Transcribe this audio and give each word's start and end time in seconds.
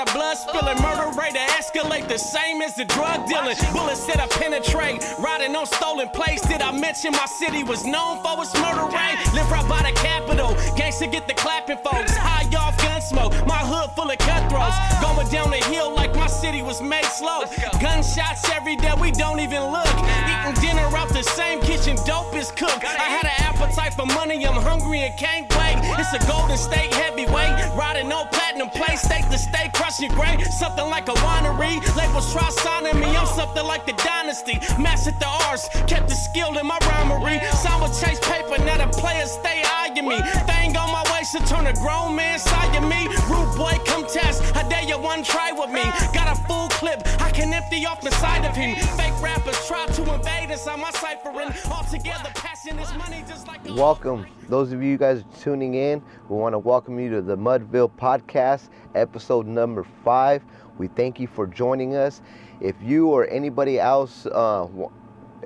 of 0.00 0.12
blood 0.14 0.36
spilling, 0.36 0.80
murder 0.80 1.10
rate 1.18 1.34
to 1.34 1.44
escalate 1.60 2.08
the 2.08 2.18
same 2.18 2.62
as 2.62 2.74
the 2.74 2.84
drug 2.84 3.28
dealing. 3.28 3.56
Bullets 3.72 4.06
that 4.06 4.18
I 4.18 4.26
penetrate, 4.28 5.04
riding 5.18 5.54
on 5.54 5.66
stolen 5.66 6.08
plates. 6.08 6.42
Did 6.48 6.62
I 6.62 6.72
mention 6.72 7.12
my 7.12 7.26
city 7.26 7.62
was 7.64 7.84
known 7.84 8.22
for 8.22 8.40
its 8.40 8.54
murder 8.54 8.86
rate? 8.96 9.18
Live 9.34 9.50
right 9.50 9.68
by 9.68 9.82
the 9.82 9.92
capital, 10.00 10.54
gangsta 10.78 11.10
get 11.10 11.28
the 11.28 11.34
clapping 11.34 11.78
folks. 11.78 12.16
High 12.16 12.48
off 12.56 12.78
gun 12.78 13.00
smoke, 13.00 13.32
my 13.46 13.60
hood 13.60 13.90
full 13.92 14.10
of 14.10 14.18
cutthroats. 14.18 14.76
Going 15.02 15.28
down 15.28 15.50
the 15.50 15.62
hill 15.68 15.94
like 15.94 16.14
my 16.14 16.28
city 16.28 16.62
was 16.62 16.80
made 16.80 17.04
slow. 17.04 17.44
Gunshots 17.80 18.48
every 18.50 18.76
day, 18.76 18.94
we 18.98 19.10
don't 19.10 19.40
even 19.40 19.62
look. 19.70 20.29
Eating 20.40 20.62
dinner 20.62 20.96
out 20.96 21.08
the 21.10 21.22
same 21.22 21.60
kitchen, 21.60 21.96
dope 22.06 22.34
is 22.34 22.50
cooked. 22.52 22.84
I 22.84 23.08
had 23.08 23.24
an 23.24 23.36
appetite 23.38 23.94
for 23.94 24.06
money, 24.06 24.46
I'm 24.46 24.60
hungry 24.62 25.00
and 25.00 25.16
can't 25.18 25.48
wait. 25.56 25.76
It's 25.98 26.12
a 26.12 26.26
Golden 26.26 26.56
State 26.56 26.92
heavyweight, 26.94 27.76
riding 27.76 28.10
on 28.12 28.26
platinum 28.28 28.70
plate, 28.70 28.98
steak 28.98 29.28
to 29.28 29.38
steak, 29.38 29.72
crushing 29.72 30.10
grain. 30.12 30.44
Something 30.44 30.88
like 30.88 31.08
a 31.08 31.14
winery. 31.14 31.80
Labels 31.96 32.32
try 32.32 32.48
signing 32.50 32.98
me, 32.98 33.16
I'm 33.16 33.26
something 33.26 33.64
like 33.64 33.86
the 33.86 33.92
dynasty. 33.92 34.58
Mastered 34.80 35.18
the 35.20 35.28
arts, 35.48 35.68
kept 35.86 36.08
the 36.08 36.14
skill 36.14 36.56
in 36.56 36.66
my 36.66 36.78
rhymery. 36.78 37.40
Some 37.52 37.80
would 37.82 37.92
chase 37.92 38.20
paper, 38.20 38.62
now 38.64 38.78
the 38.78 38.88
players 38.96 39.30
stay 39.32 39.62
eyeing 39.90 40.08
me. 40.08 40.16
Thing 40.46 40.76
on 40.76 40.90
my 40.92 41.04
waist 41.12 41.32
to 41.32 41.44
turn 41.46 41.66
a 41.66 41.72
grown 41.74 42.14
man 42.16 42.38
side 42.38 42.74
of 42.76 42.88
me. 42.88 43.08
Rude 43.28 43.56
boy, 43.56 43.78
come 43.86 44.06
test. 44.06 44.42
I 44.56 44.68
dare 44.68 44.82
you 44.82 44.98
one 44.98 45.22
try 45.22 45.52
with 45.52 45.70
me. 45.70 45.82
Got 46.14 46.36
a 46.36 46.40
full 46.46 46.68
clip, 46.68 47.00
I 47.20 47.30
can 47.30 47.52
empty 47.52 47.84
off 47.86 48.00
the 48.00 48.10
side 48.12 48.44
of 48.44 48.56
him. 48.56 48.76
Fake 48.96 49.20
rappers 49.22 49.56
try 49.66 49.86
to 49.86 50.14
invade 50.14 50.50
us 50.50 50.66
on 50.66 50.80
my 50.80 50.90
ciphering. 50.92 51.52
All 51.70 51.84
together, 51.84 52.30
passing 52.34 52.76
this 52.76 52.94
money 52.96 53.24
just 53.28 53.46
like 53.46 53.60
Welcome, 53.70 54.26
those 54.48 54.72
of 54.72 54.82
you 54.82 54.96
guys 54.96 55.24
tuning 55.40 55.74
in. 55.74 56.02
We 56.28 56.36
want 56.36 56.54
to 56.54 56.58
welcome 56.58 56.98
you 56.98 57.10
to 57.10 57.22
the 57.22 57.36
Mudville 57.36 57.90
Podcast, 57.90 58.68
episode 58.94 59.46
number 59.46 59.86
five. 60.04 60.42
We 60.78 60.88
thank 60.88 61.20
you 61.20 61.26
for 61.26 61.46
joining 61.46 61.94
us. 61.94 62.22
If 62.60 62.74
you 62.82 63.08
or 63.08 63.28
anybody 63.28 63.78
else 63.78 64.26
uh, 64.26 64.66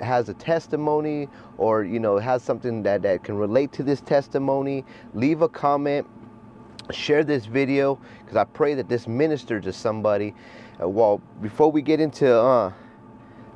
has 0.01 0.29
a 0.29 0.35
testimony 0.35 1.29
or 1.59 1.85
you 1.85 2.01
know 2.01 2.19
has 2.19 2.43
something 2.43 2.83
that, 2.83 3.03
that 3.03 3.25
can 3.25 3.37
relate 3.37 3.73
to 3.73 3.83
this 3.83 4.01
testimony, 4.01 4.85
leave 5.15 5.43
a 5.43 5.49
comment, 5.49 6.07
share 6.91 7.25
this 7.25 7.47
video 7.47 7.99
because 8.21 8.37
I 8.37 8.45
pray 8.45 8.75
that 8.75 8.89
this 8.89 9.07
ministers 9.07 9.65
to 9.65 9.73
somebody. 9.73 10.35
Uh, 10.83 10.89
well, 10.89 11.21
before 11.41 11.71
we 11.71 11.83
get 11.83 12.01
into 12.01 12.35
uh, 12.35 12.73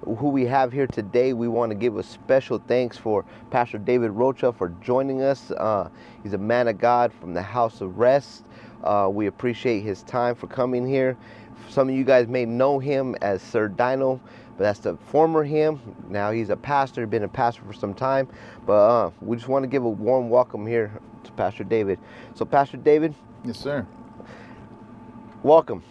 who 0.04 0.28
we 0.28 0.46
have 0.46 0.72
here 0.72 0.86
today, 0.86 1.32
we 1.32 1.48
want 1.48 1.70
to 1.70 1.74
give 1.74 1.96
a 1.96 2.02
special 2.02 2.62
thanks 2.66 2.96
for 2.96 3.24
Pastor 3.50 3.78
David 3.78 4.12
Rocha 4.12 4.52
for 4.52 4.68
joining 4.80 5.22
us. 5.22 5.50
Uh, 5.50 5.88
he's 6.22 6.32
a 6.32 6.38
man 6.38 6.68
of 6.68 6.78
God 6.78 7.12
from 7.12 7.34
the 7.34 7.42
House 7.42 7.80
of 7.80 7.98
Rest. 7.98 8.44
Uh, 8.84 9.08
we 9.10 9.26
appreciate 9.26 9.80
his 9.80 10.02
time 10.04 10.34
for 10.34 10.46
coming 10.46 10.86
here. 10.86 11.16
Some 11.68 11.88
of 11.88 11.94
you 11.94 12.04
guys 12.04 12.28
may 12.28 12.46
know 12.46 12.78
him 12.78 13.14
as 13.20 13.42
Sir 13.42 13.68
Dyno, 13.68 14.20
but 14.58 14.64
that's 14.64 14.80
the 14.80 14.96
former 14.96 15.44
him. 15.44 15.80
Now 16.08 16.32
he's 16.32 16.50
a 16.50 16.56
pastor, 16.56 17.06
been 17.06 17.22
a 17.22 17.28
pastor 17.28 17.62
for 17.64 17.72
some 17.72 17.94
time. 17.94 18.28
But 18.66 18.72
uh, 18.74 19.10
we 19.20 19.36
just 19.36 19.48
want 19.48 19.62
to 19.62 19.68
give 19.68 19.84
a 19.84 19.88
warm 19.88 20.28
welcome 20.28 20.66
here 20.66 20.92
to 21.22 21.32
Pastor 21.32 21.62
David. 21.62 21.98
So, 22.34 22.44
Pastor 22.44 22.76
David, 22.76 23.14
Yes, 23.44 23.56
sir. 23.56 23.86
welcome. 25.44 25.82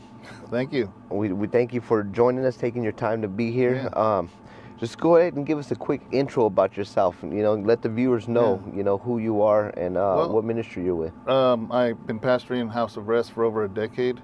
Thank 0.52 0.74
you. 0.74 0.92
We, 1.10 1.32
we 1.32 1.48
thank 1.48 1.74
you 1.74 1.80
for 1.80 2.04
joining 2.04 2.44
us, 2.46 2.58
taking 2.58 2.84
your 2.84 2.92
time 2.92 3.22
to 3.22 3.30
be 3.30 3.52
here. 3.52 3.76
Yeah. 3.76 4.18
Um, 4.18 4.30
just 4.78 5.00
go 5.00 5.16
ahead 5.16 5.34
and 5.36 5.46
give 5.46 5.58
us 5.58 5.72
a 5.72 5.76
quick 5.76 6.02
intro 6.12 6.46
about 6.46 6.76
yourself. 6.76 7.16
You 7.24 7.42
know, 7.42 7.56
let 7.56 7.82
the 7.82 7.90
viewers 7.90 8.28
know, 8.28 8.62
you 8.76 8.84
know, 8.84 8.98
who 8.98 9.18
you 9.20 9.42
are 9.42 9.70
and 9.70 9.96
uh, 9.98 10.14
Well- 10.18 10.34
what 10.34 10.44
ministry 10.44 10.84
you're 10.84 10.96
with. 10.96 11.14
Um, 11.28 11.72
I've 11.72 12.06
been 12.06 12.20
pastoring 12.20 12.70
House 12.70 12.98
of 12.98 13.08
Rest 13.08 13.32
for 13.32 13.46
over 13.46 13.64
a 13.64 13.70
decade. 13.70 14.22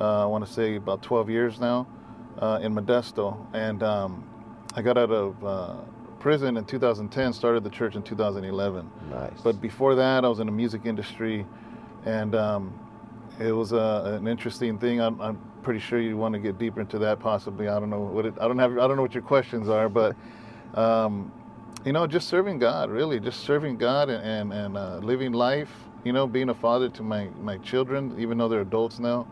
Uh, 0.00 0.24
I 0.24 0.26
want 0.26 0.44
to 0.44 0.52
say 0.52 0.74
about 0.74 1.02
12 1.02 1.30
years 1.30 1.60
now 1.60 1.86
uh, 2.38 2.60
in 2.62 2.74
Modesto. 2.74 3.36
And 3.52 3.82
um, 3.82 4.24
I 4.74 4.82
got 4.82 4.98
out 4.98 5.10
of 5.10 5.44
uh, 5.44 5.76
prison 6.18 6.56
in 6.56 6.64
2010, 6.64 7.32
started 7.32 7.64
the 7.64 7.70
church 7.70 7.94
in 7.94 8.02
2011. 8.02 8.90
Nice. 9.10 9.30
But 9.42 9.60
before 9.60 9.94
that, 9.94 10.24
I 10.24 10.28
was 10.28 10.40
in 10.40 10.46
the 10.46 10.52
music 10.52 10.82
industry, 10.84 11.46
and 12.04 12.34
um, 12.34 12.78
it 13.38 13.52
was 13.52 13.72
uh, 13.72 14.18
an 14.20 14.26
interesting 14.26 14.78
thing. 14.78 15.00
I'm, 15.00 15.20
I'm 15.20 15.40
pretty 15.62 15.80
sure 15.80 16.00
you 16.00 16.16
want 16.16 16.32
to 16.34 16.38
get 16.38 16.58
deeper 16.58 16.80
into 16.80 16.98
that, 16.98 17.20
possibly. 17.20 17.68
I 17.68 17.78
don't 17.78 17.90
know 17.90 18.00
what 18.00 18.26
it, 18.26 18.34
I 18.40 18.48
don't 18.48 18.58
have. 18.58 18.72
I 18.72 18.86
don't 18.86 18.96
know 18.96 19.02
what 19.02 19.14
your 19.14 19.22
questions 19.22 19.68
are, 19.68 19.88
but 19.88 20.16
um, 20.74 21.32
you 21.84 21.92
know, 21.92 22.06
just 22.06 22.28
serving 22.28 22.58
God, 22.58 22.90
really, 22.90 23.20
just 23.20 23.40
serving 23.40 23.76
God 23.76 24.08
and 24.08 24.24
and, 24.24 24.52
and 24.52 24.76
uh, 24.76 24.98
living 24.98 25.32
life. 25.32 25.70
You 26.04 26.12
know, 26.12 26.26
being 26.26 26.50
a 26.50 26.54
father 26.54 26.88
to 26.90 27.02
my 27.02 27.28
my 27.40 27.58
children, 27.58 28.14
even 28.18 28.38
though 28.38 28.48
they're 28.48 28.60
adults 28.60 28.98
now. 28.98 29.26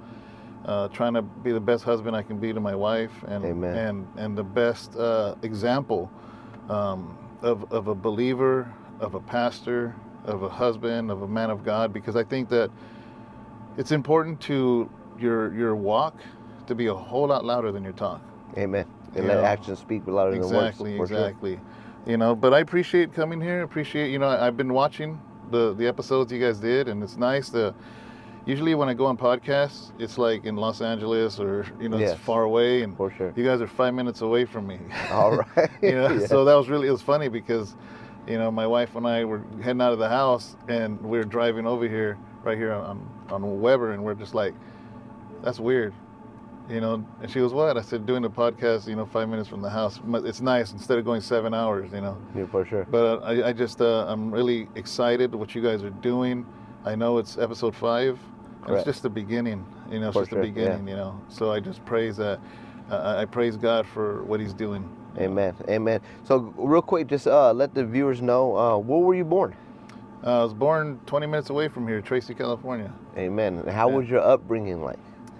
Uh, 0.65 0.89
trying 0.89 1.13
to 1.13 1.21
be 1.21 1.53
the 1.53 1.61
best 1.61 1.85
husband 1.85 2.17
I 2.17 2.23
can 2.23 2.39
be 2.39 2.53
to 2.53 2.61
my 2.61 2.75
wife, 2.75 3.13
and 3.29 3.45
Amen. 3.45 3.77
and 3.77 4.09
and 4.17 4.39
the 4.39 4.43
best 4.45 4.97
uh, 4.97 5.35
example 5.43 6.11
um, 6.71 7.19
of, 7.43 7.71
of 7.71 7.89
a 7.89 7.95
believer, 7.95 8.73
of 8.99 9.15
a 9.15 9.21
pastor, 9.21 9.95
of 10.25 10.43
a 10.43 10.49
husband, 10.49 11.11
of 11.11 11.21
a 11.21 11.29
man 11.29 11.51
of 11.51 11.65
God, 11.65 11.93
because 11.93 12.17
I 12.17 12.25
think 12.25 12.49
that 12.49 12.71
it's 13.77 13.93
important 13.93 14.41
to 14.43 14.89
your 15.19 15.53
your 15.55 15.77
walk 15.77 16.17
to 16.67 16.75
be 16.75 16.87
a 16.87 16.95
whole 16.95 17.27
lot 17.27 17.45
louder 17.45 17.71
than 17.71 17.85
your 17.85 17.93
talk. 17.93 18.23
Amen. 18.57 18.87
And 19.17 19.27
Yeah. 19.27 19.35
let 19.35 19.45
actions 19.45 19.81
speak 19.81 20.07
louder 20.07 20.31
than 20.31 20.41
Exactly, 20.41 20.99
words. 20.99 21.11
for 21.11 21.15
sure. 21.15 21.27
exactly. 21.27 21.61
You 22.07 22.17
know, 22.17 22.35
but 22.35 22.55
I 22.55 22.61
appreciate 22.61 23.13
coming 23.13 23.41
here. 23.41 23.63
Appreciate 23.63 24.11
you 24.11 24.19
know 24.19 24.29
I, 24.29 24.47
I've 24.47 24.57
been 24.57 24.73
watching 24.73 25.21
the 25.51 25.75
the 25.75 25.87
episodes 25.87 26.33
you 26.33 26.41
guys 26.41 26.59
did, 26.59 26.89
and 26.89 27.03
it's 27.03 27.19
nice 27.19 27.51
to. 27.51 27.75
Usually 28.47 28.75
when 28.75 28.91
I 28.91 28.95
go 28.95 29.07
on 29.07 29.17
podcasts, 29.17 29.93
it's 29.99 30.19
like 30.19 30.45
in 30.45 30.55
Los 30.57 30.83
Angeles 30.83 31.41
or 31.41 31.65
you 31.81 31.89
know 31.89 31.97
Yes. 31.99 32.13
it's 32.13 32.21
far 32.21 32.43
away, 32.43 32.83
and 32.83 32.95
For 32.97 33.11
sure. 33.11 33.33
you 33.37 33.45
guys 33.45 33.61
are 33.63 33.67
five 33.67 33.95
minutes 33.95 34.21
away 34.21 34.45
from 34.45 34.67
me. 34.67 34.79
All 35.11 35.37
right. 35.57 35.71
you 35.83 35.93
know, 35.93 36.09
Yeah. 36.21 36.27
so 36.27 36.45
that 36.45 36.55
was 36.55 36.69
really 36.69 36.89
it 36.89 36.91
was 36.93 37.01
funny 37.03 37.29
because, 37.29 37.75
you 38.27 38.37
know, 38.37 38.51
my 38.51 38.67
wife 38.67 38.97
and 38.97 39.07
I 39.07 39.25
were 39.25 39.43
heading 39.63 39.81
out 39.81 39.93
of 39.95 39.99
the 39.99 40.09
house 40.11 40.57
and 40.69 41.01
we 41.01 41.17
were 41.17 41.25
driving 41.25 41.67
over 41.67 41.89
here, 41.89 42.19
right 42.43 42.59
here 42.59 42.73
on 42.73 43.09
on 43.31 43.61
Weber, 43.63 43.93
and 43.93 44.05
we're 44.05 44.15
just 44.15 44.35
like, 44.35 44.53
that's 45.43 45.59
weird, 45.59 45.95
you 46.69 46.83
know. 46.83 47.03
And 47.23 47.31
she 47.31 47.39
goes, 47.39 47.55
what? 47.55 47.79
I 47.79 47.81
said, 47.81 48.05
doing 48.05 48.21
the 48.21 48.29
podcast, 48.31 48.87
you 48.87 48.95
know, 48.97 49.07
five 49.07 49.31
minutes 49.31 49.49
from 49.49 49.63
the 49.63 49.71
house. 49.71 50.01
It's 50.07 50.43
nice 50.43 50.73
instead 50.73 50.99
of 50.99 51.07
going 51.07 51.23
seven 51.23 51.55
hours, 51.55 51.93
you 51.95 52.03
know. 52.03 52.19
Yeah, 52.37 52.45
for 52.47 52.67
sure. 52.67 52.87
But 52.91 53.23
uh, 53.23 53.25
I, 53.25 53.49
I 53.49 53.53
just 53.55 53.81
uh, 53.81 54.05
I'm 54.07 54.31
really 54.31 54.69
excited 54.75 55.35
what 55.35 55.55
you 55.55 55.63
guys 55.63 55.83
are 55.83 55.89
doing. 56.13 56.45
I 56.85 56.95
know 56.95 57.17
it's 57.17 57.39
episode 57.39 57.75
five. 57.75 58.19
Correct. 58.67 58.87
it's 58.87 58.97
just 58.97 59.03
the 59.03 59.11
beginning, 59.11 59.65
you 59.91 60.01
know. 60.01 60.09
It's 60.09 60.15
For 60.15 60.23
just 60.23 60.31
sure, 60.31 60.41
the 60.41 60.47
yeah. 60.49 60.53
beginning, 60.55 60.89
you 60.89 60.97
know. 60.97 61.21
So 61.29 61.53
I 61.53 61.61
just 61.61 61.85
praise 61.85 62.17
that. 62.19 62.41
Uh, 62.91 63.17
I 63.19 63.25
praise 63.25 63.57
God 63.57 63.87
for 63.87 64.23
what 64.25 64.41
He's 64.41 64.53
doing. 64.55 64.83
you 65.15 65.21
know. 65.21 65.27
Amen. 65.27 65.55
Amen. 65.69 66.01
So, 66.25 66.53
real 66.57 66.83
quick, 66.83 67.07
just 67.07 67.27
uh, 67.27 67.53
let 67.53 67.75
the 67.75 67.85
viewers 67.85 68.21
know 68.21 68.57
uh, 68.57 68.77
where 68.79 69.01
were 69.01 69.15
you 69.15 69.25
born? 69.25 69.55
Uh, 70.25 70.41
I 70.41 70.45
was 70.45 70.55
born 70.55 71.01
20 71.07 71.27
minutes 71.27 71.51
away 71.51 71.69
from 71.69 71.87
here, 71.89 72.01
Tracy, 72.01 72.35
California. 72.35 72.93
Amen. 73.17 73.59
And 73.59 73.71
how 73.71 73.89
Yeah. 73.91 73.97
was 73.97 74.09
your 74.09 74.21
upbringing 74.21 74.83
like? 74.83 74.99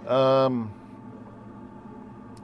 Um, 0.09 0.71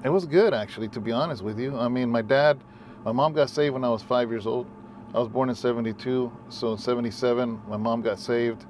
it 0.04 0.10
was 0.10 0.26
good, 0.26 0.54
actually, 0.54 0.88
to 0.90 1.00
be 1.00 1.12
honest 1.12 1.44
with 1.44 1.60
you. 1.60 1.78
I 1.78 1.88
mean, 1.88 2.10
my 2.10 2.22
dad, 2.24 2.60
my 3.06 3.12
mom 3.12 3.34
got 3.34 3.50
saved 3.50 3.74
when 3.74 3.84
I 3.84 3.90
was 3.90 4.02
five 4.02 4.30
years 4.32 4.48
old. 4.48 4.66
I 5.14 5.20
was 5.20 5.28
born 5.28 5.50
in 5.50 5.56
72, 5.56 6.32
so 6.50 6.72
in 6.72 6.78
77, 6.78 7.62
my 7.68 7.78
mom 7.78 8.02
got 8.02 8.18
saved. 8.18 8.66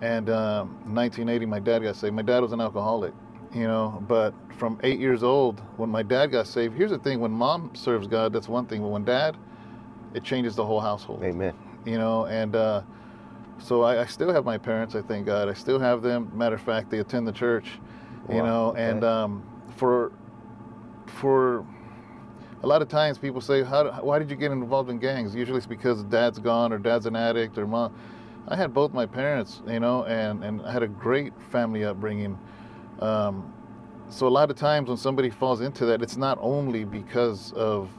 And 0.00 0.30
um, 0.30 0.68
1980, 0.94 1.46
my 1.46 1.58
dad 1.58 1.80
got 1.80 1.96
saved. 1.96 2.14
My 2.14 2.22
dad 2.22 2.40
was 2.40 2.52
an 2.52 2.60
alcoholic, 2.60 3.12
you 3.52 3.66
know, 3.66 4.02
but 4.06 4.32
from 4.56 4.78
eight 4.82 5.00
years 5.00 5.22
old, 5.22 5.60
when 5.76 5.90
my 5.90 6.02
dad 6.02 6.26
got 6.26 6.46
saved, 6.46 6.76
here's 6.76 6.90
the 6.90 6.98
thing 6.98 7.20
when 7.20 7.32
mom 7.32 7.74
serves 7.74 8.06
God, 8.06 8.32
that's 8.32 8.48
one 8.48 8.66
thing, 8.66 8.80
but 8.80 8.88
when 8.88 9.04
dad, 9.04 9.36
it 10.14 10.24
changes 10.24 10.56
the 10.56 10.64
whole 10.64 10.80
household 10.80 11.22
Amen. 11.22 11.54
you 11.84 11.98
know, 11.98 12.26
and 12.26 12.56
uh, 12.56 12.82
so 13.58 13.82
I, 13.82 14.02
I 14.02 14.06
still 14.06 14.32
have 14.32 14.44
my 14.44 14.56
parents. 14.56 14.94
I 14.94 15.02
thank 15.02 15.26
God. 15.26 15.48
I 15.48 15.54
still 15.54 15.78
have 15.78 16.02
them. 16.02 16.30
Matter 16.34 16.54
of 16.54 16.62
fact, 16.62 16.90
they 16.90 16.98
attend 16.98 17.26
the 17.26 17.32
church, 17.32 17.78
wow. 18.26 18.36
you 18.36 18.42
know, 18.42 18.66
okay. 18.68 18.84
and 18.84 19.04
um, 19.04 19.42
for 19.76 20.12
for 21.06 21.66
a 22.62 22.66
lot 22.66 22.82
of 22.82 22.88
times 22.88 23.18
people 23.18 23.40
say, 23.40 23.62
How, 23.62 23.84
why 24.02 24.18
did 24.18 24.30
you 24.30 24.36
get 24.36 24.50
involved 24.50 24.90
in 24.90 24.98
gangs? 24.98 25.34
Usually 25.34 25.58
it's 25.58 25.66
because 25.66 26.02
dad's 26.04 26.38
gone 26.38 26.72
or 26.72 26.78
dad's 26.78 27.06
an 27.06 27.16
addict 27.16 27.58
or 27.58 27.66
mom. 27.66 27.94
I 28.48 28.56
had 28.56 28.72
both 28.72 28.92
my 28.92 29.06
parents, 29.06 29.62
you 29.66 29.78
know, 29.80 30.04
and, 30.04 30.42
and 30.42 30.62
I 30.62 30.72
had 30.72 30.82
a 30.82 30.88
great 30.88 31.32
family 31.50 31.84
upbringing. 31.84 32.38
Um, 33.00 33.52
so 34.08 34.26
a 34.26 34.30
lot 34.30 34.50
of 34.50 34.56
times 34.56 34.88
when 34.88 34.96
somebody 34.96 35.28
falls 35.30 35.60
into 35.60 35.84
that, 35.86 36.02
it's 36.02 36.16
not 36.16 36.38
only 36.40 36.84
because 36.84 37.52
of 37.52 37.90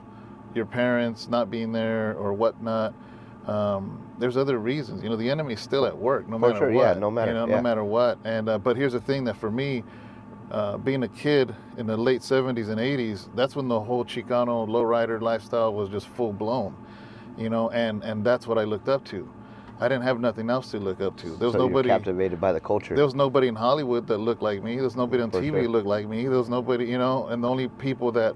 your 0.55 0.65
parents 0.65 1.27
not 1.29 1.51
being 1.51 1.71
there 1.71 2.15
or 2.17 2.33
whatnot. 2.33 2.93
Um, 3.45 4.05
there's 4.17 4.37
other 4.37 4.57
reasons. 4.57 5.03
You 5.03 5.09
know, 5.09 5.15
the 5.15 5.29
enemy's 5.29 5.59
still 5.59 5.85
at 5.85 5.95
work, 5.97 6.27
no 6.27 6.37
For 6.39 6.47
matter 6.47 6.57
sure, 6.59 6.71
what. 6.71 6.81
yeah, 6.81 6.93
no 6.99 7.11
matter- 7.11 7.31
You 7.31 7.37
know, 7.37 7.47
yeah. 7.47 7.55
no 7.57 7.61
matter 7.61 7.83
what. 7.83 8.17
And 8.23 8.49
uh, 8.49 8.57
but 8.57 8.75
here's 8.75 8.93
the 8.93 8.99
thing 8.99 9.23
that 9.25 9.37
for 9.37 9.51
me, 9.51 9.83
uh, 10.51 10.77
being 10.77 11.03
a 11.03 11.07
kid 11.07 11.55
in 11.77 11.85
the 11.85 11.95
late 11.95 12.21
70s 12.21 12.69
and 12.69 12.79
80s, 12.79 13.29
that's 13.35 13.55
when 13.55 13.67
the 13.67 13.79
whole 13.79 14.03
Chicano 14.03 14.67
lowrider 14.67 15.21
lifestyle 15.21 15.73
was 15.73 15.89
just 15.89 16.07
full 16.07 16.33
blown. 16.33 16.75
You 17.37 17.49
know, 17.49 17.69
and 17.69 18.03
and 18.03 18.23
that's 18.25 18.47
what 18.47 18.57
I 18.57 18.63
looked 18.63 18.89
up 18.89 19.05
to. 19.05 19.29
I 19.81 19.87
didn't 19.87 20.03
have 20.03 20.19
nothing 20.19 20.49
else 20.49 20.71
to 20.71 20.79
look 20.79 20.99
up 21.01 21.15
to. 21.17 21.29
There 21.37 21.47
was 21.47 21.53
so 21.53 21.59
nobody. 21.59 21.87
Captivated 21.89 22.41
by 22.41 22.51
the 22.51 22.59
culture. 22.59 22.95
There 22.95 23.05
was 23.05 23.15
nobody 23.15 23.47
in 23.47 23.55
Hollywood 23.55 24.07
that 24.07 24.17
looked 24.17 24.41
like 24.41 24.61
me. 24.61 24.75
There 24.75 24.83
was 24.83 24.95
nobody 24.97 25.23
on 25.23 25.31
For 25.31 25.39
TV 25.41 25.47
sure. 25.51 25.61
that 25.63 25.69
looked 25.69 25.87
like 25.87 26.07
me. 26.07 26.23
There 26.23 26.37
was 26.37 26.49
nobody, 26.49 26.85
you 26.85 26.97
know, 26.97 27.27
and 27.27 27.43
the 27.43 27.47
only 27.47 27.69
people 27.69 28.11
that 28.13 28.35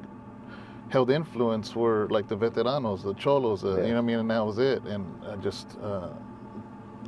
held 0.90 1.10
influence 1.10 1.76
were 1.76 2.08
like 2.10 2.28
the 2.28 2.38
veteranos, 2.38 3.04
the 3.04 3.14
cholos, 3.16 3.66
uh, 3.66 3.76
Yeah. 3.78 3.82
you 3.84 3.88
know 3.90 3.94
what 3.96 3.98
I 3.98 4.02
mean? 4.02 4.20
And 4.20 4.32
that 4.32 4.46
was 4.46 4.58
it. 4.58 4.84
And 4.84 5.06
I 5.28 5.36
just 5.38 5.78
uh, 5.84 6.10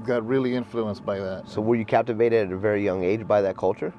got 0.06 0.28
really 0.28 0.56
influenced 0.56 1.06
by 1.06 1.20
that. 1.20 1.48
so 1.48 1.62
were 1.62 1.76
you 1.76 1.86
captivated 1.86 2.48
at 2.48 2.52
a 2.54 2.58
very 2.58 2.84
young 2.84 3.04
age 3.04 3.26
by 3.28 3.42
that 3.42 3.56
culture? 3.56 3.94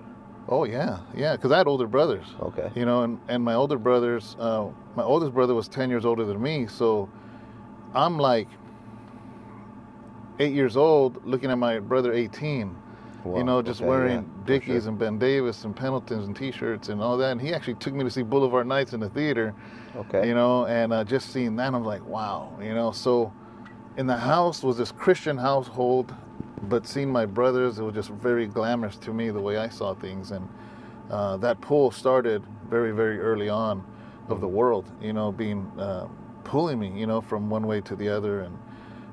Oh 0.49 0.65
yeah, 0.65 0.99
yeah, 1.17 1.35
because 1.35 1.51
I 1.51 1.59
had 1.59 1.67
older 1.67 1.87
brothers. 1.89 2.27
Okay. 2.41 2.71
You 2.77 2.85
know, 2.85 3.03
and, 3.03 3.19
and 3.29 3.43
my 3.43 3.55
older 3.55 3.79
brothers, 3.79 4.37
uh, 4.39 4.67
my 4.95 5.03
oldest 5.03 5.33
brother 5.35 5.55
was 5.55 5.67
10 5.67 5.91
years 5.91 6.05
older 6.05 6.25
than 6.25 6.41
me. 6.41 6.67
So 6.69 7.09
I'm 7.95 8.17
like 8.19 8.49
eight 10.39 10.53
years 10.53 10.77
old 10.77 11.25
looking 11.27 11.51
at 11.51 11.59
my 11.59 11.79
brother 11.79 12.13
18. 12.13 12.75
Wow, 13.25 13.39
You 13.39 13.45
know, 13.45 13.63
just 13.63 13.81
okay, 13.81 13.89
wearing 13.89 14.23
yeah, 14.23 14.47
Dickies 14.47 14.83
sure. 14.83 14.91
and 14.91 14.99
Ben 14.99 15.19
Davis 15.19 15.65
and 15.65 15.75
Pendletons 15.75 16.27
and 16.27 16.37
T-shirts 16.37 16.89
and 16.89 17.01
all 17.01 17.17
that. 17.17 17.33
And 17.33 17.41
he 17.41 17.53
actually 17.53 17.75
took 17.75 17.95
me 17.95 18.05
to 18.05 18.11
see 18.11 18.23
Boulevard 18.23 18.67
Nights 18.67 18.93
in 18.93 19.01
the 19.01 19.09
theater. 19.09 19.55
Okay. 19.97 20.29
You 20.29 20.35
know, 20.35 20.67
and 20.67 20.93
uh, 20.93 21.05
just 21.05 21.33
seeing 21.33 21.57
that, 21.57 21.75
I'm 21.75 21.85
like, 21.85 22.05
wow. 22.07 22.53
You 22.61 22.75
know, 22.75 22.93
so 22.93 23.33
in 23.97 24.07
the 24.07 24.17
house 24.17 24.63
was 24.63 24.77
this 24.79 24.93
Christian 24.93 25.37
household, 25.37 26.15
but 26.65 26.87
seeing 26.87 27.11
my 27.11 27.27
brothers, 27.27 27.79
it 27.79 27.83
was 27.83 27.95
just 27.95 28.11
very 28.11 28.47
glamorous 28.47 28.97
to 28.99 29.13
me 29.13 29.31
the 29.31 29.41
way 29.41 29.57
I 29.57 29.69
saw 29.69 29.95
things. 29.95 30.31
And 30.31 30.49
uh, 31.11 31.37
that 31.39 31.61
pull 31.61 31.91
started 31.91 32.45
very, 32.69 32.93
very 32.93 33.19
early 33.19 33.49
on 33.49 33.85
of 34.29 34.41
the 34.41 34.49
world. 34.49 34.91
You 35.01 35.13
know, 35.13 35.33
being 35.33 35.71
uh, 35.79 36.07
pulling 36.45 36.79
me, 36.79 36.93
you 36.95 37.07
know, 37.07 37.21
from 37.21 37.51
one 37.51 37.67
way 37.67 37.81
to 37.81 37.97
the 37.97 38.09
other. 38.09 38.41
And 38.41 38.59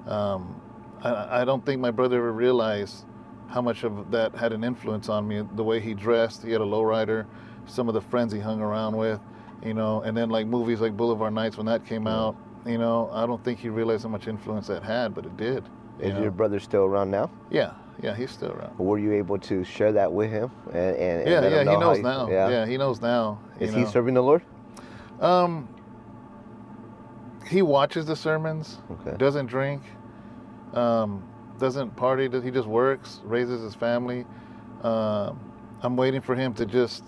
um, 0.07 0.61
I, 1.03 1.41
I 1.41 1.45
don't 1.45 1.65
think 1.65 1.81
my 1.81 1.91
brother 1.91 2.17
ever 2.17 2.31
realized 2.31 3.05
how 3.49 3.61
much 3.61 3.83
of 3.83 4.09
that 4.11 4.33
had 4.35 4.53
an 4.53 4.63
influence 4.63 5.09
on 5.09 5.27
me. 5.27 5.43
The 5.55 5.63
way 5.63 5.79
he 5.79 5.93
dressed, 5.93 6.43
he 6.43 6.51
had 6.51 6.61
a 6.61 6.65
lowrider, 6.65 7.25
some 7.65 7.87
of 7.87 7.93
the 7.93 8.01
friends 8.01 8.33
he 8.33 8.39
hung 8.39 8.61
around 8.61 8.95
with, 8.97 9.19
you 9.63 9.73
know, 9.73 10.01
and 10.01 10.15
then 10.17 10.29
like 10.29 10.47
movies 10.47 10.81
like 10.81 10.97
Boulevard 10.97 11.33
Nights 11.33 11.57
when 11.57 11.65
that 11.67 11.85
came 11.85 12.07
out, 12.07 12.35
you 12.65 12.77
know, 12.77 13.09
I 13.13 13.25
don't 13.25 13.43
think 13.43 13.59
he 13.59 13.69
realized 13.69 14.03
how 14.03 14.09
much 14.09 14.27
influence 14.27 14.67
that 14.67 14.83
had, 14.83 15.13
but 15.13 15.25
it 15.25 15.37
did. 15.37 15.65
you 15.99 16.05
Is 16.07 16.13
know. 16.13 16.21
your 16.21 16.31
brother 16.31 16.59
still 16.59 16.83
around 16.83 17.11
now? 17.11 17.29
Yeah, 17.51 17.73
yeah, 18.01 18.15
he's 18.15 18.31
still 18.31 18.51
around. 18.51 18.77
Were 18.79 18.97
you 18.97 19.13
able 19.13 19.37
to 19.39 19.63
share 19.63 19.91
that 19.91 20.11
with 20.11 20.31
him? 20.31 20.49
And, 20.67 20.75
and, 20.95 21.21
and 21.21 21.29
Yeah, 21.29 21.41
him 21.41 21.51
yeah, 21.51 21.59
he 21.59 21.65
know 21.65 21.71
how 21.73 21.79
knows 21.79 21.99
now. 21.99 22.29
Yeah. 22.29 22.49
Yeah. 22.49 22.65
he 22.65 22.77
knows 22.77 23.01
now. 23.01 23.39
Is 23.59 23.73
he 23.73 23.85
serving 23.85 24.13
the 24.15 24.23
Lord? 24.23 24.41
Um, 25.19 25.67
he 27.47 27.61
watches 27.61 28.05
the 28.05 28.15
sermons. 28.15 28.79
Okay. 28.89 29.15
Doesn't 29.17 29.45
drink. 29.45 29.83
Um, 30.73 31.23
doesn't 31.59 31.95
party. 31.95 32.29
He 32.41 32.51
just 32.51 32.67
works, 32.67 33.21
raises 33.23 33.61
his 33.61 33.75
family. 33.75 34.25
Um, 34.81 35.39
I'm 35.81 35.95
waiting 35.95 36.21
for 36.21 36.35
him 36.35 36.53
to 36.55 36.65
just, 36.65 37.03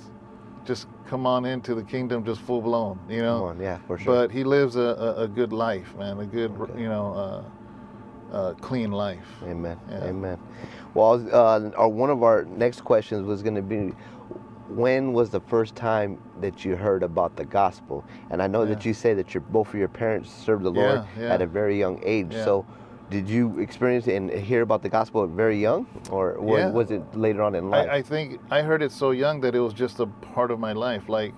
just 0.66 0.88
come 1.08 1.26
on 1.26 1.46
into 1.46 1.76
the 1.76 1.84
kingdom, 1.84 2.24
just 2.24 2.42
full 2.42 2.62
blown. 2.62 3.00
You 3.10 3.22
know. 3.22 3.46
On, 3.46 3.60
yeah, 3.60 3.80
for 3.88 3.98
sure. 3.98 4.14
But 4.14 4.32
he 4.32 4.44
lives 4.44 4.76
a, 4.76 4.80
a, 4.80 5.24
a 5.24 5.28
good 5.28 5.52
life, 5.52 5.96
man. 5.98 6.20
A 6.20 6.26
good, 6.26 6.52
Okay. 6.52 6.82
you 6.82 6.88
know, 6.90 7.14
uh, 8.32 8.36
uh, 8.36 8.54
clean 8.56 8.92
life. 8.92 9.28
Amen. 9.44 9.80
Yeah. 9.90 10.06
Amen. 10.06 10.40
Well, 10.94 11.28
uh, 11.34 11.72
our, 11.76 11.90
one 11.90 12.10
of 12.10 12.24
our 12.24 12.46
next 12.46 12.82
questions 12.82 13.26
was 13.26 13.42
going 13.42 13.56
to 13.56 13.62
be, 13.62 13.94
when 14.70 15.14
was 15.14 15.30
the 15.30 15.42
first 15.42 15.76
time 15.76 16.18
that 16.42 16.66
you 16.66 16.76
heard 16.76 17.04
about 17.04 17.36
the 17.36 17.46
gospel? 17.46 18.04
And 18.30 18.42
I 18.42 18.48
know 18.48 18.66
that 18.66 18.86
you 18.86 18.94
say 18.94 19.14
that 19.14 19.34
your 19.34 19.42
both 19.42 19.70
of 19.70 19.76
your 19.76 19.88
parents 19.88 20.32
served 20.32 20.64
the 20.64 20.72
Lord 20.72 21.06
Yeah, 21.18 21.24
yeah. 21.24 21.34
at 21.34 21.42
a 21.42 21.46
very 21.48 21.78
young 21.78 22.02
age. 22.04 22.30
Yeah. 22.32 22.44
So, 22.44 22.66
did 23.10 23.30
you 23.30 23.60
experience 23.60 24.08
and 24.08 24.30
hear 24.32 24.62
about 24.62 24.82
the 24.82 24.90
gospel 24.90 25.24
at 25.24 25.30
very 25.30 25.60
young, 25.60 25.86
or 26.10 26.38
Yeah. 26.46 26.70
was 26.72 26.92
it 26.92 27.04
later 27.16 27.42
on 27.44 27.56
in 27.56 27.70
life? 27.70 27.90
I, 27.90 27.98
I 27.98 28.02
think 28.02 28.40
I 28.50 28.62
heard 28.62 28.82
it 28.82 28.92
so 28.92 29.12
young 29.12 29.42
that 29.42 29.56
it 29.56 29.60
was 29.60 29.74
just 29.74 30.00
a 30.00 30.08
part 30.08 30.52
of 30.52 30.60
my 30.60 30.74
life. 30.74 31.08
Like, 31.08 31.34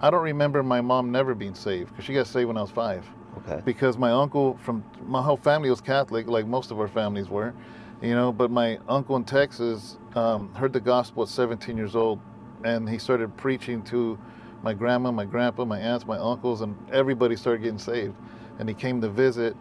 I 0.00 0.10
don't 0.10 0.22
remember 0.22 0.62
my 0.62 0.80
mom 0.80 1.10
never 1.10 1.34
being 1.34 1.54
saved 1.54 1.90
because 1.90 2.04
she 2.04 2.14
got 2.14 2.26
saved 2.26 2.48
when 2.48 2.56
I 2.56 2.62
was 2.62 2.70
five. 2.70 3.04
okay. 3.38 3.60
Because 3.64 3.98
my 3.98 4.10
uncle 4.10 4.56
from 4.58 4.84
my 5.06 5.22
whole 5.22 5.36
family 5.36 5.70
was 5.70 5.80
Catholic, 5.80 6.26
like 6.28 6.46
most 6.46 6.70
of 6.70 6.78
our 6.78 6.88
families 6.88 7.28
were, 7.28 7.54
you 8.02 8.14
know. 8.14 8.32
But 8.32 8.50
my 8.50 8.78
uncle 8.88 9.16
in 9.16 9.24
Texas 9.24 9.98
um, 10.14 10.52
heard 10.54 10.72
the 10.72 10.80
gospel 10.80 11.22
at 11.24 11.28
17 11.28 11.76
years 11.76 11.96
old, 11.96 12.20
and 12.64 12.88
he 12.88 12.98
started 12.98 13.36
preaching 13.36 13.82
to 13.84 14.18
my 14.62 14.72
grandma, 14.74 15.10
my 15.10 15.24
grandpa, 15.24 15.64
my 15.64 15.78
aunts, 15.80 16.06
my 16.06 16.18
uncles, 16.18 16.60
and 16.60 16.76
everybody 16.92 17.36
started 17.36 17.62
getting 17.62 17.78
saved. 17.78 18.14
And 18.58 18.68
he 18.68 18.74
came 18.74 19.00
to 19.00 19.08
visit, 19.08 19.56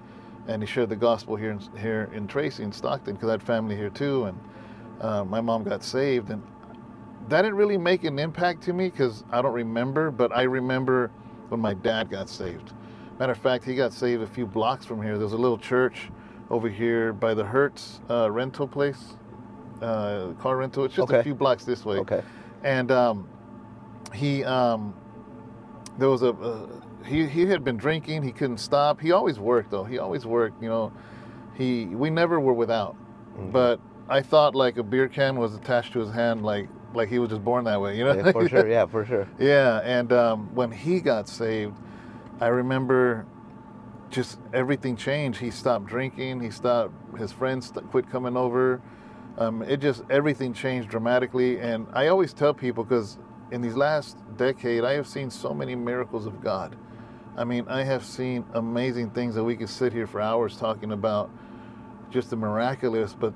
and 0.48 0.62
he 0.62 0.68
shared 0.68 0.90
the 0.90 0.96
gospel 0.96 1.36
here 1.36 1.52
in, 1.52 1.60
here 1.78 2.10
in 2.14 2.28
Tracy 2.28 2.64
in 2.64 2.72
Stockton 2.72 3.16
because 3.16 3.30
I 3.30 3.34
had 3.34 3.44
family 3.44 3.76
here 3.76 3.90
too. 3.90 4.26
And 4.26 4.40
uh, 5.02 5.24
my 5.26 5.42
mom 5.42 5.64
got 5.64 5.84
saved, 5.84 6.30
and 6.30 6.44
that 7.30 7.44
didn't 7.44 7.56
really 7.56 7.78
make 7.78 8.04
an 8.04 8.20
impact 8.20 8.64
to 8.64 8.74
me 8.74 8.90
because 8.90 9.24
I 9.32 9.42
don't 9.42 9.54
remember. 9.54 10.12
But 10.12 10.36
I 10.36 10.44
remember 10.44 11.12
when 11.50 11.60
my 11.62 11.74
dad 11.74 12.10
got 12.10 12.30
saved. 12.30 12.74
Matter 13.20 13.32
of 13.32 13.38
fact, 13.38 13.64
he 13.64 13.76
got 13.76 13.94
saved 13.94 14.24
a 14.24 14.28
few 14.28 14.46
blocks 14.46 14.86
from 14.86 15.02
here. 15.02 15.18
There's 15.18 15.34
a 15.34 15.38
little 15.38 15.58
church 15.58 16.10
over 16.50 16.68
here 16.68 17.14
by 17.14 17.34
the 17.34 17.44
Hertz 17.44 18.02
uh, 18.10 18.30
rental 18.32 18.68
place, 18.68 19.16
uh, 19.82 20.34
car 20.40 20.58
rental. 20.58 20.84
It's 20.86 20.96
just 20.96 21.10
Okay. 21.10 21.20
a 21.20 21.24
few 21.24 21.36
blocks 21.36 21.64
this 21.64 21.86
way. 21.86 21.98
Okay. 21.98 22.22
And 22.64 22.92
um, 22.92 23.28
he, 24.14 24.44
um, 24.44 24.94
there 25.98 26.10
was 26.10 26.24
a, 26.24 26.30
uh, 26.30 26.68
he, 27.06 27.28
he 27.28 27.46
had 27.46 27.64
been 27.64 27.78
drinking. 27.78 28.24
He 28.24 28.32
couldn't 28.32 28.58
stop. 28.60 29.00
He 29.02 29.12
always 29.12 29.40
worked 29.40 29.72
though. 29.72 29.84
He 29.84 29.98
always 30.00 30.26
worked. 30.26 30.62
You 30.62 30.70
know, 30.70 30.92
he 31.56 31.86
we 31.86 32.10
never 32.10 32.40
were 32.40 32.54
without. 32.54 32.96
Mhm. 33.38 33.52
But 33.52 33.80
I 34.10 34.22
thought 34.22 34.56
like 34.56 34.78
a 34.78 34.84
beer 34.84 35.08
can 35.08 35.36
was 35.38 35.56
attached 35.56 35.94
to 35.94 36.00
his 36.00 36.12
hand, 36.12 36.44
like 36.44 36.70
like 36.94 37.10
he 37.10 37.20
was 37.20 37.30
just 37.30 37.44
born 37.44 37.66
that 37.66 37.82
way. 37.82 37.98
You 37.98 38.06
know. 38.06 38.14
Yeah, 38.14 38.32
for 38.32 38.48
sure. 38.48 38.68
Yeah, 38.68 38.86
for 38.86 39.06
sure. 39.06 39.28
Yeah, 39.40 39.82
and 39.84 40.12
um, 40.14 40.54
when 40.54 40.72
he 40.72 41.00
got 41.02 41.28
saved, 41.28 41.76
I 42.40 42.48
remember 42.48 43.26
just 44.10 44.40
everything 44.54 44.96
changed. 44.96 45.40
He 45.40 45.50
stopped 45.52 45.86
drinking. 45.88 46.42
He 46.42 46.52
stopped. 46.52 46.94
His 47.18 47.32
friends 47.32 47.68
st- 47.68 47.90
quit 47.90 48.10
coming 48.10 48.38
over. 48.38 48.82
Um, 49.40 49.64
it 49.64 49.78
just 49.78 50.04
everything 50.10 50.54
changed 50.54 50.90
dramatically. 50.90 51.60
And 51.60 51.88
I 51.94 52.08
always 52.08 52.34
tell 52.34 52.54
people 52.54 52.84
because 52.84 53.18
in 53.52 53.62
these 53.62 53.76
last 53.76 54.18
decade, 54.38 54.84
I 54.84 54.94
have 54.94 55.08
seen 55.08 55.30
so 55.32 55.54
many 55.54 55.76
miracles 55.76 56.26
of 56.28 56.42
God. 56.42 56.76
I 57.36 57.44
mean, 57.44 57.66
I 57.68 57.84
have 57.84 58.06
seen 58.06 58.46
amazing 58.54 59.12
things 59.12 59.36
that 59.36 59.44
we 59.44 59.56
could 59.56 59.70
sit 59.70 59.92
here 59.92 60.08
for 60.08 60.22
hours 60.22 60.58
talking 60.58 60.92
about, 60.92 61.32
just 62.12 62.30
the 62.30 62.36
miraculous. 62.36 63.14
But 63.14 63.34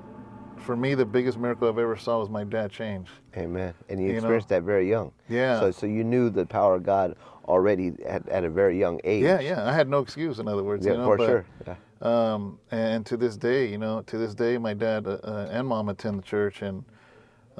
for 0.58 0.76
me, 0.76 0.94
the 0.94 1.04
biggest 1.04 1.38
miracle 1.38 1.68
I've 1.68 1.78
ever 1.78 1.96
saw 1.96 2.20
was 2.20 2.28
my 2.28 2.44
dad 2.44 2.70
change. 2.70 3.08
Amen. 3.36 3.74
And 3.88 4.00
you, 4.00 4.06
You 4.06 4.12
know. 4.12 4.18
experienced 4.18 4.48
that 4.50 4.62
very 4.62 4.88
young. 4.88 5.12
Yeah. 5.28 5.60
So, 5.60 5.70
so 5.72 5.86
you 5.86 6.04
knew 6.04 6.30
the 6.30 6.46
power 6.46 6.76
of 6.76 6.84
God 6.84 7.16
already 7.46 7.92
at, 8.06 8.28
at 8.28 8.44
a 8.44 8.50
very 8.50 8.78
young 8.78 9.00
age. 9.04 9.24
Yeah, 9.24 9.40
yeah. 9.40 9.68
I 9.68 9.72
had 9.72 9.88
no 9.88 9.98
excuse. 10.00 10.38
In 10.38 10.46
other 10.46 10.62
words, 10.62 10.86
Yeah, 10.86 10.92
you 10.92 10.98
know, 10.98 11.04
for 11.04 11.16
but, 11.16 11.26
sure. 11.26 11.46
Yeah. 11.66 11.74
Um, 12.00 12.60
and 12.70 13.04
to 13.06 13.16
this 13.16 13.36
day, 13.36 13.66
you 13.66 13.78
know, 13.78 14.02
to 14.02 14.18
this 14.18 14.34
day, 14.34 14.58
my 14.58 14.74
dad 14.74 15.08
uh, 15.08 15.18
uh, 15.24 15.48
and 15.50 15.66
mom 15.66 15.88
attend 15.88 16.18
the 16.18 16.22
church, 16.22 16.62
and 16.62 16.84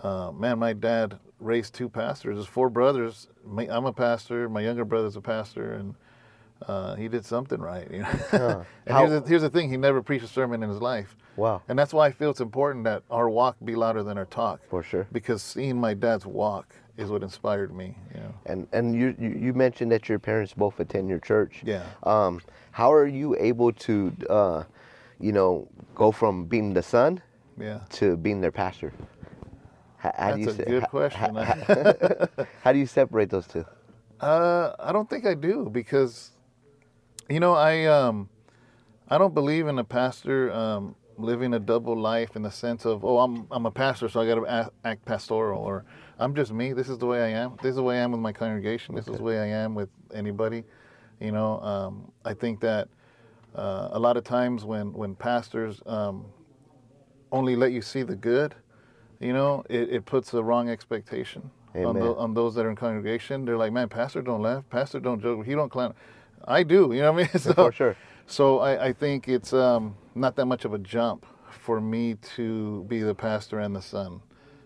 uh, 0.02 0.30
man, 0.30 0.60
my 0.60 0.72
dad 0.72 1.18
raised 1.40 1.74
two 1.74 1.88
pastors. 1.88 2.36
There's 2.36 2.46
four 2.46 2.70
brothers. 2.70 3.26
I'm 3.44 3.86
a 3.86 3.92
pastor. 3.92 4.48
My 4.48 4.60
younger 4.60 4.84
brother's 4.84 5.16
a 5.16 5.20
pastor, 5.20 5.72
and 5.72 5.96
uh, 6.66 6.94
he 6.96 7.08
did 7.08 7.24
something 7.24 7.60
right. 7.60 7.90
You 7.90 7.98
know. 8.00 8.04
Huh. 8.30 8.36
and 8.86 8.92
How- 8.94 9.06
here's, 9.06 9.22
the, 9.22 9.28
here's 9.28 9.42
the 9.42 9.50
thing: 9.50 9.68
he 9.70 9.76
never 9.76 10.02
preached 10.02 10.24
a 10.24 10.28
sermon 10.28 10.62
in 10.62 10.68
his 10.68 10.80
life, 10.80 11.16
Wow. 11.36 11.62
and 11.68 11.78
that's 11.78 11.92
why 11.92 12.06
I 12.06 12.10
feel 12.12 12.30
it's 12.30 12.40
important 12.40 12.84
that 12.84 13.02
our 13.10 13.28
walk 13.30 13.56
be 13.64 13.74
louder 13.76 14.02
than 14.02 14.18
our 14.18 14.24
talk. 14.26 14.60
For 14.68 14.82
sure. 14.82 15.06
Because 15.12 15.42
seeing 15.42 15.80
my 15.80 15.94
dad's 15.94 16.26
walk 16.26 16.74
is 16.96 17.10
what 17.10 17.22
inspired 17.22 17.74
me. 17.74 17.96
You 18.14 18.20
know. 18.20 18.34
And 18.46 18.66
and 18.72 18.94
you, 18.94 19.14
you 19.18 19.52
mentioned 19.54 19.92
that 19.92 20.08
your 20.08 20.18
parents 20.18 20.52
both 20.54 20.80
attend 20.80 21.08
your 21.08 21.20
church. 21.20 21.62
Yeah. 21.64 21.84
Um, 22.02 22.40
how 22.72 22.92
are 22.92 23.06
you 23.06 23.36
able 23.38 23.72
to, 23.72 24.12
uh, 24.28 24.62
you 25.20 25.32
know, 25.32 25.68
go 25.94 26.10
from 26.12 26.44
being 26.46 26.74
the 26.74 26.82
son 26.82 27.20
Yeah. 27.58 27.80
to 27.90 28.16
being 28.16 28.40
their 28.40 28.52
pastor? 28.52 28.92
How, 29.96 30.12
how 30.16 30.32
do 30.34 30.40
you 30.40 30.46
That's 30.46 30.58
a 30.60 30.64
good 30.64 30.82
how- 30.82 30.88
question. 30.88 31.34
How, 31.34 32.46
how 32.64 32.72
do 32.72 32.78
you 32.78 32.86
separate 32.86 33.30
those 33.30 33.46
two? 33.46 33.64
Uh, 34.20 34.72
I 34.80 34.92
don't 34.92 35.08
think 35.08 35.26
I 35.26 35.34
do 35.34 35.68
because, 35.72 36.30
you 37.28 37.40
know, 37.40 37.54
I 37.54 37.84
um, 37.84 38.28
I 39.08 39.18
don't 39.18 39.34
believe 39.34 39.66
in 39.66 39.78
a 39.78 39.84
pastor 39.84 40.52
um, 40.52 40.94
living 41.16 41.54
a 41.54 41.58
double 41.58 41.96
life 41.96 42.36
in 42.36 42.42
the 42.42 42.50
sense 42.50 42.84
of 42.84 43.04
oh 43.04 43.18
I'm 43.18 43.46
I'm 43.50 43.66
a 43.66 43.70
pastor 43.70 44.08
so 44.08 44.20
I 44.20 44.26
got 44.26 44.36
to 44.36 44.70
act, 44.84 45.04
pastoral 45.04 45.62
or 45.62 45.84
I'm 46.18 46.34
just 46.34 46.52
me. 46.52 46.72
This 46.72 46.88
is 46.88 46.98
the 46.98 47.06
way 47.06 47.22
I 47.22 47.28
am. 47.38 47.56
This 47.62 47.70
is 47.70 47.76
the 47.76 47.82
way 47.82 47.98
I 47.98 48.02
am 48.02 48.12
with 48.12 48.20
my 48.20 48.32
congregation. 48.32 48.94
This 48.94 49.08
is 49.08 49.16
the 49.18 49.22
way 49.22 49.38
I 49.38 49.46
am 49.46 49.74
with 49.74 49.88
anybody. 50.14 50.64
You 51.20 51.32
know, 51.32 51.60
um, 51.60 52.12
I 52.24 52.34
think 52.34 52.60
that 52.60 52.88
uh, 53.54 53.88
a 53.92 53.98
lot 53.98 54.16
of 54.16 54.24
times 54.24 54.64
when 54.64 54.92
when 54.92 55.14
pastors 55.14 55.82
um, 55.86 56.26
only 57.32 57.56
let 57.56 57.72
you 57.72 57.82
see 57.82 58.02
the 58.02 58.16
good, 58.16 58.54
you 59.20 59.32
know, 59.32 59.64
it, 59.68 59.90
it 59.90 60.04
puts 60.06 60.32
a 60.34 60.42
wrong 60.42 60.68
expectation 60.68 61.50
on, 61.88 61.94
tho- 62.00 62.14
on 62.16 62.34
those 62.34 62.54
that 62.54 62.64
are 62.64 62.70
in 62.70 62.76
congregation. 62.76 63.44
They're 63.44 63.56
like, 63.58 63.72
man, 63.72 63.88
pastor 63.88 64.22
don't 64.22 64.42
laugh, 64.42 64.64
pastor 64.70 65.00
don't 65.00 65.20
joke, 65.20 65.44
he 65.44 65.54
don't 65.54 65.70
clown. 65.70 65.94
I 66.48 66.62
do, 66.62 66.90
you 66.92 67.02
know 67.02 67.12
what 67.12 67.20
I 67.20 67.22
mean? 67.24 67.30
So, 67.38 67.52
For 67.52 67.72
sure. 67.72 67.96
So 68.26 68.58
I, 68.58 68.86
I 68.86 68.92
think 68.92 69.28
it's 69.28 69.52
um, 69.52 69.96
not 70.14 70.34
that 70.36 70.46
much 70.46 70.64
of 70.64 70.72
a 70.74 70.78
jump 70.78 71.26
for 71.50 71.80
me 71.80 72.14
to 72.36 72.84
be 72.84 73.00
the 73.00 73.14
pastor 73.14 73.60
and 73.60 73.76
the 73.76 73.82
son. 73.82 74.20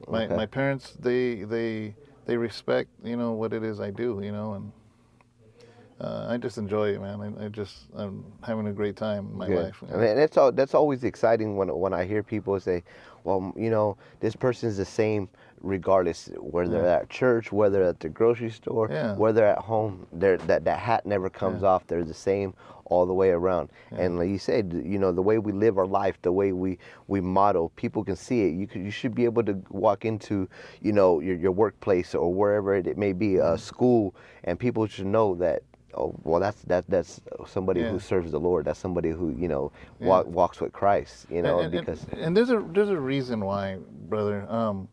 My 0.09 0.25
Okay. 0.25 0.37
my 0.37 0.47
parents 0.47 0.93
they 0.99 1.45
they 1.45 1.95
they 2.27 2.37
respect 2.37 2.91
you 3.05 3.17
know 3.17 3.33
what 3.33 3.53
it 3.53 3.63
is 3.63 3.81
I 3.81 3.91
do 3.91 4.21
you 4.23 4.33
know 4.33 4.55
and 4.55 4.73
uh, 6.01 6.27
I 6.29 6.37
just 6.37 6.59
enjoy 6.59 6.91
it 6.95 7.01
man. 7.01 7.21
I, 7.21 7.45
I 7.45 7.49
just 7.49 7.87
I'm 7.97 8.25
having 8.45 8.67
a 8.67 8.73
great 8.73 8.97
time 8.97 9.29
in 9.31 9.39
my 9.39 9.47
Good. 9.47 9.65
life. 9.67 9.83
I 9.93 9.97
mean, 9.97 10.17
that's 10.17 10.37
all. 10.37 10.51
That's 10.51 10.75
always 10.75 11.05
exciting 11.05 11.57
when 11.57 11.69
when 11.69 11.93
I 11.93 12.05
hear 12.05 12.23
people 12.25 12.59
say, 12.59 12.83
"Well, 13.25 13.53
you 13.57 13.71
know, 13.71 13.97
this 14.21 14.35
person 14.37 14.69
is 14.69 14.77
the 14.77 14.85
same 14.85 15.29
regardless 15.61 16.29
whether 16.41 16.71
they're 16.71 16.89
at 16.89 17.09
church, 17.09 17.53
whether 17.53 17.83
at 17.85 18.01
the 18.01 18.09
grocery 18.09 18.51
store, 18.51 18.89
Yeah. 18.91 19.15
whether 19.17 19.45
at 19.47 19.59
home. 19.59 20.07
They're, 20.13 20.37
that 20.39 20.65
that 20.65 20.79
hat 20.79 21.07
never 21.07 21.31
comes 21.31 21.63
Yeah. 21.63 21.69
off. 21.69 21.87
They're 21.87 22.03
the 22.05 22.15
same 22.15 22.55
all 22.87 23.07
the 23.07 23.15
way 23.15 23.31
around. 23.31 23.71
Yeah. 23.93 24.01
And 24.03 24.19
like 24.19 24.29
you 24.29 24.39
said, 24.39 24.73
you 24.85 24.99
know, 24.99 25.13
the 25.13 25.23
way 25.23 25.39
we 25.39 25.53
live 25.53 25.79
our 25.79 25.87
life, 25.87 26.21
the 26.23 26.33
way 26.33 26.53
we 26.53 26.79
we 27.07 27.21
model, 27.21 27.71
people 27.77 28.03
can 28.05 28.17
see 28.17 28.43
it. 28.47 28.55
You 28.55 28.67
could, 28.67 28.83
you 28.83 28.91
should 28.91 29.15
be 29.15 29.25
able 29.25 29.45
to 29.45 29.63
walk 29.71 30.05
into, 30.05 30.49
you 30.81 30.93
know, 30.93 31.21
your 31.21 31.37
your 31.37 31.53
workplace 31.53 32.15
or 32.15 32.33
wherever 32.35 32.75
it, 32.75 32.99
may 32.99 33.13
be, 33.13 33.35
Mm-hmm. 33.35 33.55
a 33.55 33.59
school, 33.59 34.15
and 34.45 34.59
people 34.59 34.87
should 34.87 35.07
know 35.07 35.35
that. 35.37 35.63
Oh 35.95 36.15
well, 36.25 36.41
that's 36.41 36.63
that 36.63 36.85
that's 36.89 37.21
somebody 37.47 37.81
Yeah. 37.81 37.91
who 37.91 37.99
serves 37.99 38.31
the 38.33 38.41
Lord. 38.41 38.65
That's 38.65 38.79
somebody 38.79 39.11
who 39.11 39.31
you 39.31 39.49
know 39.49 39.73
Yeah. 40.01 40.09
walk, 40.09 40.27
walks 40.27 40.61
with 40.61 40.73
Christ. 40.73 41.27
You 41.31 41.43
know, 41.43 41.59
and, 41.61 41.75
and- 41.75 41.87
because 41.87 42.07
and 42.13 42.37
there's 42.37 42.51
a 42.51 42.65
there's 42.73 42.89
a 42.91 42.99
reason 43.01 43.45
why, 43.45 43.79
brother. 44.09 44.47
Um, 44.49 44.89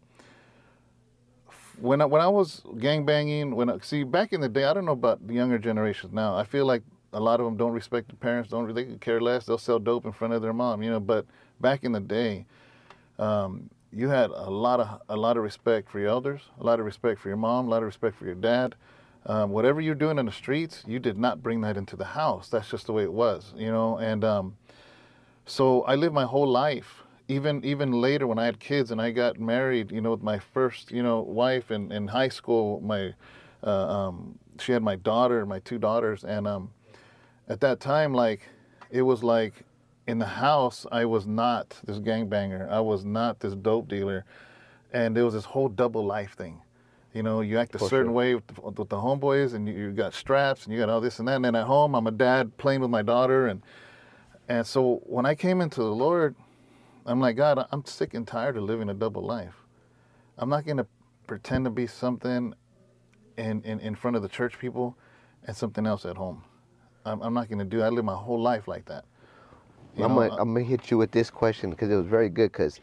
when 1.80 2.02
I, 2.02 2.06
when 2.06 2.22
I 2.22 2.28
was 2.28 2.62
gang 2.78 3.06
banging, 3.06 3.56
when 3.56 3.70
I, 3.70 3.78
see 3.82 4.04
back 4.04 4.34
in 4.34 4.42
the 4.42 4.50
day, 4.50 4.66
I 4.66 4.74
don't 4.74 4.86
know 4.86 4.92
about 4.92 5.26
the 5.26 5.34
younger 5.34 5.58
generations 5.58 6.12
now. 6.12 6.36
I 6.36 6.44
feel 6.44 6.66
like 6.66 6.84
a 7.14 7.20
lot 7.20 7.40
of 7.40 7.46
them 7.46 7.56
don't 7.58 7.72
respect 7.72 8.10
their 8.10 8.18
parents. 8.18 8.50
Don't 8.52 8.74
they 8.74 8.86
care 8.98 9.22
less. 9.22 9.46
They'll 9.46 9.58
sell 9.58 9.80
dope 9.80 10.06
in 10.06 10.12
front 10.12 10.34
of 10.34 10.42
their 10.42 10.54
mom, 10.54 10.84
you 10.84 10.90
know. 10.90 11.00
But 11.00 11.26
back 11.62 11.84
in 11.84 11.94
the 11.94 12.00
day, 12.02 12.46
um, 13.18 13.70
you 13.92 14.10
had 14.10 14.30
a 14.30 14.50
lot 14.50 14.80
of 14.80 15.02
a 15.10 15.16
lot 15.16 15.38
of 15.38 15.44
respect 15.44 15.90
for 15.90 16.00
your 16.00 16.10
elders, 16.10 16.42
a 16.60 16.64
lot 16.64 16.80
of 16.80 16.86
respect 16.86 17.20
for 17.20 17.30
your 17.30 17.38
mom, 17.38 17.68
a 17.68 17.70
lot 17.70 17.78
of 17.78 17.86
respect 17.86 18.18
for 18.18 18.26
your 18.26 18.36
dad. 18.36 18.76
Um, 19.30 19.52
whatever 19.52 19.80
you're 19.80 19.94
doing 19.94 20.18
in 20.18 20.26
the 20.26 20.32
streets, 20.32 20.84
you 20.88 20.98
did 20.98 21.16
not 21.16 21.44
bring 21.44 21.62
that 21.62 21.78
into 21.78 21.96
the 21.96 22.04
house. 22.04 22.50
That's 22.50 22.68
just 22.68 22.88
the 22.88 22.94
way 22.94 23.04
it 23.04 23.14
was, 23.14 23.54
you 23.56 23.70
know. 23.72 24.00
And 24.00 24.24
um, 24.24 24.58
so 25.46 25.84
I 25.84 25.94
lived 25.94 26.16
my 26.16 26.26
whole 26.26 26.48
life, 26.48 27.04
even 27.28 27.64
even 27.64 27.92
later 27.92 28.26
when 28.26 28.40
I 28.40 28.46
had 28.46 28.60
kids 28.60 28.90
and 28.90 29.00
I 29.00 29.12
got 29.12 29.40
married, 29.40 29.92
you 29.92 30.02
know, 30.02 30.10
with 30.10 30.24
my 30.24 30.40
first, 30.40 30.90
you 30.90 31.04
know, 31.04 31.22
wife 31.22 31.70
in, 31.70 31.92
in 31.92 32.08
high 32.08 32.30
school. 32.30 32.82
My 32.82 33.14
uh, 33.64 33.70
um, 33.70 34.40
she 34.60 34.72
had 34.72 34.82
my 34.82 34.96
daughter, 34.96 35.46
my 35.46 35.60
two 35.60 35.78
daughters, 35.78 36.24
and 36.24 36.48
um, 36.48 36.72
at 37.48 37.62
that 37.62 37.80
time, 37.80 38.16
like 38.16 38.42
it 38.90 39.04
was 39.04 39.24
like 39.24 39.54
in 40.08 40.18
the 40.18 40.26
house, 40.26 40.88
I 40.92 41.06
was 41.06 41.28
not 41.28 41.80
this 41.86 42.00
gangbanger. 42.00 42.68
I 42.68 42.80
was 42.80 43.06
not 43.06 43.42
this 43.42 43.54
dope 43.54 43.88
dealer, 43.88 44.26
and 44.92 45.16
there 45.16 45.24
was 45.24 45.36
this 45.36 45.46
whole 45.46 45.70
double 45.70 46.04
life 46.04 46.36
thing. 46.36 46.64
You 47.14 47.24
know, 47.24 47.42
you 47.42 47.58
act 47.60 47.76
a 47.76 47.80
For 47.80 47.90
certain 47.90 48.14
sure. 48.14 48.14
way 48.14 48.36
with 48.36 48.48
the, 48.48 48.62
with 48.62 48.90
the 48.90 48.98
homeboys, 48.98 49.54
and 49.56 49.68
you, 49.68 49.74
you 49.74 49.92
got 49.92 50.14
straps, 50.14 50.66
and 50.66 50.74
you 50.74 50.80
got 50.80 50.90
all 50.90 51.02
this 51.02 51.20
and 51.20 51.28
that. 51.28 51.38
And 51.38 51.46
then 51.46 51.56
at 51.56 51.66
home, 51.66 51.96
I'm 51.96 52.08
a 52.08 52.12
dad 52.12 52.58
playing 52.58 52.82
with 52.82 52.92
my 52.92 53.02
daughter, 53.02 53.48
and 53.48 53.64
and 54.50 54.66
so 54.68 55.02
when 55.06 55.26
I 55.26 55.36
came 55.36 55.62
into 55.62 55.82
the 55.82 55.94
Lord, 55.94 56.36
I'm 57.06 57.20
like, 57.20 57.36
God, 57.36 57.66
I'm 57.72 57.86
sick 57.86 58.14
and 58.14 58.28
tired 58.28 58.58
of 58.58 58.64
living 58.64 58.90
a 58.90 58.94
double 58.94 59.24
life. 59.24 59.56
I'm 60.38 60.50
not 60.50 60.66
going 60.66 60.78
to 60.78 60.88
pretend 61.28 61.66
to 61.66 61.72
be 61.72 61.88
something 61.88 62.54
in, 63.38 63.62
in, 63.64 63.80
in 63.80 63.96
front 63.96 64.18
of 64.18 64.24
the 64.24 64.30
church 64.30 64.60
people 64.60 64.98
and 65.46 65.56
something 65.56 65.86
else 65.86 66.06
at 66.06 66.18
home. 66.18 66.44
I'm, 67.06 67.22
I'm 67.22 67.34
not 67.34 67.50
going 67.50 67.60
to 67.60 67.66
do. 67.66 67.82
I 67.82 67.90
live 67.90 68.06
my 68.06 68.16
whole 68.16 68.42
life 68.42 68.68
like 68.68 68.86
that. 68.86 69.06
You 69.96 70.06
I'm 70.06 70.08
know, 70.08 70.16
gonna, 70.16 70.32
uh 70.32 70.40
I'm 70.40 70.54
gonna 70.54 70.66
hit 70.66 70.92
you 70.92 70.98
with 70.98 71.12
this 71.12 71.30
question 71.30 71.72
because 71.72 71.92
it 71.92 71.96
was 71.96 72.08
very 72.08 72.30
good 72.30 72.52
because 72.52 72.80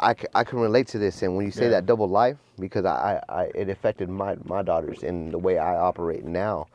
I, 0.00 0.14
I 0.34 0.44
can 0.44 0.60
relate 0.60 0.88
to 0.88 0.98
this 0.98 1.22
and 1.22 1.36
when 1.36 1.46
you 1.46 1.52
say 1.52 1.66
Yeah. 1.66 1.70
that 1.70 1.86
double 1.86 2.08
life 2.08 2.38
because 2.60 2.84
I, 2.84 3.22
I, 3.28 3.42
I 3.42 3.44
it 3.54 3.70
affected 3.70 4.08
my 4.10 4.36
my 4.44 4.62
daughters 4.62 5.02
in 5.04 5.30
the 5.30 5.38
way 5.38 5.58
I 5.58 5.76
operate 5.76 6.24
now 6.24 6.68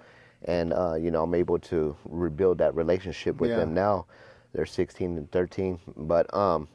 and 0.45 0.73
uh, 0.73 0.95
you 0.95 1.11
know 1.11 1.23
I'm 1.23 1.35
able 1.35 1.59
to 1.59 1.95
rebuild 2.05 2.59
that 2.59 2.75
relationship 2.75 3.41
with 3.41 3.51
Yeah. 3.51 3.57
them 3.57 3.73
now 3.75 4.07
they're 4.53 4.65
16 4.67 5.17
and 5.17 5.31
13 5.31 5.79
but 5.97 6.33
um 6.33 6.67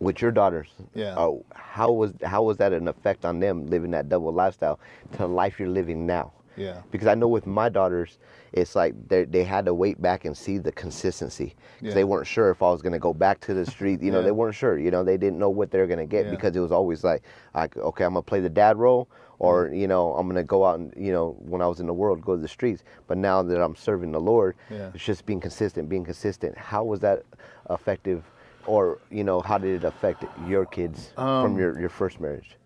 with 0.00 0.22
your 0.22 0.32
daughters 0.32 0.68
Yeah. 0.94 1.14
uh, 1.16 1.32
how 1.54 1.92
was 1.92 2.12
how 2.24 2.42
was 2.42 2.58
that 2.58 2.72
an 2.72 2.88
effect 2.88 3.24
on 3.24 3.40
them 3.40 3.66
living 3.68 3.92
that 3.92 4.08
double 4.08 4.32
lifestyle 4.32 4.80
to 5.12 5.18
the 5.18 5.28
life 5.28 5.60
you're 5.60 5.68
living 5.70 6.06
now 6.06 6.32
yeah. 6.58 6.82
because 6.90 7.06
I 7.08 7.14
know 7.14 7.28
with 7.28 7.46
my 7.46 7.68
daughters, 7.68 8.18
it's 8.52 8.74
like 8.74 8.94
they 9.08 9.24
they 9.24 9.44
had 9.44 9.64
to 9.66 9.74
wait 9.74 10.00
back 10.00 10.24
and 10.24 10.36
see 10.36 10.58
the 10.58 10.72
consistency. 10.72 11.48
'Cause 11.80 11.88
Yeah. 11.88 11.94
They 11.94 12.04
weren't 12.04 12.26
sure 12.26 12.50
if 12.50 12.62
I 12.62 12.70
was 12.70 12.82
gonna 12.82 12.98
go 12.98 13.12
back 13.14 13.40
to 13.40 13.54
the 13.54 13.64
street. 13.66 14.00
You 14.02 14.10
know, 14.10 14.18
Yeah. 14.20 14.24
they 14.26 14.32
weren't 14.32 14.54
sure. 14.54 14.78
You 14.78 14.90
know, 14.90 15.04
they 15.04 15.16
didn't 15.16 15.38
know 15.38 15.50
what 15.50 15.70
they 15.70 15.78
were 15.78 15.86
gonna 15.86 16.06
get 16.06 16.24
Yeah. 16.26 16.30
because 16.32 16.56
it 16.56 16.60
was 16.60 16.72
always 16.72 17.04
like, 17.04 17.22
like, 17.54 17.76
okay, 17.76 18.04
I'm 18.04 18.12
gonna 18.14 18.22
play 18.22 18.40
the 18.40 18.48
dad 18.48 18.76
role, 18.78 19.08
or 19.38 19.68
you 19.68 19.86
know, 19.86 20.14
I'm 20.14 20.26
gonna 20.26 20.42
go 20.42 20.64
out 20.64 20.78
and 20.78 20.92
you 20.96 21.12
know, 21.12 21.36
when 21.40 21.60
I 21.62 21.66
was 21.66 21.80
in 21.80 21.86
the 21.86 21.94
world, 21.94 22.22
go 22.24 22.34
to 22.36 22.40
the 22.42 22.48
streets. 22.48 22.82
But 23.06 23.18
now 23.18 23.42
that 23.42 23.62
I'm 23.62 23.76
serving 23.76 24.12
the 24.12 24.20
Lord, 24.20 24.56
Yeah. 24.70 24.90
it's 24.94 25.04
just 25.04 25.26
being 25.26 25.40
consistent, 25.40 25.88
being 25.88 26.04
consistent. 26.04 26.56
How 26.56 26.84
was 26.84 27.00
that 27.00 27.22
effective? 27.70 28.24
Or 28.66 28.98
you 29.10 29.24
know, 29.24 29.40
how 29.40 29.56
did 29.58 29.82
it 29.82 29.84
affect 29.86 30.24
your 30.46 30.66
kids 30.66 31.12
Um, 31.16 31.42
from 31.42 31.58
your, 31.58 31.78
your 31.80 31.88
first 31.88 32.20
marriage? 32.20 32.56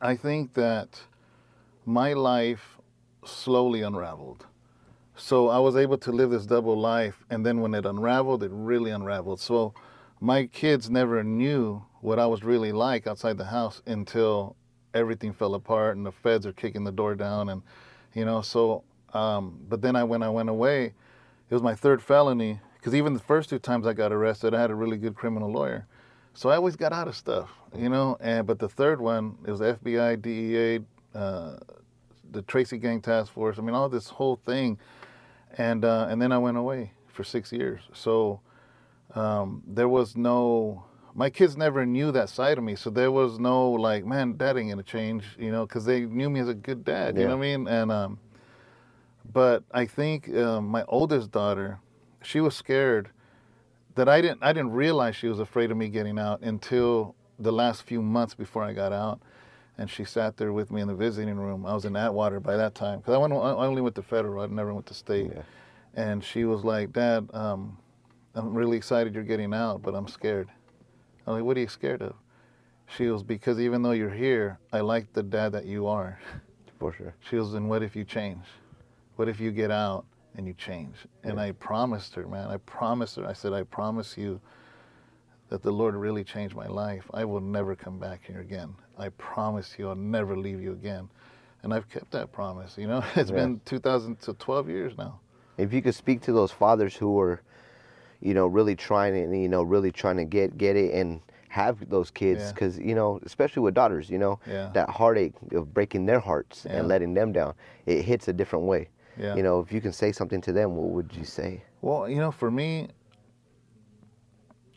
I 0.00 0.14
think 0.14 0.52
that 0.54 1.00
my 1.84 2.12
life 2.12 2.75
slowly 3.28 3.82
unraveled. 3.82 4.46
So 5.16 5.48
I 5.48 5.58
was 5.58 5.76
able 5.76 5.96
to 5.98 6.12
live 6.12 6.30
this 6.30 6.46
double 6.46 6.78
life, 6.78 7.24
and 7.30 7.44
then 7.44 7.60
when 7.60 7.74
it 7.74 7.86
unraveled, 7.86 8.42
it 8.42 8.50
really 8.52 8.90
unraveled. 8.90 9.40
So 9.40 9.72
my 10.20 10.46
kids 10.46 10.90
never 10.90 11.22
knew 11.24 11.84
what 12.00 12.18
I 12.18 12.26
was 12.26 12.44
really 12.44 12.72
like 12.72 13.06
outside 13.06 13.38
the 13.38 13.46
house 13.46 13.82
until 13.86 14.56
everything 14.94 15.32
fell 15.32 15.54
apart 15.54 15.96
and 15.96 16.04
the 16.04 16.12
feds 16.12 16.46
are 16.46 16.52
kicking 16.52 16.84
the 16.84 16.92
door 16.92 17.14
down, 17.14 17.48
and 17.48 17.62
you 18.14 18.24
know. 18.24 18.42
So, 18.42 18.84
um, 19.14 19.58
but 19.68 19.80
then 19.80 19.96
I 19.96 20.04
when 20.04 20.22
I 20.22 20.28
went 20.28 20.50
away, 20.50 20.86
it 20.86 21.54
was 21.54 21.62
my 21.62 21.74
third 21.74 22.02
felony 22.02 22.60
because 22.74 22.94
even 22.94 23.14
the 23.14 23.20
first 23.20 23.50
two 23.50 23.58
times 23.58 23.86
I 23.86 23.94
got 23.94 24.12
arrested, 24.12 24.54
I 24.54 24.60
had 24.60 24.70
a 24.70 24.74
really 24.74 24.96
good 24.96 25.14
criminal 25.14 25.50
lawyer. 25.50 25.86
So 26.34 26.50
I 26.50 26.56
always 26.56 26.76
got 26.76 26.92
out 26.92 27.08
of 27.08 27.16
stuff, 27.16 27.50
you 27.74 27.88
know. 27.88 28.18
And 28.20 28.46
but 28.46 28.58
the 28.58 28.68
third 28.68 29.00
one, 29.00 29.38
it 29.46 29.50
was 29.50 29.60
FBI, 29.60 30.20
DEA, 30.20 30.84
uh, 31.14 31.56
the 32.36 32.42
Tracy 32.42 32.78
Gang 32.78 33.00
Task 33.00 33.32
Force. 33.32 33.58
I 33.58 33.62
mean, 33.62 33.74
all 33.74 33.88
this 33.88 34.08
whole 34.08 34.36
thing, 34.36 34.78
and 35.58 35.84
uh, 35.84 36.06
and 36.08 36.22
then 36.22 36.30
I 36.30 36.38
went 36.38 36.56
away 36.56 36.92
for 37.08 37.24
six 37.24 37.52
years. 37.52 37.80
So 37.92 38.40
um, 39.14 39.62
there 39.66 39.88
was 39.88 40.16
no. 40.16 40.84
My 41.14 41.30
kids 41.30 41.56
never 41.56 41.86
knew 41.86 42.12
that 42.12 42.28
side 42.28 42.58
of 42.58 42.64
me, 42.64 42.76
so 42.76 42.90
there 42.90 43.10
was 43.10 43.38
no 43.38 43.70
like, 43.70 44.04
man, 44.04 44.36
dad 44.36 44.58
ain't 44.58 44.68
gonna 44.68 44.82
change, 44.82 45.24
you 45.38 45.50
know, 45.50 45.64
because 45.66 45.86
they 45.86 46.02
knew 46.02 46.28
me 46.28 46.40
as 46.40 46.48
a 46.48 46.54
good 46.54 46.84
dad. 46.84 47.16
You 47.16 47.24
know 47.24 47.38
what 47.38 47.46
I 47.46 47.56
mean? 47.56 47.66
And 47.68 47.90
um, 47.90 48.18
but 49.32 49.64
I 49.72 49.86
think 49.86 50.28
um, 50.36 50.68
my 50.68 50.84
oldest 50.88 51.30
daughter, 51.30 51.80
she 52.22 52.40
was 52.40 52.54
scared 52.54 53.08
that 53.94 54.08
I 54.10 54.20
didn't 54.20 54.42
I 54.42 54.52
didn't 54.52 54.72
realize 54.72 55.16
she 55.16 55.28
was 55.28 55.40
afraid 55.40 55.70
of 55.70 55.78
me 55.78 55.88
getting 55.88 56.18
out 56.18 56.42
until 56.42 57.14
the 57.38 57.52
last 57.52 57.82
few 57.82 58.02
months 58.02 58.34
before 58.34 58.62
I 58.62 58.72
got 58.74 58.92
out, 58.92 59.20
and 59.78 59.90
she 59.90 60.04
sat 60.04 60.36
there 60.36 60.52
with 60.52 60.70
me 60.70 60.80
in 60.80 60.88
the 60.88 60.94
visiting 60.94 61.36
room. 61.36 61.66
I 61.66 61.74
was 61.74 61.84
in 61.84 61.96
Atwater 61.96 62.40
by 62.40 62.56
that 62.56 62.74
time 62.74 62.98
because 63.00 63.14
I 63.14 63.18
went 63.18 63.32
I 63.32 63.36
only 63.66 63.82
went 63.82 63.94
to 63.96 64.02
federal. 64.02 64.42
I 64.42 64.46
never 64.46 64.72
went 64.72 64.86
to 64.86 64.94
state, 64.94 65.32
Yeah. 65.34 65.42
and 65.94 66.24
she 66.24 66.44
was 66.44 66.64
like, 66.64 66.92
"Dad, 66.92 67.28
um, 67.34 67.76
I'm 68.34 68.54
really 68.54 68.76
excited 68.76 69.14
you're 69.14 69.24
getting 69.24 69.52
out, 69.54 69.82
but 69.82 69.94
I'm 69.94 70.08
scared." 70.08 70.48
I'm 71.26 71.34
like, 71.34 71.44
"What 71.44 71.56
are 71.56 71.60
you 71.60 71.68
scared 71.68 72.02
of?" 72.02 72.14
She 72.86 73.08
was 73.08 73.22
because 73.22 73.58
even 73.60 73.82
though 73.82 73.90
you're 73.90 74.10
here, 74.10 74.58
I 74.72 74.80
like 74.80 75.12
the 75.12 75.22
dad 75.22 75.52
that 75.52 75.66
you 75.66 75.86
are. 75.86 76.18
For 76.78 76.92
sure. 76.92 77.14
She 77.20 77.36
was, 77.36 77.54
and 77.54 77.68
what 77.68 77.82
if 77.82 77.96
you 77.96 78.04
change? 78.04 78.44
What 79.16 79.28
if 79.28 79.40
you 79.40 79.50
get 79.50 79.70
out 79.70 80.04
and 80.36 80.46
you 80.46 80.52
change? 80.54 80.94
And 81.24 81.36
Yeah. 81.36 81.44
I 81.44 81.52
promised 81.52 82.14
her, 82.14 82.26
man, 82.28 82.48
I 82.48 82.58
promised 82.58 83.16
her, 83.16 83.26
I 83.26 83.32
said, 83.32 83.52
I 83.54 83.62
promise 83.64 84.16
you 84.18 84.40
that 85.48 85.62
the 85.62 85.70
Lord 85.70 85.94
really 85.94 86.24
changed 86.24 86.54
my 86.56 86.66
life. 86.66 87.04
I 87.14 87.24
will 87.24 87.40
never 87.40 87.76
come 87.76 87.98
back 87.98 88.20
here 88.26 88.40
again. 88.40 88.74
I 88.98 89.10
promise 89.10 89.76
you, 89.78 89.88
I'll 89.88 89.94
never 89.94 90.36
leave 90.36 90.60
you 90.60 90.72
again. 90.72 91.08
And 91.62 91.72
I've 91.74 91.88
kept 91.88 92.10
that 92.12 92.32
promise, 92.32 92.76
you 92.78 92.86
know? 92.86 93.02
It's 93.16 93.30
Yeah. 93.30 93.36
been 93.36 93.60
2000 93.64 94.20
to 94.22 94.34
12 94.34 94.68
years 94.68 94.96
now. 94.98 95.20
if 95.58 95.72
you 95.72 95.80
could 95.82 95.94
speak 95.94 96.20
to 96.22 96.32
those 96.32 96.52
fathers 96.52 96.94
who 96.96 97.12
were 97.14 97.40
you 98.20 98.34
know 98.34 98.46
really 98.46 98.74
trying 98.74 99.12
to 99.14 99.36
you 99.38 99.48
know 99.48 99.62
really 99.62 99.92
trying 99.92 100.16
to 100.16 100.24
get 100.24 100.56
get 100.58 100.74
it 100.76 100.92
and 100.94 101.20
have 101.48 101.76
those 101.90 102.10
kids 102.10 102.40
Yeah. 102.42 102.52
because 102.52 102.78
you 102.78 102.94
know 102.94 103.20
especially 103.24 103.62
with 103.62 103.74
daughters 103.74 104.08
you 104.10 104.18
know 104.18 104.38
Yeah. 104.46 104.70
that 104.74 104.88
heartache 104.90 105.34
of 105.52 105.72
breaking 105.74 106.06
their 106.06 106.18
hearts 106.20 106.64
Yeah. 106.66 106.78
and 106.78 106.88
letting 106.88 107.14
them 107.14 107.32
down 107.32 107.54
it 107.86 108.02
hits 108.04 108.28
a 108.28 108.32
different 108.32 108.64
way 108.66 108.88
Yeah. 109.18 109.34
you 109.36 109.42
know 109.42 109.60
if 109.60 109.70
you 109.72 109.80
can 109.80 109.92
say 109.92 110.12
something 110.12 110.40
to 110.42 110.52
them 110.52 110.76
what 110.76 110.88
would 110.96 111.10
you 111.16 111.24
say 111.24 111.62
Well, 111.82 112.08
you 112.08 112.16
know, 112.24 112.32
for 112.32 112.50
me, 112.50 112.88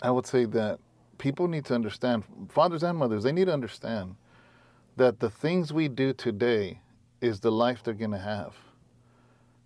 I 0.02 0.12
would 0.12 0.26
say 0.26 0.46
that 0.46 0.80
people 1.18 1.48
need 1.48 1.66
to 1.66 1.76
understand, 1.76 2.24
fathers 2.50 2.84
and 2.84 2.98
mothers, 2.98 3.24
they 3.24 3.32
need 3.32 3.46
to 3.46 3.54
understand 3.54 4.16
that 4.96 5.20
the 5.20 5.30
things 5.30 5.72
we 5.72 5.88
do 5.88 6.14
today 6.14 6.82
is 7.22 7.40
the 7.40 7.52
life 7.52 7.84
they're 7.84 7.94
going 7.94 8.12
to 8.12 8.18
have. 8.18 8.56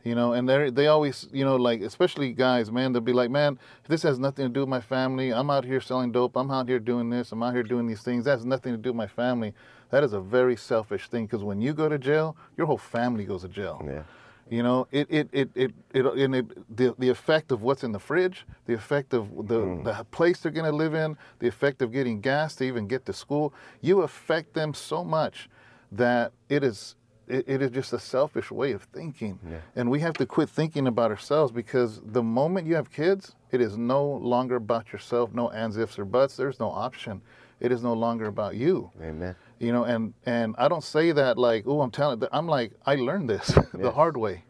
You 0.04 0.16
know, 0.16 0.34
and 0.34 0.50
they 0.50 0.70
they 0.70 0.88
always, 0.88 1.30
you 1.32 1.46
know, 1.46 1.56
like 1.56 1.80
especially 1.82 2.34
guys, 2.34 2.70
man, 2.70 2.92
they'll 2.92 3.02
be 3.02 3.14
like, 3.14 3.32
man, 3.32 3.58
this 3.88 4.04
has 4.04 4.20
nothing 4.20 4.46
to 4.46 4.50
do 4.50 4.60
with 4.60 4.70
my 4.70 4.82
family. 4.82 5.32
I'm 5.32 5.50
out 5.50 5.64
here 5.64 5.80
selling 5.80 6.12
dope. 6.12 6.36
I'm 6.36 6.52
out 6.52 6.68
here 6.68 6.80
doing 6.80 7.10
this. 7.10 7.32
I'm 7.32 7.42
out 7.42 7.54
here 7.54 7.64
doing 7.64 7.88
these 7.88 8.02
things. 8.02 8.26
That 8.26 8.32
has 8.32 8.46
nothing 8.46 8.74
to 8.74 8.78
do 8.78 8.90
with 8.90 8.98
my 8.98 9.08
family. 9.08 9.54
That 9.92 10.04
is 10.04 10.12
a 10.12 10.20
very 10.20 10.58
selfish 10.58 11.08
thing 11.08 11.26
because 11.26 11.42
when 11.42 11.62
you 11.62 11.74
go 11.74 11.88
to 11.88 11.98
jail, 11.98 12.36
your 12.58 12.68
whole 12.68 12.78
family 12.78 13.24
goes 13.24 13.44
to 13.44 13.48
jail. 13.48 13.82
Yeah. 13.86 14.04
You 14.50 14.62
know, 14.62 14.88
it 14.92 15.08
it 15.10 15.30
it 15.32 15.50
it, 15.56 15.72
it, 15.94 16.06
and 16.06 16.36
it 16.36 16.76
the 16.78 16.94
the 17.00 17.10
effect 17.10 17.52
of 17.52 17.62
what's 17.62 17.84
in 17.84 17.92
the 17.92 18.00
fridge, 18.00 18.46
the 18.66 18.74
effect 18.74 19.14
of 19.14 19.30
the 19.48 19.60
Mm. 19.62 19.84
the 19.84 20.04
place 20.12 20.42
they're 20.42 20.52
gonna 20.52 20.72
live 20.72 20.94
in, 20.94 21.18
the 21.40 21.48
effect 21.48 21.82
of 21.82 21.92
getting 21.92 22.20
gas 22.22 22.56
to 22.56 22.64
even 22.66 22.88
get 22.88 23.06
to 23.06 23.14
school, 23.14 23.54
you 23.82 24.02
affect 24.02 24.54
them 24.54 24.74
so 24.74 25.04
much 25.04 25.50
that 25.92 26.34
it 26.50 26.64
is 26.64 26.96
it, 27.28 27.46
it 27.48 27.62
is 27.62 27.72
just 27.72 27.94
a 27.94 28.00
selfish 28.00 28.52
way 28.52 28.74
of 28.74 28.84
thinking, 28.84 29.40
Yeah. 29.50 29.60
and 29.78 29.90
we 29.90 30.02
have 30.02 30.14
to 30.16 30.26
quit 30.26 30.50
thinking 30.50 30.88
about 30.88 31.10
ourselves 31.10 31.54
because 31.54 32.02
the 32.04 32.22
moment 32.22 32.68
you 32.68 32.76
have 32.76 32.92
kids, 32.92 33.36
it 33.50 33.62
is 33.62 33.78
no 33.78 34.06
longer 34.06 34.58
about 34.58 34.92
yourself, 34.92 35.34
no 35.34 35.50
ands, 35.52 35.78
ifs, 35.78 35.98
or 35.98 36.04
buts. 36.04 36.36
There's 36.36 36.60
no 36.60 36.70
option. 36.70 37.22
It 37.62 37.72
is 37.72 37.82
no 37.82 37.94
longer 37.94 38.26
about 38.28 38.56
you 38.56 38.92
Amen. 39.02 39.36
You 39.64 39.72
know 39.72 39.84
and 39.86 40.14
and 40.26 40.56
i 40.58 40.68
don't 40.68 40.84
say 40.84 41.12
that 41.12 41.38
like 41.38 41.64
oh 41.66 41.82
i'm 41.82 41.92
telling 41.92 42.22
i'm 42.32 42.48
like 42.48 42.74
i 42.86 42.96
learned 42.96 43.30
this 43.30 43.48
the 43.74 43.80
Yes. 43.84 43.94
hard 43.94 44.18
way. 44.18 44.44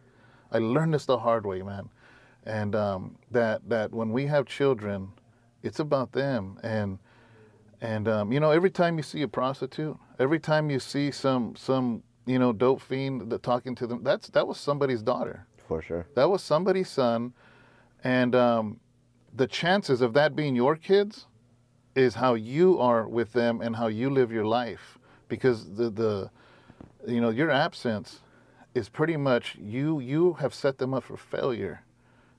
I 0.51 0.59
learned 0.59 0.93
this 0.93 1.05
the 1.05 1.17
hard 1.17 1.45
way 1.45 1.61
man. 1.61 1.89
And 2.45 2.75
um, 2.75 3.15
that 3.31 3.67
that 3.69 3.91
when 3.93 4.11
we 4.11 4.25
have 4.27 4.45
children 4.45 5.09
it's 5.61 5.79
about 5.79 6.11
them. 6.11 6.59
And 6.63 6.99
and 7.81 8.07
um, 8.07 8.31
you 8.33 8.39
know 8.39 8.51
every 8.51 8.69
time 8.71 8.97
you 8.97 9.03
see 9.03 9.21
a 9.21 9.27
prostitute 9.27 9.97
every 10.19 10.39
time 10.39 10.69
you 10.69 10.79
see 10.79 11.11
some 11.11 11.55
some 11.55 12.03
you 12.25 12.37
know 12.39 12.51
dope 12.53 12.81
fiend 12.81 13.29
that 13.31 13.43
talking 13.43 13.75
to 13.75 13.87
them 13.87 14.03
that's 14.03 14.27
that 14.29 14.47
was 14.47 14.57
somebody's 14.59 15.01
daughter. 15.01 15.45
For 15.67 15.81
sure. 15.81 16.05
that 16.15 16.29
was 16.29 16.41
somebody's 16.43 16.89
son. 16.89 17.33
And 18.03 18.35
um, 18.35 18.79
the 19.33 19.47
chances 19.47 20.01
of 20.01 20.13
that 20.13 20.35
being 20.35 20.55
your 20.55 20.75
kids 20.75 21.25
is 21.95 22.15
how 22.15 22.33
you 22.33 22.79
are 22.79 23.07
with 23.07 23.33
them 23.33 23.61
and 23.61 23.75
how 23.75 23.87
you 23.87 24.09
live 24.09 24.31
your 24.31 24.45
life 24.45 24.97
because 25.27 25.73
the 25.75 25.89
the 25.89 26.29
you 27.07 27.21
know 27.21 27.29
your 27.29 27.51
absence 27.51 28.21
is 28.73 28.89
pretty 28.89 29.17
much 29.17 29.55
you 29.61 29.99
you 29.99 30.33
have 30.33 30.53
set 30.53 30.77
them 30.77 30.93
up 30.93 31.03
for 31.03 31.17
failure 31.17 31.81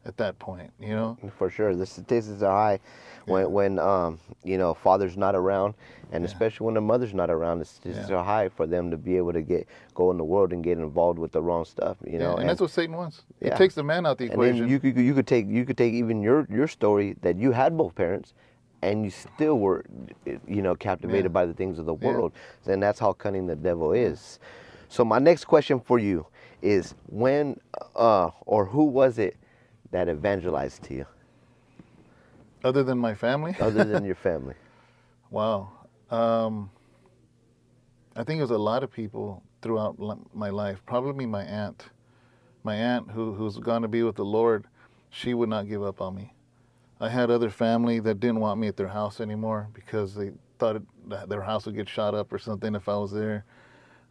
at 0.05 0.17
that 0.17 0.39
point 0.39 0.71
you 0.81 0.89
know 0.95 1.17
For 1.39 1.49
sure, 1.49 1.75
the 1.75 1.87
statistics 1.87 2.43
are 2.43 2.53
high 2.55 2.81
when 3.27 3.51
when 3.53 3.79
um 3.79 4.19
you 4.43 4.59
know 4.59 4.75
father's 4.75 5.17
not 5.17 5.35
around, 5.35 5.75
and 6.13 6.25
especially 6.25 6.67
when 6.67 6.75
the 6.75 6.81
mother's 6.83 7.15
not 7.15 7.31
around. 7.31 7.61
The 7.61 7.65
statistics 7.65 8.11
Yeah. 8.11 8.17
are 8.17 8.25
high 8.25 8.49
for 8.51 8.67
them 8.67 8.91
to 8.91 8.99
be 8.99 9.17
able 9.17 9.33
to 9.33 9.41
get 9.43 9.67
go 9.95 10.11
in 10.11 10.19
the 10.19 10.25
world 10.25 10.53
and 10.53 10.63
get 10.63 10.77
involved 10.79 11.19
with 11.19 11.33
the 11.33 11.41
wrong 11.41 11.65
stuff. 11.65 11.97
You 12.05 12.19
know, 12.19 12.35
Yeah, 12.35 12.41
and, 12.41 12.49
that's 12.51 12.61
what 12.61 12.71
satan 12.71 12.97
wants 12.97 13.23
Yeah. 13.41 13.55
it 13.55 13.57
takes 13.57 13.75
the 13.75 13.83
man 13.83 14.05
out 14.05 14.19
the 14.19 14.25
and 14.25 14.33
equation 14.35 14.59
then 14.61 14.69
you 14.69 14.79
could 14.81 14.97
you 14.99 15.15
could 15.15 15.27
take 15.27 15.47
you 15.49 15.65
could 15.65 15.79
take 15.79 15.95
even 15.95 16.21
your 16.23 16.47
your 16.51 16.69
story 16.69 17.17
that 17.23 17.37
you 17.39 17.53
had 17.53 17.75
both 17.77 17.95
parents, 17.95 18.35
and 18.85 19.05
you 19.05 19.11
still 19.11 19.59
were 19.59 19.85
you 20.27 20.63
know 20.63 20.75
captivated 20.75 21.25
Yeah. 21.33 21.41
by 21.41 21.47
the 21.47 21.55
things 21.55 21.79
of 21.79 21.87
the 21.87 21.95
Yeah. 21.95 22.07
world. 22.07 22.33
And 22.67 22.83
that's 22.83 22.99
how 22.99 23.13
cunning 23.15 23.47
the 23.47 23.57
devil 23.57 23.93
is. 23.93 24.39
So 24.89 25.05
my 25.05 25.19
next 25.19 25.47
question 25.47 25.81
for 25.81 25.99
you 25.99 26.27
is 26.63 26.95
when 27.07 27.59
uh 27.97 28.31
or 28.47 28.67
who 28.67 28.85
was 28.85 29.19
it 29.19 29.37
that 29.91 30.09
evangelized 30.09 30.83
to 30.85 30.95
you 30.95 31.07
other 32.63 32.83
than 32.83 32.99
my 32.99 33.15
family 33.15 33.57
other 33.61 33.85
than 33.85 34.05
your 34.05 34.15
family? 34.29 34.55
Wow. 35.31 35.71
Um, 36.11 36.71
I 38.15 38.23
think 38.23 38.39
it 38.39 38.43
was 38.43 38.51
a 38.51 38.59
lot 38.59 38.85
of 38.85 38.93
people 38.93 39.43
throughout 39.63 39.99
my 40.35 40.51
life. 40.51 40.85
Probably 40.87 41.27
my 41.27 41.43
aunt. 41.43 41.87
My 42.63 42.77
aunt, 42.77 43.11
who 43.11 43.33
who's 43.35 43.59
gone 43.59 43.83
to 43.83 43.89
be 43.89 44.03
with 44.03 44.17
the 44.17 44.25
Lord, 44.25 44.67
she 45.11 45.35
would 45.35 45.49
not 45.49 45.67
give 45.69 45.83
up 45.83 46.01
on 46.01 46.15
me. 46.15 46.34
I 47.05 47.09
had 47.11 47.31
other 47.31 47.51
family 47.51 48.01
that 48.01 48.19
didn't 48.19 48.41
want 48.41 48.59
me 48.59 48.67
at 48.67 48.77
their 48.77 48.89
house 48.89 49.21
anymore 49.21 49.69
because 49.75 50.15
they 50.15 50.33
thought 50.59 50.77
it, 50.77 50.83
their 51.29 51.43
house 51.43 51.67
would 51.67 51.75
get 51.75 51.89
shot 51.89 52.15
up 52.15 52.33
or 52.33 52.39
something 52.39 52.75
if 52.75 52.89
I 52.89 52.97
was 52.97 53.13
there. 53.13 53.45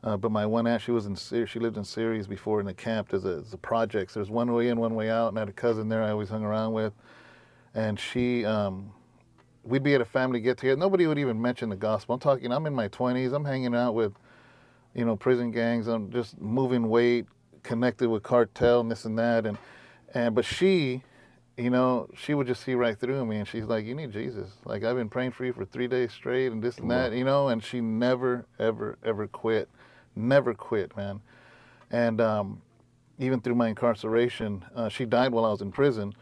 Uh, 0.03 0.17
but 0.17 0.31
my 0.31 0.45
one 0.45 0.67
aunt, 0.67 0.81
she 0.81 0.91
was 0.91 1.05
in. 1.05 1.15
She 1.15 1.59
lived 1.59 1.77
in 1.77 1.83
Syria 1.85 2.23
before 2.25 2.59
in 2.59 2.67
a 2.67 2.73
camp 2.73 3.13
as 3.13 3.25
a, 3.25 3.41
as 3.45 3.53
a 3.53 3.57
projects. 3.57 4.13
There's 4.13 4.29
one 4.29 4.51
way 4.51 4.67
in, 4.67 4.77
one 4.77 4.95
way 4.95 5.09
out, 5.09 5.29
and 5.29 5.37
I 5.37 5.41
had 5.41 5.49
a 5.49 5.53
cousin 5.53 5.89
there 5.89 6.03
I 6.03 6.11
always 6.11 6.29
hung 6.29 6.43
around 6.43 6.73
with, 6.73 6.93
and 7.73 7.99
she. 7.99 8.45
Um, 8.45 8.91
we'd 9.63 9.81
be 9.81 9.95
at 9.95 10.01
a 10.01 10.05
family 10.05 10.41
get 10.41 10.57
together. 10.57 10.77
Nobody 10.77 11.07
would 11.07 11.17
even 11.17 11.41
mention 11.41 11.69
the 11.69 11.75
gospel. 11.75 12.15
I'm 12.15 12.19
talking. 12.19 12.51
I'm 12.51 12.65
in 12.65 12.73
my 12.73 12.89
20s. 12.89 13.33
I'm 13.33 13.45
hanging 13.45 13.73
out 13.73 13.93
with, 13.93 14.13
you 14.93 15.05
know, 15.05 15.15
prison 15.15 15.51
gangs. 15.51 15.87
I'm 15.87 16.11
just 16.11 16.39
moving 16.39 16.89
weight, 16.89 17.25
connected 17.63 18.09
with 18.09 18.23
cartel 18.23 18.81
and 18.81 18.91
this 18.91 19.05
and 19.05 19.17
that. 19.17 19.45
And 19.45 19.57
and 20.13 20.35
but 20.35 20.45
she, 20.45 21.01
you 21.57 21.69
know, 21.69 22.09
she 22.15 22.33
would 22.33 22.47
just 22.47 22.63
see 22.63 22.73
right 22.73 22.99
through 22.99 23.25
me, 23.25 23.37
and 23.37 23.47
she's 23.47 23.65
like, 23.65 23.85
"You 23.85 23.95
need 23.95 24.11
Jesus. 24.11 24.49
Like 24.65 24.83
I've 24.83 24.95
been 24.95 25.09
praying 25.09 25.31
for 25.31 25.45
you 25.45 25.53
for 25.53 25.65
three 25.65 25.87
days 25.87 26.11
straight, 26.11 26.51
and 26.51 26.61
this 26.63 26.77
and 26.77 26.89
that, 26.91 27.13
you 27.13 27.23
know." 27.23 27.47
And 27.49 27.63
she 27.63 27.81
never, 27.81 28.45
ever, 28.59 28.97
ever 29.03 29.27
quit. 29.27 29.69
Never 30.15 30.53
quit, 30.53 30.95
man. 30.95 31.21
And 31.91 32.19
um, 32.21 32.61
even 33.19 33.39
through 33.41 33.55
my 33.55 33.67
incarceration, 33.69 34.65
uh, 34.75 34.89
she 34.89 35.05
died 35.05 35.31
while 35.31 35.45
I 35.45 35.49
was 35.51 35.61
in 35.61 35.71
prison 35.71 36.13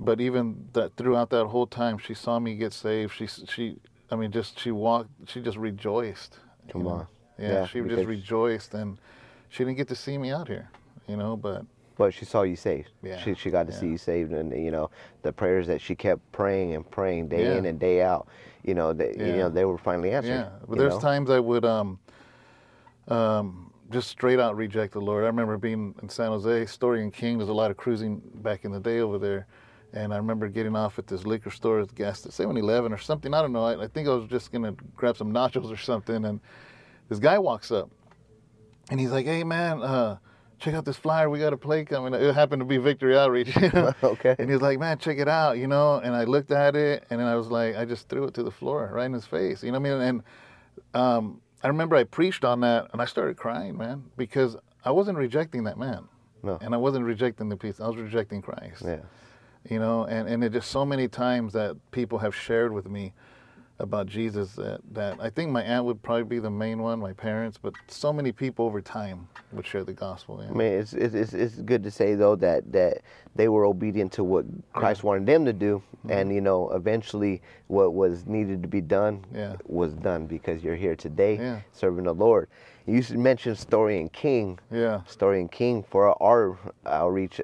but 0.00 0.20
even 0.20 0.68
that 0.72 0.96
throughout 0.96 1.30
that 1.30 1.46
whole 1.46 1.68
time 1.68 1.98
she 1.98 2.14
saw 2.14 2.40
me 2.40 2.56
get 2.56 2.72
saved 2.72 3.12
she 3.14 3.26
she 3.28 3.76
i 4.10 4.16
mean 4.16 4.32
just 4.32 4.58
she 4.58 4.72
walked 4.72 5.08
she 5.28 5.40
just 5.40 5.56
rejoiced 5.56 6.40
Come 6.68 6.86
on. 6.88 7.06
yeah, 7.38 7.48
Yeah, 7.52 7.66
she 7.66 7.80
just 7.82 8.04
rejoiced 8.04 8.74
and 8.74 8.98
she 9.48 9.64
didn't 9.64 9.76
get 9.76 9.86
to 9.88 9.94
see 9.94 10.18
me 10.18 10.32
out 10.32 10.48
here 10.48 10.68
you 11.06 11.16
know 11.16 11.36
but 11.36 11.64
But 11.96 12.12
she 12.12 12.24
saw 12.24 12.42
you 12.42 12.56
saved. 12.56 12.90
Yeah, 13.02 13.18
She, 13.18 13.34
she 13.34 13.50
got 13.50 13.66
to 13.68 13.72
see 13.72 13.86
you 13.86 13.98
saved, 13.98 14.32
and 14.32 14.50
you 14.52 14.70
know 14.72 14.90
the 15.22 15.32
prayers 15.32 15.66
that 15.68 15.80
she 15.80 15.94
kept 15.94 16.20
praying 16.32 16.74
and 16.74 16.88
praying 16.90 17.28
day 17.28 17.52
Yeah. 17.52 17.58
in 17.58 17.66
and 17.66 17.78
day 17.78 18.02
out. 18.02 18.26
You 18.64 18.74
know, 18.74 18.92
they, 18.92 19.14
you 19.16 19.32
know 19.36 19.48
they 19.48 19.64
were 19.64 19.78
finally 19.78 20.10
answered. 20.12 20.30
yeah 20.30 20.48
but 20.66 20.78
there's 20.78 20.94
know? 20.94 21.00
times 21.00 21.28
i 21.30 21.38
would 21.38 21.64
um 21.66 21.98
um 23.08 23.70
just 23.90 24.08
straight 24.08 24.40
out 24.40 24.56
reject 24.56 24.94
the 24.94 25.00
lord 25.00 25.24
i 25.24 25.26
remember 25.26 25.58
being 25.58 25.94
in 26.02 26.08
san 26.08 26.28
jose 26.28 26.64
story 26.66 27.02
and 27.02 27.12
king 27.12 27.36
there's 27.36 27.50
a 27.50 27.54
lot 27.54 27.70
of 27.70 27.76
cruising 27.76 28.22
back 28.36 28.64
in 28.64 28.72
the 28.72 28.80
day 28.80 29.00
over 29.00 29.18
there 29.18 29.46
and 29.92 30.12
I 30.12 30.16
remember 30.16 30.48
getting 30.48 30.74
off 30.74 30.98
at 30.98 31.06
this 31.06 31.24
liquor 31.24 31.50
store 31.50 31.78
at 31.78 31.88
the 31.88 31.94
gas 31.94 32.22
7-Eleven 32.22 32.92
or 32.92 32.98
something. 32.98 33.32
I 33.32 33.40
don't 33.40 33.52
know. 33.52 33.64
I, 33.64 33.84
I 33.84 33.86
think 33.86 34.08
I 34.08 34.10
was 34.10 34.26
just 34.28 34.50
gonna 34.50 34.74
grab 34.96 35.16
some 35.16 35.32
nachos 35.32 35.70
or 35.70 35.76
something, 35.76 36.24
and 36.24 36.40
this 37.08 37.20
guy 37.20 37.38
walks 37.38 37.70
up, 37.70 37.90
and 38.90 38.98
he's 38.98 39.12
like, 39.12 39.24
"Hey 39.24 39.44
man, 39.44 39.80
uh, 39.82 40.16
check 40.58 40.74
out 40.74 40.84
this 40.84 40.96
flyer. 40.96 41.28
We 41.30 41.38
got 41.38 41.52
a 41.52 41.56
play 41.56 41.84
coming." 41.84 42.14
It 42.14 42.34
happened 42.34 42.60
to 42.60 42.66
be 42.66 42.76
Victory 42.78 43.16
Outreach. 43.18 43.54
You 43.56 43.68
know? 43.74 43.94
Okay. 44.02 44.34
And 44.38 44.48
he 44.48 44.54
was 44.54 44.62
like, 44.62 44.78
"Man, 44.78 44.98
check 44.98 45.18
it 45.18 45.28
out," 45.28 45.58
you 45.58 45.66
know. 45.66 45.96
And 45.98 46.14
I 46.14 46.24
looked 46.24 46.50
at 46.50 46.76
it, 46.76 47.04
and 47.10 47.20
then 47.20 47.26
I 47.26 47.36
was 47.36 47.48
like, 47.48 47.76
I 47.76 47.84
just 47.84 48.08
threw 48.08 48.24
it 48.24 48.34
to 48.34 48.42
the 48.42 48.50
floor, 48.50 48.90
right 48.92 49.06
in 49.06 49.12
his 49.12 49.26
face. 49.26 49.62
You 49.62 49.72
know 49.72 49.80
what 49.80 49.90
I 49.90 49.92
mean? 49.92 50.00
And 50.02 50.22
um, 50.94 51.40
I 51.62 51.68
remember 51.68 51.96
I 51.96 52.04
preached 52.04 52.44
on 52.44 52.60
that, 52.60 52.88
and 52.92 53.00
I 53.00 53.04
started 53.04 53.36
crying, 53.36 53.76
man, 53.76 54.04
because 54.16 54.56
I 54.84 54.90
wasn't 54.90 55.18
rejecting 55.18 55.64
that 55.64 55.78
man, 55.78 56.08
No. 56.42 56.58
and 56.60 56.74
I 56.74 56.78
wasn't 56.78 57.04
rejecting 57.04 57.48
the 57.48 57.56
peace. 57.56 57.80
I 57.80 57.86
was 57.88 57.96
rejecting 57.96 58.42
Christ 58.42 58.82
Yeah. 58.84 59.00
you 59.70 59.78
know 59.78 60.04
and 60.04 60.28
and 60.28 60.44
it 60.44 60.52
just 60.52 60.70
so 60.70 60.84
many 60.84 61.08
times 61.08 61.54
that 61.54 61.74
people 61.90 62.18
have 62.18 62.34
shared 62.34 62.70
with 62.74 62.86
me 62.86 63.14
about 63.80 64.06
jesus 64.06 64.52
that 64.54 64.80
that 64.92 65.16
i 65.20 65.28
think 65.28 65.50
my 65.50 65.62
aunt 65.62 65.84
would 65.84 66.00
probably 66.02 66.22
be 66.24 66.38
the 66.38 66.50
main 66.50 66.80
one 66.80 66.98
my 67.00 67.12
parents 67.12 67.58
but 67.58 67.74
so 67.88 68.12
many 68.12 68.30
people 68.30 68.64
over 68.66 68.80
time 68.80 69.26
would 69.52 69.66
share 69.66 69.82
the 69.84 69.92
gospel 69.92 70.40
yeah. 70.42 70.48
I 70.50 70.52
mean, 70.52 70.72
it's, 70.72 70.92
it's 70.94 71.32
it's 71.32 71.56
good 71.56 71.82
to 71.84 71.90
say 71.90 72.14
though 72.14 72.36
that 72.36 72.70
that 72.72 73.02
they 73.36 73.48
were 73.48 73.64
obedient 73.64 74.12
to 74.12 74.24
what 74.24 74.44
Christ 74.72 75.02
wanted 75.04 75.26
them 75.26 75.44
to 75.44 75.52
do, 75.52 75.82
Mm-hmm. 76.04 76.10
and 76.18 76.34
you 76.34 76.40
know, 76.42 76.68
eventually, 76.70 77.40
what 77.68 77.94
was 77.94 78.26
needed 78.26 78.60
to 78.62 78.68
be 78.68 78.80
done 78.82 79.24
Yeah. 79.34 79.56
was 79.64 79.94
done 79.94 80.26
because 80.26 80.62
you're 80.62 80.76
here 80.76 80.94
today 80.96 81.36
Yeah. 81.38 81.60
serving 81.72 82.04
the 82.04 82.12
Lord. 82.14 82.48
You 82.86 83.02
mentioned 83.16 83.56
Story 83.58 83.98
and 84.00 84.12
King. 84.12 84.58
yeah 84.70 85.02
Story 85.06 85.40
and 85.40 85.50
King 85.50 85.82
for 85.82 86.20
our 86.22 86.58
outreach, 86.84 87.40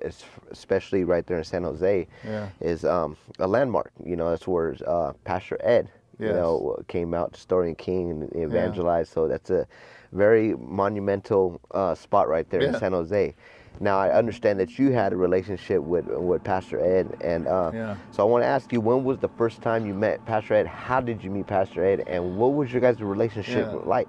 especially 0.50 1.04
right 1.04 1.26
there 1.26 1.38
in 1.38 1.44
San 1.44 1.62
Jose, 1.64 2.06
Yeah. 2.24 2.48
is 2.60 2.84
um, 2.84 3.16
a 3.38 3.46
landmark. 3.46 3.92
You 4.04 4.16
know, 4.16 4.28
that's 4.30 4.46
where 4.46 4.76
uh, 4.86 5.12
Pastor 5.24 5.56
Ed, 5.60 5.88
you 6.20 6.32
know, 6.32 6.82
came 6.88 7.14
out 7.14 7.32
to 7.34 7.40
Story 7.40 7.68
and 7.68 7.78
King 7.78 8.10
and 8.10 8.36
evangelized. 8.36 9.12
So 9.12 9.28
that's 9.28 9.50
a 9.50 9.66
very 10.12 10.54
monumental 10.56 11.60
uh, 11.72 11.94
spot 11.94 12.28
right 12.28 12.48
there 12.50 12.62
in 12.62 12.74
San 12.78 12.92
Jose. 12.92 13.34
Now 13.80 13.98
I 13.98 14.10
understand 14.12 14.60
that 14.60 14.78
you 14.78 14.92
had 14.92 15.12
a 15.12 15.16
relationship 15.16 15.82
with 15.82 16.06
with 16.08 16.44
Pastor 16.44 16.80
Ed, 16.80 17.16
and 17.22 17.46
uh, 17.48 17.70
Yeah. 17.72 17.96
so 18.10 18.22
I 18.22 18.26
want 18.30 18.42
to 18.42 18.46
ask 18.48 18.72
you, 18.72 18.80
when 18.80 19.04
was 19.04 19.18
the 19.18 19.28
first 19.28 19.62
time 19.62 19.86
you 19.86 19.94
met 19.94 20.24
Pastor 20.26 20.54
Ed? 20.54 20.66
How 20.66 21.00
did 21.00 21.24
you 21.24 21.30
meet 21.30 21.46
Pastor 21.46 21.82
Ed, 21.84 22.04
and 22.06 22.36
what 22.36 22.52
was 22.54 22.72
your 22.72 22.82
guys' 22.82 23.00
relationship 23.00 23.68
Yeah. 23.72 23.78
like? 23.84 24.08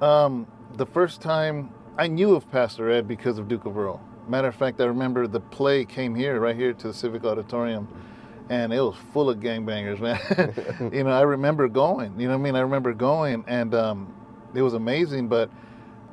um 0.00 0.46
the 0.76 0.86
first 0.86 1.20
time 1.20 1.70
i 1.96 2.06
knew 2.06 2.34
of 2.34 2.50
pastor 2.50 2.90
ed 2.90 3.06
because 3.06 3.38
of 3.38 3.46
duke 3.48 3.64
of 3.64 3.78
earl 3.78 4.00
matter 4.28 4.48
of 4.48 4.54
fact 4.54 4.80
i 4.80 4.84
remember 4.84 5.26
the 5.26 5.40
play 5.40 5.84
came 5.84 6.14
here 6.14 6.40
right 6.40 6.56
here 6.56 6.72
to 6.72 6.88
the 6.88 6.94
civic 6.94 7.24
auditorium 7.24 7.86
and 8.50 8.72
it 8.72 8.80
was 8.80 8.94
full 9.12 9.30
of 9.30 9.38
gangbangers 9.38 10.00
man 10.00 10.90
you 10.92 11.04
know 11.04 11.10
i 11.10 11.22
remember 11.22 11.68
going 11.68 12.18
you 12.18 12.26
know 12.28 12.34
what 12.34 12.40
i 12.40 12.42
mean 12.42 12.56
i 12.56 12.60
remember 12.60 12.92
going 12.92 13.44
and 13.46 13.74
um 13.74 14.12
it 14.54 14.62
was 14.62 14.74
amazing 14.74 15.28
but 15.28 15.50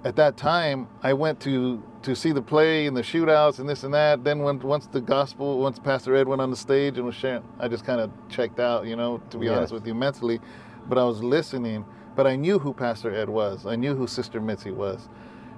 at 0.04 0.16
that 0.16 0.38
time, 0.38 0.88
I 1.04 1.14
went 1.14 1.40
to 1.42 1.82
to 2.04 2.16
see 2.16 2.32
the 2.32 2.42
play 2.42 2.88
and 2.88 2.98
the 2.98 3.04
shootouts 3.04 3.60
and 3.60 3.70
this 3.70 3.84
and 3.84 3.94
that. 3.94 4.24
Then 4.24 4.40
when 4.40 4.60
once 4.60 4.88
the 4.88 5.02
gospel, 5.02 5.60
once 5.60 5.78
Pastor 5.78 6.16
Ed 6.16 6.28
went 6.28 6.42
on 6.42 6.50
the 6.50 6.56
stage 6.58 6.98
and 6.98 7.06
was 7.06 7.14
sharing, 7.14 7.44
I 7.60 7.68
just 7.68 7.86
kind 7.86 8.02
of 8.02 8.10
checked 8.28 8.60
out, 8.60 8.88
you 8.88 8.96
know, 8.96 9.22
to 9.30 9.38
be 9.38 9.46
Yes. 9.46 9.56
honest 9.58 9.74
with 9.74 9.86
you, 9.86 9.94
mentally. 9.94 10.40
But 10.90 10.98
I 10.98 11.04
was 11.04 11.22
listening. 11.22 11.86
But 12.16 12.26
I 12.28 12.36
knew 12.36 12.58
who 12.60 12.74
Pastor 12.74 13.14
Ed 13.14 13.30
was. 13.30 13.66
I 13.66 13.76
knew 13.76 13.96
who 13.96 14.08
Sister 14.08 14.42
Mitzi 14.42 14.72
was. 14.72 15.08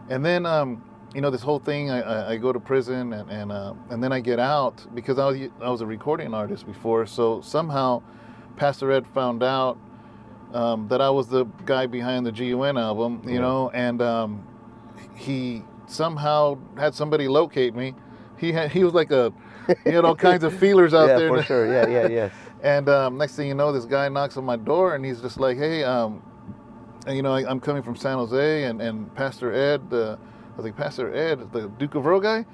And 0.09 0.23
then, 0.25 0.45
um, 0.45 0.83
you 1.13 1.21
know, 1.21 1.29
this 1.29 1.41
whole 1.41 1.59
thing, 1.59 1.91
I, 1.91 2.31
I, 2.33 2.37
go 2.37 2.51
to 2.51 2.59
prison 2.59 3.13
and 3.13 3.29
and, 3.29 3.51
uh, 3.51 3.73
and 3.89 4.03
then 4.03 4.11
I 4.11 4.19
get 4.19 4.39
out 4.39 4.85
because 4.95 5.19
I 5.19 5.27
was 5.27 5.49
I 5.61 5.69
was 5.69 5.81
a 5.81 5.85
recording 5.85 6.33
artist 6.33 6.65
before. 6.65 7.05
So 7.05 7.41
somehow, 7.41 8.01
Pastor 8.55 8.91
Ed 8.91 9.05
found 9.07 9.43
out 9.43 9.77
um, 10.53 10.87
that 10.87 11.01
I 11.01 11.09
was 11.09 11.27
the 11.27 11.45
guy 11.65 11.85
behind 11.87 12.25
the 12.25 12.31
GUN 12.31 12.77
album, 12.77 13.21
you 13.25 13.33
Yeah. 13.35 13.39
know, 13.41 13.69
and 13.71 14.01
um, 14.01 14.47
he 15.15 15.63
somehow 15.87 16.57
had 16.77 16.95
somebody 16.95 17.27
locate 17.27 17.75
me. 17.75 17.93
He 18.37 18.51
had 18.51 18.71
he 18.71 18.83
was 18.83 18.93
like 18.93 19.11
a 19.11 19.31
he 19.83 19.91
had 19.91 20.05
all 20.05 20.15
kinds 20.15 20.43
of 20.43 20.53
feelers 20.59 20.93
out 20.93 21.07
yeah, 21.09 21.17
there. 21.17 21.29
for 21.29 21.43
sure. 21.51 21.67
Yeah, 21.71 21.87
yeah, 21.87 22.07
yes. 22.07 22.31
And 22.61 22.87
um, 22.89 23.17
next 23.17 23.35
thing 23.35 23.47
you 23.47 23.55
know, 23.55 23.71
this 23.71 23.85
guy 23.85 24.07
knocks 24.09 24.37
on 24.37 24.45
my 24.45 24.55
door 24.55 24.95
and 24.95 25.03
he's 25.05 25.21
just 25.21 25.37
like, 25.39 25.57
hey, 25.57 25.83
um, 25.83 26.21
and, 27.05 27.15
you 27.15 27.21
know, 27.21 27.33
I, 27.33 27.49
I'm 27.49 27.59
coming 27.59 27.83
from 27.83 27.95
San 27.97 28.17
Jose 28.17 28.63
and, 28.63 28.81
and 28.81 29.13
Pastor 29.15 29.51
Ed, 29.53 29.93
uh, 29.93 30.15
I 30.53 30.55
was 30.57 30.65
like, 30.65 30.77
Pastor 30.77 31.13
Ed, 31.13 31.51
the 31.51 31.67
Duke 31.67 31.95
of 31.95 32.05
Earl 32.05 32.19
guy? 32.19 32.45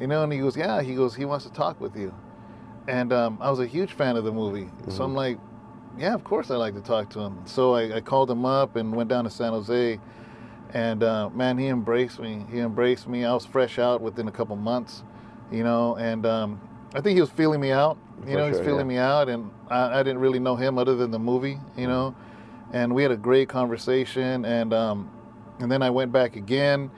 You 0.00 0.08
know, 0.08 0.24
and 0.24 0.32
he 0.32 0.40
goes, 0.40 0.56
yeah, 0.56 0.82
he 0.82 0.94
goes, 0.94 1.14
he 1.14 1.24
wants 1.24 1.44
to 1.44 1.52
talk 1.52 1.80
with 1.80 1.96
you. 1.96 2.12
And 2.88 3.12
um, 3.12 3.38
I 3.40 3.48
was 3.48 3.60
a 3.60 3.66
huge 3.66 3.92
fan 3.92 4.16
of 4.16 4.24
the 4.24 4.32
movie. 4.32 4.68
So 4.88 5.04
I'm 5.04 5.14
like, 5.14 5.38
yeah, 5.96 6.12
of 6.14 6.24
course 6.24 6.50
I 6.50 6.56
like 6.56 6.74
to 6.74 6.80
talk 6.80 7.08
to 7.10 7.20
him. 7.20 7.40
So 7.44 7.74
I, 7.74 7.96
I 7.96 8.00
called 8.00 8.30
him 8.30 8.44
up 8.44 8.76
and 8.76 8.94
went 8.94 9.08
down 9.08 9.24
to 9.24 9.30
San 9.30 9.52
Jose. 9.52 10.00
And 10.72 11.04
uh, 11.04 11.30
man, 11.30 11.56
he 11.56 11.68
embraced 11.68 12.18
me. 12.18 12.44
He 12.50 12.58
embraced 12.58 13.06
me. 13.06 13.24
I 13.24 13.32
was 13.32 13.46
fresh 13.46 13.78
out 13.78 14.00
within 14.00 14.26
a 14.26 14.32
couple 14.32 14.56
months, 14.56 15.04
you 15.52 15.62
know, 15.62 15.94
and 15.96 16.26
um, 16.26 16.60
I 16.94 17.00
think 17.00 17.14
he 17.14 17.20
was 17.20 17.30
feeling 17.30 17.60
me 17.60 17.70
out. 17.70 17.96
You 18.26 18.32
For 18.32 18.38
know, 18.38 18.46
he's 18.48 18.56
sure, 18.56 18.64
feeling 18.64 18.90
yeah. 18.90 18.96
me 18.96 18.98
out, 18.98 19.28
and 19.28 19.50
I, 19.68 20.00
I 20.00 20.02
didn't 20.02 20.18
really 20.18 20.40
know 20.40 20.56
him 20.56 20.78
other 20.78 20.96
than 20.96 21.12
the 21.12 21.18
movie, 21.18 21.58
you 21.76 21.86
know. 21.86 22.14
And 22.72 22.92
we 22.92 23.02
had 23.02 23.12
a 23.12 23.16
great 23.16 23.48
conversation, 23.48 24.44
and 24.44 24.74
um, 24.74 25.10
and 25.60 25.70
then 25.70 25.80
I 25.82 25.90
went 25.90 26.10
back 26.10 26.34
again, 26.34 26.90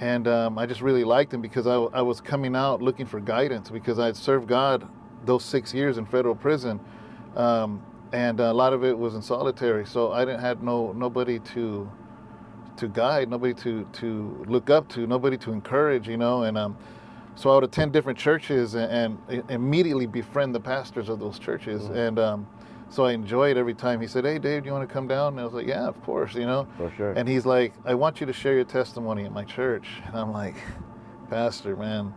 and 0.00 0.26
um, 0.26 0.58
I 0.58 0.64
just 0.66 0.80
really 0.80 1.04
liked 1.04 1.32
him 1.32 1.42
because 1.42 1.66
I, 1.66 1.74
I 1.74 2.00
was 2.02 2.20
coming 2.20 2.56
out 2.56 2.80
looking 2.80 3.06
for 3.06 3.20
guidance 3.20 3.68
because 3.70 3.98
I 3.98 4.06
had 4.06 4.16
served 4.16 4.48
God 4.48 4.88
those 5.26 5.44
six 5.44 5.74
years 5.74 5.98
in 5.98 6.06
federal 6.06 6.34
prison, 6.34 6.80
um, 7.36 7.82
and 8.12 8.40
a 8.40 8.52
lot 8.52 8.72
of 8.72 8.82
it 8.82 8.98
was 8.98 9.14
in 9.14 9.20
solitary. 9.20 9.84
So 9.84 10.10
I 10.12 10.24
didn't 10.24 10.40
had 10.40 10.62
no 10.62 10.92
nobody 10.92 11.38
to 11.38 11.90
to 12.78 12.88
guide, 12.88 13.28
nobody 13.28 13.52
to 13.54 13.86
to 13.92 14.44
look 14.48 14.70
up 14.70 14.88
to, 14.90 15.06
nobody 15.06 15.36
to 15.36 15.52
encourage, 15.52 16.08
you 16.08 16.16
know. 16.16 16.44
And 16.44 16.56
um, 16.56 16.78
so 17.34 17.50
I 17.50 17.54
would 17.56 17.64
attend 17.64 17.92
different 17.92 18.18
churches 18.18 18.74
and, 18.74 19.18
and 19.28 19.50
immediately 19.50 20.06
befriend 20.06 20.54
the 20.54 20.60
pastors 20.60 21.10
of 21.10 21.20
those 21.20 21.38
churches. 21.38 21.86
And 21.86 22.18
um, 22.18 22.46
so 22.90 23.04
I 23.04 23.12
enjoyed 23.12 23.56
every 23.56 23.74
time 23.74 24.00
he 24.00 24.06
said, 24.06 24.24
"Hey, 24.24 24.38
Dave, 24.38 24.62
do 24.62 24.66
you 24.66 24.72
want 24.72 24.86
to 24.88 24.92
come 24.92 25.06
down?" 25.06 25.34
And 25.34 25.40
I 25.40 25.44
was 25.44 25.54
like, 25.54 25.66
"Yeah, 25.66 25.86
of 25.86 26.02
course," 26.02 26.34
you 26.34 26.46
know. 26.46 26.66
For 26.76 26.90
sure. 26.96 27.12
And 27.12 27.28
he's 27.28 27.46
like, 27.46 27.72
"I 27.84 27.94
want 27.94 28.20
you 28.20 28.26
to 28.26 28.32
share 28.32 28.54
your 28.54 28.64
testimony 28.64 29.24
at 29.24 29.32
my 29.32 29.44
church." 29.44 29.88
And 30.06 30.16
I'm 30.16 30.32
like, 30.32 30.56
"Pastor, 31.30 31.76
man." 31.76 32.12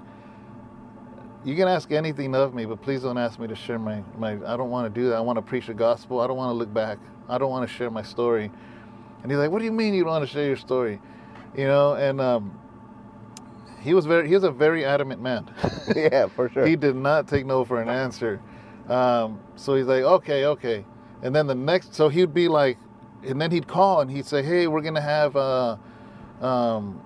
You 1.45 1.55
can 1.57 1.67
ask 1.67 1.91
anything 1.91 2.35
of 2.35 2.53
me, 2.53 2.65
but 2.65 2.81
please 2.81 3.01
don't 3.01 3.17
ask 3.17 3.37
me 3.37 3.47
to 3.47 3.55
share 3.55 3.77
my, 3.77 4.01
my 4.17 4.31
I 4.45 4.55
don't 4.55 4.69
want 4.69 4.93
to 4.93 5.01
do 5.01 5.09
that. 5.09 5.15
I 5.15 5.19
want 5.19 5.37
to 5.37 5.41
preach 5.41 5.67
the 5.67 5.73
gospel. 5.73 6.21
I 6.21 6.27
don't 6.27 6.37
want 6.37 6.49
to 6.49 6.53
look 6.53 6.73
back. 6.73 6.99
I 7.27 7.37
don't 7.37 7.49
want 7.49 7.69
to 7.69 7.73
share 7.73 7.91
my 7.91 8.01
story. 8.01 8.49
And 9.21 9.31
he's 9.31 9.39
like, 9.39 9.51
"What 9.51 9.59
do 9.59 9.65
you 9.65 9.71
mean 9.71 9.93
you 9.93 10.03
don't 10.03 10.11
want 10.11 10.25
to 10.25 10.31
share 10.31 10.45
your 10.47 10.57
story?" 10.57 10.99
You 11.55 11.67
know, 11.67 11.95
and 11.95 12.19
um, 12.19 12.59
he 13.81 13.93
was 13.93 14.05
very 14.05 14.27
he 14.27 14.33
was 14.33 14.43
a 14.43 14.51
very 14.51 14.85
adamant 14.85 15.21
man. 15.21 15.53
yeah, 15.95 16.27
for 16.27 16.49
sure. 16.49 16.65
he 16.65 16.75
did 16.75 16.95
not 16.95 17.27
take 17.27 17.45
no 17.45 17.63
for 17.63 17.81
an 17.81 17.89
answer. 17.89 18.41
Um, 18.89 19.39
so 19.55 19.75
he's 19.75 19.85
like, 19.85 20.03
"Okay, 20.03 20.45
okay." 20.45 20.85
And 21.21 21.33
then 21.33 21.47
the 21.47 21.55
next, 21.55 21.95
so 21.95 22.09
he'd 22.09 22.33
be 22.33 22.47
like, 22.47 22.77
and 23.25 23.39
then 23.39 23.51
he'd 23.51 23.67
call 23.67 24.01
and 24.01 24.11
he'd 24.11 24.25
say, 24.25 24.43
"Hey, 24.43 24.67
we're 24.67 24.81
gonna 24.81 25.01
have, 25.01 25.35
uh, 25.35 25.77
um, 26.41 27.01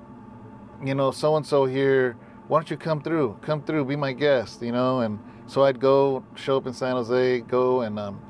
you 0.84 0.96
know, 0.96 1.12
so 1.12 1.36
and 1.36 1.46
so 1.46 1.66
here. 1.66 2.18
Why 2.48 2.60
don't 2.60 2.72
you 2.72 2.78
come 2.78 3.02
through? 3.02 3.38
Come 3.42 3.62
through, 3.62 3.86
be 3.86 3.96
my 3.96 4.13
guest." 4.13 4.62
You 4.62 4.72
know, 4.72 5.02
and 5.02 5.20
so 5.48 5.63
I'd 5.63 5.80
go, 5.80 6.24
show 6.36 6.58
up 6.58 6.68
in 6.68 6.74
San 6.74 6.96
Jose, 6.96 7.42
go 7.42 7.82
and 7.82 7.98
um, 7.98 8.22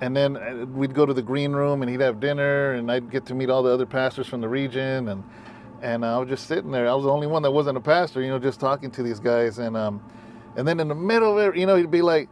and 0.00 0.16
then 0.16 0.36
uh, 0.36 0.66
we'd 0.66 0.94
go 0.94 1.04
to 1.04 1.12
the 1.12 1.22
green 1.22 1.52
room 1.52 1.82
and 1.82 1.90
he'd 1.90 2.00
have 2.00 2.20
dinner 2.20 2.72
and 2.72 2.90
I'd 2.90 3.10
get 3.10 3.26
to 3.26 3.34
meet 3.34 3.50
all 3.50 3.62
the 3.62 3.70
other 3.70 3.86
pastors 3.86 4.26
from 4.26 4.40
the 4.40 4.48
region 4.48 5.08
and 5.08 5.24
and 5.82 6.06
I 6.06 6.18
was 6.18 6.28
just 6.28 6.46
sitting 6.46 6.70
there. 6.70 6.88
I 6.88 6.94
was 6.94 7.04
the 7.04 7.10
only 7.10 7.26
one 7.26 7.42
that 7.42 7.50
wasn't 7.50 7.76
a 7.76 7.80
pastor, 7.80 8.22
you 8.22 8.30
know, 8.30 8.38
just 8.38 8.60
talking 8.60 8.90
to 8.92 9.02
these 9.02 9.20
guys 9.20 9.58
and 9.58 9.76
um 9.76 10.02
and 10.56 10.66
then 10.66 10.80
in 10.80 10.88
the 10.88 10.94
middle 10.94 11.38
of 11.38 11.54
it, 11.54 11.58
you 11.58 11.66
know, 11.66 11.76
he'd 11.76 11.90
be 11.90 12.02
like, 12.02 12.28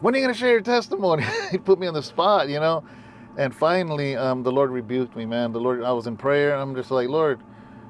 "When 0.00 0.14
are 0.14 0.18
you 0.18 0.24
gonna 0.24 0.34
share 0.34 0.50
your 0.52 0.60
testimony?" 0.60 1.24
he'd 1.50 1.64
put 1.64 1.78
me 1.78 1.86
on 1.86 1.94
the 1.94 2.02
spot, 2.02 2.48
you 2.48 2.60
know. 2.60 2.84
And 3.36 3.54
finally, 3.54 4.16
um, 4.16 4.42
the 4.42 4.52
Lord 4.52 4.70
rebuked 4.70 5.16
me, 5.16 5.26
man. 5.26 5.52
The 5.52 5.60
Lord, 5.60 5.82
I 5.82 5.92
was 5.92 6.06
in 6.06 6.16
prayer. 6.16 6.52
And 6.52 6.62
I'm 6.62 6.74
just 6.74 6.90
like, 6.90 7.08
Lord, 7.08 7.40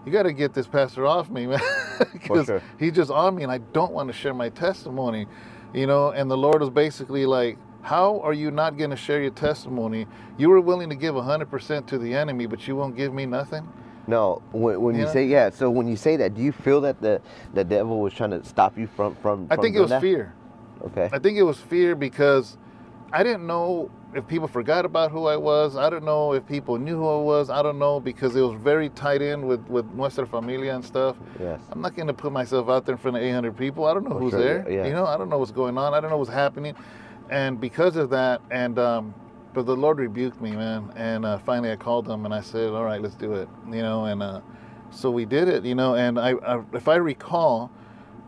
you 0.07 0.13
got 0.13 0.23
to 0.25 0.33
get 0.33 0.55
this 0.55 0.67
pastor 0.67 1.07
off 1.07 1.31
me, 1.31 1.47
man, 1.47 1.61
because 2.13 2.47
sure. 2.47 2.63
he's 2.79 2.93
just 2.93 3.11
on 3.11 3.37
me, 3.37 3.43
and 3.43 3.53
I 3.53 3.59
don't 3.59 3.93
want 3.93 4.09
to 4.09 4.13
share 4.13 4.35
my 4.35 4.49
testimony, 4.51 5.27
you 5.73 5.87
know. 5.87 6.11
And 6.11 6.31
the 6.31 6.37
Lord 6.37 6.61
was 6.61 6.71
basically 6.71 7.27
like, 7.27 7.59
How 7.83 8.21
are 8.21 8.33
you 8.33 8.51
not 8.51 8.77
going 8.77 8.91
to 8.91 8.97
share 8.97 9.21
your 9.21 9.31
testimony? 9.31 10.07
You 10.39 10.49
were 10.51 10.61
willing 10.61 10.89
to 10.91 10.97
give 10.97 11.15
100% 11.15 11.87
to 11.87 11.99
the 11.99 12.15
enemy, 12.15 12.47
but 12.47 12.67
you 12.67 12.77
won't 12.77 12.97
give 12.97 13.13
me 13.15 13.27
nothing. 13.27 13.67
No, 14.07 14.43
when, 14.53 14.81
when 14.81 14.97
you 14.97 15.09
say 15.09 15.27
yeah, 15.27 15.51
so 15.51 15.71
when 15.71 15.89
you 15.89 15.97
say 15.97 16.17
that, 16.17 16.35
do 16.35 16.43
you 16.43 16.53
feel 16.53 16.81
that 16.83 17.01
the 17.01 17.21
the 17.55 17.65
devil 17.65 18.01
was 18.01 18.13
trying 18.13 18.31
to 18.31 18.45
stop 18.45 18.77
you 18.79 18.87
from 18.87 19.15
from? 19.17 19.47
I 19.51 19.57
from 19.57 19.63
think 19.65 19.77
it 19.77 19.81
was 19.81 19.91
that? 19.91 20.01
fear. 20.01 20.35
Okay. 20.83 21.09
I 21.13 21.19
think 21.19 21.39
it 21.39 21.43
was 21.43 21.59
fear 21.59 21.95
because 21.95 22.59
I 23.13 23.23
didn't 23.23 23.47
know 23.47 23.91
if 24.15 24.27
people 24.27 24.49
forgot 24.49 24.85
about 24.85 25.11
who 25.11 25.27
I 25.27 25.37
was. 25.37 25.77
I 25.77 25.89
don't 25.89 26.05
know 26.05 26.33
if 26.35 26.47
people 26.47 26.79
knew 26.79 26.97
who 26.97 27.09
I 27.09 27.21
was. 27.23 27.49
I 27.51 27.63
don't 27.63 27.79
know 27.79 28.01
because 28.01 28.37
it 28.37 28.41
was 28.43 28.55
very 28.61 28.89
tied 28.91 29.23
in 29.23 29.47
with, 29.47 29.67
with 29.69 29.87
Nuestra 29.93 30.27
Familia 30.27 30.75
and 30.75 30.85
stuff. 30.85 31.17
Yes. 31.41 31.61
I'm 31.71 31.81
not 31.81 31.97
going 31.97 32.07
to 32.09 32.13
put 32.15 32.33
myself 32.33 32.69
out 32.69 32.87
there 32.87 32.95
in 32.95 32.99
front 33.01 33.17
of 33.17 33.23
800 33.23 33.57
people. 33.57 33.87
I 33.87 33.95
don't 33.95 34.05
know 34.05 34.15
For 34.17 34.21
who's 34.21 34.33
sure, 34.33 34.41
there. 34.41 34.67
yeah. 34.71 34.87
You 34.87 34.93
know, 34.93 35.07
I 35.07 35.17
don't 35.17 35.29
know 35.29 35.39
what's 35.39 35.53
going 35.53 35.79
on. 35.79 35.95
I 35.95 36.01
don't 36.01 36.11
know 36.11 36.17
what's 36.19 36.31
happening. 36.31 36.75
And 37.31 37.61
because 37.61 37.97
of 37.97 38.11
that, 38.11 38.41
and 38.51 38.79
um, 38.79 39.15
but 39.55 39.65
the 39.67 39.77
Lord 39.77 39.99
rebuked 39.99 40.41
me, 40.41 40.51
man. 40.53 40.93
And 40.97 41.25
uh, 41.25 41.39
finally, 41.39 41.71
I 41.73 41.77
called 41.77 42.09
him 42.09 42.25
and 42.25 42.35
I 42.35 42.41
said, 42.41 42.71
"All 42.71 42.85
right, 42.85 43.01
let's 43.01 43.15
do 43.15 43.33
it." 43.35 43.49
You 43.67 43.83
know, 43.83 44.05
and 44.07 44.23
uh, 44.23 44.41
so 44.91 45.11
we 45.11 45.25
did 45.25 45.49
it. 45.49 45.65
You 45.65 45.75
know, 45.75 45.95
and 45.95 46.19
I, 46.19 46.33
I, 46.33 46.63
if 46.73 46.89
I 46.89 46.97
recall, 46.97 47.71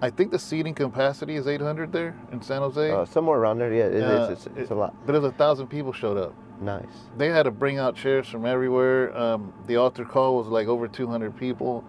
I 0.00 0.10
think 0.10 0.30
the 0.30 0.38
seating 0.38 0.74
capacity 0.74 1.36
is 1.36 1.46
800 1.46 1.92
there 1.92 2.16
in 2.32 2.40
San 2.40 2.62
Jose. 2.62 2.90
Uh, 2.90 3.04
somewhere 3.04 3.38
around 3.38 3.58
there, 3.58 3.72
yeah, 3.72 3.84
it 3.86 3.94
is. 3.94 4.02
Uh, 4.02 4.28
It's, 4.32 4.46
it's 4.46 4.56
it- 4.58 4.70
a 4.70 4.74
lot. 4.74 4.94
But 5.06 5.14
it 5.14 5.18
was 5.22 5.30
a 5.32 5.36
thousand 5.36 5.66
people 5.68 5.92
showed 5.92 6.16
up. 6.16 6.34
Nice. 6.60 6.86
They 7.18 7.28
had 7.28 7.42
to 7.42 7.50
bring 7.50 7.78
out 7.78 7.96
chairs 7.96 8.28
from 8.28 8.46
everywhere. 8.46 9.14
Um, 9.16 9.52
the 9.66 9.76
altar 9.76 10.06
call 10.06 10.36
was 10.38 10.46
like 10.46 10.68
over 10.68 10.88
200 10.88 11.36
people. 11.36 11.84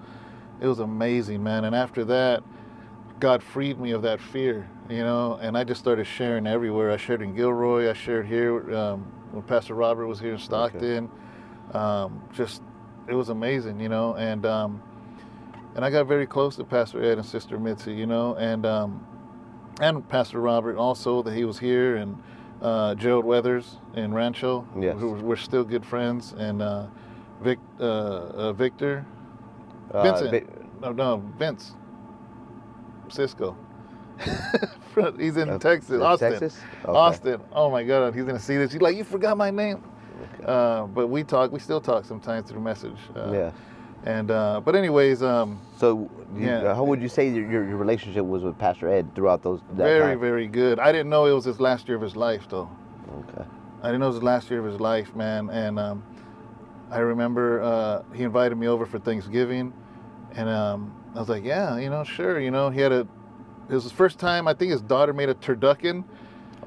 It 0.60 0.67
was 0.67 0.80
amazing, 0.80 1.41
man. 1.41 1.63
And 1.63 1.73
after 1.76 2.04
that, 2.06 2.43
God 3.19 3.41
freed 3.41 3.80
me 3.80 3.91
of 3.91 4.02
that 4.02 4.19
fear, 4.19 4.69
you 4.89 5.04
know. 5.04 5.39
And 5.41 5.58
I 5.58 5.63
just 5.63 5.80
started 5.80 6.06
sharing 6.06 6.45
everywhere. 6.45 6.91
I 6.91 6.97
shared 6.97 7.21
in 7.21 7.34
Gilroy. 7.34 7.89
I 7.89 7.93
shared 7.93 8.26
here 8.26 8.76
um, 8.76 9.12
when 9.31 9.43
Pastor 9.43 9.73
Robert 9.73 10.07
was 10.07 10.19
here 10.19 10.33
in 10.33 10.39
Stockton. 10.39 11.09
Um, 11.73 12.21
just 12.33 12.61
it 13.07 13.13
was 13.13 13.29
amazing, 13.29 13.79
you 13.79 13.89
know. 13.89 14.15
And 14.15 14.45
um, 14.45 14.81
and 15.75 15.83
I 15.85 15.89
got 15.89 16.07
very 16.07 16.25
close 16.27 16.55
to 16.57 16.63
Pastor 16.63 17.03
Ed 17.03 17.17
and 17.17 17.25
Sister 17.25 17.59
Mitzi, 17.59 17.93
you 17.93 18.05
know, 18.05 18.35
and 18.35 18.65
um, 18.65 19.05
and 19.81 20.07
Pastor 20.09 20.39
Robert 20.39 20.77
also 20.77 21.21
that 21.23 21.33
he 21.33 21.43
was 21.45 21.59
here, 21.59 21.97
and 21.97 22.21
uh, 22.61 22.95
Gerald 22.95 23.25
Weathers 23.25 23.77
in 23.95 24.13
Rancho. 24.13 24.65
Yes. 24.79 24.95
We're, 24.97 25.13
we're 25.21 25.35
still 25.35 25.63
good 25.63 25.85
friends, 25.85 26.33
and 26.37 26.61
uh, 26.61 26.87
Vic, 27.43 27.59
uh, 27.79 27.83
uh, 27.83 28.53
Victor, 28.53 29.05
Uh, 29.91 30.03
Vincent. 30.03 30.31
Vi- 30.31 30.45
no, 30.81 30.91
no, 30.91 31.23
Vince, 31.37 31.75
Cisco. 33.09 33.55
he's 35.19 35.38
in 35.38 35.49
uh, 35.49 35.60
Texas, 35.60 36.01
Austin. 36.01 36.32
Texas? 36.32 36.60
Okay. 36.84 36.91
Austin. 36.91 37.41
Oh 37.51 37.69
my 37.69 37.84
God, 37.84 38.13
he's 38.15 38.25
gonna 38.25 38.39
see 38.39 38.58
this. 38.58 38.71
He's 38.71 38.82
like, 38.82 38.95
you 38.95 39.03
forgot 39.03 39.38
my 39.38 39.51
name. 39.51 39.84
Uh, 40.45 40.86
but 40.88 41.08
we 41.08 41.23
talk. 41.23 41.51
We 41.51 41.60
still 41.60 41.82
talk 41.82 42.06
sometimes 42.06 42.49
through 42.49 42.62
message. 42.62 42.97
Uh, 43.15 43.32
yeah. 43.32 43.51
And 44.06 44.32
uh, 44.32 44.62
but 44.63 44.75
anyways, 44.75 45.23
um, 45.23 45.60
So, 45.75 46.10
you, 46.36 46.47
Yeah. 46.47 46.73
how 46.73 46.84
would 46.84 47.01
you 47.01 47.10
say 47.10 47.30
your, 47.30 47.49
your, 47.49 47.77
relationship 47.77 48.25
was 48.25 48.43
with 48.43 48.58
Pastor 48.58 48.88
Ed 48.88 49.13
throughout 49.15 49.43
those? 49.43 49.60
That 49.69 49.75
very 49.75 50.12
time? 50.13 50.19
very 50.19 50.47
good. 50.47 50.80
I 50.80 50.91
didn't 50.91 51.10
know 51.10 51.25
it 51.25 51.34
was 51.34 51.45
his 51.45 51.60
last 51.60 51.88
year 51.88 51.97
of 51.97 52.03
his 52.03 52.15
life 52.15 52.47
though. 52.49 52.69
Okay. 53.19 53.43
I 53.82 53.88
didn't 53.88 53.99
know 53.99 54.06
it 54.06 54.10
was 54.10 54.15
his 54.17 54.23
last 54.23 54.49
year 54.49 54.60
of 54.60 54.65
his 54.65 54.80
life, 54.80 55.15
man. 55.15 55.49
And 55.49 55.80
um, 55.80 56.03
I 56.89 56.99
remember 56.99 57.62
uh, 57.62 58.03
he 58.13 58.23
invited 58.23 58.58
me 58.58 58.67
over 58.67 58.86
for 58.86 58.99
Thanksgiving, 58.99 59.73
and 60.34 60.47
um, 60.47 60.95
I 61.15 61.19
was 61.19 61.30
like, 61.30 61.43
yeah, 61.43 61.77
you 61.77 61.89
know, 61.89 62.03
sure. 62.03 62.39
You 62.39 62.51
know, 62.51 62.69
he 62.69 62.80
had 62.80 62.91
a. 62.91 63.08
It 63.69 63.73
was 63.73 63.84
the 63.84 63.89
first 63.95 64.19
time. 64.19 64.47
I 64.47 64.53
think 64.53 64.71
his 64.71 64.82
daughter 64.82 65.13
made 65.13 65.30
a 65.30 65.34
turducken. 65.36 66.03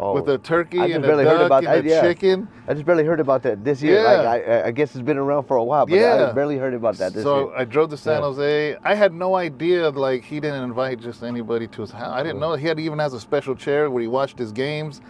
Oh. 0.03 0.15
with 0.15 0.29
a 0.31 0.39
turkey 0.39 0.79
and 0.79 1.05
a 1.05 1.09
barely 1.09 1.25
duck 1.25 1.37
heard 1.37 1.45
about 1.47 1.65
and 1.65 1.67
that, 1.67 1.85
a 1.85 1.89
yeah. 1.89 2.01
chicken. 2.01 2.49
I 2.67 2.73
just 2.73 2.87
barely 2.87 3.05
heard 3.05 3.21
about 3.21 3.43
that 3.43 3.63
this 3.63 3.83
year. 3.83 4.03
Like, 4.03 4.47
Yeah. 4.47 4.53
I, 4.55 4.67
I 4.69 4.71
guess 4.71 4.95
it's 4.95 5.05
been 5.05 5.19
around 5.19 5.45
for 5.45 5.59
a 5.59 5.65
while, 5.65 5.85
but 5.85 5.95
yeah. 5.95 6.15
I 6.15 6.19
just 6.21 6.35
barely 6.35 6.57
heard 6.57 6.73
about 6.73 6.95
that 6.97 7.13
this 7.13 7.23
so 7.23 7.49
year. 7.49 7.57
I 7.59 7.65
drove 7.67 7.91
to 7.91 7.99
San 7.99 8.15
Yeah. 8.15 8.21
Jose. 8.23 8.77
I 8.83 8.95
had 8.95 9.13
no 9.13 9.35
idea 9.35 9.91
like 9.91 10.25
he 10.25 10.41
didn't 10.41 10.63
invite 10.63 11.01
just 11.01 11.23
anybody 11.23 11.67
to 11.67 11.83
his 11.83 11.91
house. 11.91 12.15
I 12.15 12.23
didn't 12.23 12.41
know 12.41 12.55
he 12.55 12.67
had 12.67 12.81
even 12.81 12.99
has 12.99 13.13
a 13.13 13.21
special 13.21 13.55
chair 13.55 13.91
where 13.91 14.01
he 14.01 14.09
watched 14.09 14.39
his 14.39 14.53
games. 14.53 15.03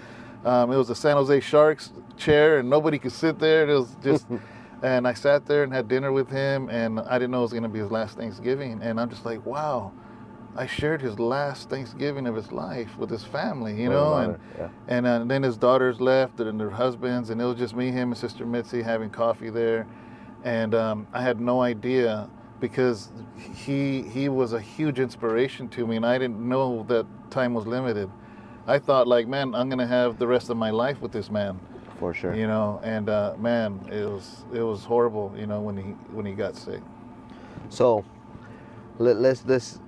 Um, 0.44 0.72
it 0.72 0.76
was 0.76 0.90
a 0.90 0.96
San 0.96 1.16
Jose 1.16 1.38
Sharks 1.38 1.92
chair, 2.16 2.58
and 2.58 2.68
nobody 2.68 2.98
could 2.98 3.12
sit 3.12 3.38
there. 3.38 3.68
It 3.68 3.74
was 3.78 3.94
just, 4.02 4.26
and 4.82 5.06
I 5.06 5.12
sat 5.14 5.46
there 5.46 5.62
and 5.62 5.72
had 5.72 5.86
dinner 5.86 6.10
with 6.10 6.28
him, 6.30 6.68
and 6.68 6.98
I 6.98 7.16
didn't 7.18 7.30
know 7.30 7.38
it 7.40 7.42
was 7.42 7.52
going 7.52 7.62
to 7.62 7.68
be 7.68 7.78
his 7.78 7.92
last 7.92 8.16
Thanksgiving. 8.16 8.80
And 8.82 8.98
I'm 8.98 9.08
just 9.10 9.24
like, 9.24 9.44
wow, 9.46 9.92
I 10.60 10.66
shared 10.66 11.00
his 11.00 11.18
last 11.18 11.70
Thanksgiving 11.70 12.26
of 12.26 12.36
his 12.36 12.52
life 12.52 12.98
with 12.98 13.08
his 13.08 13.24
family, 13.24 13.80
you 13.80 13.88
know, 13.88 14.12
and 14.16 14.38
yeah. 14.58 14.68
and 14.88 15.06
uh, 15.06 15.24
then 15.24 15.42
his 15.42 15.56
daughters 15.56 16.02
left 16.02 16.38
and 16.38 16.60
their 16.60 16.68
husbands, 16.68 17.30
and 17.30 17.40
it 17.40 17.44
was 17.46 17.56
just 17.56 17.74
me, 17.74 17.90
him, 17.90 18.10
and 18.10 18.18
Sister 18.18 18.44
Mitzi 18.44 18.82
having 18.82 19.08
coffee 19.08 19.48
there. 19.48 19.86
And 20.44 20.74
um, 20.74 21.06
I 21.14 21.22
had 21.22 21.40
no 21.40 21.62
idea 21.62 22.28
because 22.60 23.10
he 23.54 24.02
he 24.02 24.28
was 24.28 24.52
a 24.52 24.60
huge 24.60 24.98
inspiration 25.00 25.66
to 25.70 25.86
me, 25.86 25.96
and 25.96 26.04
I 26.04 26.18
didn't 26.18 26.46
know 26.46 26.84
that 26.88 27.06
time 27.30 27.54
was 27.54 27.66
limited. 27.66 28.10
I 28.66 28.78
thought 28.78 29.08
like, 29.08 29.26
man, 29.26 29.54
I'm 29.54 29.70
gonna 29.70 29.86
have 29.86 30.18
the 30.18 30.26
rest 30.26 30.50
of 30.50 30.58
my 30.58 30.68
life 30.68 31.00
with 31.00 31.10
this 31.10 31.30
man, 31.30 31.58
for 31.98 32.12
sure. 32.12 32.34
you 32.34 32.46
know. 32.46 32.80
And 32.82 33.08
uh, 33.08 33.34
man, 33.38 33.88
it 33.90 34.04
was 34.04 34.44
it 34.52 34.62
was 34.62 34.84
horrible, 34.84 35.32
you 35.34 35.46
know, 35.46 35.62
when 35.62 35.78
he 35.78 35.84
when 36.12 36.26
he 36.26 36.34
got 36.34 36.54
sick. 36.54 36.82
So 37.70 38.04
let, 38.98 39.16
let's 39.16 39.42
let's 39.46 39.80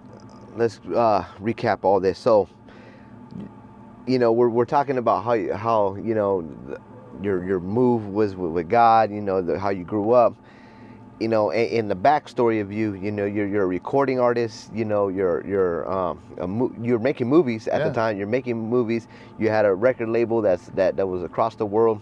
let's 0.57 0.79
uh, 0.95 1.25
recap 1.41 1.81
all 1.85 2.01
this. 2.01 2.19
So 2.19 2.49
you 4.07 4.19
know 4.19 4.33
we're, 4.33 4.49
we're 4.49 4.65
talking 4.65 4.99
about 4.99 5.25
how 5.25 5.33
you- 5.35 5.53
how 5.55 5.95
you 5.97 6.15
know 6.15 6.43
the, 6.67 6.81
your 7.23 7.45
your 7.45 7.61
move 7.61 8.09
was 8.09 8.35
with, 8.35 8.51
with 8.53 8.69
God. 8.69 9.11
You 9.11 9.21
know 9.21 9.41
the, 9.43 9.59
how 9.59 9.71
you 9.71 9.85
grew 9.85 10.13
up. 10.13 10.35
You 11.21 11.29
know, 11.29 11.51
in, 11.51 11.69
in 11.69 11.89
the 11.89 11.95
backstory 11.95 12.61
of 12.61 12.73
you, 12.73 12.95
you 12.95 13.13
know, 13.13 13.25
you're 13.27 13.47
you're 13.47 13.63
a 13.63 13.67
recording 13.67 14.19
artist. 14.19 14.73
You 14.75 14.85
know, 14.85 15.07
you're 15.09 15.47
you're 15.47 15.91
um, 15.91 16.21
a 16.39 16.49
mo- 16.49 16.75
you're 16.81 16.99
making 16.99 17.29
movies 17.29 17.69
at 17.69 17.81
Yeah. 17.81 17.89
the 17.89 17.95
time. 17.95 18.19
You're 18.19 18.27
making 18.27 18.59
movies. 18.59 19.07
You 19.39 19.49
had 19.49 19.65
a 19.65 19.73
record 19.73 20.09
label 20.09 20.43
that's 20.43 20.67
that 20.71 20.97
that 20.97 21.07
was 21.07 21.23
across 21.23 21.55
the 21.55 21.67
world. 21.67 22.01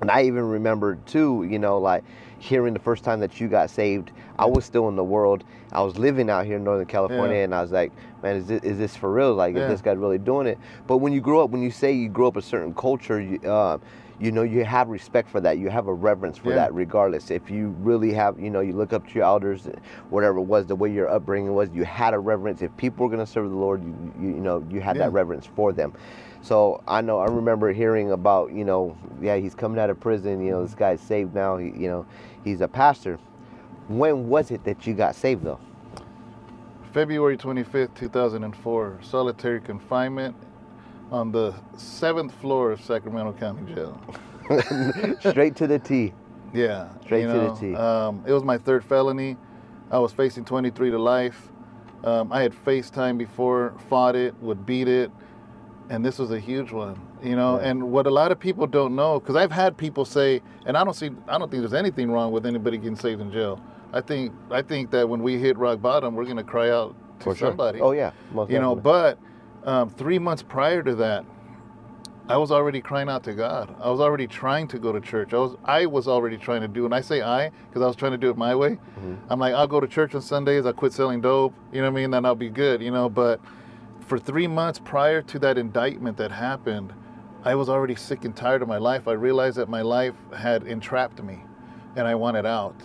And 0.00 0.10
I 0.10 0.22
even 0.24 0.48
remember 0.48 0.96
too, 1.06 1.46
you 1.50 1.58
know, 1.58 1.78
like 1.78 2.04
hearing 2.42 2.74
the 2.74 2.80
first 2.80 3.04
time 3.04 3.20
that 3.20 3.40
you 3.40 3.46
got 3.46 3.70
saved. 3.70 4.10
I 4.36 4.46
was 4.46 4.64
still 4.64 4.88
in 4.88 4.96
the 4.96 5.04
world. 5.04 5.44
I 5.70 5.80
was 5.82 5.96
living 5.96 6.28
out 6.28 6.44
here 6.44 6.56
in 6.56 6.64
Northern 6.64 6.86
California, 6.86 7.36
Yeah. 7.36 7.44
and 7.44 7.54
I 7.54 7.62
was 7.62 7.70
like, 7.70 7.92
man, 8.20 8.34
is 8.34 8.46
this, 8.46 8.60
is 8.64 8.78
this 8.78 8.96
for 8.96 9.12
real? 9.12 9.34
Like, 9.34 9.54
Yeah. 9.54 9.62
is 9.62 9.68
this 9.68 9.80
guy 9.80 9.92
really 9.92 10.18
doing 10.18 10.48
it? 10.48 10.58
But 10.88 10.96
when 10.96 11.12
you 11.12 11.20
grow 11.20 11.44
up, 11.44 11.50
when 11.50 11.62
you 11.62 11.70
say 11.70 11.92
you 11.92 12.08
grow 12.08 12.26
up 12.26 12.36
a 12.36 12.42
certain 12.42 12.74
culture, 12.74 13.20
you, 13.20 13.38
uh, 13.48 13.78
you 14.18 14.32
know, 14.32 14.42
you 14.42 14.64
have 14.64 14.88
respect 14.88 15.28
for 15.28 15.40
that. 15.40 15.58
You 15.58 15.70
have 15.70 15.86
a 15.86 15.94
reverence 15.94 16.36
for 16.36 16.50
Yeah. 16.50 16.56
that, 16.56 16.74
regardless. 16.74 17.30
If 17.30 17.48
you 17.48 17.76
really 17.80 18.12
have, 18.12 18.40
you 18.40 18.50
know, 18.50 18.60
you 18.60 18.72
look 18.72 18.92
up 18.92 19.06
to 19.06 19.14
your 19.14 19.24
elders, 19.24 19.68
whatever 20.10 20.38
it 20.38 20.42
was, 20.42 20.66
the 20.66 20.74
way 20.76 20.90
your 20.90 21.08
upbringing 21.08 21.54
was, 21.54 21.70
you 21.72 21.84
had 21.84 22.12
a 22.12 22.18
reverence. 22.18 22.60
If 22.60 22.76
people 22.76 23.06
were 23.06 23.10
going 23.14 23.24
to 23.24 23.30
serve 23.32 23.48
the 23.48 23.56
Lord, 23.56 23.84
you, 23.84 24.12
you, 24.20 24.28
you 24.34 24.40
know, 24.40 24.66
you 24.68 24.80
had 24.80 24.96
that 24.98 25.12
reverence 25.12 25.46
for 25.46 25.72
them. 25.72 25.92
So 26.42 26.82
I 26.88 27.00
know 27.02 27.20
I 27.20 27.26
remember 27.26 27.72
hearing 27.72 28.10
about 28.10 28.52
you 28.52 28.64
know 28.64 28.96
yeah 29.20 29.36
he's 29.36 29.54
coming 29.54 29.78
out 29.78 29.90
of 29.90 30.00
prison 30.00 30.44
you 30.44 30.50
know 30.50 30.62
this 30.64 30.74
guy's 30.74 31.00
saved 31.00 31.36
now 31.36 31.56
he, 31.56 31.66
you 31.66 31.88
know 31.88 32.04
he's 32.44 32.60
a 32.60 32.68
pastor. 32.68 33.18
When 33.88 34.28
was 34.28 34.50
it 34.50 34.64
that 34.64 34.86
you 34.86 34.94
got 34.94 35.14
saved 35.14 35.44
though? 35.44 35.60
February 36.92 37.38
25th, 37.38 37.94
2004, 37.94 38.98
solitary 39.02 39.60
confinement 39.60 40.36
on 41.10 41.32
the 41.32 41.54
seventh 41.76 42.34
floor 42.34 42.72
of 42.72 42.80
Sacramento 42.82 43.32
County 43.32 43.74
Jail. 43.74 44.00
Straight 45.30 45.56
to 45.56 45.66
the 45.66 45.78
T. 45.78 46.12
Yeah. 46.52 46.88
Straight 47.02 47.22
to 47.22 47.32
the 47.32 47.56
T. 47.58 47.74
Um, 47.74 48.22
it 48.26 48.32
was 48.32 48.44
my 48.44 48.58
third 48.58 48.84
felony. 48.84 49.36
I 49.90 49.98
was 49.98 50.12
facing 50.12 50.44
23 50.44 50.90
to 50.90 50.98
life. 50.98 51.48
Um, 52.04 52.32
I 52.32 52.42
had 52.42 52.54
faced 52.54 52.94
time 52.94 53.16
before, 53.16 53.74
fought 53.88 54.16
it, 54.16 54.34
would 54.40 54.66
beat 54.66 54.88
it, 54.88 55.10
and 55.88 56.04
this 56.04 56.18
was 56.18 56.30
a 56.30 56.40
huge 56.40 56.72
one. 56.72 57.00
You 57.22 57.36
know, 57.36 57.58
and 57.58 57.92
what 57.92 58.06
a 58.06 58.10
lot 58.10 58.32
of 58.32 58.40
people 58.40 58.66
don't 58.66 58.96
know, 58.96 59.20
because 59.20 59.36
I've 59.36 59.52
had 59.52 59.76
people 59.76 60.04
say, 60.04 60.42
and 60.66 60.76
I 60.76 60.82
don't 60.82 60.94
see, 60.94 61.10
I 61.28 61.38
don't 61.38 61.50
think 61.50 61.62
there's 61.62 61.72
anything 61.74 62.10
wrong 62.10 62.32
with 62.32 62.44
anybody 62.46 62.78
getting 62.78 62.96
saved 62.96 63.20
in 63.20 63.30
jail. 63.30 63.60
I 63.92 64.00
think, 64.00 64.32
I 64.50 64.60
think 64.62 64.90
that 64.90 65.08
when 65.08 65.22
we 65.22 65.38
hit 65.38 65.56
rock 65.56 65.80
bottom, 65.80 66.14
we're 66.16 66.24
gonna 66.24 66.42
cry 66.42 66.70
out 66.70 66.96
to 67.20 67.24
For 67.24 67.34
sure. 67.36 67.50
somebody. 67.50 67.80
Oh 67.80 67.92
yeah, 67.92 68.10
most 68.32 68.50
you 68.50 68.58
know 68.58 68.74
but 68.74 69.18
um, 69.64 69.88
three 69.90 70.18
months 70.18 70.42
prior 70.42 70.82
to 70.82 70.94
that 70.96 71.24
i 72.28 72.36
was 72.36 72.50
already 72.52 72.80
crying 72.80 73.08
out 73.08 73.22
to 73.24 73.32
god. 73.34 73.74
I 73.80 73.90
was 73.90 74.00
already 74.00 74.26
trying 74.28 74.66
to 74.68 74.78
go 74.78 74.92
to 74.92 75.00
church. 75.00 75.34
I 75.34 75.38
was 75.38 75.56
i 75.64 75.86
was 75.86 76.06
already 76.08 76.36
trying 76.36 76.60
to 76.62 76.68
do 76.68 76.84
and 76.84 76.94
i 76.94 77.00
say 77.00 77.20
i 77.20 77.50
because 77.68 77.82
i 77.82 77.86
was 77.86 77.96
trying 77.96 78.12
to 78.12 78.18
do 78.18 78.30
it 78.30 78.36
my 78.36 78.54
way 78.54 78.78
Mhm. 79.00 79.16
i'm 79.28 79.38
like 79.40 79.54
i'll 79.54 79.66
go 79.66 79.80
to 79.80 79.86
church 79.88 80.14
on 80.14 80.20
sundays 80.22 80.64
i'll 80.64 80.72
quit 80.72 80.92
selling 80.92 81.20
dope 81.20 81.52
you 81.72 81.80
know 81.80 81.90
what 81.90 81.98
i 81.98 82.00
mean? 82.00 82.10
Then 82.12 82.24
i'll 82.24 82.34
be 82.36 82.48
good 82.48 82.80
you 82.80 82.90
know? 82.92 83.08
But 83.08 83.40
for 84.00 84.18
three 84.18 84.46
months 84.46 84.78
prior 84.78 85.20
to 85.22 85.38
that 85.40 85.58
indictment 85.58 86.16
that 86.18 86.30
happened 86.30 86.92
i 87.44 87.54
was 87.54 87.68
already 87.68 87.94
sick 87.94 88.24
and 88.24 88.34
tired 88.36 88.62
of 88.62 88.68
my 88.68 88.78
life 88.78 89.08
i 89.08 89.12
realized 89.12 89.56
that 89.56 89.68
my 89.68 89.82
life 89.82 90.14
had 90.36 90.64
entrapped 90.64 91.22
me 91.22 91.40
and 91.96 92.06
i 92.06 92.14
wanted 92.14 92.46
out 92.46 92.76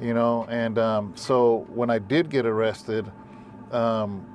you 0.00 0.14
know 0.14 0.46
and 0.48 0.78
um, 0.78 1.12
so 1.16 1.66
when 1.74 1.90
i 1.90 1.98
did 1.98 2.30
get 2.30 2.46
arrested 2.46 3.10
um, 3.72 4.26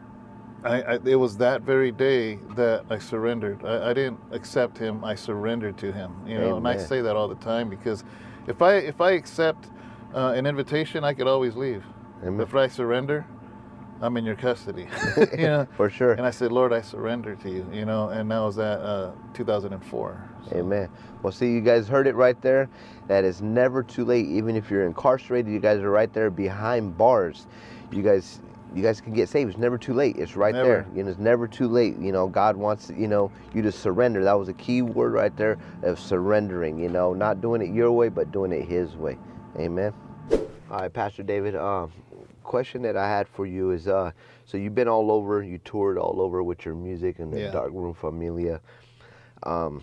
I, 0.64 0.82
I, 0.82 1.00
it 1.04 1.16
was 1.16 1.38
that 1.38 1.62
very 1.64 1.92
day 1.92 2.36
that 2.56 2.86
I 2.90 2.98
surrendered. 2.98 3.66
I, 3.66 3.90
I 3.90 3.94
didn't 3.94 4.20
accept 4.32 4.78
him. 4.78 5.04
I 5.04 5.16
surrendered 5.16 5.78
to 5.80 5.92
him. 5.92 6.16
You 6.26 6.38
know, 6.38 6.58
and 6.58 6.68
I 6.68 6.78
say 6.78 7.02
that 7.02 7.16
all 7.16 7.28
the 7.28 7.36
time 7.36 7.70
because 7.70 8.04
if 8.48 8.62
I 8.62 8.76
if 8.76 9.02
I 9.02 9.12
accept 9.12 9.70
uh, 10.14 10.34
an 10.36 10.46
invitation, 10.46 11.04
I 11.04 11.14
could 11.14 11.28
always 11.28 11.56
leave. 11.56 11.84
Amen. 12.24 12.40
If 12.40 12.56
I 12.56 12.68
surrender, 12.68 13.26
I'm 14.04 14.18
in 14.18 14.26
your 14.26 14.36
custody. 14.36 14.86
you 15.18 15.38
know. 15.38 15.68
For 15.78 15.90
sure. 15.90 16.12
And 16.12 16.26
I 16.26 16.32
said, 16.32 16.52
Lord, 16.52 16.74
I 16.74 16.82
surrender 16.82 17.36
to 17.36 17.50
you. 17.50 17.66
You 17.72 17.86
know, 17.86 18.10
and 18.10 18.30
that 18.30 18.40
was 18.40 18.60
at 18.60 18.80
uh, 18.82 19.12
2004. 19.34 20.30
So, 20.50 20.58
Amen. 20.58 20.90
Well, 21.22 21.32
see, 21.32 21.50
you 21.54 21.62
guys 21.62 21.88
heard 21.88 22.06
it 22.06 22.16
right 22.16 22.40
there. 22.42 22.70
That 23.08 23.24
is 23.24 23.42
never 23.42 23.82
too 23.82 24.04
late. 24.04 24.28
Even 24.28 24.58
if 24.58 24.70
you're 24.70 24.86
incarcerated, 24.86 25.52
you 25.52 25.60
guys 25.60 25.80
are 25.80 25.90
right 25.90 26.12
there 26.12 26.30
behind 26.30 26.98
bars. 26.98 27.48
You 27.92 28.04
guys, 28.04 28.42
you 28.76 28.84
guys 28.84 29.00
can 29.00 29.14
get 29.14 29.30
saved. 29.30 29.52
It's 29.52 29.58
never 29.60 29.78
too 29.78 29.94
late. 29.94 30.18
It's 30.18 30.36
right 30.36 30.54
Never. 30.54 30.68
there. 30.68 30.88
You 30.94 31.04
know, 31.04 31.10
it's 31.10 31.20
never 31.20 31.48
too 31.48 31.70
late. 31.70 31.98
You 31.98 32.12
know, 32.12 32.28
God 32.28 32.58
wants 32.58 32.92
you 32.94 33.08
know 33.08 33.32
you 33.54 33.62
to 33.62 33.72
surrender. 33.72 34.22
That 34.26 34.34
was 34.34 34.50
a 34.50 34.54
key 34.54 34.82
word 34.82 35.14
right 35.14 35.36
there 35.38 35.58
of 35.84 35.98
surrendering. 35.98 36.78
You 36.78 36.90
know, 36.90 37.14
not 37.14 37.40
doing 37.40 37.62
it 37.62 37.70
your 37.70 37.92
way, 37.94 38.10
but 38.10 38.32
doing 38.34 38.52
it 38.52 38.68
His 38.68 38.98
way. 38.98 39.18
Amen. 39.58 39.94
All 40.72 40.80
right, 40.80 40.92
Pastor 40.92 41.24
David. 41.24 41.56
Um, 41.56 41.92
question 42.44 42.82
that 42.84 42.96
I 42.98 43.08
had 43.10 43.28
for 43.28 43.46
you 43.46 43.72
is, 43.72 43.88
uh, 43.88 44.12
so 44.46 44.58
you've 44.58 44.76
been 44.76 44.88
all 44.88 45.12
over. 45.12 45.42
You 45.44 45.58
toured 45.60 45.98
all 45.98 46.22
over 46.22 46.44
with 46.44 46.66
your 46.66 46.76
music 46.76 47.20
and 47.20 47.32
the 47.34 47.40
Yeah. 47.40 47.52
Dark 47.52 47.72
Room 47.74 47.94
Familia. 47.94 48.62
Um, 49.44 49.82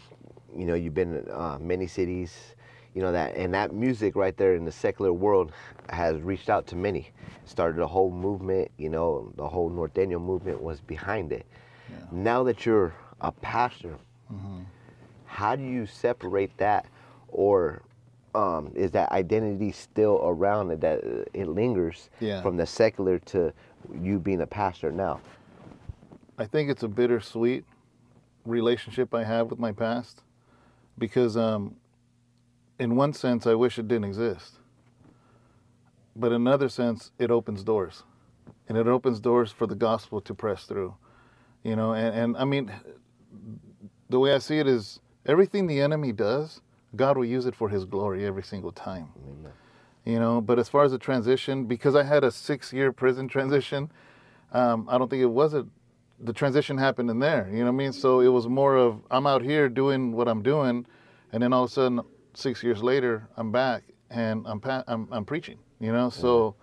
you 0.57 0.65
know, 0.67 0.75
you've 0.75 0.95
been 0.95 1.17
in 1.17 1.31
uh, 1.31 1.59
many 1.61 1.87
cities. 1.87 2.55
You 2.95 3.03
know 3.03 3.13
that, 3.13 3.37
and 3.37 3.55
that 3.55 3.73
music 3.73 4.17
right 4.17 4.37
there 4.37 4.57
in 4.57 4.65
the 4.65 4.73
secular 4.73 5.13
world 5.13 5.53
has 5.91 6.21
reached 6.21 6.51
out 6.51 6.67
to 6.69 6.77
many. 6.77 7.11
Started 7.45 7.81
a 7.81 7.87
whole 7.87 8.11
movement. 8.11 8.71
You 8.79 8.89
know, 8.89 9.33
the 9.37 9.47
whole 9.49 9.71
Norteño 9.71 10.21
movement 10.21 10.61
was 10.61 10.81
behind 10.81 11.31
it. 11.33 11.47
Yeah. 11.89 11.97
Now 12.11 12.43
that 12.45 12.67
you're 12.67 12.93
a 13.21 13.31
pastor, 13.31 13.95
Mhm. 14.33 14.65
how 15.27 15.55
do 15.55 15.63
you 15.63 15.87
separate 15.87 16.57
that, 16.59 16.87
or 17.29 17.83
um, 18.35 18.73
is 18.75 18.91
that 18.93 19.11
identity 19.13 19.73
still 19.73 20.21
around 20.23 20.71
it 20.71 20.81
that 20.81 21.05
uh, 21.05 21.25
it 21.35 21.49
lingers 21.49 22.11
Yeah. 22.21 22.43
from 22.43 22.57
the 22.57 22.67
secular 22.67 23.19
to 23.19 23.53
you 24.01 24.19
being 24.19 24.41
a 24.41 24.47
pastor 24.47 24.93
now? 24.93 25.21
I 26.39 26.47
think 26.47 26.71
it's 26.71 26.83
a 26.83 26.89
bittersweet 26.89 27.65
relationship 28.47 29.15
I 29.15 29.25
have 29.25 29.51
with 29.51 29.59
my 29.59 29.73
past 29.73 30.23
because, 30.99 31.37
um, 31.37 31.77
in 32.79 32.97
one 32.97 33.13
sense, 33.13 33.47
I 33.47 33.55
wish 33.55 33.79
it 33.79 33.89
didn't 33.89 34.05
exist. 34.05 34.55
But 36.17 36.29
in 36.29 36.35
another 36.43 36.69
sense, 36.69 37.13
it 37.19 37.31
opens 37.31 37.63
doors. 37.63 38.05
And 38.69 38.79
it 38.79 38.87
opens 38.87 39.21
doors 39.21 39.51
for 39.53 39.67
the 39.67 39.75
gospel 39.75 40.21
to 40.23 40.35
press 40.35 40.65
through. 40.65 40.95
You 41.63 41.77
know, 41.77 41.93
and, 41.93 42.15
and 42.15 42.37
I 42.37 42.45
mean, 42.45 42.73
the 44.09 44.19
way 44.19 44.33
I 44.35 44.39
see 44.39 44.59
it 44.59 44.67
is 44.67 45.01
everything 45.27 45.67
the 45.67 45.81
enemy 45.81 46.13
does, 46.13 46.61
God 46.97 47.17
will 47.17 47.25
use 47.25 47.47
it 47.47 47.55
for 47.55 47.69
his 47.69 47.85
glory 47.85 48.27
every 48.27 48.43
single 48.43 48.73
time. 48.73 49.09
Amen. 49.29 49.53
you 50.05 50.19
know 50.19 50.41
but 50.41 50.59
as 50.59 50.69
far 50.69 50.83
as 50.85 50.93
the 50.93 50.99
transition 50.99 51.65
because 51.67 51.95
i 51.95 52.03
had 52.03 52.25
a 52.25 52.31
six 52.31 52.73
year 52.73 52.91
prison 52.93 53.29
transition 53.29 53.91
um, 54.53 54.89
i 54.91 54.97
don't 54.99 55.09
think 55.11 55.23
it 55.23 55.27
was 55.43 55.53
a 55.55 55.67
the 56.21 56.33
transition 56.33 56.79
happened 56.79 57.11
in 57.11 57.19
there 57.19 57.49
you 57.51 57.59
know 57.59 57.65
what 57.65 57.71
i 57.71 57.85
mean? 57.85 57.93
So 57.93 58.21
it 58.21 58.29
was 58.29 58.47
more 58.49 58.77
of 58.77 59.03
i'm 59.11 59.27
out 59.27 59.43
here 59.43 59.69
doing 59.69 60.13
what 60.13 60.27
i'm 60.29 60.43
doing 60.43 60.87
and 61.33 61.43
then 61.43 61.53
all 61.53 61.65
of 61.65 61.71
a 61.71 61.73
sudden 61.73 62.01
six 62.35 62.63
years 62.63 62.83
later 62.83 63.29
i'm 63.37 63.53
back 63.53 63.83
and 64.11 64.47
i'm 64.47 64.61
pa- 64.61 64.85
i'm, 64.89 65.07
I'm 65.13 65.25
preaching 65.25 65.59
you 65.81 65.93
know? 65.93 66.09
So 66.11 66.55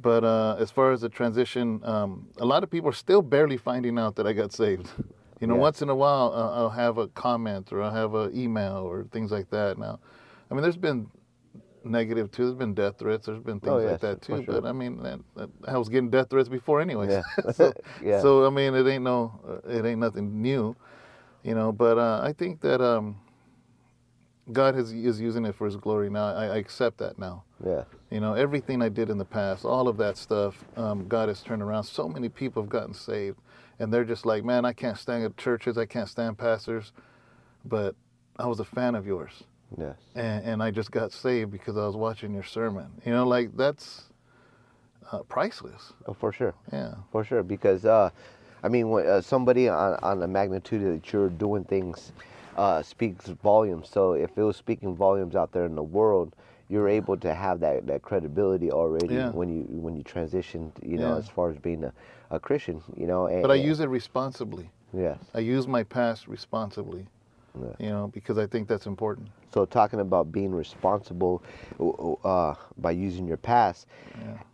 but 0.00 0.24
uh, 0.24 0.56
as 0.58 0.70
far 0.70 0.92
as 0.92 1.00
the 1.02 1.08
transition 1.08 1.80
um, 1.84 2.28
a 2.38 2.44
lot 2.46 2.62
of 2.62 2.70
people 2.70 2.88
are 2.90 2.94
still 3.06 3.22
barely 3.22 3.56
finding 3.56 3.98
out 3.98 4.16
that 4.16 4.26
i 4.26 4.32
got 4.32 4.52
saved 4.52 4.88
You 5.40 5.46
know, 5.46 5.54
Yeah. 5.54 5.60
once 5.60 5.82
in 5.82 5.88
a 5.88 5.94
while 5.94 6.32
uh, 6.34 6.54
I'll 6.60 6.70
have 6.70 6.98
a 6.98 7.08
comment 7.08 7.72
or 7.72 7.82
I'll 7.82 7.90
have 7.90 8.14
an 8.14 8.36
email 8.36 8.76
or 8.88 9.04
things 9.10 9.30
like 9.32 9.50
that. 9.50 9.78
Now, 9.78 9.98
I 10.50 10.54
mean, 10.54 10.62
there's 10.62 10.76
been 10.76 11.08
negative 11.82 12.30
too. 12.30 12.44
There's 12.44 12.54
been 12.58 12.74
death 12.74 12.98
threats. 12.98 13.26
There's 13.26 13.40
been 13.42 13.58
things 13.60 13.72
Oh, 13.72 13.78
yes, 13.78 13.90
like 13.92 14.00
that 14.00 14.22
too. 14.22 14.44
sure. 14.44 14.60
But 14.60 14.66
I 14.68 14.72
mean, 14.72 15.02
that, 15.02 15.18
that, 15.36 15.50
I 15.66 15.78
was 15.78 15.88
getting 15.88 16.10
death 16.10 16.28
threats 16.30 16.48
before, 16.50 16.80
anyways. 16.80 17.10
Yeah. 17.10 17.22
so, 17.52 17.72
Yeah. 18.02 18.20
so 18.20 18.46
I 18.46 18.50
mean, 18.50 18.74
it 18.74 18.86
ain't 18.86 19.02
no, 19.04 19.40
uh, 19.48 19.68
it 19.68 19.86
ain't 19.86 20.00
nothing 20.00 20.42
new, 20.42 20.76
you 21.42 21.54
know. 21.54 21.72
But 21.72 21.96
uh, 21.96 22.20
I 22.22 22.34
think 22.34 22.60
that 22.60 22.82
um, 22.82 23.16
God 24.52 24.74
has, 24.74 24.92
is 24.92 25.20
using 25.20 25.46
it 25.46 25.54
for 25.54 25.64
His 25.64 25.76
glory 25.76 26.10
now. 26.10 26.34
I, 26.34 26.46
I 26.46 26.56
accept 26.56 26.98
that 26.98 27.18
now. 27.18 27.44
Yeah. 27.64 27.84
You 28.10 28.20
know, 28.20 28.34
everything 28.34 28.82
I 28.82 28.88
did 28.88 29.08
in 29.08 29.16
the 29.18 29.24
past, 29.24 29.64
all 29.64 29.86
of 29.88 29.96
that 29.98 30.16
stuff, 30.18 30.64
um, 30.76 31.06
God 31.08 31.28
has 31.28 31.40
turned 31.42 31.62
around. 31.62 31.84
So 31.84 32.08
many 32.08 32.28
people 32.28 32.62
have 32.62 32.68
gotten 32.70 32.92
saved, 32.92 33.38
and 33.80 33.92
they're 33.92 34.04
just 34.04 34.24
like, 34.24 34.44
man, 34.44 34.64
I 34.64 34.72
can't 34.72 34.96
stand 34.96 35.36
churches, 35.36 35.76
I 35.76 35.86
can't 35.86 36.08
stand 36.08 36.38
pastors, 36.38 36.92
but 37.64 37.96
I 38.38 38.46
was 38.46 38.60
a 38.60 38.64
fan 38.64 38.94
of 38.94 39.06
yours, 39.06 39.42
Yes. 39.76 39.96
and, 40.14 40.44
and 40.44 40.62
I 40.62 40.70
just 40.70 40.92
got 40.92 41.10
saved 41.12 41.50
because 41.50 41.76
I 41.76 41.84
was 41.86 41.96
watching 41.96 42.32
your 42.32 42.44
sermon. 42.44 42.86
You 43.04 43.12
know, 43.12 43.26
like 43.26 43.56
that's 43.56 44.04
uh, 45.10 45.18
priceless. 45.24 45.92
Oh, 46.06 46.12
for 46.14 46.32
sure. 46.32 46.54
Yeah. 46.72 46.94
For 47.10 47.24
sure, 47.24 47.42
because 47.42 47.84
uh, 47.84 48.10
I 48.62 48.68
mean, 48.68 48.88
when, 48.90 49.06
uh, 49.06 49.20
somebody 49.20 49.68
on 49.68 49.98
on 50.02 50.20
the 50.20 50.28
magnitude 50.28 50.82
that 51.02 51.12
you're 51.12 51.28
doing 51.30 51.64
things 51.64 52.12
uh, 52.56 52.82
speaks 52.82 53.26
volumes. 53.26 53.88
So 53.90 54.12
if 54.12 54.30
it 54.36 54.42
was 54.42 54.56
speaking 54.56 54.94
volumes 54.94 55.34
out 55.34 55.52
there 55.52 55.64
in 55.64 55.74
the 55.74 55.82
world, 55.82 56.34
you're 56.68 56.88
able 56.88 57.16
to 57.16 57.34
have 57.34 57.60
that, 57.60 57.86
that 57.86 58.02
credibility 58.02 58.70
already 58.70 59.14
Yeah. 59.14 59.30
when 59.30 59.48
you 59.48 59.62
when 59.80 59.96
you 59.96 60.04
transitioned. 60.04 60.70
You 60.82 60.98
know, 60.98 61.12
Yeah. 61.12 61.18
as 61.18 61.28
far 61.28 61.50
as 61.50 61.56
being 61.58 61.84
a, 61.84 61.92
a 62.30 62.38
Christian. 62.40 62.82
You 62.96 63.06
know, 63.06 63.26
and, 63.26 63.42
But 63.42 63.50
I 63.50 63.54
use 63.54 63.80
it 63.80 63.88
responsibly. 63.88 64.70
yes. 64.96 65.18
I 65.34 65.40
use 65.40 65.66
my 65.66 65.82
past 65.82 66.28
responsibly. 66.28 67.06
Yeah. 67.60 67.68
You 67.80 67.90
know, 67.90 68.10
because 68.14 68.38
I 68.38 68.46
think 68.46 68.68
that's 68.68 68.86
important. 68.86 69.28
So 69.52 69.64
talking 69.64 69.98
about 70.00 70.30
being 70.30 70.52
responsible 70.52 71.42
uh, 72.24 72.54
by 72.78 72.92
using 72.92 73.26
your 73.26 73.36
past, 73.38 73.86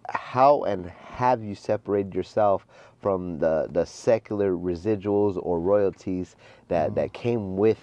how 0.09 0.65
and 0.65 0.87
have 0.87 1.43
you 1.43 1.55
separated 1.55 2.15
yourself 2.15 2.67
from 3.03 3.39
the, 3.39 3.69
the 3.71 3.85
secular 3.85 4.53
residuals 4.53 5.39
or 5.43 5.61
royalties 5.61 6.37
that, 6.69 6.95
that 6.95 7.12
came 7.12 7.57
with 7.57 7.79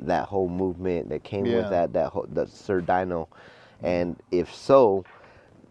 that 0.00 0.26
whole 0.26 0.48
movement, 0.50 1.08
that 1.08 1.24
came 1.24 1.46
Yeah. 1.46 1.56
with 1.56 1.70
that 1.70 1.92
that 1.94 2.10
whole, 2.10 2.26
the 2.30 2.46
Sir 2.46 2.80
Dyno, 2.82 3.26
and 3.82 4.16
if 4.30 4.54
so, 4.54 5.04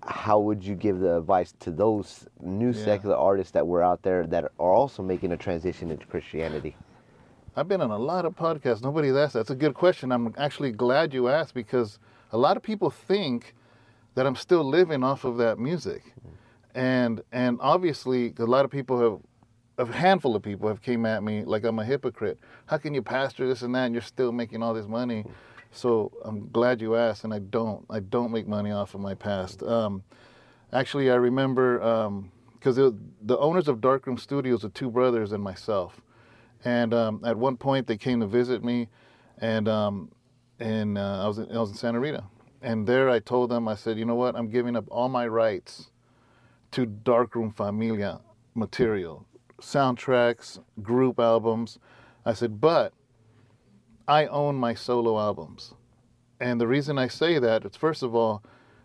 how 0.08 0.40
would 0.40 0.64
you 0.64 0.76
give 0.76 1.00
the 1.00 1.18
advice 1.18 1.54
to 1.60 1.72
those 1.72 2.28
new 2.42 2.72
Yeah. 2.72 2.86
secular 2.86 3.16
artists 3.16 3.52
that 3.52 3.68
were 3.68 3.84
out 3.84 4.02
there 4.04 4.26
that 4.28 4.46
are 4.46 4.74
also 4.74 5.04
making 5.04 5.32
a 5.32 5.38
transition 5.38 5.92
into 5.92 6.06
Christianity? 6.06 6.76
I've 7.56 7.68
been 7.68 7.82
on 7.82 7.92
a 7.92 7.98
lot 7.98 8.26
of 8.26 8.36
podcasts. 8.36 8.84
Nobody's 8.84 9.16
asked. 9.16 9.34
That's 9.34 9.50
a 9.50 9.56
good 9.56 9.74
question. 9.74 10.12
I'm 10.12 10.34
actually 10.38 10.72
glad 10.72 11.14
you 11.14 11.28
asked 11.28 11.54
because 11.54 12.00
a 12.32 12.38
lot 12.38 12.56
of 12.56 12.64
people 12.64 12.90
think 12.90 13.56
that 14.16 14.26
I'm 14.26 14.36
still 14.36 14.64
living 14.64 15.04
off 15.04 15.26
of 15.26 15.38
that 15.38 15.60
music, 15.60 16.14
and 16.76 17.22
and 17.32 17.58
obviously 17.62 18.34
a 18.38 18.46
lot 18.46 18.66
of 18.66 18.72
people 18.72 19.00
have. 19.00 19.20
A 19.80 19.86
handful 19.86 20.36
of 20.36 20.42
people 20.42 20.68
have 20.70 20.82
came 20.82 21.06
at 21.06 21.22
me 21.22 21.44
like 21.44 21.64
I'm 21.64 21.78
a 21.78 21.86
hypocrite. 21.86 22.40
How 22.66 22.80
can 22.80 22.96
you 22.96 23.04
pastor 23.04 23.48
this 23.48 23.62
and 23.62 23.76
that 23.76 23.86
and 23.86 23.94
you're 23.94 24.02
still 24.02 24.32
making 24.32 24.64
all 24.64 24.74
this 24.74 24.88
money? 24.88 25.24
So 25.78 26.12
I'm 26.24 26.50
glad 26.52 26.82
you 26.82 26.96
asked, 26.96 27.24
and 27.24 27.34
I 27.34 27.40
don't. 27.40 27.86
I 27.90 28.00
don't 28.00 28.32
make 28.32 28.48
money 28.48 28.72
off 28.72 28.96
of 28.96 29.02
my 29.02 29.14
past. 29.14 29.62
Um, 29.62 30.04
actually, 30.74 31.12
I 31.12 31.16
remember 31.16 31.78
because 32.54 32.76
the 32.76 33.38
owners 33.38 33.68
of 33.68 33.80
Darkroom 33.80 34.18
Studios 34.18 34.66
are 34.66 34.70
two 34.70 34.90
brothers 34.90 35.32
and 35.32 35.44
myself. 35.44 36.02
And 36.66 36.94
um, 36.94 37.22
at 37.24 37.38
one 37.38 37.58
point, 37.58 37.86
they 37.86 37.98
came 37.98 38.20
to 38.22 38.28
visit 38.28 38.64
me, 38.64 38.90
and 39.38 39.70
um, 39.70 40.12
and 40.60 40.98
uh, 40.98 41.24
I 41.24 41.28
was 41.28 41.38
in, 41.38 41.52
I 41.52 41.60
was 41.60 41.70
in 41.70 41.78
Santa 41.78 42.00
Rita, 42.00 42.24
and 42.62 42.88
there 42.88 43.10
I 43.10 43.20
told 43.20 43.52
them 43.52 43.68
I 43.68 43.76
said, 43.76 44.00
you 44.00 44.06
know 44.06 44.16
what, 44.16 44.36
I'm 44.36 44.50
giving 44.50 44.76
up 44.76 44.86
all 44.90 45.10
my 45.10 45.28
rights 45.28 45.92
to 46.72 46.86
Darkroom 46.88 47.52
Familia 47.52 48.22
material, 48.56 49.26
soundtracks, 49.62 50.60
group 50.82 51.20
albums. 51.20 51.78
I 52.26 52.34
said, 52.34 52.60
but 52.60 52.94
I 54.08 54.28
own 54.28 54.56
my 54.56 54.74
solo 54.74 55.20
albums, 55.20 55.74
and 56.40 56.60
the 56.62 56.68
reason 56.68 56.98
I 56.98 57.08
say 57.08 57.40
that 57.40 57.66
is 57.66 57.76
first 57.76 58.04
of 58.04 58.16
all, 58.16 58.44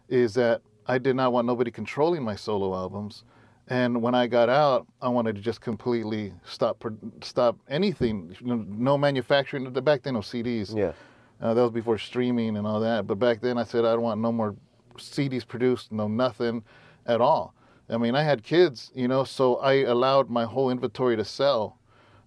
is 0.09 0.35
that 0.35 0.63
I 0.87 0.99
did 0.99 1.17
not 1.17 1.33
want 1.33 1.47
nobody 1.47 1.71
controlling 1.71 2.23
my 2.23 2.37
solo 2.37 2.75
albums. 2.75 3.25
And 3.69 4.03
when 4.03 4.15
I 4.15 4.27
got 4.27 4.49
out, 4.49 4.87
I 5.01 5.09
wanted 5.09 5.37
to 5.37 5.41
just 5.41 5.61
completely 5.61 6.35
stop 6.45 6.85
stop 7.23 7.57
anything. 7.69 8.37
No 8.43 8.99
manufacturing. 8.99 9.71
Back 9.73 10.03
then, 10.03 10.15
no 10.15 10.21
CDs. 10.21 10.77
Yeah. 10.77 10.93
Uh, 11.41 11.55
that 11.55 11.63
was 11.63 11.71
before 11.71 11.99
streaming 11.99 12.57
and 12.57 12.67
all 12.67 12.81
that. 12.81 13.07
But 13.07 13.19
back 13.19 13.41
then, 13.41 13.59
I 13.59 13.65
said 13.65 13.85
I 13.85 13.93
don't 13.93 14.03
want 14.03 14.21
no 14.21 14.33
more 14.33 14.57
CDs 14.97 15.47
produced, 15.47 15.93
no 15.93 16.09
nothing 16.09 16.65
at 17.07 17.21
all. 17.21 17.55
I 17.89 17.97
mean, 17.97 18.15
I 18.15 18.23
had 18.23 18.43
kids, 18.43 18.91
you 18.95 19.09
know, 19.09 19.25
so 19.25 19.57
I 19.57 19.83
allowed 19.83 20.31
my 20.31 20.45
whole 20.45 20.71
inventory 20.71 21.17
to 21.17 21.25
sell 21.25 21.79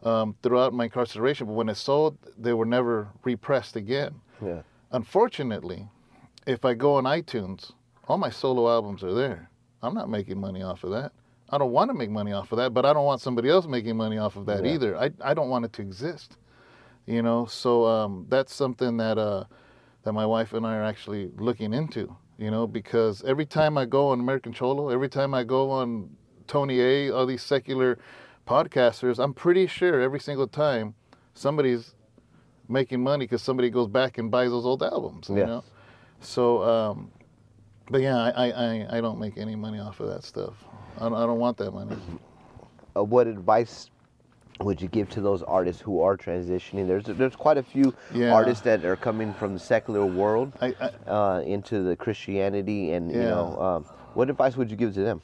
um, 0.04 0.36
throughout 0.44 0.74
my 0.74 0.86
incarceration. 0.86 1.48
But 1.48 1.54
when 1.54 1.70
it 1.70 1.76
sold, 1.76 2.18
they 2.38 2.54
were 2.54 2.66
never 2.66 3.10
repressed 3.24 3.76
again. 3.76 4.16
Yeah. 4.44 4.62
Unfortunately, 4.92 5.88
if 6.48 6.66
I 6.66 6.74
go 6.74 6.96
on 6.96 7.04
iTunes, 7.04 7.72
all 8.08 8.18
my 8.18 8.30
solo 8.30 8.70
albums 8.70 9.04
are 9.04 9.14
there. 9.14 9.50
I'm 9.82 9.94
not 9.94 10.10
making 10.10 10.40
money 10.40 10.62
off 10.64 10.84
of 10.84 10.92
that. 10.92 11.12
I 11.50 11.58
don't 11.60 11.72
want 11.72 11.90
to 11.90 11.94
make 11.94 12.10
money 12.10 12.34
off 12.34 12.52
of 12.52 12.58
that, 12.58 12.74
but 12.74 12.86
I 12.86 12.94
don't 12.94 13.06
want 13.06 13.22
somebody 13.22 13.50
else 13.50 13.68
making 13.68 13.96
money 13.98 14.18
off 14.18 14.36
of 14.36 14.46
that 14.48 14.66
Yeah. 14.66 14.74
either. 14.74 14.98
I, 14.98 15.12
I 15.22 15.34
don't 15.34 15.50
want 15.50 15.66
it 15.66 15.74
to 15.74 15.82
exist. 15.82 16.38
You 17.06 17.22
know, 17.22 17.46
so 17.46 17.86
um, 17.86 18.26
that's 18.30 18.52
something 18.54 18.98
that 18.98 19.20
uh, 19.20 19.44
that 20.04 20.14
my 20.14 20.26
wife 20.26 20.54
and 20.54 20.66
I 20.66 20.76
are 20.78 20.84
actually 20.84 21.30
looking 21.38 21.72
into. 21.74 22.16
You 22.38 22.50
know, 22.52 22.66
because 22.68 23.24
every 23.24 23.46
time 23.46 23.78
I 23.78 23.86
go 23.86 24.10
on 24.10 24.20
American 24.20 24.54
Cholo, 24.54 24.90
every 24.90 25.08
time 25.08 25.34
I 25.36 25.44
go 25.44 25.70
on 25.70 26.10
Tony 26.48 26.82
A, 26.82 27.12
all 27.12 27.26
these 27.28 27.44
secular 27.44 28.00
podcasters, 28.46 29.20
I'm 29.20 29.34
pretty 29.34 29.68
sure 29.68 30.00
every 30.02 30.20
single 30.20 30.48
time 30.48 30.96
somebody's 31.34 31.96
making 32.68 33.04
money 33.04 33.26
because 33.26 33.42
somebody 33.42 33.70
goes 33.70 33.88
back 33.88 34.18
and 34.18 34.32
buys 34.32 34.50
those 34.50 34.66
old 34.66 34.84
albums. 34.84 35.30
You 35.30 35.38
Yes. 35.38 35.48
know, 35.48 35.64
so 36.20 36.64
um, 36.64 37.12
but 37.90 38.02
yeah, 38.02 38.18
I, 38.18 38.50
I, 38.50 38.98
I, 38.98 39.02
don't 39.02 39.20
make 39.20 39.38
any 39.38 39.56
money 39.56 39.80
off 39.80 40.00
of 40.00 40.08
that 40.08 40.24
stuff. 40.24 40.54
I 40.98 41.02
don't, 41.02 41.14
I 41.14 41.26
don't 41.26 41.40
want 41.40 41.58
that 41.58 41.72
money. 41.72 41.96
uh, 42.96 43.04
what 43.04 43.28
advice 43.28 43.90
would 44.62 44.82
you 44.82 44.88
give 44.88 45.10
to 45.10 45.22
those 45.22 45.44
artists 45.44 45.82
who 45.82 46.02
are 46.02 46.18
transitioning? 46.18 46.88
There's 46.88 47.06
there's 47.06 47.36
quite 47.36 47.58
a 47.58 47.64
few 47.64 47.94
Yeah. 48.14 48.34
artists 48.34 48.64
that 48.64 48.86
are 48.86 48.96
coming 48.96 49.34
from 49.34 49.54
the 49.54 49.60
secular 49.60 50.06
world 50.06 50.54
I, 50.62 50.74
I, 50.80 51.10
uh, 51.10 51.42
into 51.42 51.84
the 51.84 51.96
Christianity, 51.96 52.94
and 52.94 53.12
you 53.12 53.20
know, 53.20 53.58
um, 53.60 53.84
what 54.14 54.30
advice 54.30 54.56
would 54.56 54.72
you 54.72 54.78
give 54.78 54.94
to 54.96 55.02
them? 55.02 55.22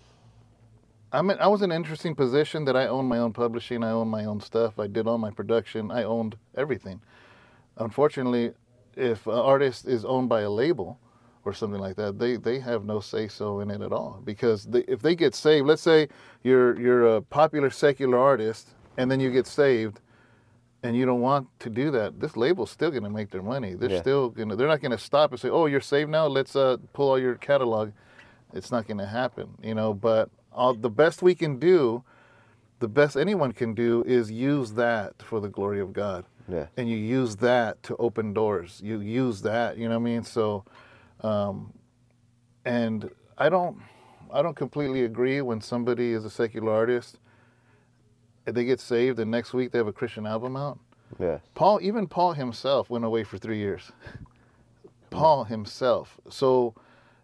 I'm 1.13 1.29
in, 1.29 1.39
I 1.39 1.47
was 1.47 1.61
in 1.61 1.71
an 1.71 1.75
interesting 1.75 2.15
position 2.15 2.65
that 2.65 2.75
I 2.75 2.87
own 2.87 3.05
my 3.05 3.17
own 3.17 3.33
publishing, 3.33 3.83
I 3.83 3.91
own 3.91 4.07
my 4.07 4.25
own 4.25 4.39
stuff, 4.39 4.79
I 4.79 4.87
did 4.87 5.07
all 5.07 5.17
my 5.17 5.31
production, 5.31 5.91
I 5.91 6.03
owned 6.03 6.37
everything. 6.55 7.01
Unfortunately, 7.77 8.53
if 8.95 9.27
an 9.27 9.33
artist 9.33 9.87
is 9.87 10.05
owned 10.05 10.29
by 10.29 10.41
a 10.41 10.49
label 10.49 10.99
or 11.43 11.53
something 11.53 11.79
like 11.81 11.95
that, 11.97 12.19
they, 12.19 12.37
they 12.37 12.59
have 12.59 12.85
no 12.85 12.99
say 12.99 13.27
so 13.27 13.59
in 13.59 13.71
it 13.71 13.81
at 13.81 13.91
all. 13.91 14.21
Because 14.23 14.65
they, 14.65 14.81
if 14.81 15.01
they 15.01 15.15
get 15.15 15.35
saved, 15.35 15.67
let's 15.67 15.81
say 15.81 16.07
you're 16.43 16.79
you're 16.79 17.15
a 17.17 17.21
popular 17.21 17.69
secular 17.69 18.17
artist 18.17 18.69
and 18.97 19.09
then 19.09 19.19
you 19.19 19.31
get 19.31 19.47
saved 19.47 19.99
and 20.83 20.95
you 20.95 21.05
don't 21.05 21.21
want 21.21 21.47
to 21.59 21.69
do 21.69 21.91
that, 21.91 22.19
this 22.19 22.35
label's 22.37 22.71
still 22.71 22.89
going 22.91 23.03
to 23.03 23.09
make 23.09 23.31
their 23.31 23.43
money. 23.43 23.73
They're 23.75 23.91
Yeah. 23.91 24.01
still 24.01 24.29
going 24.29 24.49
to 24.49 24.55
they're 24.55 24.67
not 24.67 24.81
going 24.81 24.91
to 24.91 24.97
stop 24.97 25.31
and 25.31 25.39
say, 25.39 25.49
"Oh, 25.49 25.65
you're 25.65 25.81
saved 25.81 26.09
now. 26.09 26.27
Let's 26.27 26.55
uh, 26.55 26.77
pull 26.93 27.09
all 27.09 27.19
your 27.19 27.35
catalog." 27.35 27.91
It's 28.53 28.69
not 28.71 28.85
going 28.85 28.97
to 28.97 29.05
happen, 29.07 29.47
you 29.63 29.73
know. 29.75 29.93
But 29.93 30.29
all, 30.53 30.73
the 30.73 30.89
best 30.89 31.21
we 31.21 31.35
can 31.35 31.57
do, 31.59 32.03
the 32.79 32.87
best 32.87 33.15
anyone 33.15 33.51
can 33.51 33.73
do, 33.73 34.03
is 34.05 34.31
use 34.31 34.73
that 34.73 35.21
for 35.21 35.39
the 35.39 35.47
glory 35.49 35.79
of 35.79 35.93
God, 35.93 36.25
Yeah, 36.47 36.67
and 36.77 36.89
you 36.89 36.97
use 36.97 37.37
that 37.37 37.81
to 37.83 37.95
open 37.97 38.33
doors. 38.33 38.81
You 38.83 38.99
use 38.99 39.41
that, 39.43 39.77
you 39.77 39.87
know 39.87 39.99
what 39.99 40.07
I 40.09 40.11
mean? 40.11 40.23
So, 40.23 40.65
um, 41.21 41.73
and 42.65 43.09
I 43.37 43.49
don't, 43.49 43.77
I 44.31 44.41
don't 44.41 44.55
completely 44.55 45.03
agree 45.03 45.41
when 45.41 45.61
somebody 45.61 46.13
is 46.13 46.25
a 46.25 46.29
secular 46.29 46.71
artist. 46.71 47.19
and 48.45 48.55
They 48.55 48.65
get 48.65 48.79
saved, 48.79 49.19
and 49.19 49.29
next 49.31 49.53
week 49.53 49.71
they 49.71 49.77
have 49.77 49.87
a 49.87 49.93
Christian 49.93 50.25
album 50.25 50.55
out. 50.55 50.79
yeah, 51.19 51.39
Paul, 51.55 51.79
even 51.81 52.07
Paul 52.07 52.33
himself 52.33 52.89
went 52.89 53.05
away 53.05 53.23
for 53.23 53.37
three 53.37 53.57
years. 53.59 53.91
Paul 55.09 55.43
himself. 55.45 56.19
So, 56.29 56.73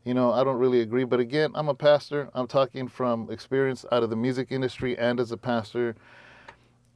you 0.07 0.13
know, 0.13 0.31
I 0.31 0.43
don't 0.45 0.57
really 0.57 0.79
agree. 0.79 1.03
But 1.03 1.19
again, 1.19 1.51
I'm 1.53 1.67
a 1.67 1.73
pastor. 1.75 2.29
I'm 2.33 2.47
talking 2.47 2.87
from 2.87 3.29
experience 3.29 3.85
out 3.91 4.03
of 4.03 4.09
the 4.09 4.15
music 4.15 4.47
industry 4.51 4.97
and 4.97 5.19
as 5.19 5.31
a 5.33 5.37
pastor. 5.37 5.95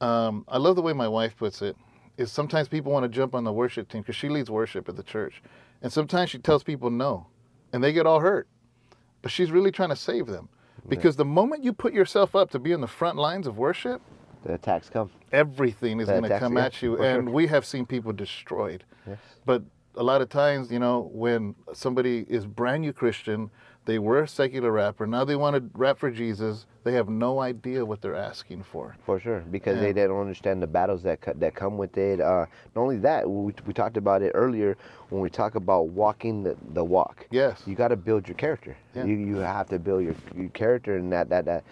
Um, 0.00 0.44
I 0.48 0.56
love 0.56 0.76
the 0.76 0.82
way 0.82 0.94
my 0.94 1.08
wife 1.08 1.36
puts 1.36 1.60
it. 1.60 1.76
Is 2.16 2.32
sometimes 2.32 2.68
people 2.68 2.92
want 2.92 3.04
to 3.04 3.08
jump 3.08 3.34
on 3.34 3.44
the 3.44 3.52
worship 3.52 3.88
team 3.88 4.02
because 4.02 4.16
she 4.16 4.28
leads 4.28 4.50
worship 4.50 4.88
at 4.88 4.96
the 4.96 5.02
church, 5.02 5.42
and 5.82 5.92
sometimes 5.92 6.30
she 6.30 6.38
tells 6.38 6.62
people 6.62 6.90
no, 6.90 7.26
and 7.72 7.82
they 7.82 7.92
get 7.92 8.06
all 8.06 8.20
hurt. 8.20 8.48
But 9.22 9.30
she's 9.30 9.50
really 9.50 9.70
trying 9.70 9.88
to 9.90 9.96
save 9.96 10.26
them 10.26 10.48
because 10.88 11.16
the 11.16 11.24
moment 11.24 11.64
you 11.64 11.72
put 11.72 11.92
yourself 11.94 12.34
up 12.36 12.50
to 12.50 12.58
be 12.58 12.72
in 12.72 12.80
the 12.80 12.86
front 12.86 13.16
lines 13.16 13.46
of 13.46 13.56
worship, 13.56 14.02
The 14.44 14.54
attacks 14.54 14.90
come. 14.90 15.10
everything 15.32 16.00
is 16.00 16.08
going 16.08 16.24
to 16.24 16.38
come 16.38 16.56
yeah, 16.56 16.66
at 16.66 16.82
you 16.82 17.00
and 17.02 17.32
we 17.32 17.46
have 17.46 17.64
seen 17.64 17.86
people 17.86 18.12
destroyed 18.12 18.84
Yes. 19.06 19.18
but 19.46 19.62
a 19.96 20.02
lot 20.02 20.20
of 20.22 20.28
times 20.28 20.70
you 20.70 20.78
know 20.78 21.10
when 21.12 21.54
somebody 21.72 22.24
is 22.28 22.46
brand 22.46 22.82
new 22.82 22.92
christian 22.92 23.50
they 23.84 23.98
were 23.98 24.22
a 24.22 24.28
secular 24.28 24.70
rapper 24.72 25.06
now 25.06 25.24
they 25.24 25.36
want 25.36 25.54
to 25.56 25.78
rap 25.78 25.98
for 25.98 26.10
jesus 26.10 26.66
they 26.84 26.94
have 26.94 27.08
no 27.08 27.40
idea 27.40 27.84
what 27.84 28.00
they're 28.02 28.16
asking 28.16 28.60
for 28.64 28.96
For 29.06 29.20
sure, 29.20 29.44
because 29.52 29.76
Yeah. 29.76 29.82
they, 29.82 29.92
they 29.92 30.06
don't 30.08 30.20
understand 30.20 30.60
the 30.60 30.66
battles 30.66 31.04
that 31.04 31.20
that 31.38 31.54
come 31.54 31.78
with 31.78 31.96
it. 31.96 32.20
Uh, 32.20 32.46
not 32.74 32.82
only 32.82 32.96
that, 32.98 33.30
we, 33.30 33.52
we 33.64 33.72
talked 33.72 33.96
about 33.96 34.20
it 34.22 34.32
earlier 34.34 34.76
when 35.10 35.22
we 35.22 35.30
talk 35.30 35.54
about 35.54 35.90
walking 35.90 36.42
the, 36.42 36.56
the 36.72 36.82
walk. 36.82 37.28
yes 37.30 37.62
You 37.66 37.76
got 37.76 37.88
to 37.88 37.96
build 37.96 38.26
your 38.26 38.34
character. 38.36 38.76
Yeah. 38.96 39.04
You 39.04 39.14
you 39.14 39.36
have 39.36 39.68
to 39.68 39.78
build 39.78 40.02
your, 40.02 40.16
your 40.34 40.48
character, 40.50 40.96
and 40.96 41.12
that 41.12 41.28
that 41.28 41.44
that 41.44 41.62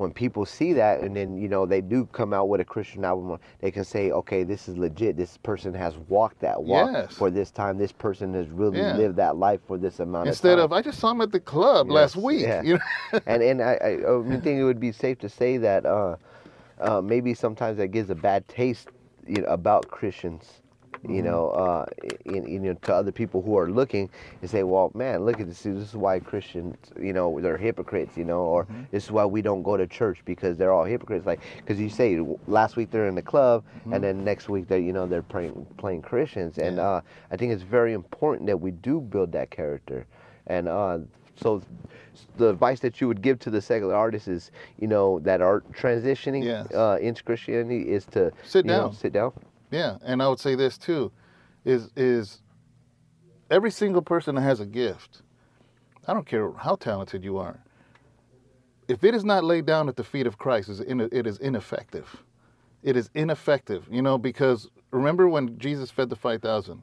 when 0.00 0.10
people 0.14 0.46
see 0.46 0.72
that, 0.72 1.00
and 1.02 1.14
then 1.14 1.36
you 1.36 1.46
know 1.46 1.66
they 1.66 1.82
do 1.82 2.06
come 2.06 2.32
out 2.32 2.48
with 2.48 2.62
a 2.62 2.64
Christian 2.64 3.04
album, 3.04 3.38
they 3.60 3.70
can 3.70 3.84
say, 3.84 4.10
okay, 4.10 4.44
this 4.44 4.66
is 4.66 4.78
legit. 4.78 5.14
This 5.14 5.36
person 5.36 5.74
has 5.74 5.98
walked 6.08 6.40
that 6.40 6.62
walk 6.62 6.88
Yes. 6.90 7.12
for 7.12 7.30
this 7.30 7.50
time. 7.50 7.76
This 7.76 7.92
person 7.92 8.32
has 8.32 8.48
really 8.48 8.78
Yeah. 8.78 8.96
lived 8.96 9.16
that 9.16 9.36
life 9.36 9.60
for 9.68 9.76
this 9.76 10.00
amount 10.00 10.28
instead 10.28 10.58
of 10.58 10.64
of 10.64 10.70
time. 10.70 10.78
i 10.78 10.82
just 10.82 10.98
saw 10.98 11.10
him 11.10 11.20
at 11.20 11.32
the 11.32 11.40
club 11.40 11.90
last 11.90 12.16
week 12.16 12.40
yeah. 12.40 12.62
you 12.62 12.74
know 13.12 13.20
and 13.26 13.42
and 13.42 13.60
I, 13.62 13.74
I, 13.74 13.88
I 14.10 14.40
think 14.44 14.58
it 14.58 14.64
would 14.64 14.80
be 14.80 14.90
safe 14.90 15.18
to 15.18 15.28
say 15.28 15.58
that 15.58 15.84
uh, 15.84 16.16
uh, 16.80 17.02
maybe 17.02 17.34
sometimes 17.34 17.76
that 17.76 17.88
gives 17.88 18.08
a 18.08 18.14
bad 18.14 18.48
taste 18.48 18.88
you 19.26 19.42
know, 19.42 19.48
about 19.48 19.88
Christians. 19.88 20.62
Mm-hmm. 21.02 21.14
You 21.14 21.22
know, 21.22 21.48
uh, 21.50 21.86
in, 22.26 22.46
you 22.46 22.58
know, 22.58 22.74
to 22.74 22.94
other 22.94 23.10
people 23.12 23.40
who 23.40 23.56
are 23.56 23.70
looking 23.70 24.10
and 24.42 24.50
say, 24.50 24.62
"Well, 24.64 24.90
man, 24.94 25.24
look 25.24 25.40
at 25.40 25.46
this. 25.48 25.62
This 25.62 25.76
is 25.88 25.94
why 25.94 26.20
Christians, 26.20 26.76
you 27.00 27.14
know, 27.14 27.40
they're 27.40 27.56
hypocrites. 27.56 28.18
You 28.18 28.24
know, 28.26 28.40
or 28.40 28.64
Mm-hmm. 28.64 28.82
this 28.90 29.04
is 29.04 29.10
why 29.10 29.24
we 29.24 29.40
don't 29.40 29.62
go 29.62 29.78
to 29.78 29.86
church 29.86 30.18
because 30.26 30.58
they're 30.58 30.72
all 30.72 30.84
hypocrites. 30.84 31.24
Like, 31.24 31.40
because 31.56 31.80
you 31.80 31.88
say 31.88 32.20
last 32.46 32.76
week 32.76 32.90
they're 32.90 33.08
in 33.08 33.14
the 33.14 33.22
club, 33.22 33.64
and 33.90 34.04
then 34.04 34.24
next 34.24 34.50
week 34.50 34.68
they, 34.68 34.80
you 34.80 34.92
know, 34.92 35.06
they're 35.06 35.22
playing 35.22 35.66
playing 35.78 36.02
Christians. 36.02 36.58
And 36.58 36.76
Mm-hmm. 36.76 36.78
Yeah. 36.78 36.84
uh, 36.96 37.00
I 37.32 37.36
think 37.38 37.52
it's 37.54 37.62
very 37.62 37.94
important 37.94 38.46
that 38.48 38.60
we 38.60 38.70
do 38.70 39.00
build 39.00 39.32
that 39.32 39.50
character. 39.50 40.06
And 40.48 40.68
uh, 40.68 40.98
so, 41.36 41.62
the 42.36 42.50
advice 42.50 42.80
that 42.80 43.00
you 43.00 43.08
would 43.08 43.22
give 43.22 43.38
to 43.40 43.50
the 43.50 43.62
secular 43.62 43.94
artists 43.94 44.28
is, 44.28 44.50
you 44.78 44.86
know, 44.86 45.18
that 45.20 45.40
are 45.40 45.62
transitioning 45.72 46.44
Yes. 46.44 46.70
uh, 46.74 46.98
into 47.00 47.22
Christianity 47.22 47.88
is 47.90 48.04
to 48.06 48.30
Sit 48.44 48.66
you 48.66 48.72
know, 48.72 48.88
down. 48.88 48.92
sit 48.92 49.12
down. 49.14 49.32
Yeah, 49.70 49.98
and 50.04 50.22
I 50.22 50.28
would 50.28 50.40
say 50.40 50.54
this 50.54 50.78
too, 50.78 51.12
is 51.64 51.90
is 51.96 52.40
every 53.50 53.70
single 53.70 54.02
person 54.02 54.34
that 54.34 54.42
has 54.42 54.60
a 54.60 54.66
gift, 54.66 55.22
I 56.06 56.14
don't 56.14 56.26
care 56.26 56.52
how 56.52 56.76
talented 56.76 57.24
you 57.24 57.38
are, 57.38 57.60
if 58.88 59.04
it 59.04 59.14
is 59.14 59.24
not 59.24 59.44
laid 59.44 59.66
down 59.66 59.88
at 59.88 59.96
the 59.96 60.04
feet 60.04 60.26
of 60.26 60.38
Christ, 60.38 60.68
is 60.68 60.80
it 60.80 61.26
is 61.26 61.38
ineffective. 61.38 62.22
It 62.82 62.96
is 62.96 63.10
ineffective, 63.14 63.86
you 63.90 64.02
know, 64.02 64.18
because 64.18 64.68
remember 64.90 65.28
when 65.28 65.58
Jesus 65.58 65.90
fed 65.90 66.10
the 66.10 66.16
five 66.16 66.42
thousand. 66.42 66.82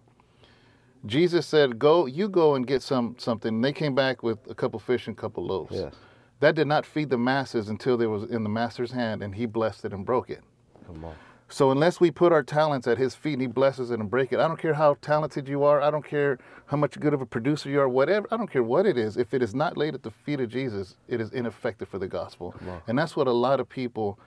Jesus 1.06 1.46
said, 1.46 1.80
"Go, 1.80 2.06
you 2.06 2.28
go 2.28 2.56
and 2.56 2.66
get 2.66 2.82
some 2.82 3.16
something." 3.18 3.56
And 3.56 3.64
they 3.64 3.74
came 3.74 3.94
back 3.96 4.24
with 4.24 4.40
a 4.50 4.56
couple 4.56 4.80
fish 4.80 5.08
and 5.08 5.18
a 5.18 5.20
couple 5.20 5.46
loaves. 5.46 5.76
Yes. 5.76 5.94
That 6.40 6.56
did 6.56 6.68
not 6.68 6.86
feed 6.86 7.10
the 7.10 7.18
masses 7.18 7.70
until 7.70 8.02
it 8.02 8.06
was 8.06 8.24
in 8.24 8.44
the 8.44 8.50
master's 8.50 8.92
hand, 8.92 9.22
and 9.24 9.34
he 9.36 9.46
blessed 9.46 9.86
it 9.86 9.94
and 9.94 10.06
broke 10.06 10.30
it. 10.30 10.42
Come 10.86 11.06
on. 11.06 11.16
So 11.50 11.72
unless 11.72 12.00
we 12.02 12.12
put 12.12 12.32
our 12.34 12.44
talents 12.44 12.88
at 12.88 12.98
his 12.98 13.16
feet 13.16 13.34
and 13.34 13.42
he 13.42 13.48
blesses 13.48 13.90
it 13.92 14.00
and 14.00 14.10
break 14.10 14.34
it, 14.34 14.40
I 14.40 14.48
don't 14.48 14.60
care 14.60 14.74
how 14.74 14.98
talented 15.02 15.48
you 15.48 15.64
are, 15.64 15.82
I 15.82 15.90
don't 15.90 16.06
care 16.06 16.38
how 16.66 16.76
much 16.76 17.00
good 17.00 17.14
of 17.14 17.22
a 17.22 17.26
producer 17.26 17.70
you 17.70 17.80
are, 17.80 17.88
whatever, 17.88 18.28
I 18.32 18.38
don't 18.38 18.52
care 18.52 18.64
what 18.64 18.86
it 18.86 18.98
is. 18.98 19.16
If 19.16 19.34
it 19.34 19.42
is 19.42 19.56
not 19.56 19.78
laid 19.78 19.94
at 19.96 20.04
the 20.04 20.12
feet 20.12 20.42
of 20.42 20.50
Jesus, 20.50 20.98
it 21.08 21.22
is 21.22 21.32
ineffective 21.32 21.88
for 21.88 22.00
the 22.00 22.08
gospel. 22.08 22.54
And 22.88 23.00
that's 23.00 23.16
what 23.16 23.28
a 23.28 23.32
lot 23.32 23.60
of 23.60 23.70
people 23.70 24.20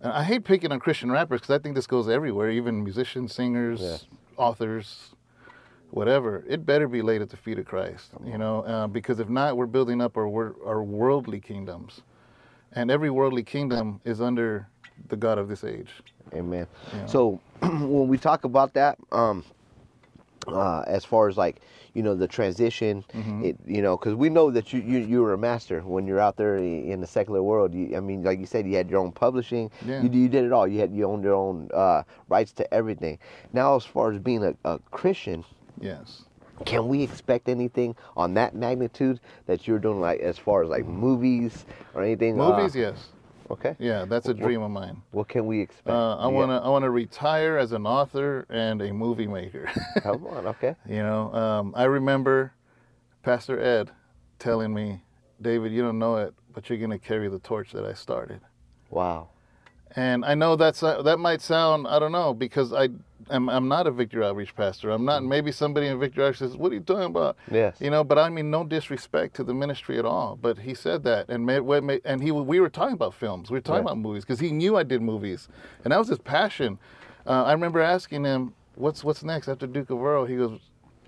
and 0.00 0.12
I 0.12 0.24
hate 0.24 0.44
picking 0.44 0.72
on 0.72 0.78
Christian 0.78 1.10
rappers 1.10 1.40
because 1.40 1.54
I 1.54 1.58
think 1.62 1.74
this 1.74 1.86
goes 1.86 2.06
everywhere, 2.08 2.50
even 2.50 2.84
musicians, 2.84 3.34
singers, 3.34 3.80
Yeah. 3.80 3.96
authors, 4.36 5.14
whatever. 5.90 6.44
It 6.48 6.66
better 6.66 6.86
be 6.88 7.00
laid 7.00 7.22
at 7.22 7.30
the 7.30 7.36
feet 7.36 7.58
of 7.58 7.64
Christ, 7.64 8.10
you 8.24 8.36
know, 8.36 8.60
uh, 8.62 8.86
because 8.88 9.20
if 9.20 9.28
not, 9.30 9.56
we're 9.56 9.66
building 9.66 10.00
up 10.02 10.16
our, 10.18 10.54
our 10.66 10.82
worldly 10.82 11.40
kingdoms. 11.40 12.02
And 12.72 12.90
every 12.90 13.08
worldly 13.08 13.42
kingdom 13.42 14.00
is 14.04 14.20
under 14.20 14.68
the 15.08 15.16
God 15.16 15.38
of 15.38 15.48
this 15.48 15.64
age. 15.64 15.90
Amen. 16.34 16.66
Yeah. 16.92 17.06
So 17.06 17.40
when 17.62 18.08
we 18.08 18.18
talk 18.18 18.44
about 18.44 18.74
that, 18.74 18.98
um, 19.12 19.44
uh, 20.48 20.82
as 20.86 21.04
far 21.04 21.28
as 21.28 21.36
like 21.36 21.56
you 21.94 22.02
know 22.02 22.14
the 22.14 22.28
transition, 22.28 23.04
Mm-hmm. 23.14 23.44
it 23.44 23.56
you 23.66 23.82
know 23.82 23.96
because 23.96 24.14
we 24.14 24.28
know 24.28 24.50
that 24.50 24.72
you, 24.72 24.80
you 24.80 24.98
you 24.98 25.22
were 25.22 25.32
a 25.32 25.38
master 25.38 25.80
when 25.80 26.06
you're 26.06 26.20
out 26.20 26.36
there 26.36 26.56
in 26.58 27.00
the 27.00 27.06
secular 27.06 27.42
world. 27.42 27.74
You, 27.74 27.96
I 27.96 28.00
mean, 28.00 28.22
like 28.22 28.38
you 28.38 28.46
said, 28.46 28.66
you 28.66 28.76
had 28.76 28.90
your 28.90 29.00
own 29.00 29.12
publishing. 29.12 29.70
Yeah. 29.84 30.02
You, 30.02 30.10
you 30.10 30.28
did 30.28 30.44
it 30.44 30.52
all. 30.52 30.68
You 30.68 30.78
had 30.80 30.92
you 30.94 31.04
owned 31.06 31.24
your 31.24 31.34
own 31.34 31.68
uh, 31.74 32.02
rights 32.28 32.52
to 32.52 32.74
everything. 32.74 33.18
Now, 33.52 33.76
as 33.76 33.84
far 33.84 34.12
as 34.12 34.18
being 34.18 34.44
a, 34.44 34.54
a 34.64 34.78
Christian, 34.90 35.44
Yes. 35.80 36.22
can 36.64 36.86
we 36.88 37.02
expect 37.02 37.48
anything 37.48 37.96
on 38.16 38.34
that 38.34 38.54
magnitude 38.54 39.20
that 39.46 39.66
you're 39.66 39.78
doing, 39.78 40.00
like 40.00 40.20
as 40.20 40.38
far 40.38 40.62
as 40.62 40.68
like 40.68 40.86
movies 40.86 41.64
or 41.94 42.02
anything? 42.02 42.40
Uh, 42.40 42.50
Movies, 42.56 42.76
yes. 42.76 43.08
Okay. 43.50 43.76
Yeah, 43.78 44.04
that's 44.04 44.28
a 44.28 44.32
Wh- 44.34 44.38
wh- 44.38 44.42
dream 44.42 44.62
of 44.62 44.70
mine. 44.70 45.02
What 45.12 45.28
can 45.28 45.46
we 45.46 45.60
expect? 45.60 45.88
Uh, 45.88 46.16
I 46.16 46.26
want 46.26 46.50
to 46.50 46.56
I 46.56 46.68
want 46.68 46.84
to 46.84 46.90
retire 46.90 47.58
as 47.58 47.72
an 47.72 47.86
author 47.86 48.46
and 48.48 48.80
a 48.82 48.92
movie 48.92 49.26
maker. 49.26 49.70
Come 50.02 50.26
on. 50.26 50.46
Okay. 50.46 50.74
you 50.88 51.02
know, 51.02 51.32
um, 51.32 51.72
I 51.76 51.84
remember 51.84 52.52
Pastor 53.22 53.60
Ed 53.60 53.90
telling 54.38 54.72
me, 54.72 55.02
David, 55.40 55.72
you 55.72 55.82
don't 55.82 55.98
know 55.98 56.16
it, 56.16 56.34
but 56.52 56.68
you're 56.68 56.78
gonna 56.78 56.98
carry 56.98 57.28
the 57.28 57.38
torch 57.38 57.72
that 57.72 57.84
I 57.84 57.94
started. 57.94 58.40
Wow. 58.90 59.30
And 59.96 60.24
I 60.26 60.34
know 60.34 60.56
that's 60.56 60.82
uh, 60.82 61.00
that 61.02 61.18
might 61.18 61.40
sound 61.40 61.86
I 61.88 61.98
don't 61.98 62.12
know 62.12 62.34
because 62.34 62.72
I 62.74 62.90
am 63.30 63.48
I'm 63.48 63.66
not 63.66 63.86
a 63.86 63.90
Victory 63.90 64.24
Outreach 64.24 64.54
pastor. 64.54 64.90
I'm 64.90 65.06
not. 65.06 65.24
Maybe 65.24 65.50
somebody 65.50 65.86
in 65.86 65.98
Victory 65.98 66.24
Outreach 66.24 66.38
says, 66.38 66.56
"What 66.56 66.70
are 66.70 66.74
you 66.74 66.82
talking 66.82 67.04
about?" 67.04 67.36
Yes. 67.50 67.78
You 67.80 67.88
know, 67.90 68.04
but 68.04 68.18
I 68.18 68.28
mean 68.28 68.50
no 68.50 68.62
disrespect 68.62 69.34
to 69.36 69.44
the 69.44 69.54
ministry 69.54 69.98
at 69.98 70.04
all. 70.04 70.36
But 70.40 70.58
he 70.58 70.74
said 70.74 71.02
that, 71.04 71.30
and 71.30 71.46
made, 71.46 71.60
what 71.60 71.82
made, 71.82 72.02
and 72.04 72.22
he 72.22 72.30
we 72.30 72.60
were 72.60 72.68
talking 72.68 72.92
about 72.94 73.14
films. 73.14 73.50
We 73.50 73.56
were 73.56 73.60
talking 73.62 73.84
Right. 73.84 73.92
about 73.92 73.98
movies 73.98 74.24
because 74.24 74.38
he 74.40 74.50
knew 74.52 74.76
I 74.76 74.82
did 74.82 75.00
movies, 75.00 75.48
and 75.82 75.92
that 75.92 75.98
was 75.98 76.08
his 76.08 76.18
passion. 76.18 76.78
Uh, 77.26 77.44
I 77.44 77.52
remember 77.52 77.80
asking 77.80 78.24
him, 78.24 78.52
"What's 78.74 79.02
what's 79.02 79.24
next 79.24 79.48
after 79.48 79.66
Duke 79.66 79.88
of 79.88 80.02
Earl?" 80.02 80.26
He 80.26 80.36
goes, 80.36 80.60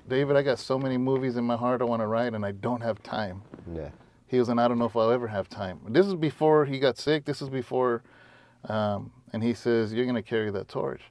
"David, 0.08 0.34
I 0.36 0.42
got 0.42 0.58
so 0.58 0.78
many 0.78 0.96
movies 0.96 1.36
in 1.36 1.44
my 1.44 1.56
heart 1.56 1.82
I 1.82 1.84
want 1.84 2.00
to 2.00 2.06
write, 2.06 2.32
and 2.32 2.42
I 2.44 2.52
don't 2.52 2.80
have 2.82 3.02
time." 3.02 3.42
Yeah. 3.70 3.90
He 4.26 4.38
goes, 4.38 4.48
and 4.48 4.58
I 4.60 4.66
don't 4.68 4.78
know 4.78 4.86
if 4.86 4.96
I'll 4.96 5.10
ever 5.10 5.28
have 5.28 5.48
time. 5.50 5.80
This 5.88 6.06
is 6.06 6.14
before 6.14 6.64
he 6.64 6.78
got 6.78 6.96
sick. 6.98 7.24
This 7.26 7.40
is 7.40 7.48
before, 7.48 8.02
um, 8.68 9.10
and 9.32 9.42
he 9.42 9.54
says, 9.54 9.92
"You're 9.92 10.06
gonna 10.06 10.22
carry 10.22 10.50
that 10.50 10.68
torch." 10.68 11.02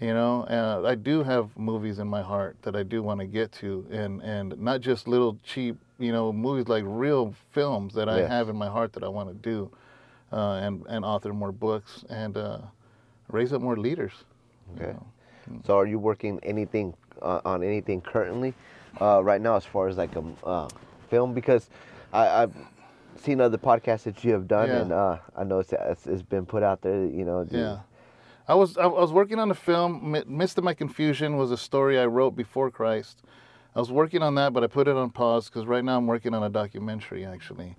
You 0.00 0.12
know, 0.12 0.42
uh, 0.50 0.82
I 0.86 0.96
do 0.96 1.22
have 1.22 1.56
movies 1.56 2.00
in 2.00 2.08
my 2.08 2.22
heart 2.22 2.56
that 2.62 2.74
I 2.74 2.82
do 2.82 3.02
want 3.02 3.20
to 3.20 3.26
get 3.26 3.52
to, 3.52 3.86
and 3.90 4.20
and 4.22 4.58
not 4.58 4.80
just 4.80 5.06
little 5.06 5.38
cheap, 5.44 5.76
you 5.98 6.10
know, 6.12 6.32
movies 6.32 6.66
like 6.68 6.84
real 6.86 7.34
films 7.52 7.94
that 7.94 8.08
I 8.08 8.18
Yes. 8.18 8.28
have 8.28 8.48
in 8.48 8.56
my 8.56 8.68
heart 8.68 8.92
that 8.94 9.04
I 9.04 9.08
want 9.08 9.28
to 9.28 9.34
do, 9.34 9.70
uh, 10.32 10.54
and 10.62 10.84
and 10.88 11.04
author 11.04 11.32
more 11.32 11.52
books 11.52 12.04
and 12.10 12.36
uh, 12.36 12.58
raise 13.28 13.52
up 13.52 13.62
more 13.62 13.76
leaders. 13.76 14.12
you 14.76 14.82
Okay. 14.82 14.92
know. 14.92 15.06
So 15.66 15.78
are 15.78 15.86
you 15.86 15.98
working 15.98 16.40
anything 16.42 16.94
uh, 17.22 17.40
on 17.44 17.62
anything 17.62 18.00
currently 18.00 18.54
uh, 19.00 19.22
right 19.22 19.40
now 19.40 19.56
as 19.56 19.64
far 19.64 19.88
as 19.88 19.96
like 19.96 20.14
a 20.16 20.24
uh, 20.44 20.68
film? 21.08 21.34
Because 21.34 21.70
I, 22.12 22.42
I've 22.42 22.54
seen 23.16 23.40
other 23.40 23.58
podcasts 23.58 24.04
that 24.04 24.24
you 24.24 24.32
have 24.32 24.46
done, 24.48 24.68
Yeah. 24.68 24.80
and 24.82 24.92
uh, 24.92 25.18
I 25.36 25.44
know 25.44 25.58
it's, 25.60 25.72
it's, 26.06 26.22
been 26.22 26.46
put 26.46 26.62
out 26.62 26.82
there. 26.82 27.04
You 27.04 27.24
know. 27.24 27.44
the- 27.44 27.58
Yeah. 27.58 27.78
I 28.46 28.54
was 28.54 28.76
I 28.76 28.84
was 28.86 29.10
working 29.10 29.38
on 29.38 29.50
a 29.50 29.54
film. 29.54 30.12
Mi- 30.12 30.24
Midst 30.26 30.58
of 30.58 30.64
My 30.64 30.74
Confusion 30.74 31.38
was 31.38 31.50
a 31.50 31.56
story 31.56 31.98
I 31.98 32.04
wrote 32.04 32.36
before 32.36 32.70
Christ. 32.70 33.22
I 33.74 33.78
was 33.80 33.90
working 33.90 34.22
on 34.22 34.34
that, 34.34 34.52
but 34.52 34.62
I 34.62 34.66
put 34.66 34.86
it 34.86 34.96
on 34.96 35.10
pause 35.10 35.46
because 35.48 35.66
right 35.66 35.82
now 35.82 35.96
I'm 35.96 36.06
working 36.06 36.34
on 36.34 36.42
a 36.42 36.50
documentary 36.50 37.24
actually, 37.24 37.74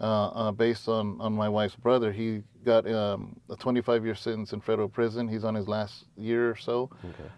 uh, 0.00 0.04
uh, 0.28 0.50
based 0.50 0.88
on 0.88 1.20
on 1.20 1.32
my 1.34 1.48
wife's 1.48 1.76
brother. 1.76 2.10
He 2.12 2.42
got 2.64 2.90
um, 2.90 3.36
a 3.48 3.54
25 3.54 4.04
year 4.04 4.16
sentence 4.16 4.52
in 4.52 4.60
federal 4.60 4.88
prison. 4.88 5.28
He's 5.28 5.44
on 5.44 5.54
his 5.54 5.68
last 5.68 6.06
year 6.16 6.50
or 6.50 6.56
so, 6.56 6.90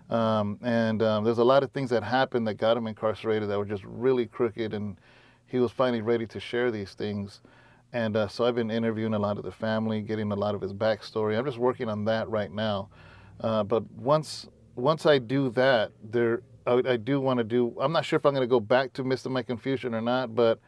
um, 0.09 0.59
and 0.63 1.03
um, 1.03 1.23
there's 1.25 1.39
a 1.39 1.45
lot 1.45 1.63
of 1.63 1.71
things 1.73 1.91
that 1.91 2.03
happened 2.03 2.49
that 2.49 2.55
got 2.55 2.79
him 2.79 2.87
incarcerated 2.87 3.51
that 3.51 3.59
were 3.59 3.67
just 3.67 3.85
really 3.85 4.25
crooked, 4.25 4.73
and 4.73 4.97
he 5.51 5.59
was 5.59 5.73
finally 5.73 6.01
ready 6.01 6.27
to 6.27 6.41
share 6.41 6.71
these 6.71 6.95
things. 6.95 7.41
And 7.93 8.17
uh, 8.17 8.29
so 8.29 8.45
I've 8.45 8.55
been 8.55 8.71
interviewing 8.71 9.15
a 9.15 9.19
lot 9.19 9.37
of 9.37 9.45
the 9.45 9.51
family, 9.51 10.01
getting 10.01 10.31
a 10.31 10.37
lot 10.37 10.55
of 10.55 10.61
his 10.61 10.73
backstory. 10.73 11.37
I'm 11.37 11.45
just 11.45 11.59
working 11.59 11.89
on 11.89 12.05
that 12.05 12.29
right 12.29 12.53
now. 12.53 12.89
Uh, 13.41 13.65
but 13.65 13.91
once 13.93 14.49
once 14.77 15.07
I 15.07 15.19
do 15.19 15.51
that, 15.51 15.91
there 16.03 16.43
I, 16.67 16.83
I 16.87 16.97
do 16.97 17.21
want 17.21 17.39
to 17.39 17.45
do. 17.45 17.75
I'm 17.81 17.93
not 17.93 18.05
sure 18.05 18.17
if 18.17 18.25
I'm 18.25 18.33
going 18.33 18.47
to 18.47 18.51
go 18.51 18.61
back 18.61 18.93
to 18.95 19.05
Midst 19.05 19.27
of 19.27 19.33
My 19.33 19.43
Confusion 19.43 19.95
or 19.95 20.01
not, 20.01 20.35
but 20.35 20.61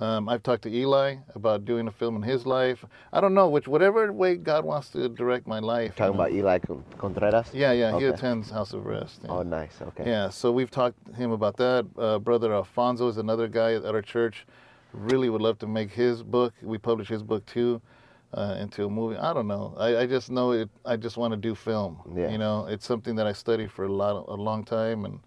um, 0.00 0.28
I've 0.28 0.42
talked 0.42 0.62
to 0.62 0.74
Eli 0.74 1.16
about 1.34 1.64
doing 1.64 1.86
a 1.86 1.90
film 1.90 2.16
in 2.16 2.22
his 2.22 2.46
life. 2.46 2.84
I 3.12 3.20
don't 3.20 3.34
know 3.34 3.48
which 3.48 3.68
whatever 3.68 4.12
way 4.12 4.36
God 4.36 4.64
wants 4.64 4.90
to 4.90 5.08
direct 5.08 5.46
my 5.46 5.58
life. 5.60 5.94
Talking 5.96 6.14
you 6.14 6.18
know. 6.18 6.24
about 6.24 6.32
Eli 6.32 6.58
Contreras. 6.98 7.50
Yeah, 7.52 7.72
yeah, 7.72 7.98
he 7.98 8.06
attends 8.06 8.50
House 8.50 8.72
of 8.72 8.86
Rest. 8.86 9.20
yeah. 9.24 9.30
Oh, 9.30 9.42
nice. 9.42 9.80
Okay. 9.82 10.04
Yeah, 10.06 10.30
so 10.30 10.50
we've 10.52 10.70
talked 10.70 10.96
to 11.06 11.12
him 11.12 11.30
about 11.32 11.56
that. 11.58 11.86
Uh, 11.98 12.18
Brother 12.18 12.52
Alfonso 12.54 13.08
is 13.08 13.18
another 13.18 13.48
guy 13.48 13.74
at 13.74 13.84
our 13.84 14.02
church. 14.02 14.46
Really 14.92 15.28
would 15.30 15.42
love 15.42 15.58
to 15.60 15.66
make 15.66 15.92
his 15.92 16.22
book. 16.22 16.54
We 16.62 16.78
publish 16.78 17.08
his 17.08 17.22
book 17.22 17.44
too. 17.46 17.80
uh, 18.32 18.56
into 18.60 18.84
a 18.84 18.88
movie. 18.90 19.16
I 19.16 19.32
don't 19.32 19.48
know. 19.48 19.74
I, 19.76 19.98
I 20.02 20.06
just 20.06 20.30
know 20.30 20.52
it. 20.52 20.70
I 20.84 20.96
just 20.96 21.16
want 21.16 21.32
to 21.32 21.36
do 21.36 21.54
film. 21.54 21.98
Yeah. 22.14 22.30
You 22.30 22.38
know, 22.38 22.66
it's 22.66 22.86
something 22.86 23.16
that 23.16 23.26
I 23.26 23.32
studied 23.32 23.70
for 23.72 23.84
a 23.84 23.92
lot, 23.92 24.24
a 24.28 24.34
long 24.34 24.64
time, 24.64 25.04
and 25.04 25.20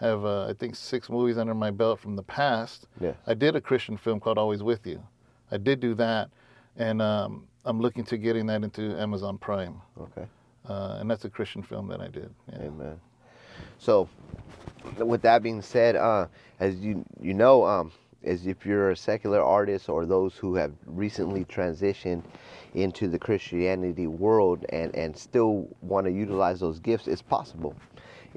have 0.00 0.24
uh, 0.24 0.46
I 0.46 0.52
think 0.52 0.76
six 0.76 1.08
movies 1.10 1.38
under 1.38 1.54
my 1.54 1.70
belt 1.70 2.00
from 2.00 2.16
the 2.16 2.22
past. 2.22 2.86
Yes. 3.00 3.16
I 3.26 3.34
did 3.34 3.56
a 3.56 3.60
Christian 3.60 3.96
film 3.96 4.20
called 4.20 4.38
Always 4.38 4.62
with 4.62 4.86
You. 4.86 5.02
I 5.50 5.56
did 5.56 5.80
do 5.80 5.94
that, 5.94 6.30
and 6.76 7.00
um, 7.02 7.46
I'm 7.64 7.80
looking 7.80 8.04
to 8.04 8.16
getting 8.18 8.46
that 8.46 8.62
into 8.62 8.96
Amazon 9.00 9.38
Prime, 9.38 9.80
Okay. 10.00 10.26
uh, 10.68 10.98
and 11.00 11.10
that's 11.10 11.24
a 11.24 11.30
Christian 11.30 11.62
film 11.62 11.88
that 11.88 12.00
I 12.00 12.08
did. 12.08 12.30
Yeah. 12.52 12.62
Amen. 12.66 13.00
So, 13.78 14.08
with 14.98 15.22
that 15.22 15.42
being 15.42 15.62
said, 15.62 15.96
uh, 15.96 16.26
as 16.60 16.76
you 16.76 17.04
you 17.20 17.34
know, 17.34 17.64
um, 17.64 17.90
as 18.24 18.46
if 18.46 18.64
you're 18.66 18.90
a 18.90 18.96
secular 18.96 19.42
artist 19.42 19.88
or 19.88 20.06
those 20.06 20.34
who 20.36 20.54
have 20.54 20.72
recently 20.86 21.44
transitioned 21.44 22.22
into 22.74 23.08
the 23.08 23.18
Christianity 23.18 24.06
world 24.06 24.64
and 24.68 24.94
and 24.94 25.16
still 25.16 25.68
want 25.80 26.06
to 26.06 26.12
utilize 26.12 26.60
those 26.60 26.78
gifts, 26.78 27.08
it's 27.08 27.22
possible. 27.22 27.74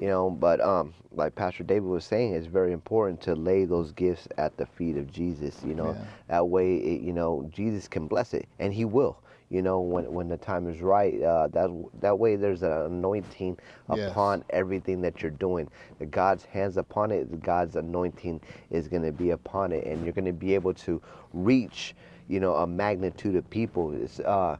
You 0.02 0.08
know, 0.08 0.30
but 0.30 0.60
um, 0.60 0.94
like 1.12 1.36
Pastor 1.36 1.62
David 1.62 1.84
was 1.84 2.04
saying, 2.04 2.34
it's 2.34 2.48
very 2.48 2.72
important 2.72 3.20
to 3.20 3.36
lay 3.36 3.64
those 3.66 3.92
gifts 3.92 4.26
at 4.36 4.56
the 4.56 4.66
feet 4.66 4.96
of 4.96 5.12
Jesus. 5.12 5.62
You 5.64 5.76
know, 5.76 5.92
Yeah. 5.92 6.04
that 6.26 6.48
way, 6.48 6.74
it, 6.74 7.02
you 7.02 7.12
know, 7.12 7.48
Jesus 7.52 7.86
can 7.86 8.08
bless 8.08 8.34
it, 8.34 8.48
and 8.58 8.74
He 8.74 8.84
will. 8.84 9.18
You 9.48 9.62
know, 9.62 9.80
when 9.80 10.12
when 10.12 10.26
the 10.28 10.36
time 10.38 10.66
is 10.68 10.80
right, 10.80 11.22
uh, 11.22 11.46
that 11.52 11.70
that 12.00 12.18
way 12.18 12.34
there's 12.34 12.64
an 12.64 12.72
anointing 12.72 13.56
Yes. 13.94 14.10
upon 14.10 14.42
everything 14.50 15.02
that 15.02 15.22
you're 15.22 15.30
doing. 15.30 15.68
The 16.00 16.06
God's 16.06 16.44
hands 16.46 16.78
upon 16.78 17.12
it, 17.12 17.40
God's 17.40 17.76
anointing 17.76 18.40
is 18.70 18.88
going 18.88 19.04
to 19.04 19.12
be 19.12 19.30
upon 19.30 19.70
it, 19.70 19.86
and 19.86 20.02
you're 20.02 20.14
going 20.14 20.24
to 20.24 20.32
be 20.32 20.52
able 20.56 20.74
to 20.74 21.00
reach, 21.32 21.94
you 22.26 22.40
know, 22.40 22.56
a 22.56 22.66
magnitude 22.66 23.36
of 23.36 23.48
people. 23.50 23.92
It's, 23.92 24.18
uh, 24.18 24.56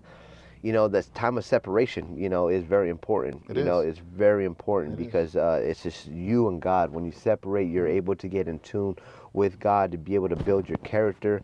you 0.63 0.73
know, 0.73 0.87
this 0.87 1.09
time 1.09 1.37
of 1.37 1.45
separation, 1.45 2.17
you 2.17 2.29
know, 2.29 2.49
is 2.49 2.63
very 2.63 2.89
important. 2.89 3.43
It 3.49 3.57
you 3.57 3.65
know, 3.65 3.81
it's 3.81 3.99
very 3.99 4.45
important 4.45 4.99
It 4.99 5.01
is. 5.01 5.07
because 5.07 5.37
uh, 5.37 5.61
it's 5.63 5.83
just 5.83 6.07
you 6.07 6.49
and 6.49 6.63
God. 6.63 6.91
When 6.93 7.05
you 7.05 7.11
separate, 7.11 7.69
you're 7.69 7.89
able 7.89 8.15
to 8.17 8.29
get 8.29 8.47
in 8.47 8.61
tune 8.61 8.97
with 9.33 9.59
God 9.59 9.91
to 9.91 9.99
be 9.99 10.15
able 10.15 10.29
to 10.29 10.37
build 10.37 10.69
your 10.69 10.79
character. 10.79 11.43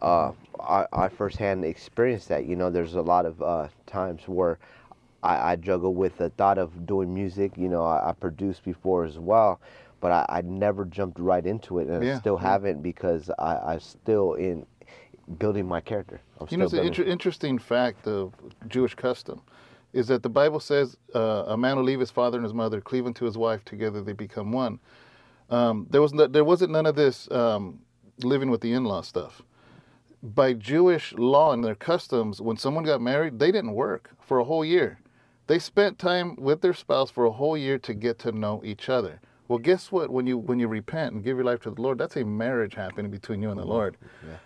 Uh, 0.00 0.32
I, 0.60 0.86
I 0.92 1.08
firsthand 1.08 1.64
experienced 1.64 2.28
that. 2.28 2.46
You 2.46 2.54
know, 2.54 2.70
there's 2.70 2.94
a 2.94 3.02
lot 3.02 3.26
of 3.26 3.42
uh, 3.42 3.68
times 3.86 4.22
where 4.26 4.58
I, 5.22 5.52
I 5.52 5.56
juggle 5.56 5.94
with 5.94 6.16
the 6.18 6.30
thought 6.30 6.58
of 6.58 6.86
doing 6.86 7.12
music. 7.12 7.52
You 7.56 7.68
know, 7.68 7.84
I, 7.84 8.10
I 8.10 8.12
produced 8.12 8.64
before 8.64 9.04
as 9.04 9.18
well, 9.18 9.60
but 10.00 10.12
I, 10.12 10.26
I 10.28 10.40
never 10.42 10.84
jumped 10.84 11.18
right 11.18 11.44
into 11.44 11.80
it, 11.80 11.88
and 11.88 12.04
I 12.08 12.18
still 12.18 12.38
yeah. 12.40 12.48
haven't 12.48 12.82
because 12.82 13.30
I, 13.36 13.56
I'm 13.56 13.80
still 13.80 14.34
in 14.34 14.64
building 15.38 15.66
my 15.66 15.80
character. 15.80 16.20
I'm 16.40 16.46
You 16.50 16.58
know, 16.58 16.64
it's 16.64 16.72
an 16.72 16.86
inter- 16.86 17.04
interesting 17.04 17.58
fact 17.58 18.06
of 18.06 18.34
Jewish 18.68 18.94
custom 18.94 19.42
is 19.92 20.06
that 20.08 20.22
the 20.22 20.28
Bible 20.28 20.60
says 20.60 20.96
uh, 21.14 21.44
a 21.48 21.56
man 21.56 21.76
will 21.76 21.84
leave 21.84 22.00
his 22.00 22.10
father 22.10 22.38
and 22.38 22.44
his 22.44 22.54
mother, 22.54 22.80
cleave 22.80 23.06
unto 23.06 23.24
his 23.24 23.36
wife, 23.36 23.64
together 23.64 24.02
they 24.02 24.12
become 24.12 24.52
one. 24.52 24.78
Um, 25.50 25.86
there 25.90 26.00
was 26.00 26.14
no, 26.14 26.26
there 26.26 26.44
wasn't 26.44 26.70
none 26.70 26.86
of 26.86 26.94
this 26.94 27.30
um, 27.30 27.80
living 28.22 28.50
with 28.50 28.60
the 28.60 28.72
in-law 28.72 29.02
stuff. 29.02 29.42
By 30.22 30.52
Jewish 30.52 31.12
law 31.14 31.52
and 31.52 31.64
their 31.64 31.74
customs, 31.74 32.40
when 32.40 32.56
someone 32.56 32.84
got 32.84 33.00
married, 33.00 33.38
they 33.38 33.50
didn't 33.50 33.72
work 33.72 34.10
for 34.20 34.38
a 34.38 34.44
whole 34.44 34.64
year. 34.64 35.00
They 35.46 35.58
spent 35.58 35.98
time 35.98 36.36
with 36.36 36.60
their 36.60 36.74
spouse 36.74 37.10
for 37.10 37.24
a 37.24 37.32
whole 37.32 37.56
year 37.56 37.78
to 37.78 37.94
get 37.94 38.18
to 38.20 38.30
know 38.30 38.60
each 38.64 38.88
other. 38.88 39.20
Well, 39.50 39.58
guess 39.58 39.90
what? 39.90 40.10
When 40.10 40.28
you 40.28 40.38
when 40.38 40.60
you 40.60 40.68
repent 40.68 41.12
and 41.12 41.24
give 41.24 41.36
your 41.36 41.44
life 41.44 41.58
to 41.62 41.72
the 41.72 41.82
Lord, 41.82 41.98
that's 41.98 42.14
a 42.14 42.24
marriage 42.24 42.74
happening 42.76 43.10
between 43.10 43.42
you 43.42 43.50
and 43.50 43.58
the 43.58 43.64
Lord. 43.64 43.96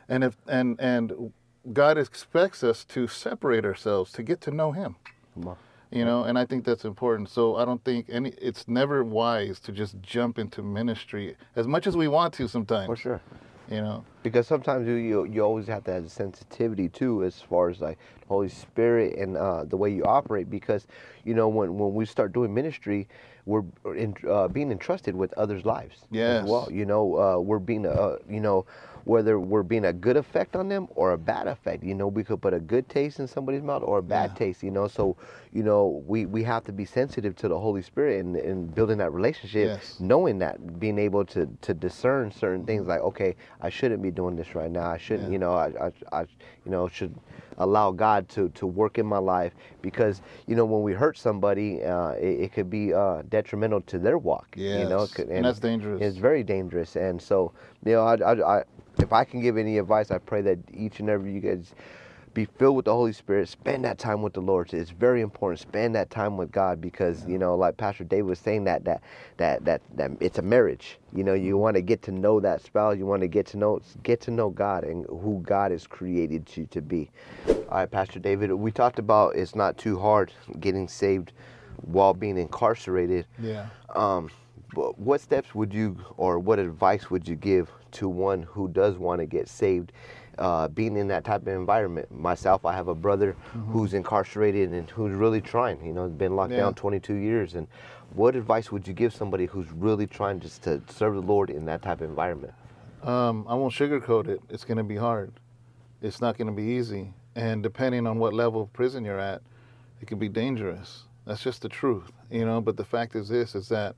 And 0.09 0.25
if 0.25 0.35
and 0.49 0.81
and 0.81 1.31
God 1.75 1.99
expects 1.99 2.65
us 2.65 2.87
to 2.87 3.07
separate 3.07 3.67
ourselves 3.67 4.13
to 4.13 4.23
get 4.23 4.41
to 4.41 4.51
know 4.51 4.73
Him. 4.73 4.97
You 5.91 6.07
know, 6.07 6.25
and 6.25 6.39
I 6.39 6.47
think 6.47 6.65
that's 6.65 6.87
important. 6.87 7.29
So 7.29 7.57
I 7.57 7.67
don't 7.67 7.85
think 7.85 8.07
any. 8.09 8.31
It's 8.41 8.67
never 8.67 9.05
wise 9.05 9.61
to 9.61 9.73
just 9.73 10.01
jump 10.01 10.39
into 10.39 10.63
ministry 10.63 11.37
as 11.55 11.67
much 11.67 11.87
as 11.87 11.99
we 11.99 12.09
want 12.09 12.33
to 12.35 12.49
sometimes. 12.49 12.87
For 12.87 12.97
sure. 12.97 13.21
You 13.71 13.81
know. 13.83 14.05
because 14.23 14.47
sometimes 14.47 14.87
you, 14.87 14.95
you 14.95 15.25
you 15.25 15.43
always 15.43 15.67
have 15.67 15.85
to 15.85 15.93
have 15.93 16.11
sensitivity 16.11 16.89
too 16.89 17.25
as 17.25 17.41
far 17.41 17.71
as 17.71 17.81
like 17.81 17.99
holy 18.29 18.49
spirit 18.49 19.19
and 19.19 19.37
uh, 19.37 19.65
the 19.65 19.77
way 19.77 19.91
you 19.91 20.05
operate 20.05 20.51
because 20.51 20.87
you 21.25 21.35
know 21.35 21.49
when 21.49 21.79
when 21.79 21.95
we 21.95 22.05
start 22.05 22.33
doing 22.35 22.53
ministry 22.53 23.09
we're 23.47 23.63
in, 23.95 24.15
uh, 24.29 24.49
being 24.49 24.71
entrusted 24.73 25.15
with 25.15 25.33
others 25.35 25.65
lives 25.65 25.97
Yes. 26.11 26.43
as 26.43 26.49
well 26.49 26.69
you 26.71 26.87
know 26.87 27.17
uh, 27.19 27.39
we're 27.39 27.59
being 27.59 27.85
uh, 27.87 28.17
you 28.29 28.41
know 28.41 28.65
whether 29.05 29.39
we're 29.39 29.63
being 29.63 29.85
a 29.85 29.93
good 29.93 30.17
effect 30.17 30.57
on 30.57 30.67
them 30.69 30.89
or 30.95 31.13
a 31.13 31.19
bad 31.19 31.47
effect 31.47 31.83
you 31.85 31.95
know 31.95 32.09
we 32.09 32.25
could 32.25 32.41
put 32.41 32.55
a 32.55 32.59
good 32.61 32.89
taste 32.89 33.19
in 33.21 33.27
somebody's 33.27 33.63
mouth 33.63 33.83
or 33.85 33.99
a 33.99 34.03
bad 34.03 34.31
Yeah. 34.33 34.39
taste 34.39 34.63
you 34.63 34.71
know 34.71 34.89
so 34.89 35.17
you 35.53 35.63
know 35.63 36.03
we 36.07 36.25
we 36.25 36.43
have 36.45 36.65
to 36.65 36.73
be 36.73 36.87
sensitive 36.87 37.37
to 37.37 37.49
the 37.49 37.59
holy 37.59 37.83
spirit 37.83 38.25
and, 38.25 38.35
and 38.37 38.75
building 38.75 38.97
that 38.99 39.13
relationship 39.13 39.69
Yes. 39.77 39.97
knowing 40.01 40.39
that 40.39 40.81
being 40.81 40.99
able 40.99 41.25
to 41.27 41.47
to 41.61 41.75
discern 41.75 42.31
certain 42.33 42.65
things 42.65 42.87
like 42.87 43.01
okay 43.01 43.37
i 43.61 43.69
shouldn't 43.69 44.01
be 44.01 44.11
doing 44.11 44.37
this 44.37 44.55
right 44.55 44.71
now 44.71 44.89
i 44.91 44.97
shouldn't 44.97 45.29
Yeah. 45.29 45.33
you 45.35 45.39
know 45.39 45.53
I, 45.53 45.67
I 45.89 45.93
i 46.13 46.21
you 46.65 46.71
know 46.71 46.89
should 46.89 47.15
allow 47.59 47.91
god 47.93 48.29
to 48.29 48.49
to 48.51 48.67
work 48.67 48.99
in 48.99 49.07
my 49.07 49.19
life 49.19 49.55
because 49.83 50.21
you 50.47 50.55
know 50.57 50.65
when 50.65 50.83
we 50.83 50.93
hurt 50.93 51.17
somebody 51.17 51.83
uh 51.85 52.11
it, 52.13 52.41
it 52.41 52.53
could 52.53 52.69
be 52.71 52.93
uh 52.93 53.23
detrimental 53.29 53.81
to 53.83 53.99
their 53.99 54.19
walk 54.19 54.49
you 54.57 54.85
know. 54.87 55.07
Could- 55.07 55.29
And 55.29 55.45
that's 55.45 55.59
dangerous. 55.59 56.03
it's 56.03 56.17
very 56.17 56.43
dangerous 56.43 56.97
and 56.97 57.21
so 57.21 57.53
you 57.85 57.93
know 57.93 58.03
I, 58.05 58.15
I, 58.17 58.59
I 58.59 58.65
if 58.99 59.13
i 59.13 59.25
can 59.25 59.41
give 59.41 59.57
any 59.57 59.79
advice 59.79 60.11
i 60.11 60.19
pray 60.19 60.41
that 60.43 60.59
each 60.73 61.01
and 61.01 61.09
every 61.09 61.33
you 61.33 61.41
guys 61.41 61.75
be 62.35 62.45
filled 62.45 62.77
with 62.77 62.85
the 62.87 62.93
Holy 62.93 63.13
Spirit. 63.13 63.49
Spend 63.49 63.85
that 63.85 63.99
time 63.99 64.21
with 64.21 64.35
the 64.35 64.41
Lord. 64.41 64.75
It's 64.75 64.91
very 64.91 65.21
important. 65.21 65.61
Spend 65.61 65.95
that 65.95 66.11
time 66.11 66.37
with 66.37 66.51
God 66.53 66.81
because 66.81 67.25
you 67.27 67.39
know, 67.39 67.55
like 67.55 67.77
Pastor 67.77 68.05
Dave 68.05 68.27
was 68.27 68.39
saying, 68.39 68.65
that 68.65 68.85
that 68.85 69.03
that 69.39 69.65
that 69.65 69.83
that 69.95 70.11
it's 70.21 70.39
a 70.39 70.43
marriage. 70.43 70.99
You 71.15 71.25
know, 71.25 71.35
you 71.35 71.57
want 71.57 71.77
to 71.77 71.83
get 71.83 72.03
to 72.03 72.13
know 72.13 72.41
that 72.41 72.61
spouse. 72.61 72.99
You 72.99 73.07
want 73.07 73.23
to 73.23 73.29
get 73.29 73.47
to 73.47 73.57
know 73.57 73.81
get 74.03 74.21
to 74.23 74.31
know 74.31 74.51
God 74.51 74.85
and 74.85 75.07
who 75.07 75.41
God 75.47 75.71
has 75.71 75.87
created 75.87 76.55
you 76.57 76.67
to 76.67 76.83
be. 76.83 77.11
All 77.49 77.79
right, 77.79 77.91
Pastor 77.91 78.19
David. 78.19 78.53
We 78.53 78.71
talked 78.73 78.99
about 78.99 79.37
it's 79.37 79.55
not 79.55 79.79
too 79.79 79.99
hard 79.99 80.33
getting 80.61 80.89
saved 80.89 81.33
while 81.83 82.15
being 82.15 82.37
incarcerated. 82.37 83.27
Yeah. 83.39 83.67
Um, 83.95 84.31
but 84.75 84.99
what 84.99 85.21
steps 85.21 85.55
would 85.55 85.73
you, 85.73 85.97
or 86.17 86.39
what 86.41 86.59
advice 86.59 87.09
would 87.09 87.29
you 87.29 87.37
give 87.37 87.71
to 87.93 88.09
one 88.09 88.43
who 88.43 88.69
does 88.69 88.99
want 88.99 89.21
to 89.21 89.27
get 89.27 89.49
saved, 89.49 89.93
uh, 90.39 90.69
being 90.69 90.97
in 90.97 91.09
that 91.09 91.25
type 91.25 91.43
of 91.43 91.49
environment? 91.49 92.11
Myself, 92.11 92.65
I 92.65 92.75
have 92.75 92.89
a 92.89 92.95
brother 92.95 93.37
who's 93.71 93.95
incarcerated 93.95 94.71
and 94.73 94.89
who's 94.91 95.13
really 95.15 95.41
trying. 95.41 95.85
You 95.85 95.93
know, 95.93 96.09
been 96.09 96.37
locked 96.37 96.53
Yeah. 96.53 96.59
down 96.59 96.75
22 96.75 97.15
years. 97.15 97.55
And 97.55 97.67
what 98.15 98.37
advice 98.37 98.71
would 98.73 98.87
you 98.87 98.95
give 98.95 99.13
somebody 99.15 99.47
who's 99.47 99.71
really 99.73 100.07
trying 100.07 100.41
just 100.41 100.63
to 100.65 100.81
serve 100.89 101.15
the 101.15 101.23
Lord 101.23 101.51
in 101.51 101.65
that 101.67 101.83
type 101.83 102.01
of 102.01 102.09
environment? 102.09 102.55
Um, 103.03 103.45
I 103.49 103.55
won't 103.55 103.73
sugarcoat 103.75 104.29
it. 104.29 104.41
It's 104.49 104.65
going 104.65 104.79
to 104.79 104.85
be 104.85 104.97
hard. 104.97 105.33
It's 106.01 106.21
not 106.21 106.37
going 106.39 106.47
to 106.49 106.53
be 106.55 106.63
easy. 106.63 107.13
And 107.37 107.63
depending 107.63 108.07
on 108.07 108.19
what 108.19 108.33
level 108.33 108.63
of 108.63 108.73
prison 108.73 109.05
you're 109.05 109.19
at, 109.19 109.43
it 110.01 110.07
can 110.07 110.19
be 110.19 110.29
dangerous. 110.29 111.05
That's 111.27 111.43
just 111.43 111.63
the 111.63 111.69
truth, 111.69 112.13
you 112.31 112.45
know. 112.45 112.61
But 112.61 112.77
the 112.77 112.85
fact 112.85 113.17
is 113.17 113.29
this: 113.29 113.55
is 113.55 113.69
that 113.71 113.97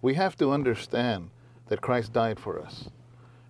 we 0.00 0.14
have 0.14 0.36
to 0.36 0.52
understand 0.52 1.30
that 1.66 1.80
Christ 1.80 2.12
died 2.12 2.38
for 2.38 2.60
us, 2.60 2.88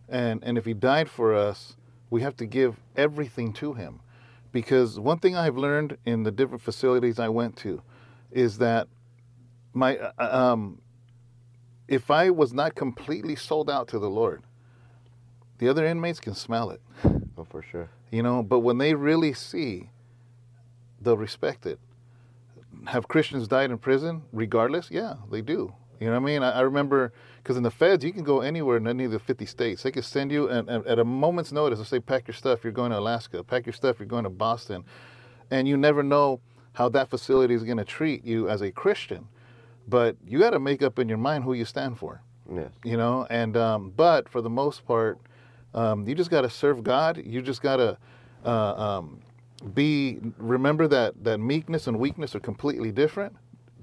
and 0.09 0.43
and 0.43 0.57
if 0.59 0.65
He 0.65 0.73
died 0.73 1.09
for 1.11 1.35
us, 1.35 1.77
we 2.11 2.23
have 2.23 2.37
to 2.37 2.47
give 2.47 2.77
everything 2.97 3.53
to 3.55 3.75
Him, 3.75 4.01
because 4.53 4.99
one 4.99 5.19
thing 5.19 5.37
I've 5.37 5.57
learned 5.57 5.99
in 6.05 6.23
the 6.23 6.31
different 6.31 6.63
facilities 6.63 7.19
I 7.19 7.29
went 7.29 7.57
to, 7.59 7.83
is 8.31 8.59
that 8.59 8.89
my 9.73 9.99
uh, 9.99 10.13
um, 10.53 10.81
if 11.87 12.11
I 12.11 12.31
was 12.31 12.53
not 12.53 12.75
completely 12.75 13.37
sold 13.37 13.71
out 13.71 13.89
to 13.89 13.99
the 13.99 14.11
Lord, 14.11 14.43
the 15.59 15.69
other 15.69 15.85
inmates 15.87 16.21
can 16.21 16.35
smell 16.35 16.71
it, 16.71 16.81
Oh, 17.37 17.45
for 17.45 17.63
sure. 17.63 17.89
you 18.11 18.23
know. 18.23 18.43
But 18.43 18.61
when 18.61 18.79
they 18.79 18.95
really 18.95 19.33
see, 19.33 19.91
they'll 21.01 21.17
respect 21.17 21.67
it. 21.67 21.79
Have 22.87 23.09
Christians 23.09 23.49
died 23.49 23.71
in 23.71 23.79
prison 23.79 24.23
regardless? 24.33 24.91
Yeah, 24.91 25.15
they 25.31 25.41
do. 25.41 25.75
You 26.01 26.07
know 26.07 26.13
what 26.13 26.23
I 26.23 26.25
mean? 26.27 26.43
I, 26.43 26.51
I 26.51 26.61
remember 26.61 27.13
because 27.49 27.57
in 27.57 27.63
the 27.63 27.71
feds, 27.71 28.05
you 28.05 28.13
can 28.13 28.25
go 28.25 28.43
anywhere 28.43 28.77
in 28.77 28.87
any 28.87 29.05
of 29.05 29.11
the 29.11 29.19
50 29.19 29.47
states. 29.47 29.83
They 29.83 29.91
can 29.91 30.03
send 30.03 30.31
you 30.31 30.51
and, 30.51 30.69
and 30.69 30.87
at 30.87 30.99
a 30.99 31.05
moment's 31.05 31.51
notice. 31.51 31.79
They'll 31.79 31.87
say, 31.87 31.99
"Pack 31.99 32.29
your 32.29 32.35
stuff. 32.35 32.63
You're 32.63 32.75
going 32.75 32.91
to 32.91 32.99
Alaska. 32.99 33.43
Pack 33.43 33.65
your 33.65 33.73
stuff. 33.73 33.99
You're 33.99 34.07
going 34.07 34.25
to 34.25 34.31
Boston," 34.31 34.85
and 35.51 35.67
you 35.67 35.79
never 35.79 36.03
know 36.03 36.41
how 36.75 36.91
that 36.91 37.09
facility 37.09 37.55
is 37.55 37.65
going 37.65 37.79
to 37.79 37.87
treat 37.87 38.23
you 38.23 38.51
as 38.51 38.61
a 38.61 38.71
Christian. 38.71 39.29
But 39.89 40.17
you 40.27 40.39
got 40.39 40.51
to 40.51 40.59
make 40.59 40.83
up 40.83 40.99
in 40.99 41.09
your 41.09 41.17
mind 41.17 41.45
who 41.45 41.55
you 41.55 41.65
stand 41.65 41.97
for 41.99 42.21
Yes. 42.55 42.69
you 42.85 42.99
know 42.99 43.27
and 43.31 43.57
um, 43.57 43.95
but 43.97 44.29
for 44.29 44.43
the 44.43 44.51
most 44.51 44.87
part 44.87 45.19
um, 45.73 46.07
you 46.07 46.15
just 46.15 46.31
got 46.31 46.43
to 46.43 46.51
serve 46.51 46.83
god 46.83 47.23
you 47.25 47.41
just 47.41 47.63
got 47.63 47.77
to 47.77 47.97
uh, 48.45 48.75
um, 48.75 49.21
be 49.73 50.19
remember 50.37 50.87
that 50.89 51.25
that 51.25 51.39
meekness 51.39 51.87
and 51.87 51.99
weakness 51.99 52.35
are 52.35 52.41
completely 52.41 52.91
different 52.93 53.35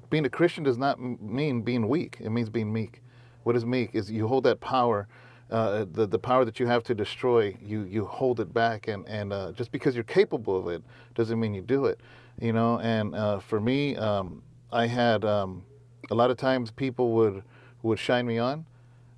being 0.09 0.25
a 0.25 0.29
christian 0.29 0.63
does 0.63 0.77
not 0.77 0.97
m- 0.97 1.17
mean 1.21 1.61
being 1.61 1.87
weak 1.87 2.17
it 2.21 2.29
means 2.31 2.49
being 2.49 2.71
meek 2.73 3.01
what 3.45 3.55
is 3.55 3.65
meek 3.65 3.91
is 3.93 4.11
you 4.11 4.27
hold 4.27 4.43
that 4.43 4.59
power 4.59 5.07
uh, 5.51 5.85
the 5.91 6.07
the 6.07 6.17
power 6.17 6.43
that 6.43 6.59
you 6.59 6.65
have 6.65 6.83
to 6.83 6.95
destroy, 6.95 7.55
you 7.61 7.83
you 7.83 8.05
hold 8.05 8.39
it 8.39 8.53
back, 8.53 8.87
and 8.87 9.07
and 9.07 9.31
uh, 9.31 9.51
just 9.51 9.71
because 9.71 9.93
you're 9.93 10.03
capable 10.03 10.57
of 10.57 10.67
it 10.67 10.83
doesn't 11.13 11.39
mean 11.39 11.53
you 11.53 11.61
do 11.61 11.85
it, 11.85 11.99
you 12.39 12.51
know. 12.51 12.79
And 12.79 13.13
uh, 13.13 13.39
for 13.39 13.59
me, 13.59 13.95
um, 13.95 14.41
I 14.71 14.87
had 14.87 15.23
um, 15.23 15.63
a 16.09 16.15
lot 16.15 16.31
of 16.31 16.37
times 16.37 16.71
people 16.71 17.11
would 17.11 17.43
would 17.83 17.99
shine 17.99 18.25
me 18.25 18.39
on 18.39 18.65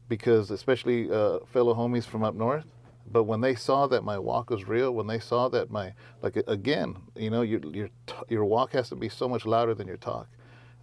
because 0.09 0.51
especially 0.51 1.09
uh, 1.09 1.39
fellow 1.45 1.73
homies 1.73 2.03
from 2.03 2.23
up 2.23 2.35
north. 2.35 2.65
But 3.09 3.23
when 3.23 3.39
they 3.39 3.55
saw 3.55 3.87
that 3.87 4.03
my 4.03 4.19
walk 4.19 4.49
was 4.49 4.67
real, 4.67 4.93
when 4.93 5.07
they 5.07 5.19
saw 5.19 5.47
that 5.47 5.71
my 5.71 5.93
like 6.21 6.35
again, 6.45 6.97
you 7.15 7.29
know, 7.29 7.41
your 7.41 7.61
your 7.67 7.89
your 8.27 8.43
walk 8.43 8.73
has 8.73 8.89
to 8.89 8.97
be 8.97 9.07
so 9.07 9.29
much 9.29 9.45
louder 9.45 9.73
than 9.73 9.87
your 9.87 9.95
talk, 9.95 10.27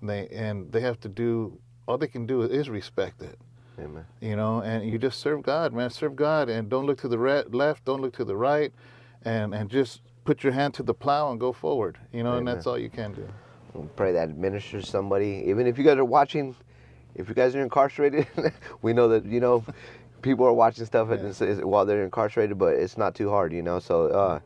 and 0.01 0.09
they 0.09 0.27
and 0.29 0.73
they 0.73 0.81
have 0.81 0.99
to 1.01 1.09
do 1.11 1.59
all 1.87 1.99
they 1.99 2.09
can 2.09 2.27
do 2.27 2.43
is 2.43 2.69
respect 2.69 3.23
it. 3.23 3.39
Amen. 3.79 4.05
You 4.21 4.37
know, 4.37 4.61
and 4.61 4.89
you 4.89 4.99
just 4.99 5.19
serve 5.19 5.43
God, 5.43 5.73
man. 5.73 5.91
Serve 5.91 6.15
God, 6.15 6.49
and 6.49 6.69
don't 6.69 6.87
look 6.87 7.01
to 7.01 7.09
the 7.09 7.19
re- 7.19 7.45
left, 7.51 7.85
don't 7.85 8.01
look 8.01 8.15
to 8.17 8.25
the 8.25 8.37
right, 8.37 8.73
and 9.25 9.55
and 9.55 9.69
just 9.69 10.01
put 10.25 10.45
your 10.45 10.53
hand 10.53 10.75
to 10.75 10.83
the 10.83 10.95
plow 10.95 11.31
and 11.31 11.41
go 11.41 11.53
forward. 11.53 11.99
You 12.13 12.23
know, 12.23 12.35
and 12.35 12.47
that's 12.47 12.67
all 12.67 12.79
you 12.79 12.91
can 12.91 13.13
do. 13.13 13.29
Pray 13.97 14.13
that 14.13 14.29
administers 14.29 14.89
somebody. 14.89 15.45
Even 15.47 15.67
if 15.67 15.77
you 15.77 15.85
guys 15.85 15.99
are 15.99 16.05
watching, 16.05 16.55
if 17.17 17.29
you 17.29 17.35
guys 17.35 17.57
are 17.57 17.63
incarcerated, 17.63 18.29
we 18.83 18.93
know 18.93 19.09
that 19.09 19.25
you 19.25 19.41
know 19.41 19.65
people 20.25 20.47
are 20.47 20.53
watching 20.53 20.87
stuff 20.87 21.11
and 21.11 21.27
it's, 21.27 21.41
it's, 21.41 21.61
while 21.61 21.85
they're 21.85 22.03
incarcerated, 22.03 22.59
but 22.59 22.75
it's 22.75 22.97
not 22.97 23.15
too 23.15 23.29
hard, 23.29 23.53
you 23.53 23.63
know. 23.63 23.79
So, 23.79 24.07
uh, 24.07 24.41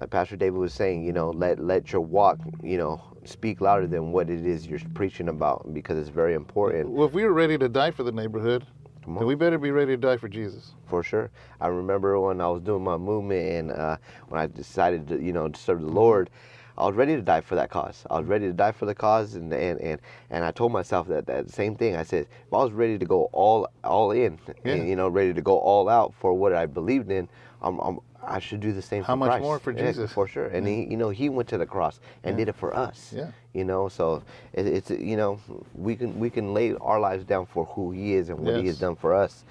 like 0.00 0.10
Pastor 0.10 0.36
David 0.36 0.58
was 0.58 0.74
saying, 0.74 1.04
you 1.04 1.12
know, 1.12 1.30
let 1.30 1.58
let 1.58 1.92
your 1.92 2.02
walk, 2.02 2.38
you 2.62 2.78
know, 2.78 3.00
speak 3.24 3.60
louder 3.60 3.86
than 3.86 4.12
what 4.12 4.30
it 4.30 4.44
is 4.46 4.66
you're 4.66 4.80
preaching 4.94 5.28
about 5.28 5.72
because 5.74 5.98
it's 5.98 6.08
very 6.10 6.34
important 6.34 6.90
Well, 6.90 7.06
if 7.06 7.12
we 7.14 7.24
were 7.24 7.32
ready 7.32 7.58
to 7.58 7.68
die 7.68 7.90
for 7.90 8.02
the 8.02 8.12
neighborhood, 8.12 8.66
Come 9.04 9.14
then 9.14 9.22
on. 9.22 9.28
we 9.28 9.34
better 9.34 9.58
be 9.58 9.70
ready 9.70 9.92
to 9.94 9.96
die 9.96 10.16
for 10.16 10.28
Jesus. 10.28 10.74
for 10.86 11.02
sure. 11.02 11.30
I 11.60 11.68
remember 11.68 12.18
when 12.20 12.40
I 12.40 12.48
was 12.48 12.62
doing 12.62 12.84
my 12.84 12.96
movement 12.96 13.48
and 13.50 13.72
uh, 13.72 13.96
when 14.28 14.40
I 14.40 14.46
decided 14.46 15.08
to, 15.08 15.22
you 15.22 15.32
know, 15.32 15.48
to 15.48 15.58
serve 15.60 15.80
the 15.80 15.88
Lord, 15.88 16.30
I 16.78 16.84
was 16.86 16.94
ready 16.94 17.16
to 17.16 17.22
die 17.22 17.40
for 17.40 17.54
that 17.54 17.70
cause. 17.70 18.04
I 18.10 18.18
was 18.18 18.26
ready 18.28 18.46
to 18.48 18.52
die 18.52 18.72
for 18.72 18.84
the 18.84 18.94
cause, 18.94 19.34
and 19.34 19.50
and 19.54 19.80
and, 19.80 20.00
and 20.28 20.44
I 20.44 20.50
told 20.50 20.72
myself 20.72 21.08
that 21.08 21.26
that 21.26 21.50
same 21.50 21.74
thing. 21.74 21.96
I 21.96 22.02
said, 22.02 22.24
if 22.46 22.52
I 22.52 22.58
was 22.58 22.72
ready 22.72 22.98
to 22.98 23.06
go 23.06 23.30
all 23.32 23.66
all 23.82 24.10
in, 24.10 24.38
Yeah. 24.62 24.74
and, 24.74 24.88
you 24.88 24.94
know, 24.94 25.08
ready 25.08 25.32
to 25.32 25.40
go 25.42 25.58
all 25.58 25.88
out 25.88 26.12
for 26.20 26.34
what 26.34 26.52
I 26.52 26.66
believed 26.66 27.10
in, 27.10 27.28
I'm, 27.62 27.78
I'm 27.80 28.00
I 28.26 28.38
should 28.40 28.60
do 28.60 28.72
the 28.72 28.82
same. 28.82 29.02
How 29.02 29.12
for 29.14 29.18
much 29.18 29.28
Christ. 29.30 29.42
more 29.42 29.58
for 29.58 29.70
Yeah, 29.72 29.86
Jesus? 29.92 30.12
for 30.12 30.26
sure. 30.26 30.46
And 30.46 30.66
he, 30.66 30.84
you 30.84 30.96
know, 30.96 31.10
he 31.10 31.28
went 31.28 31.48
to 31.50 31.58
the 31.58 31.66
cross 31.66 32.00
and 32.24 32.32
Yeah. 32.34 32.44
did 32.44 32.48
it 32.50 32.56
for 32.56 32.76
us. 32.76 33.12
Yeah. 33.14 33.30
You 33.54 33.64
know, 33.64 33.88
so 33.88 34.22
it, 34.52 34.66
it's 34.66 34.90
you 34.90 35.16
know 35.16 35.38
we 35.74 35.96
can 35.96 36.18
we 36.18 36.28
can 36.30 36.52
lay 36.54 36.74
our 36.74 37.00
lives 37.00 37.24
down 37.24 37.46
for 37.46 37.64
who 37.66 37.90
he 37.92 38.14
is 38.14 38.28
and 38.28 38.38
what 38.40 38.56
he 38.56 38.66
has 38.66 38.78
done 38.78 38.96
for 38.96 39.14
us. 39.14 39.44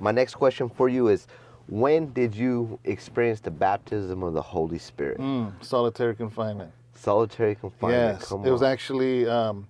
My 0.00 0.10
next 0.12 0.34
question 0.34 0.68
for 0.68 0.88
you 0.88 1.08
is 1.08 1.26
when 1.68 2.12
did 2.12 2.34
you 2.34 2.78
experience 2.84 3.40
the 3.40 3.50
baptism 3.50 4.22
of 4.22 4.32
the 4.34 4.42
Holy 4.42 4.78
Spirit? 4.78 5.18
Mm, 5.18 5.52
solitary 5.62 6.14
confinement. 6.14 6.72
Solitary 6.94 7.54
confinement. 7.54 8.20
yes, 8.20 8.30
it 8.32 8.50
was 8.50 8.62
actually 8.62 9.26
um, 9.28 9.66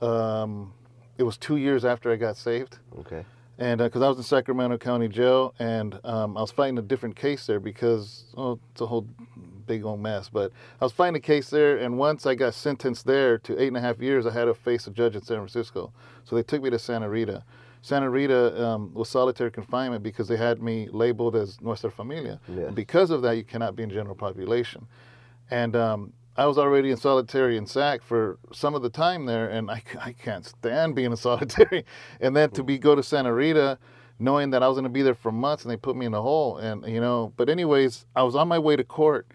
um, 0.00 0.72
it 1.16 1.22
was 1.22 1.36
two 1.36 1.56
years 1.56 1.84
after 1.84 2.10
I 2.12 2.16
got 2.16 2.36
saved. 2.36 2.78
okay. 3.00 3.24
And 3.58 3.78
because 3.78 4.02
I 4.02 4.08
was 4.08 4.18
in 4.18 4.22
Sacramento 4.22 4.78
County 4.78 5.08
Jail, 5.08 5.52
and 5.58 5.98
um, 6.04 6.36
I 6.36 6.40
was 6.40 6.52
fighting 6.52 6.78
a 6.78 6.82
different 6.82 7.16
case 7.16 7.46
there 7.46 7.58
because 7.58 8.24
oh, 8.36 8.60
it's 8.70 8.80
a 8.80 8.86
whole 8.86 9.06
big 9.66 9.84
old 9.84 10.00
mess. 10.00 10.28
But 10.28 10.52
I 10.80 10.84
was 10.84 10.92
fighting 10.92 11.16
a 11.16 11.20
case 11.20 11.50
there, 11.50 11.76
and 11.76 11.98
once 11.98 12.24
I 12.24 12.36
got 12.36 12.54
sentenced 12.54 13.04
there 13.04 13.36
to 13.38 13.60
eight 13.60 13.68
and 13.68 13.76
a 13.76 13.80
half 13.80 14.00
years, 14.00 14.26
I 14.26 14.32
had 14.32 14.44
to 14.44 14.54
face 14.54 14.86
a 14.86 14.90
judge 14.90 15.16
in 15.16 15.22
San 15.22 15.38
Francisco. 15.38 15.92
So 16.24 16.36
they 16.36 16.42
took 16.44 16.62
me 16.62 16.70
to 16.70 16.78
Santa 16.78 17.08
Rita. 17.08 17.44
Santa 17.82 18.10
Rita 18.10 18.64
um, 18.64 18.92
was 18.94 19.08
solitary 19.08 19.50
confinement 19.50 20.02
because 20.02 20.28
they 20.28 20.36
had 20.36 20.62
me 20.62 20.88
labeled 20.90 21.36
as 21.36 21.60
Nuestra 21.60 21.90
Familia. 21.90 22.40
Yes. 22.48 22.66
And 22.66 22.76
because 22.76 23.10
of 23.10 23.22
that, 23.22 23.36
you 23.36 23.44
cannot 23.44 23.76
be 23.76 23.82
in 23.82 23.90
general 23.90 24.16
population. 24.16 24.86
And 25.50 25.74
um, 25.74 26.12
I 26.38 26.46
was 26.46 26.56
already 26.56 26.92
in 26.92 26.96
solitary 26.96 27.56
in 27.56 27.66
SAC 27.66 28.00
for 28.00 28.38
some 28.52 28.76
of 28.76 28.82
the 28.82 28.88
time 28.88 29.26
there, 29.26 29.48
and 29.48 29.68
I, 29.68 29.82
I 30.00 30.12
can't 30.12 30.46
stand 30.46 30.94
being 30.94 31.10
in 31.10 31.16
solitary. 31.28 31.84
And 32.20 32.36
then 32.36 32.50
to 32.50 32.62
be 32.62 32.78
go 32.78 32.94
to 32.94 33.02
Santa 33.02 33.34
Rita, 33.34 33.76
knowing 34.20 34.50
that 34.50 34.62
I 34.62 34.68
was 34.68 34.76
going 34.76 34.84
to 34.84 34.88
be 34.88 35.02
there 35.02 35.16
for 35.16 35.32
months, 35.32 35.64
and 35.64 35.72
they 35.72 35.76
put 35.76 35.96
me 35.96 36.06
in 36.06 36.14
a 36.14 36.22
hole, 36.22 36.58
and 36.58 36.86
you 36.86 37.00
know. 37.00 37.32
But 37.36 37.48
anyways, 37.48 38.06
I 38.14 38.22
was 38.22 38.36
on 38.36 38.46
my 38.46 38.58
way 38.58 38.76
to 38.76 38.84
court, 38.84 39.26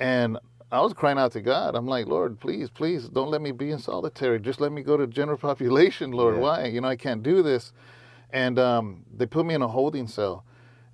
and 0.00 0.38
I 0.72 0.80
was 0.80 0.94
crying 0.94 1.18
out 1.18 1.32
to 1.32 1.42
God. 1.42 1.74
I'm 1.74 1.86
like, 1.86 2.06
Lord, 2.06 2.40
please, 2.40 2.70
please, 2.70 3.10
don't 3.10 3.30
let 3.30 3.42
me 3.42 3.52
be 3.52 3.70
in 3.70 3.78
solitary. 3.78 4.40
Just 4.40 4.58
let 4.58 4.72
me 4.72 4.82
go 4.82 4.96
to 4.96 5.06
general 5.06 5.36
population, 5.50 6.12
Lord. 6.12 6.36
Yeah. 6.36 6.40
Why? 6.40 6.66
You 6.66 6.80
know, 6.80 6.88
I 6.88 6.96
can't 6.96 7.22
do 7.22 7.42
this. 7.42 7.74
And 8.30 8.58
um, 8.58 9.04
they 9.14 9.26
put 9.26 9.44
me 9.44 9.52
in 9.52 9.60
a 9.60 9.68
holding 9.68 10.06
cell, 10.08 10.44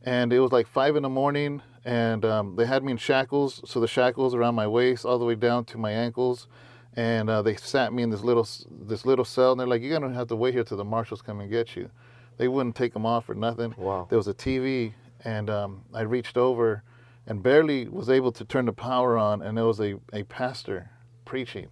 and 0.03 0.33
it 0.33 0.41
was 0.41 0.51
like 0.51 0.67
five 0.67 0.97
in 0.97 1.05
the 1.05 1.09
morning, 1.09 1.63
and 1.85 2.25
um, 2.25 2.57
they 2.57 2.67
had 2.67 2.83
me 2.83 2.93
in 2.93 2.99
shackles. 2.99 3.61
So 3.65 3.81
the 3.81 3.89
shackles 3.89 4.35
around 4.35 4.55
my 4.55 4.67
waist, 4.67 5.05
all 5.05 5.19
the 5.19 5.25
way 5.25 5.35
down 5.35 5.65
to 5.67 5.79
my 5.79 5.91
ankles, 5.91 6.49
and 6.95 7.29
uh, 7.29 7.43
they 7.43 7.57
sat 7.57 7.93
me 7.93 8.03
in 8.03 8.11
this 8.11 8.23
little 8.23 8.49
this 8.71 9.05
little 9.05 9.25
cell. 9.25 9.53
And 9.53 9.61
they're 9.61 9.67
like, 9.67 9.83
"You're 9.83 9.99
gonna 9.99 10.15
have 10.15 10.29
to 10.29 10.37
wait 10.37 10.55
here 10.55 10.65
till 10.65 10.77
the 10.77 10.85
marshals 10.85 11.23
come 11.23 11.41
and 11.41 11.51
get 11.51 11.77
you." 11.77 11.91
They 12.37 12.49
wouldn't 12.49 12.75
take 12.75 12.93
them 12.93 13.07
off 13.07 13.29
or 13.29 13.35
nothing. 13.35 13.75
Wow. 13.77 14.07
There 14.09 14.19
was 14.19 14.29
a 14.29 14.35
TV, 14.35 14.93
and 15.25 15.49
um, 15.51 15.83
I 15.93 16.03
reached 16.03 16.37
over, 16.37 16.83
and 17.27 17.43
barely 17.43 17.89
was 17.89 18.11
able 18.11 18.33
to 18.33 18.45
turn 18.45 18.65
the 18.65 18.73
power 18.73 19.17
on, 19.17 19.43
and 19.43 19.57
there 19.57 19.65
was 19.65 19.81
a, 19.81 19.97
a 20.13 20.25
pastor 20.25 20.91
preaching, 21.25 21.69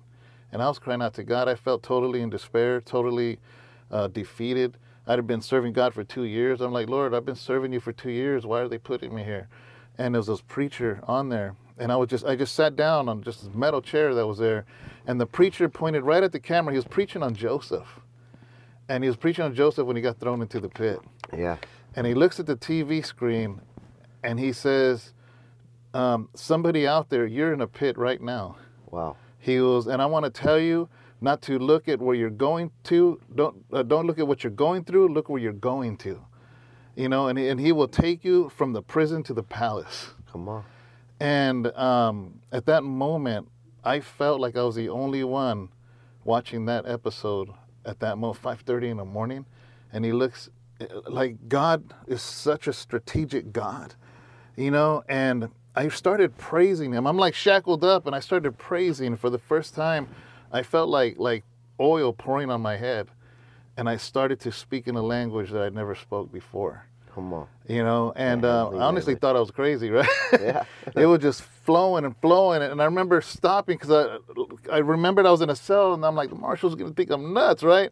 and 0.52 0.62
I 0.62 0.68
was 0.68 0.78
crying 0.78 1.02
out 1.02 1.14
to 1.14 1.24
God. 1.24 1.48
I 1.48 1.54
felt 1.54 1.82
totally 1.82 2.20
in 2.20 2.30
despair, 2.30 2.80
totally 2.80 3.38
uh, 3.90 4.08
defeated. 4.08 4.78
I'd 5.06 5.18
have 5.18 5.26
been 5.26 5.42
serving 5.42 5.72
God 5.72 5.94
for 5.94 6.04
two 6.04 6.22
years. 6.22 6.60
I'm 6.60 6.72
like, 6.72 6.88
Lord, 6.88 7.12
I've 7.12 7.26
been 7.26 7.34
serving 7.34 7.72
you 7.72 7.80
for 7.80 7.92
two 7.92 8.10
years. 8.10 8.46
Why 8.46 8.60
are 8.60 8.68
they 8.68 8.78
putting 8.78 9.12
me 9.12 9.24
here? 9.24 9.48
And 10.03 10.14
there 10.14 10.18
was 10.18 10.26
this 10.26 10.40
preacher 10.40 10.98
on 11.07 11.28
there, 11.28 11.55
and 11.78 11.92
I 11.92 11.96
was 11.96 12.09
just 12.09 12.24
I 12.24 12.34
just 12.34 12.55
sat 12.57 12.74
down 12.74 13.09
on 13.09 13.22
just 13.22 13.44
this 13.44 13.55
metal 13.55 13.80
chair 13.80 14.14
that 14.16 14.26
was 14.26 14.38
there, 14.38 14.64
and 15.07 15.20
the 15.20 15.26
preacher 15.26 15.68
pointed 15.68 16.03
right 16.03 16.24
at 16.24 16.32
the 16.32 16.40
camera. 16.40 16.72
He 16.72 16.78
was 16.78 16.86
preaching 16.88 17.22
on 17.22 17.34
Joseph, 17.36 18.00
and 18.88 19.05
he 19.05 19.09
was 19.09 19.16
preaching 19.16 19.44
on 19.44 19.55
Joseph 19.55 19.86
when 19.86 19.94
he 19.94 20.03
got 20.03 20.18
thrown 20.18 20.42
into 20.42 20.59
the 20.59 20.68
pit 20.68 20.98
Yeah. 21.32 21.59
and 21.94 22.05
he 22.05 22.14
looks 22.14 22.40
at 22.40 22.46
the 22.46 22.57
TV 22.57 23.05
screen 23.07 23.61
and 24.24 24.40
he 24.40 24.53
says, 24.53 25.12
um, 25.94 26.28
Somebody 26.34 26.84
out 26.86 27.09
there, 27.09 27.24
you're 27.24 27.53
in 27.53 27.61
a 27.61 27.68
pit 27.68 27.96
right 27.96 28.20
now. 28.20 28.57
Wow. 28.90 29.16
He 29.38 29.57
goes, 29.59 29.86
and 29.86 30.03
I 30.03 30.07
want 30.07 30.24
to 30.24 30.30
tell 30.30 30.59
you 30.59 30.88
not 31.20 31.42
to 31.42 31.61
look 31.61 31.88
at 31.88 32.00
where 32.00 32.16
you're 32.16 32.30
going 32.48 32.72
to. 32.84 33.20
Don't 33.36 33.64
uh, 33.72 33.84
don't 33.84 34.09
look 34.09 34.18
at 34.18 34.26
what 34.26 34.42
you're 34.42 34.50
going 34.66 34.82
through. 34.84 35.09
Look 35.14 35.28
where 35.28 35.40
you're 35.40 35.53
going 35.72 35.96
to. 35.98 36.20
You 36.95 37.09
know, 37.09 37.28
and, 37.28 37.38
and 37.38 37.59
he 37.59 37.72
will 37.72 37.88
take 37.88 38.24
you 38.24 38.51
from 38.51 38.72
the 38.72 38.82
prison 38.82 39.22
to 39.24 39.34
the 39.34 39.43
palace. 39.43 40.11
Come 40.30 40.49
on. 40.49 40.64
And 41.20 41.68
um, 41.76 42.40
at 42.51 42.66
that 42.66 42.82
moment, 42.82 43.49
I 43.84 44.01
felt 44.01 44.40
like 44.40 44.57
I 44.57 44.62
was 44.62 44.74
the 44.74 44.88
only 44.88 45.24
one 45.24 45.68
watching 46.24 46.66
that 46.66 46.86
episode 46.86 47.49
at 47.84 48.01
that 48.01 48.18
moment, 48.18 48.43
5:30 48.43 48.90
in 48.90 48.97
the 48.99 49.05
morning. 49.05 49.47
And 49.93 50.05
he 50.05 50.12
looks 50.12 50.51
eh, 50.80 50.86
like 51.07 51.49
God 51.49 51.95
is 52.07 52.22
such 52.22 52.66
a 52.66 52.72
strategic 52.72 53.53
God, 53.53 53.95
you 54.57 54.70
know. 54.70 55.03
And 55.09 55.49
I 55.74 55.88
started 55.88 56.36
praising 56.36 56.93
Him. 56.93 57.07
I'm 57.07 57.16
like 57.16 57.34
shackled 57.34 57.84
up, 57.84 58.07
and 58.07 58.14
I 58.14 58.20
started 58.20 58.59
praising 58.59 59.16
for 59.16 59.30
the 59.30 59.38
first 59.38 59.74
time. 59.74 60.09
I 60.53 60.62
felt 60.62 60.88
like 60.88 61.18
like 61.18 61.45
oil 61.80 62.12
pouring 62.12 62.51
on 62.51 62.61
my 62.61 62.76
head, 62.76 63.09
and 63.76 63.88
I 63.88 63.96
started 63.96 64.40
to 64.40 64.52
speak 64.52 64.86
in 64.88 64.96
a 64.96 65.02
language 65.02 65.50
that 65.50 65.62
I'd 65.62 65.74
never 65.74 65.94
spoke 65.94 66.32
before. 66.32 66.86
Come 67.14 67.34
on. 67.34 67.46
you 67.68 67.84
know 67.84 68.14
and 68.16 68.42
uh, 68.42 68.70
i 68.70 68.84
honestly 68.84 69.14
thought 69.14 69.36
i 69.36 69.38
was 69.38 69.50
crazy 69.50 69.90
right? 69.98 70.08
Yeah. 70.32 70.64
it 70.96 71.04
was 71.04 71.20
just 71.20 71.42
flowing 71.42 72.06
and 72.06 72.16
flowing 72.22 72.62
and 72.62 72.80
i 72.80 72.86
remember 72.86 73.20
stopping 73.20 73.76
because 73.76 73.90
i 73.90 74.16
i 74.72 74.78
remembered 74.78 75.26
i 75.26 75.30
was 75.30 75.42
in 75.42 75.50
a 75.50 75.54
cell 75.54 75.92
and 75.92 76.06
i'm 76.06 76.14
like 76.14 76.30
the 76.30 76.34
marshal's 76.36 76.74
gonna 76.74 76.94
think 76.94 77.10
i'm 77.10 77.34
nuts 77.34 77.62
right? 77.62 77.90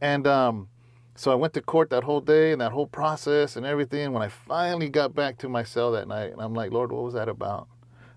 And 0.00 0.26
um 0.26 0.68
so 1.14 1.30
i 1.30 1.34
went 1.34 1.52
to 1.52 1.60
court 1.60 1.90
that 1.90 2.04
whole 2.04 2.22
day 2.22 2.52
and 2.52 2.60
that 2.62 2.72
whole 2.72 2.86
process 2.86 3.56
and 3.56 3.66
everything. 3.66 4.14
When 4.14 4.22
i 4.22 4.28
finally 4.28 4.88
got 4.88 5.14
back 5.14 5.36
to 5.40 5.48
my 5.50 5.62
cell 5.62 5.92
that 5.92 6.08
night 6.08 6.32
and 6.32 6.40
i'm 6.40 6.54
like 6.54 6.72
lord 6.72 6.90
what 6.90 7.02
was 7.02 7.12
that 7.12 7.28
about? 7.28 7.68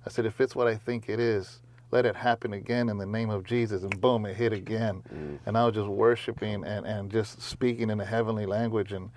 I 0.06 0.10
said 0.10 0.26
if 0.26 0.40
it's 0.40 0.56
what 0.56 0.68
i 0.68 0.76
think 0.78 1.10
it 1.10 1.20
is 1.20 1.62
let 1.92 2.06
it 2.06 2.16
happen 2.16 2.54
again 2.54 2.90
in 2.90 2.98
the 2.98 3.06
name 3.06 3.30
of 3.30 3.44
jesus 3.44 3.84
and 3.84 4.00
boom 4.02 4.26
it 4.26 4.36
hit 4.36 4.52
again 4.54 5.02
Mm. 5.14 5.40
and 5.46 5.58
i 5.58 5.66
was 5.66 5.74
just 5.76 5.88
worshiping 5.88 6.64
and, 6.66 6.86
and 6.86 7.12
just 7.12 7.42
speaking 7.42 7.90
in 7.90 8.00
a 8.00 8.06
heavenly 8.06 8.46
language 8.46 8.92
and 8.92 9.10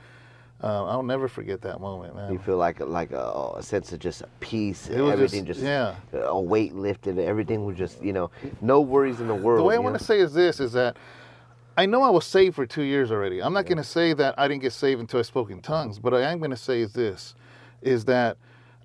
uh, 0.62 0.84
I'll 0.84 1.02
never 1.02 1.26
forget 1.26 1.62
that 1.62 1.80
moment, 1.80 2.14
man. 2.14 2.30
You 2.34 2.38
feel 2.38 2.58
like 2.58 2.80
like 2.80 3.12
a, 3.12 3.52
a 3.56 3.62
sense 3.62 3.92
of 3.94 3.98
just 3.98 4.22
peace. 4.40 4.90
It 4.90 5.00
was 5.00 5.14
everything 5.14 5.46
just- 5.46 5.60
just, 5.60 5.66
yeah. 5.66 5.94
a 6.12 6.38
weight 6.38 6.74
lifted. 6.74 7.18
Everything 7.18 7.64
was 7.64 7.78
just 7.78 8.02
you 8.02 8.12
know 8.12 8.30
no 8.60 8.82
worries 8.82 9.20
in 9.20 9.26
the 9.26 9.34
world. 9.34 9.60
the 9.60 9.64
way 9.64 9.76
I 9.76 9.78
want 9.78 9.94
know? 9.94 9.98
to 10.00 10.04
say 10.04 10.20
is 10.20 10.34
this: 10.34 10.60
is 10.60 10.72
that 10.72 10.98
I 11.78 11.86
know 11.86 12.02
I 12.02 12.10
was 12.10 12.26
saved 12.26 12.56
for 12.56 12.66
two 12.66 12.82
years 12.82 13.10
already. 13.10 13.42
I'm 13.42 13.54
not 13.54 13.64
going 13.64 13.78
to 13.78 13.82
say 13.84 14.12
that 14.12 14.34
I 14.38 14.48
didn't 14.48 14.60
get 14.60 14.74
saved 14.74 15.00
until 15.00 15.20
I 15.20 15.22
spoke 15.22 15.50
in 15.50 15.62
tongues, 15.62 15.98
but 15.98 16.12
I 16.12 16.30
am 16.30 16.36
going 16.40 16.50
to 16.50 16.58
say 16.58 16.82
is 16.82 16.92
this: 16.92 17.34
is 17.80 18.04
that 18.04 18.36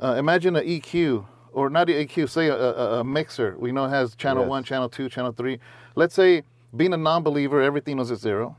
uh, 0.02 0.16
imagine 0.18 0.56
an 0.56 0.66
EQ 0.66 1.26
or 1.56 1.70
not 1.70 1.88
EQ, 1.88 2.30
say 2.30 2.48
a, 2.48 2.56
a, 2.56 3.00
a 3.00 3.04
mixer. 3.04 3.56
We 3.58 3.72
know 3.72 3.86
it 3.86 3.90
has 3.90 4.14
channel 4.16 4.44
Yes. 4.44 4.50
one, 4.50 4.64
channel 4.64 4.90
two, 4.90 5.08
channel 5.10 5.32
three. 5.32 5.60
Let's 5.96 6.14
say 6.14 6.44
being 6.76 6.94
a 6.94 6.98
non-believer, 6.98 7.62
everything 7.62 7.98
was 7.98 8.12
at 8.12 8.20
zero, 8.20 8.58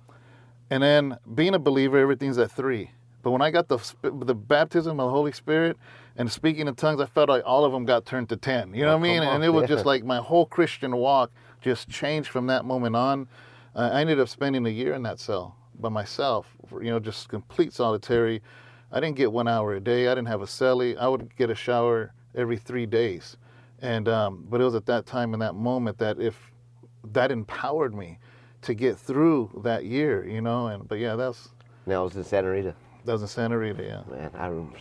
and 0.70 0.82
then 0.82 1.18
being 1.34 1.54
a 1.54 1.58
believer, 1.58 1.98
everything's 1.98 2.38
at 2.38 2.50
three. 2.50 2.90
But 3.22 3.32
when 3.32 3.42
I 3.42 3.50
got 3.50 3.68
the 3.68 3.78
the 4.02 4.34
baptism 4.34 4.98
of 4.98 5.06
the 5.08 5.10
Holy 5.10 5.32
Spirit 5.32 5.76
and 6.16 6.30
speaking 6.32 6.68
in 6.68 6.74
tongues, 6.74 7.00
I 7.00 7.06
felt 7.06 7.28
like 7.28 7.42
all 7.44 7.64
of 7.64 7.72
them 7.72 7.84
got 7.84 8.06
turned 8.06 8.28
to 8.30 8.36
ten. 8.36 8.72
You 8.72 8.82
know 8.82 8.94
Oh, 8.94 8.98
what 8.98 9.08
I 9.08 9.12
mean? 9.12 9.22
on. 9.22 9.34
And 9.36 9.44
it 9.44 9.50
was 9.50 9.62
Yeah. 9.62 9.74
just 9.76 9.84
like 9.84 10.04
my 10.04 10.18
whole 10.18 10.46
Christian 10.46 10.96
walk 10.96 11.30
just 11.60 11.88
changed 11.88 12.30
from 12.30 12.46
that 12.46 12.64
moment 12.64 12.96
on. 12.96 13.28
Uh, 13.74 13.90
I 13.92 14.00
ended 14.00 14.18
up 14.20 14.28
spending 14.28 14.64
a 14.66 14.70
year 14.70 14.94
in 14.94 15.02
that 15.02 15.18
cell 15.20 15.54
by 15.78 15.90
myself. 15.90 16.46
For, 16.66 16.82
you 16.82 16.90
know, 16.90 16.98
just 16.98 17.28
complete 17.28 17.72
solitary. 17.74 18.40
I 18.90 19.00
didn't 19.00 19.16
get 19.16 19.32
one 19.32 19.48
hour 19.48 19.74
a 19.74 19.80
day. 19.80 20.06
I 20.08 20.14
didn't 20.14 20.28
have 20.28 20.40
a 20.40 20.46
cellie. 20.46 20.96
I 20.96 21.08
would 21.08 21.36
get 21.36 21.50
a 21.50 21.54
shower 21.54 22.12
every 22.36 22.56
three 22.56 22.86
days. 22.86 23.36
And 23.82 24.08
um, 24.08 24.44
but 24.48 24.60
it 24.60 24.64
was 24.64 24.74
at 24.74 24.86
that 24.86 25.06
time 25.06 25.34
in 25.34 25.40
that 25.40 25.54
moment 25.54 25.98
that 25.98 26.20
if 26.20 26.52
that 27.12 27.30
empowered 27.30 27.94
me 27.94 28.18
to 28.62 28.74
get 28.74 28.96
through 28.98 29.60
that 29.64 29.84
year, 29.84 30.26
you 30.26 30.40
know. 30.40 30.68
And 30.68 30.88
but 30.88 30.98
yeah, 30.98 31.14
that's 31.16 31.48
Now 31.86 32.04
was 32.04 32.16
in 32.16 32.24
Santa 32.24 32.50
Rita. 32.50 32.74
that 33.04 33.12
was 33.12 33.22
in 33.22 33.28
Santa 33.28 33.58
Rita. 33.58 33.82
Yeah. 33.82 34.02
Man, 34.10 34.30
I 34.34 34.46
remember. 34.46 34.78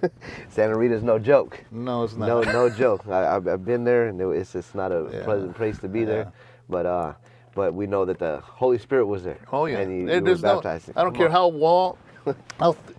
Santa 0.48 0.76
Rita's 0.78 1.02
no 1.02 1.18
joke. 1.18 1.62
No, 1.70 2.04
it's 2.04 2.14
not. 2.16 2.26
No, 2.26 2.40
no 2.42 2.70
joke. 2.84 3.06
I, 3.08 3.36
I've, 3.36 3.46
I've 3.46 3.64
been 3.64 3.84
there, 3.84 4.08
and 4.08 4.20
it, 4.20 4.26
it's 4.28 4.52
just 4.52 4.74
not 4.74 4.92
a 4.92 5.08
Yeah. 5.12 5.24
pleasant 5.24 5.54
place 5.54 5.78
to 5.80 5.88
be 5.88 6.04
there. 6.04 6.24
Yeah. 6.24 6.30
But 6.70 6.86
uh, 6.86 7.12
but 7.54 7.74
we 7.74 7.86
know 7.86 8.04
that 8.06 8.18
the 8.18 8.40
Holy 8.44 8.78
Spirit 8.78 9.06
was 9.06 9.22
there. 9.24 9.38
Oh 9.52 9.66
yeah. 9.66 9.78
and 9.80 9.90
you, 10.00 10.06
There- 10.06 10.16
you 10.16 10.20
were 10.22 10.26
there's 10.26 10.42
no- 10.42 10.60
I 10.64 10.78
don't 11.02 11.12
Come 11.12 11.14
care 11.14 11.26
on. 11.26 11.32
how 11.32 11.48
wall, 11.48 11.98
how 12.58 12.72
th- 12.72 12.96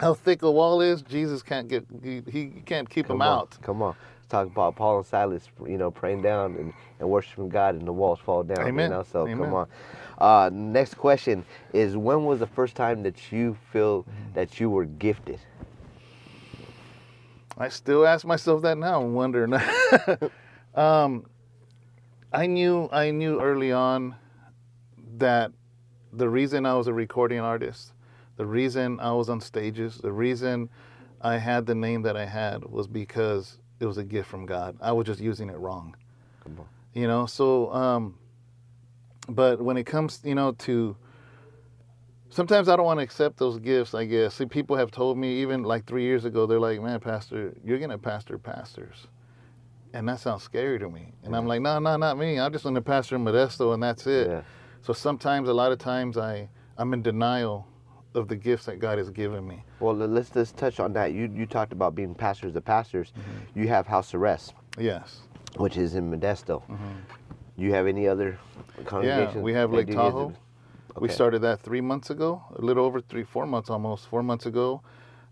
how 0.00 0.14
thick 0.14 0.40
a 0.42 0.50
wall 0.50 0.80
is. 0.80 1.02
Jesus 1.02 1.42
can't 1.42 1.68
get. 1.68 1.86
He, 2.02 2.22
he 2.30 2.46
can't 2.64 2.88
keep 2.88 3.06
Come 3.06 3.18
them 3.18 3.28
on, 3.28 3.38
out. 3.40 3.58
Come 3.62 3.82
on. 3.82 3.94
Talk 4.30 4.46
about 4.46 4.76
Paul 4.76 4.98
and 4.98 5.06
Silas, 5.06 5.48
you 5.66 5.76
know, 5.76 5.90
praying 5.90 6.22
down 6.22 6.54
and, 6.56 6.72
and 7.00 7.10
worshiping 7.10 7.48
God, 7.48 7.74
and 7.74 7.86
the 7.86 7.92
walls 7.92 8.20
fall 8.20 8.42
down. 8.42 8.66
Amen. 8.66 8.90
You 8.90 8.96
know? 8.96 9.02
So 9.02 9.22
Amen. 9.26 9.38
come 9.38 9.54
on. 9.54 9.68
Uh, 10.18 10.50
next 10.52 10.94
question 10.94 11.44
is: 11.72 11.96
When 11.96 12.24
was 12.24 12.38
the 12.38 12.46
first 12.46 12.76
time 12.76 13.02
that 13.02 13.30
you 13.30 13.56
feel 13.72 14.06
that 14.34 14.58
you 14.58 14.70
were 14.70 14.86
gifted? 14.86 15.40
I 17.58 17.68
still 17.68 18.06
ask 18.06 18.24
myself 18.24 18.62
that 18.62 18.78
now 18.78 19.02
and 19.02 19.14
wondering. 19.14 19.52
um, 20.74 21.26
I 22.32 22.46
knew 22.46 22.88
I 22.90 23.10
knew 23.10 23.38
early 23.38 23.72
on 23.72 24.14
that 25.18 25.52
the 26.12 26.28
reason 26.28 26.64
I 26.64 26.74
was 26.74 26.86
a 26.86 26.94
recording 26.94 27.40
artist, 27.40 27.92
the 28.40 28.46
reason 28.46 28.98
I 29.00 29.12
was 29.12 29.28
on 29.28 29.38
stages, 29.42 29.98
the 29.98 30.12
reason 30.12 30.70
I 31.20 31.36
had 31.36 31.66
the 31.66 31.74
name 31.74 32.00
that 32.04 32.16
I 32.16 32.24
had 32.24 32.64
was 32.64 32.86
because 32.88 33.58
it 33.80 33.84
was 33.84 33.98
a 33.98 34.02
gift 34.02 34.30
from 34.30 34.46
God. 34.46 34.78
I 34.80 34.92
was 34.92 35.04
just 35.04 35.20
using 35.20 35.50
it 35.50 35.58
wrong. 35.58 35.94
You 36.94 37.06
know, 37.06 37.26
so 37.26 37.70
um 37.70 38.18
but 39.28 39.60
when 39.60 39.76
it 39.76 39.84
comes, 39.84 40.22
you 40.24 40.34
know, 40.34 40.52
to 40.52 40.96
sometimes 42.30 42.70
I 42.70 42.76
don't 42.76 42.86
want 42.86 43.00
to 43.00 43.04
accept 43.04 43.36
those 43.36 43.58
gifts, 43.58 43.92
I 43.92 44.06
guess. 44.06 44.36
See, 44.36 44.46
people 44.46 44.74
have 44.74 44.90
told 44.90 45.18
me 45.18 45.42
even 45.42 45.62
like 45.62 45.84
three 45.84 46.04
years 46.04 46.24
ago, 46.24 46.46
they're 46.46 46.58
like, 46.58 46.80
Man, 46.80 46.98
Pastor, 46.98 47.52
you're 47.62 47.78
gonna 47.78 47.98
pastor 47.98 48.38
pastors. 48.38 49.06
And 49.92 50.08
that 50.08 50.18
sounds 50.18 50.44
scary 50.44 50.78
to 50.78 50.88
me. 50.88 51.12
And 51.24 51.36
I'm 51.36 51.46
like, 51.46 51.60
no, 51.60 51.78
no, 51.78 51.98
not 51.98 52.16
me. 52.16 52.40
I'm 52.40 52.52
just 52.52 52.64
gonna 52.64 52.80
pastor 52.80 53.18
Modesto 53.18 53.74
and 53.74 53.82
that's 53.82 54.06
it. 54.06 54.28
Yeah. 54.28 54.42
So 54.80 54.94
sometimes 54.94 55.46
a 55.46 55.52
lot 55.52 55.72
of 55.72 55.78
times 55.78 56.16
I 56.16 56.48
I'm 56.78 56.94
in 56.94 57.02
denial 57.02 57.66
of 58.14 58.28
the 58.28 58.36
gifts 58.36 58.66
that 58.66 58.78
God 58.80 58.98
has 58.98 59.10
given 59.10 59.46
me. 59.46 59.62
Well, 59.78 59.94
le- 59.96 60.04
let's 60.04 60.30
just 60.30 60.56
touch 60.56 60.80
on 60.80 60.92
that. 60.94 61.12
You 61.12 61.30
you 61.34 61.46
talked 61.46 61.72
about 61.72 61.94
being 61.94 62.14
pastors 62.14 62.56
of 62.56 62.64
pastors. 62.64 63.12
Mm-hmm. 63.18 63.60
You 63.60 63.68
have 63.68 63.86
House 63.86 64.14
of 64.14 64.20
Rest, 64.20 64.54
Yes. 64.78 65.20
which 65.56 65.76
is 65.76 65.94
in 65.94 66.10
Modesto. 66.10 66.62
Do 66.68 67.64
you 67.64 67.72
have 67.72 67.86
any 67.86 68.08
other 68.08 68.38
congregations? 68.84 69.30
Mm-hmm. 69.34 69.42
we 69.42 69.52
have 69.52 69.72
Lake 69.72 69.90
Tahoe. 69.90 70.28
of- 70.96 71.02
We 71.02 71.08
started 71.08 71.40
that 71.42 71.60
three 71.60 71.80
months 71.80 72.10
ago, 72.10 72.42
a 72.56 72.60
little 72.62 72.84
over 72.84 73.00
three, 73.00 73.22
four 73.24 73.46
months 73.46 73.70
almost, 73.70 74.08
four 74.08 74.22
months 74.22 74.46
ago. 74.46 74.82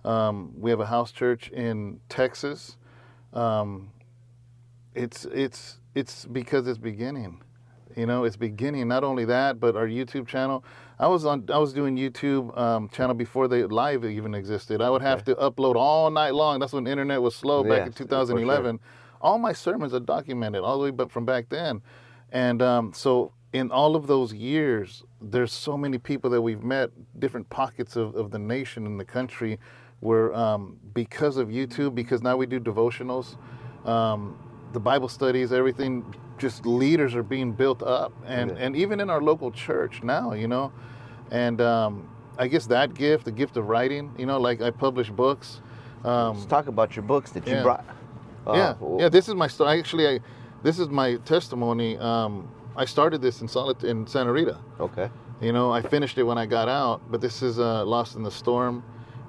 Um, 0.04 0.52
we 0.56 0.70
have 0.70 0.80
a 0.80 0.86
house 0.86 1.10
church 1.10 1.48
in 1.50 2.00
Texas. 2.08 2.76
Um, 3.32 3.90
it's 4.94 5.24
it's 5.26 5.78
it's 5.94 6.24
because 6.26 6.66
it's 6.68 6.78
beginning. 6.78 7.42
You 7.96 8.06
know, 8.06 8.24
it's 8.24 8.36
beginning. 8.36 8.86
Not 8.88 9.02
only 9.02 9.24
that, 9.24 9.58
but 9.58 9.74
our 9.76 9.88
YouTube 9.88 10.26
channel. 10.28 10.64
I 11.00 11.06
was 11.06 11.24
on. 11.24 11.44
I 11.52 11.58
was 11.58 11.72
doing 11.72 11.96
YouTube 11.96 12.56
um, 12.58 12.88
channel 12.88 13.14
before 13.14 13.46
the 13.46 13.68
live 13.68 14.04
even 14.04 14.34
existed. 14.34 14.82
I 14.82 14.90
would 14.90 15.02
have 15.02 15.24
to 15.24 15.34
upload 15.36 15.76
all 15.76 16.10
night 16.10 16.34
long. 16.34 16.58
That's 16.58 16.72
when 16.72 16.84
the 16.84 16.90
internet 16.90 17.22
was 17.22 17.36
slow 17.36 17.62
back 17.62 17.82
in 17.82 17.86
Yes, 17.86 17.94
for 17.94 17.98
sure. 17.98 18.06
2011. 18.08 18.80
All 19.20 19.38
my 19.38 19.52
sermons 19.52 19.94
are 19.94 20.00
documented 20.00 20.62
all 20.62 20.78
the 20.78 20.84
way 20.84 20.90
but 20.90 21.10
from 21.10 21.24
back 21.24 21.48
then, 21.48 21.82
and 22.32 22.62
um, 22.62 22.92
so 22.92 23.32
in 23.52 23.70
all 23.70 23.96
of 23.96 24.06
those 24.06 24.32
years, 24.32 25.04
there's 25.20 25.52
so 25.52 25.76
many 25.76 25.98
people 25.98 26.30
that 26.30 26.42
we've 26.42 26.62
met, 26.62 26.90
different 27.18 27.48
pockets 27.48 27.96
of, 27.96 28.14
of 28.14 28.30
the 28.30 28.38
nation 28.38 28.86
and 28.86 29.00
the 29.00 29.04
country, 29.04 29.58
where 30.00 30.34
um, 30.34 30.76
because 30.94 31.36
of 31.36 31.48
YouTube, 31.48 31.94
because 31.94 32.22
now 32.22 32.36
we 32.36 32.46
do 32.46 32.60
devotionals, 32.60 33.36
um, 33.86 34.38
the 34.72 34.80
Bible 34.80 35.08
studies, 35.08 35.52
everything, 35.52 36.04
just 36.38 36.66
leaders 36.66 37.14
are 37.14 37.22
being 37.22 37.52
built 37.52 37.82
up, 37.82 38.12
and 38.26 38.50
Yeah. 38.50 38.56
and 38.64 38.76
even 38.76 39.00
in 39.00 39.10
our 39.10 39.20
local 39.22 39.50
church 39.50 40.02
now, 40.02 40.32
you 40.32 40.48
know, 40.48 40.72
and 41.30 41.60
um, 41.60 42.08
I 42.38 42.48
guess 42.48 42.66
that 42.66 42.94
gift, 42.94 43.24
the 43.24 43.32
gift 43.32 43.56
of 43.56 43.68
writing, 43.68 44.12
you 44.18 44.26
know, 44.26 44.38
like 44.40 44.60
I 44.60 44.70
publish 44.70 45.10
books. 45.10 45.60
Um, 46.04 46.34
Let's 46.36 46.46
talk 46.46 46.68
about 46.68 46.94
your 46.94 47.04
books 47.04 47.32
that 47.32 47.46
you 47.46 47.54
yeah. 47.54 47.62
brought. 47.62 47.84
Uh, 48.46 48.52
yeah, 48.54 48.72
w- 48.74 49.00
yeah. 49.00 49.08
This 49.08 49.28
is 49.28 49.34
my 49.34 49.48
story. 49.48 49.78
Actually, 49.78 50.06
I, 50.08 50.20
this 50.62 50.78
is 50.78 50.88
my 50.88 51.16
testimony. 51.24 51.98
Um, 51.98 52.48
I 52.76 52.84
started 52.84 53.20
this 53.20 53.40
in 53.42 53.48
Solid 53.48 53.82
in 53.82 54.06
Santa 54.06 54.32
Rita. 54.32 54.58
Okay. 54.78 55.10
You 55.40 55.52
know, 55.52 55.72
I 55.72 55.82
finished 55.82 56.18
it 56.18 56.22
when 56.22 56.38
I 56.38 56.46
got 56.46 56.68
out, 56.68 57.00
but 57.10 57.20
this 57.20 57.42
is 57.42 57.58
uh, 57.58 57.84
Lost 57.84 58.14
in 58.16 58.22
the 58.22 58.30
Storm, 58.30 58.82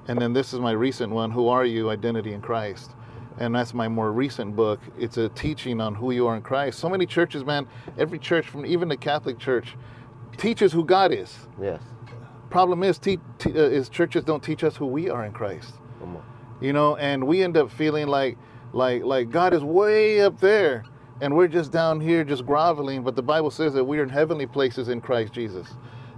and 0.08 0.18
then 0.20 0.32
this 0.32 0.52
is 0.54 0.60
my 0.60 0.72
recent 0.72 1.12
one. 1.12 1.30
Who 1.32 1.48
are 1.48 1.64
you? 1.64 1.90
Identity 1.90 2.32
in 2.32 2.40
Christ. 2.40 2.92
And 3.38 3.54
that's 3.54 3.72
my 3.74 3.88
more 3.88 4.12
recent 4.12 4.54
book. 4.56 4.80
It's 4.98 5.16
a 5.16 5.28
teaching 5.30 5.80
on 5.80 5.94
who 5.94 6.10
you 6.10 6.26
are 6.26 6.36
in 6.36 6.42
Christ. 6.42 6.78
So 6.78 6.88
many 6.88 7.06
churches, 7.06 7.44
man, 7.44 7.66
every 7.98 8.18
church, 8.18 8.46
from 8.46 8.66
even 8.66 8.88
the 8.88 8.96
Catholic 8.96 9.38
Church, 9.38 9.76
teaches 10.36 10.72
who 10.72 10.84
God 10.84 11.12
is. 11.12 11.34
Yes. 11.60 11.80
Problem 12.50 12.82
is, 12.82 12.98
te- 12.98 13.18
te- 13.38 13.52
uh, 13.52 13.62
is 13.62 13.88
churches 13.88 14.24
don't 14.24 14.42
teach 14.42 14.64
us 14.64 14.76
who 14.76 14.86
we 14.86 15.08
are 15.08 15.24
in 15.24 15.32
Christ 15.32 15.74
Come 16.00 16.16
on. 16.16 16.22
you 16.60 16.72
know 16.72 16.96
and 16.96 17.24
we 17.26 17.42
end 17.42 17.56
up 17.56 17.70
feeling 17.70 18.08
like 18.08 18.36
like 18.72 19.04
like 19.04 19.30
god 19.30 19.52
is 19.54 19.62
way 19.62 20.20
up 20.20 20.40
there 20.40 20.84
and 21.20 21.36
we're 21.36 21.46
just 21.48 21.70
down 21.72 22.00
here 22.00 22.24
just 22.24 22.44
groveling 22.46 23.02
but 23.04 23.14
the 23.16 23.22
bible 23.22 23.50
says 23.50 23.72
that 23.74 23.84
we're 23.84 24.02
in 24.02 24.08
heavenly 24.08 24.46
places 24.46 24.88
in 24.88 25.00
christ 25.00 25.32
jesus 25.32 25.68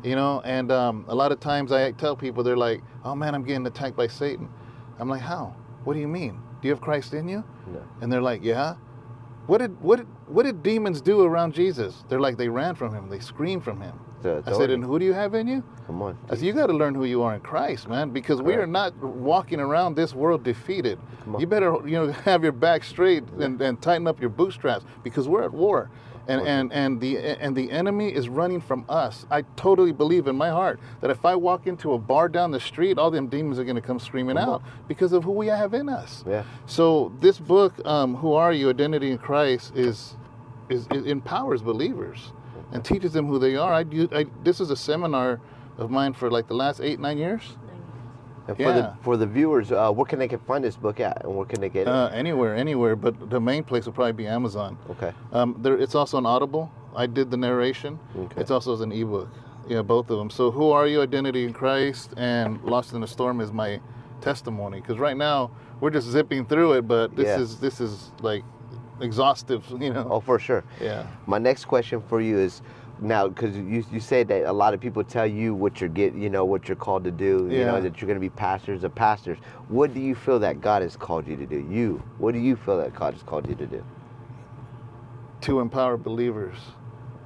you 0.04 0.14
know 0.16 0.40
and 0.44 0.70
um, 0.72 1.04
a 1.08 1.14
lot 1.14 1.32
of 1.32 1.40
times 1.40 1.72
i 1.72 1.90
tell 1.92 2.14
people 2.16 2.42
they're 2.42 2.56
like 2.56 2.82
oh 3.04 3.14
man 3.14 3.34
i'm 3.34 3.42
getting 3.44 3.66
attacked 3.66 3.96
by 3.96 4.06
satan 4.06 4.48
i'm 4.98 5.08
like 5.08 5.20
how 5.22 5.54
what 5.84 5.94
do 5.94 6.00
you 6.00 6.08
mean 6.08 6.38
do 6.62 6.68
you 6.68 6.72
have 6.72 6.80
christ 6.80 7.12
in 7.12 7.28
you? 7.28 7.44
No. 7.66 7.82
and 8.00 8.10
they're 8.10 8.22
like 8.22 8.42
yeah. 8.42 8.76
What 9.46 9.58
did 9.58 9.78
what 9.82 9.96
did, 9.96 10.06
what 10.28 10.44
did 10.44 10.62
demons 10.62 11.00
do 11.00 11.22
around 11.22 11.52
jesus? 11.52 12.04
They're 12.08 12.20
like 12.20 12.36
they 12.38 12.48
ran 12.48 12.74
from 12.76 12.94
him. 12.94 13.08
They 13.10 13.18
screamed 13.18 13.64
from 13.64 13.80
him. 13.80 13.98
I 14.46 14.52
said 14.52 14.70
and 14.70 14.84
who 14.84 14.98
do 15.00 15.04
you 15.04 15.12
have 15.12 15.34
in 15.34 15.48
you? 15.48 15.64
Come 15.86 16.00
on. 16.00 16.16
I 16.30 16.36
said, 16.36 16.44
you 16.44 16.52
got 16.52 16.68
to 16.68 16.72
learn 16.72 16.94
who 16.94 17.04
you 17.04 17.22
are 17.22 17.34
in 17.34 17.40
Christ, 17.40 17.88
man, 17.88 18.10
because 18.10 18.40
we 18.40 18.54
are 18.54 18.68
not 18.68 18.96
walking 18.96 19.58
around 19.58 19.96
this 19.96 20.14
world 20.14 20.44
defeated. 20.44 20.96
You 21.40 21.46
better, 21.46 21.76
you 21.84 21.92
know, 21.98 22.12
have 22.24 22.44
your 22.44 22.52
back 22.52 22.84
straight 22.84 23.24
and, 23.40 23.60
and 23.60 23.82
tighten 23.82 24.06
up 24.06 24.20
your 24.20 24.30
bootstraps 24.30 24.84
because 25.02 25.26
we're 25.28 25.42
at 25.42 25.52
war, 25.52 25.90
and 26.28 26.46
and 26.46 26.72
and 26.72 27.00
the 27.00 27.18
and 27.18 27.56
the 27.56 27.70
enemy 27.70 28.08
is 28.14 28.28
running 28.28 28.60
from 28.60 28.84
us. 28.88 29.26
I 29.30 29.42
totally 29.56 29.92
believe 29.92 30.26
in 30.26 30.36
my 30.36 30.50
heart 30.50 30.80
that 31.00 31.10
if 31.10 31.24
I 31.24 31.34
walk 31.34 31.66
into 31.66 31.92
a 31.92 31.98
bar 31.98 32.28
down 32.28 32.50
the 32.50 32.60
street, 32.60 32.98
all 32.98 33.10
them 33.10 33.28
demons 33.28 33.58
are 33.58 33.64
going 33.64 33.76
to 33.76 33.82
come 33.82 33.98
screaming 33.98 34.38
on. 34.38 34.48
out 34.48 34.62
because 34.88 35.12
of 35.12 35.24
who 35.24 35.32
we 35.32 35.48
have 35.48 35.74
in 35.74 35.88
us. 35.88 36.24
Yeah. 36.26 36.44
So 36.66 37.12
this 37.20 37.38
book, 37.38 37.74
um, 37.86 38.16
"Who 38.16 38.32
Are 38.34 38.52
You? 38.52 38.70
Identity 38.70 39.10
in 39.10 39.18
Christ," 39.18 39.72
is 39.76 40.16
is 40.68 40.86
it 40.90 41.06
empowers 41.06 41.62
believers 41.62 42.32
and 42.72 42.84
teaches 42.84 43.12
them 43.12 43.26
who 43.26 43.38
they 43.38 43.56
are. 43.56 43.72
I, 43.72 43.82
do, 43.82 44.08
I 44.12 44.26
this 44.42 44.60
is 44.60 44.70
a 44.70 44.76
seminar 44.76 45.40
of 45.78 45.90
mine 45.90 46.12
for 46.12 46.30
like 46.30 46.48
the 46.48 46.54
last 46.54 46.80
eight 46.80 47.00
nine 47.00 47.18
years. 47.18 47.56
And 48.48 48.56
for 48.56 48.62
Yeah. 48.62 48.72
the 48.72 48.92
for 49.02 49.16
the 49.16 49.26
viewers, 49.26 49.70
uh, 49.72 49.90
where 49.92 50.04
can 50.06 50.18
they 50.18 50.28
can 50.28 50.40
find 50.40 50.64
this 50.64 50.76
book 50.76 50.98
at, 51.00 51.24
and 51.24 51.34
where 51.36 51.46
can 51.46 51.60
they 51.60 51.68
get 51.68 51.82
it? 51.82 51.88
Uh, 51.88 52.08
anywhere, 52.12 52.54
anywhere, 52.54 52.96
but 52.96 53.30
the 53.30 53.40
main 53.40 53.62
place 53.64 53.86
will 53.86 53.92
probably 53.92 54.12
be 54.12 54.26
Amazon. 54.26 54.76
okay. 54.90 55.12
Um, 55.32 55.56
there, 55.60 55.76
it's 55.78 55.94
also 55.94 56.16
on 56.16 56.26
Audible. 56.26 56.70
I 56.96 57.06
did 57.06 57.30
the 57.30 57.36
narration. 57.36 57.98
Okay. 58.16 58.40
It's 58.40 58.50
also 58.50 58.72
as 58.74 58.80
an 58.80 58.92
ebook. 58.92 59.28
Yeah, 59.68 59.82
both 59.82 60.10
of 60.10 60.18
them. 60.18 60.28
So, 60.28 60.50
who 60.50 60.70
are 60.72 60.86
you? 60.88 61.00
Identity 61.02 61.44
in 61.44 61.52
Christ 61.52 62.12
and 62.16 62.60
Lost 62.64 62.92
in 62.94 63.00
the 63.00 63.06
Storm 63.06 63.40
is 63.40 63.52
my 63.52 63.80
testimony. 64.20 64.80
Because 64.80 64.98
right 64.98 65.16
now 65.16 65.50
we're 65.80 65.90
just 65.90 66.08
zipping 66.08 66.44
through 66.44 66.72
it, 66.74 66.88
but 66.88 67.14
this 67.14 67.26
Yeah. 67.28 67.38
is 67.40 67.60
this 67.60 67.80
is 67.80 68.10
like 68.20 68.42
exhaustive. 69.00 69.64
You 69.80 69.92
know. 69.92 70.06
Oh, 70.10 70.20
for 70.20 70.38
sure. 70.40 70.64
Yeah. 70.80 71.06
My 71.26 71.38
next 71.38 71.66
question 71.66 72.02
for 72.08 72.20
you 72.20 72.38
is 72.38 72.60
now 73.02 73.28
because 73.28 73.56
you 73.56 73.84
you 73.92 74.00
said 74.00 74.28
that 74.28 74.44
a 74.44 74.52
lot 74.52 74.74
of 74.74 74.80
people 74.80 75.02
tell 75.04 75.26
you 75.26 75.54
what 75.54 75.80
you're 75.80 75.90
get 75.90 76.14
you 76.14 76.30
know 76.30 76.44
what 76.44 76.68
you're 76.68 76.76
called 76.76 77.04
to 77.04 77.10
do 77.10 77.48
you 77.50 77.64
know 77.64 77.80
that 77.80 78.00
you're 78.00 78.06
going 78.06 78.16
to 78.16 78.20
be 78.20 78.30
pastors 78.30 78.84
of 78.84 78.94
pastors. 78.94 79.38
What 79.68 79.92
do 79.94 80.00
you 80.00 80.14
feel 80.14 80.38
that 80.40 80.60
God 80.60 80.82
has 80.82 80.96
called 80.96 81.26
you 81.26 81.36
to 81.36 81.46
do? 81.46 81.66
You. 81.70 82.02
What 82.18 82.32
do 82.32 82.40
you 82.40 82.56
feel 82.56 82.78
that 82.78 82.94
God 82.94 83.14
has 83.14 83.22
called 83.22 83.48
you 83.48 83.54
to 83.56 83.66
do? 83.66 83.84
to 85.42 85.60
empower 85.60 85.96
believers. 85.96 86.56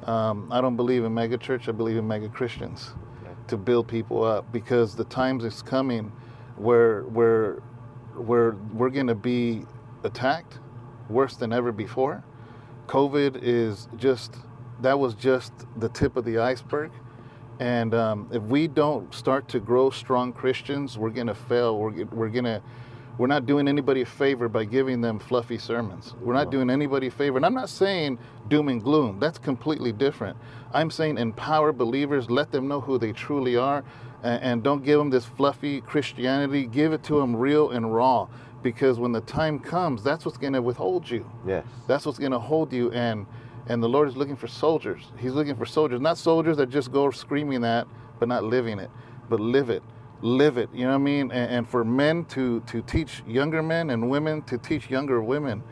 Um, 0.04 0.50
I 0.50 0.60
don't 0.60 0.76
believe 0.76 1.04
in 1.04 1.12
mega 1.12 1.36
church. 1.36 1.68
I 1.68 1.72
believe 1.72 1.96
in 1.96 2.06
mega 2.06 2.28
Christians 2.28 2.90
Okay. 3.22 3.34
to 3.48 3.56
build 3.56 3.88
people 3.88 4.22
up 4.24 4.50
because 4.52 4.94
the 4.96 5.04
times 5.04 5.44
is 5.44 5.62
coming 5.62 6.12
where 6.56 7.02
where 7.02 7.56
where 8.16 8.52
we're 8.72 8.90
going 8.90 9.08
to 9.08 9.14
be 9.14 9.66
attacked 10.04 10.58
worse 11.10 11.36
than 11.36 11.52
ever 11.52 11.72
before. 11.72 12.24
COVID 12.86 13.40
is 13.42 13.88
just 13.96 14.36
that 14.82 14.98
was 14.98 15.14
just 15.14 15.52
the 15.76 15.88
tip 15.88 16.16
of 16.16 16.24
the 16.24 16.38
iceberg. 16.38 16.90
And 17.58 17.94
um, 17.94 18.28
if 18.32 18.42
we 18.42 18.68
don't 18.68 19.12
start 19.14 19.48
to 19.48 19.60
grow 19.60 19.90
strong 19.90 20.32
Christians, 20.32 20.98
we're 20.98 21.10
going 21.10 21.28
to 21.28 21.34
fail. 21.34 21.78
We're, 21.78 22.04
we're 22.06 22.28
going 22.28 22.44
to 22.44 22.62
we're 23.18 23.28
not 23.28 23.46
doing 23.46 23.66
anybody 23.66 24.02
a 24.02 24.06
favor 24.06 24.48
by 24.48 24.64
giving 24.64 25.00
them 25.00 25.18
fluffy 25.18 25.56
sermons. 25.56 26.14
We're 26.20 26.34
not 26.34 26.50
doing 26.50 26.68
anybody 26.68 27.06
a 27.06 27.10
favor. 27.10 27.38
And 27.38 27.46
I'm 27.46 27.54
not 27.54 27.70
saying 27.70 28.18
doom 28.48 28.68
and 28.68 28.82
gloom. 28.82 29.18
That's 29.18 29.38
completely 29.38 29.92
different. 29.92 30.36
I'm 30.74 30.90
saying 30.90 31.16
empower 31.16 31.72
believers, 31.72 32.28
let 32.28 32.52
them 32.52 32.68
know 32.68 32.80
who 32.82 32.98
they 32.98 33.12
truly 33.12 33.56
are, 33.56 33.84
and, 34.22 34.42
and 34.42 34.62
don't 34.62 34.84
give 34.84 34.98
them 34.98 35.08
this 35.08 35.24
fluffy 35.24 35.80
Christianity. 35.80 36.66
Give 36.66 36.92
it 36.92 37.02
to 37.04 37.18
them 37.18 37.34
real 37.34 37.70
and 37.70 37.94
raw. 37.94 38.28
Because 38.62 38.98
when 38.98 39.12
the 39.12 39.22
time 39.22 39.60
comes, 39.60 40.02
that's 40.02 40.26
what's 40.26 40.36
going 40.38 40.52
to 40.52 40.62
withhold 40.62 41.08
you. 41.08 41.30
Yes. 41.46 41.64
That's 41.86 42.04
what's 42.04 42.18
going 42.18 42.32
to 42.32 42.38
hold 42.38 42.72
you. 42.72 42.90
And 42.92 43.26
and 43.68 43.82
the 43.82 43.88
Lord 43.88 44.08
is 44.08 44.16
looking 44.16 44.36
for 44.36 44.46
soldiers. 44.46 45.02
He's 45.18 45.32
looking 45.32 45.54
for 45.54 45.66
soldiers, 45.66 46.00
not 46.00 46.18
soldiers 46.18 46.56
that 46.58 46.70
just 46.70 46.92
go 46.92 47.10
screaming 47.10 47.60
that, 47.62 47.86
but 48.18 48.28
not 48.28 48.44
living 48.44 48.78
it, 48.78 48.90
but 49.28 49.40
live 49.40 49.70
it 49.70 49.82
live 50.22 50.56
it. 50.56 50.68
You 50.72 50.84
know 50.84 50.90
what 50.90 50.94
I 50.96 50.98
mean? 50.98 51.30
And, 51.30 51.50
and, 51.50 51.68
for 51.68 51.84
men 51.84 52.24
to 52.26 52.60
to 52.60 52.82
teach 52.82 53.22
younger 53.26 53.62
men 53.62 53.90
and 53.90 54.08
women 54.08 54.42
to 54.42 54.58
teach 54.58 54.90
younger 54.90 55.22
women. 55.22 55.62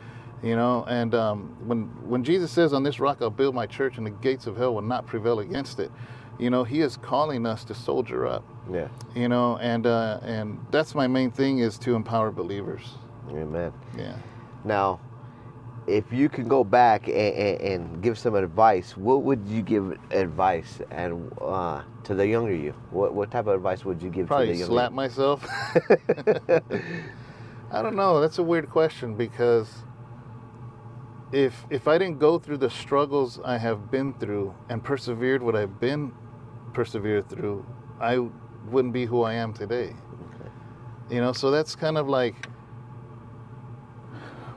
You 0.42 0.57
know, 0.57 0.84
and 0.88 1.14
um, 1.14 1.57
when 1.66 1.84
when 2.07 2.22
Jesus 2.22 2.51
says, 2.51 2.72
"On 2.72 2.82
this 2.82 3.01
rock 3.01 3.18
I'll 3.22 3.30
build 3.30 3.55
my 3.55 3.66
church, 3.66 3.97
and 3.97 4.07
the 4.07 4.11
gates 4.11 4.47
of 4.47 4.57
hell 4.57 4.74
will 4.74 4.82
not 4.82 5.07
prevail 5.07 5.40
against 5.40 5.80
it," 5.80 5.90
you 6.38 6.51
know, 6.51 6.64
He 6.64 6.80
is 6.80 6.97
calling 6.99 7.47
us 7.47 7.64
to 7.64 7.74
soldier 7.74 8.26
up. 8.26 8.45
Yeah. 8.70 8.88
You 9.14 9.28
know, 9.28 9.57
and 9.59 9.86
uh, 9.86 10.20
and 10.22 10.59
that's 10.70 10.95
my 10.95 11.07
main 11.07 11.30
thing 11.30 11.61
is 11.61 11.78
to 11.78 11.95
empower 11.95 12.30
believers. 12.30 12.82
Amen. 13.30 13.72
Yeah. 13.97 14.16
Now, 14.64 15.01
if 15.87 16.12
you 16.12 16.28
can 16.28 16.49
go 16.49 16.64
back 16.64 17.09
and, 17.09 17.16
and, 17.16 17.61
and, 17.61 18.03
give 18.03 18.18
some 18.18 18.35
advice, 18.35 18.97
what 18.97 19.22
would 19.22 19.47
you 19.47 19.62
give 19.62 19.99
advice 20.11 20.80
and 20.91 21.32
uh, 21.41 21.82
to 22.05 22.14
the 22.14 22.26
younger 22.26 22.55
you? 22.55 22.74
What 22.91 23.14
what 23.14 23.30
type 23.30 23.47
of 23.47 23.55
advice 23.55 23.85
would 23.85 24.03
you 24.03 24.11
give 24.11 24.26
Probably 24.26 24.47
to 24.47 24.53
the 24.53 24.59
younger? 24.59 24.72
slap 24.72 24.93
myself. 24.93 25.45
I 27.70 27.82
don't 27.82 27.97
know. 27.97 28.20
That's 28.20 28.39
a 28.39 28.43
weird 28.43 28.70
question 28.70 29.14
because 29.14 29.68
if 31.32 31.66
if 31.70 31.89
I 31.89 31.99
didn't 31.99 32.18
go 32.18 32.39
through 32.39 32.59
the 32.59 32.70
struggles 32.70 33.41
I 33.45 33.59
have 33.59 33.91
been 33.91 34.14
through 34.14 34.55
and 34.68 34.82
persevered 34.82 35.43
what 35.43 35.57
I've 35.57 35.80
been 35.80 36.12
persevered 36.72 37.28
through, 37.28 37.66
I 38.01 38.28
wouldn't 38.70 38.95
be 38.95 39.05
who 39.05 39.22
I 39.22 39.35
am 39.35 39.53
today. 39.53 39.91
Okay. 39.91 40.51
You 41.11 41.20
know, 41.20 41.32
so 41.32 41.51
that's 41.51 41.76
kind 41.76 41.99
of 41.99 42.09
like 42.09 42.49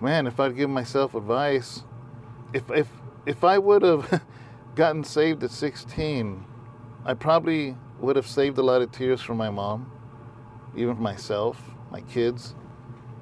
man, 0.01 0.27
if 0.27 0.39
I'd 0.39 0.55
give 0.55 0.69
myself 0.69 1.15
advice, 1.15 1.83
if 2.53 2.69
if 2.71 2.87
if 3.25 3.43
I 3.43 3.57
would 3.57 3.81
have 3.81 4.23
gotten 4.75 5.03
saved 5.03 5.43
at 5.43 5.51
16, 5.51 6.45
I 7.05 7.13
probably 7.13 7.75
would 7.99 8.15
have 8.15 8.27
saved 8.27 8.57
a 8.57 8.61
lot 8.61 8.81
of 8.81 8.91
tears 8.91 9.21
for 9.21 9.33
my 9.33 9.49
mom, 9.49 9.91
even 10.75 10.95
for 10.95 11.01
myself, 11.01 11.61
my 11.91 12.01
kids. 12.01 12.55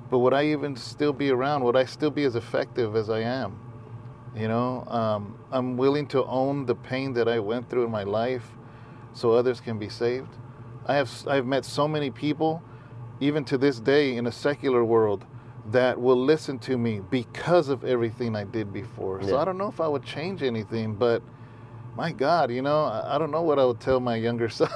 But 0.10 0.20
would 0.20 0.34
I 0.34 0.46
even 0.46 0.76
still 0.76 1.14
be 1.14 1.32
around? 1.32 1.64
Would 1.64 1.76
I 1.76 1.86
still 1.86 2.12
be 2.12 2.24
as 2.26 2.36
effective 2.36 2.96
as 2.96 3.10
I 3.10 3.22
am? 3.22 3.60
You 4.36 4.48
know, 4.48 4.86
um, 4.88 5.40
I'm 5.52 5.78
willing 5.78 6.08
to 6.08 6.26
own 6.26 6.66
the 6.66 6.76
pain 6.76 7.14
that 7.14 7.28
I 7.28 7.40
went 7.40 7.70
through 7.70 7.86
in 7.86 7.92
my 7.92 8.04
life, 8.04 8.46
so 9.14 9.32
others 9.32 9.62
can 9.62 9.80
be 9.80 9.90
saved. 9.90 10.36
I 10.86 10.96
have 10.96 11.10
I've 11.28 11.46
met 11.46 11.66
so 11.66 11.88
many 11.88 12.12
people, 12.12 12.62
even 13.20 13.46
to 13.46 13.58
this 13.58 13.80
day 13.80 14.18
in 14.18 14.28
a 14.28 14.32
secular 14.32 14.84
world, 14.84 15.26
that 15.72 16.00
will 16.00 16.22
listen 16.22 16.60
to 16.60 16.78
me 16.78 17.02
because 17.10 17.70
of 17.70 17.84
everything 17.84 18.36
I 18.36 18.44
did 18.44 18.72
before. 18.72 19.20
Yeah. 19.22 19.30
So 19.30 19.38
I 19.40 19.46
don't 19.46 19.58
know 19.58 19.68
if 19.68 19.82
I 19.82 19.88
would 19.88 20.04
change 20.04 20.44
anything, 20.44 20.94
but 20.94 21.24
my 21.96 22.12
God, 22.12 22.52
you 22.52 22.62
know, 22.62 22.84
I, 22.84 23.16
I 23.16 23.18
don't 23.18 23.32
know 23.32 23.42
what 23.42 23.58
I 23.58 23.66
would 23.66 23.80
tell 23.80 24.00
my 24.00 24.16
younger 24.16 24.50
self. 24.50 24.72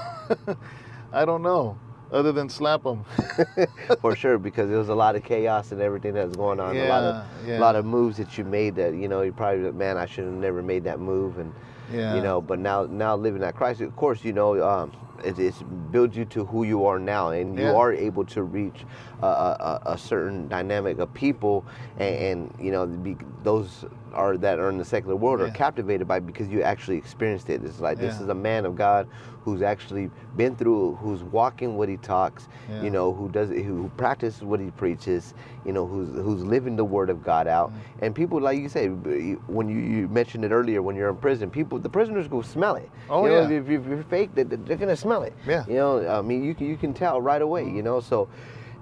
I 1.12 1.26
don't 1.26 1.44
know, 1.44 1.78
other 2.12 2.32
than 2.32 2.50
slap 2.50 2.84
them. 2.84 3.06
For 4.02 4.16
sure, 4.16 4.38
because 4.38 4.70
there 4.70 4.78
was 4.78 4.90
a 4.90 4.96
lot 4.96 5.16
of 5.16 5.24
chaos 5.24 5.72
and 5.72 5.82
everything 5.82 6.14
that 6.14 6.28
was 6.28 6.36
going 6.36 6.60
on. 6.60 6.76
Yeah, 6.76 6.88
a 6.88 6.90
lot 6.90 7.04
of 7.04 7.48
yeah. 7.48 7.58
a 7.58 7.62
lot 7.62 7.76
of 7.76 7.86
moves 7.86 8.18
that 8.18 8.38
you 8.38 8.44
made 8.44 8.76
that 8.76 8.94
you 8.94 9.08
know 9.08 9.22
you 9.22 9.32
probably 9.32 9.72
man 9.72 9.98
I 9.98 10.06
should 10.06 10.26
have 10.26 10.34
never 10.34 10.62
made 10.62 10.84
that 10.86 11.00
move 11.00 11.38
and 11.38 11.54
yeah. 11.92 12.16
you 12.16 12.22
know. 12.22 12.42
But 12.42 12.60
now 12.60 12.86
now 12.86 13.16
living 13.16 13.42
that 13.42 13.56
Christ, 13.56 13.82
of 13.82 13.96
course, 13.96 14.24
you 14.24 14.34
know. 14.34 14.64
Um, 14.64 14.92
it, 15.26 15.92
builds 15.92 16.16
you 16.18 16.26
to 16.26 16.46
who 16.46 16.64
you 16.64 16.86
are 16.86 17.00
now, 17.00 17.30
and 17.30 17.58
Yeah. 17.58 17.72
you 17.72 17.78
are 17.78 17.94
able 17.94 18.26
to 18.26 18.44
reach 18.44 18.86
a, 19.22 19.26
a, 19.28 19.82
a 19.88 19.98
certain 19.98 20.48
dynamic 20.48 21.00
of 21.00 21.14
people, 21.14 21.66
and, 21.98 22.16
and 22.16 22.54
you 22.60 22.72
know 22.72 22.86
be, 22.88 23.16
those 23.44 23.86
are 24.14 24.38
that 24.38 24.58
are 24.60 24.70
in 24.70 24.78
the 24.78 24.86
secular 24.86 25.16
world 25.16 25.40
are 25.40 25.52
captivated 25.52 26.08
by 26.08 26.20
because 26.20 26.48
you 26.48 26.64
actually 26.64 26.98
experienced 26.98 27.50
it. 27.50 27.64
It's 27.64 27.80
like 27.80 27.98
this 28.00 28.20
is 28.20 28.28
a 28.30 28.34
man 28.36 28.66
of 28.66 28.76
God 28.76 29.08
who's 29.46 29.62
actually 29.62 30.10
been 30.36 30.56
through, 30.56 30.96
who's 30.96 31.24
walking 31.24 31.78
what 31.78 31.90
he 31.90 31.98
talks, 31.98 32.48
Yeah. 32.70 32.84
you 32.84 32.90
know, 32.90 33.14
who 33.14 33.30
does 33.30 33.50
who 33.50 33.90
practices 33.98 34.44
what 34.44 34.60
he 34.60 34.70
preaches, 34.72 35.34
you 35.66 35.74
know, 35.74 35.86
who's 35.86 36.10
who's 36.16 36.44
living 36.44 36.76
the 36.76 36.84
word 36.86 37.10
of 37.10 37.24
God 37.24 37.48
out. 37.48 37.70
Mm-hmm. 37.70 38.06
And 38.06 38.16
people, 38.16 38.40
like 38.42 38.60
you 38.60 38.70
say, 38.70 38.88
when 38.88 39.70
you, 39.70 39.78
you 39.80 40.08
mentioned 40.08 40.44
it 40.46 40.52
earlier, 40.52 40.82
when 40.82 40.96
you're 40.96 41.10
in 41.10 41.16
prison, 41.18 41.50
people, 41.50 41.80
the 41.80 41.90
prisoners 41.90 42.28
go 42.28 42.42
smell 42.42 42.76
it. 42.76 42.90
Oh, 43.10 43.24
you 43.26 43.32
know, 43.32 43.42
yeah. 43.48 43.58
If, 43.60 43.70
if 43.70 43.86
you're 43.88 44.04
fake, 44.04 44.34
they- 44.36 44.44
they're 44.44 44.78
gonna 44.78 44.96
smell 44.96 45.09
it. 45.24 45.34
Yeah. 45.48 45.66
You 45.68 45.76
know, 45.76 46.08
I 46.08 46.22
mean, 46.22 46.44
you 46.44 46.54
can 46.56 46.68
you 46.68 46.78
can 46.78 46.94
tell 46.94 47.22
right 47.22 47.42
away. 47.42 47.64
You 47.66 47.82
know, 47.84 48.00
so 48.00 48.30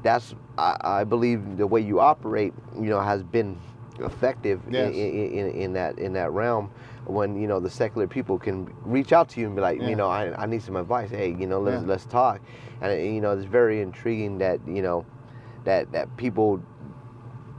that's 0.04 0.36
I, 0.58 0.78
I 0.84 1.04
believe 1.04 1.58
the 1.58 1.66
way 1.68 1.82
you 1.82 2.00
operate, 2.00 2.54
you 2.76 2.90
know, 2.90 3.00
has 3.02 3.24
been 3.24 3.58
effective 4.00 4.62
Yes. 4.70 4.94
in, 4.94 5.32
in, 5.32 5.50
in 5.52 5.74
that 5.74 5.98
in 5.98 6.14
that 6.14 6.32
realm 6.32 6.70
when 7.06 7.40
you 7.42 7.48
know 7.48 7.60
the 7.60 7.70
secular 7.70 8.06
people 8.06 8.38
can 8.38 8.72
reach 8.84 9.12
out 9.12 9.28
to 9.30 9.40
you 9.40 9.48
and 9.48 9.56
be 9.56 9.62
like 9.62 9.80
Yeah. 9.80 9.90
you 9.90 9.96
know 9.96 10.08
I, 10.08 10.44
I 10.44 10.46
need 10.46 10.62
some 10.62 10.76
advice 10.76 11.10
hey 11.10 11.30
you 11.40 11.48
know 11.48 11.60
let's 11.60 11.82
Yeah. 11.82 11.88
let's 11.88 12.06
talk 12.06 12.40
and 12.82 12.92
you 13.16 13.22
know 13.22 13.32
it's 13.32 13.46
very 13.46 13.82
intriguing 13.82 14.38
that 14.38 14.60
you 14.68 14.84
know 14.84 15.04
that 15.64 15.92
that 15.94 16.16
people 16.16 16.62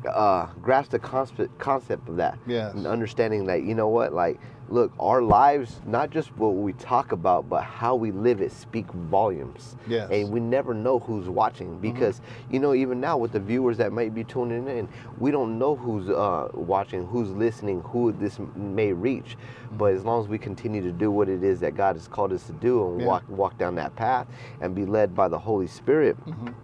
uh, 0.08 0.46
grasp 0.62 0.92
the 0.92 0.98
concept 0.98 1.58
concept 1.58 2.08
of 2.08 2.16
that 2.16 2.38
Yes. 2.46 2.74
and 2.74 2.86
understanding 2.86 3.44
that 3.46 3.62
you 3.64 3.74
know 3.74 3.88
what 3.88 4.12
like 4.12 4.38
look 4.70 4.92
our 5.00 5.22
lives 5.22 5.80
not 5.86 6.10
just 6.10 6.36
what 6.36 6.50
we 6.50 6.72
talk 6.74 7.12
about 7.12 7.48
but 7.48 7.62
how 7.62 7.94
we 7.94 8.10
live 8.10 8.40
it 8.40 8.52
speak 8.52 8.86
volumes 8.92 9.76
Yes. 9.86 10.04
Mm-hmm. 10.04 10.12
and 10.12 10.30
we 10.32 10.40
never 10.40 10.74
know 10.74 10.98
who's 10.98 11.28
watching 11.28 11.78
because 11.78 12.20
you 12.50 12.58
know 12.58 12.74
even 12.74 13.00
now 13.00 13.16
with 13.16 13.32
the 13.32 13.40
viewers 13.40 13.78
that 13.78 13.92
might 13.92 14.14
be 14.14 14.24
tuning 14.24 14.68
in 14.68 14.88
we 15.18 15.30
don't 15.30 15.58
know 15.58 15.74
who's 15.76 16.08
uh, 16.10 16.48
watching 16.54 17.06
who's 17.06 17.30
listening 17.30 17.80
who 17.82 18.12
this 18.12 18.38
may 18.56 18.92
reach 18.92 19.36
Mm-hmm. 19.38 19.78
but 19.78 19.94
as 19.94 20.04
long 20.04 20.22
as 20.22 20.28
we 20.28 20.38
continue 20.38 20.82
to 20.82 20.92
do 20.92 21.10
what 21.10 21.28
it 21.28 21.42
is 21.42 21.60
that 21.60 21.74
god 21.74 21.96
has 21.96 22.06
called 22.08 22.32
us 22.32 22.44
to 22.44 22.52
do 22.52 22.88
and 22.88 23.00
Yeah. 23.00 23.06
walk 23.06 23.24
walk 23.28 23.58
down 23.58 23.74
that 23.76 23.94
path 23.96 24.26
and 24.60 24.74
be 24.74 24.84
led 24.84 25.14
by 25.14 25.28
the 25.28 25.38
holy 25.38 25.66
spirit 25.66 26.16
Mhm. 26.26 26.54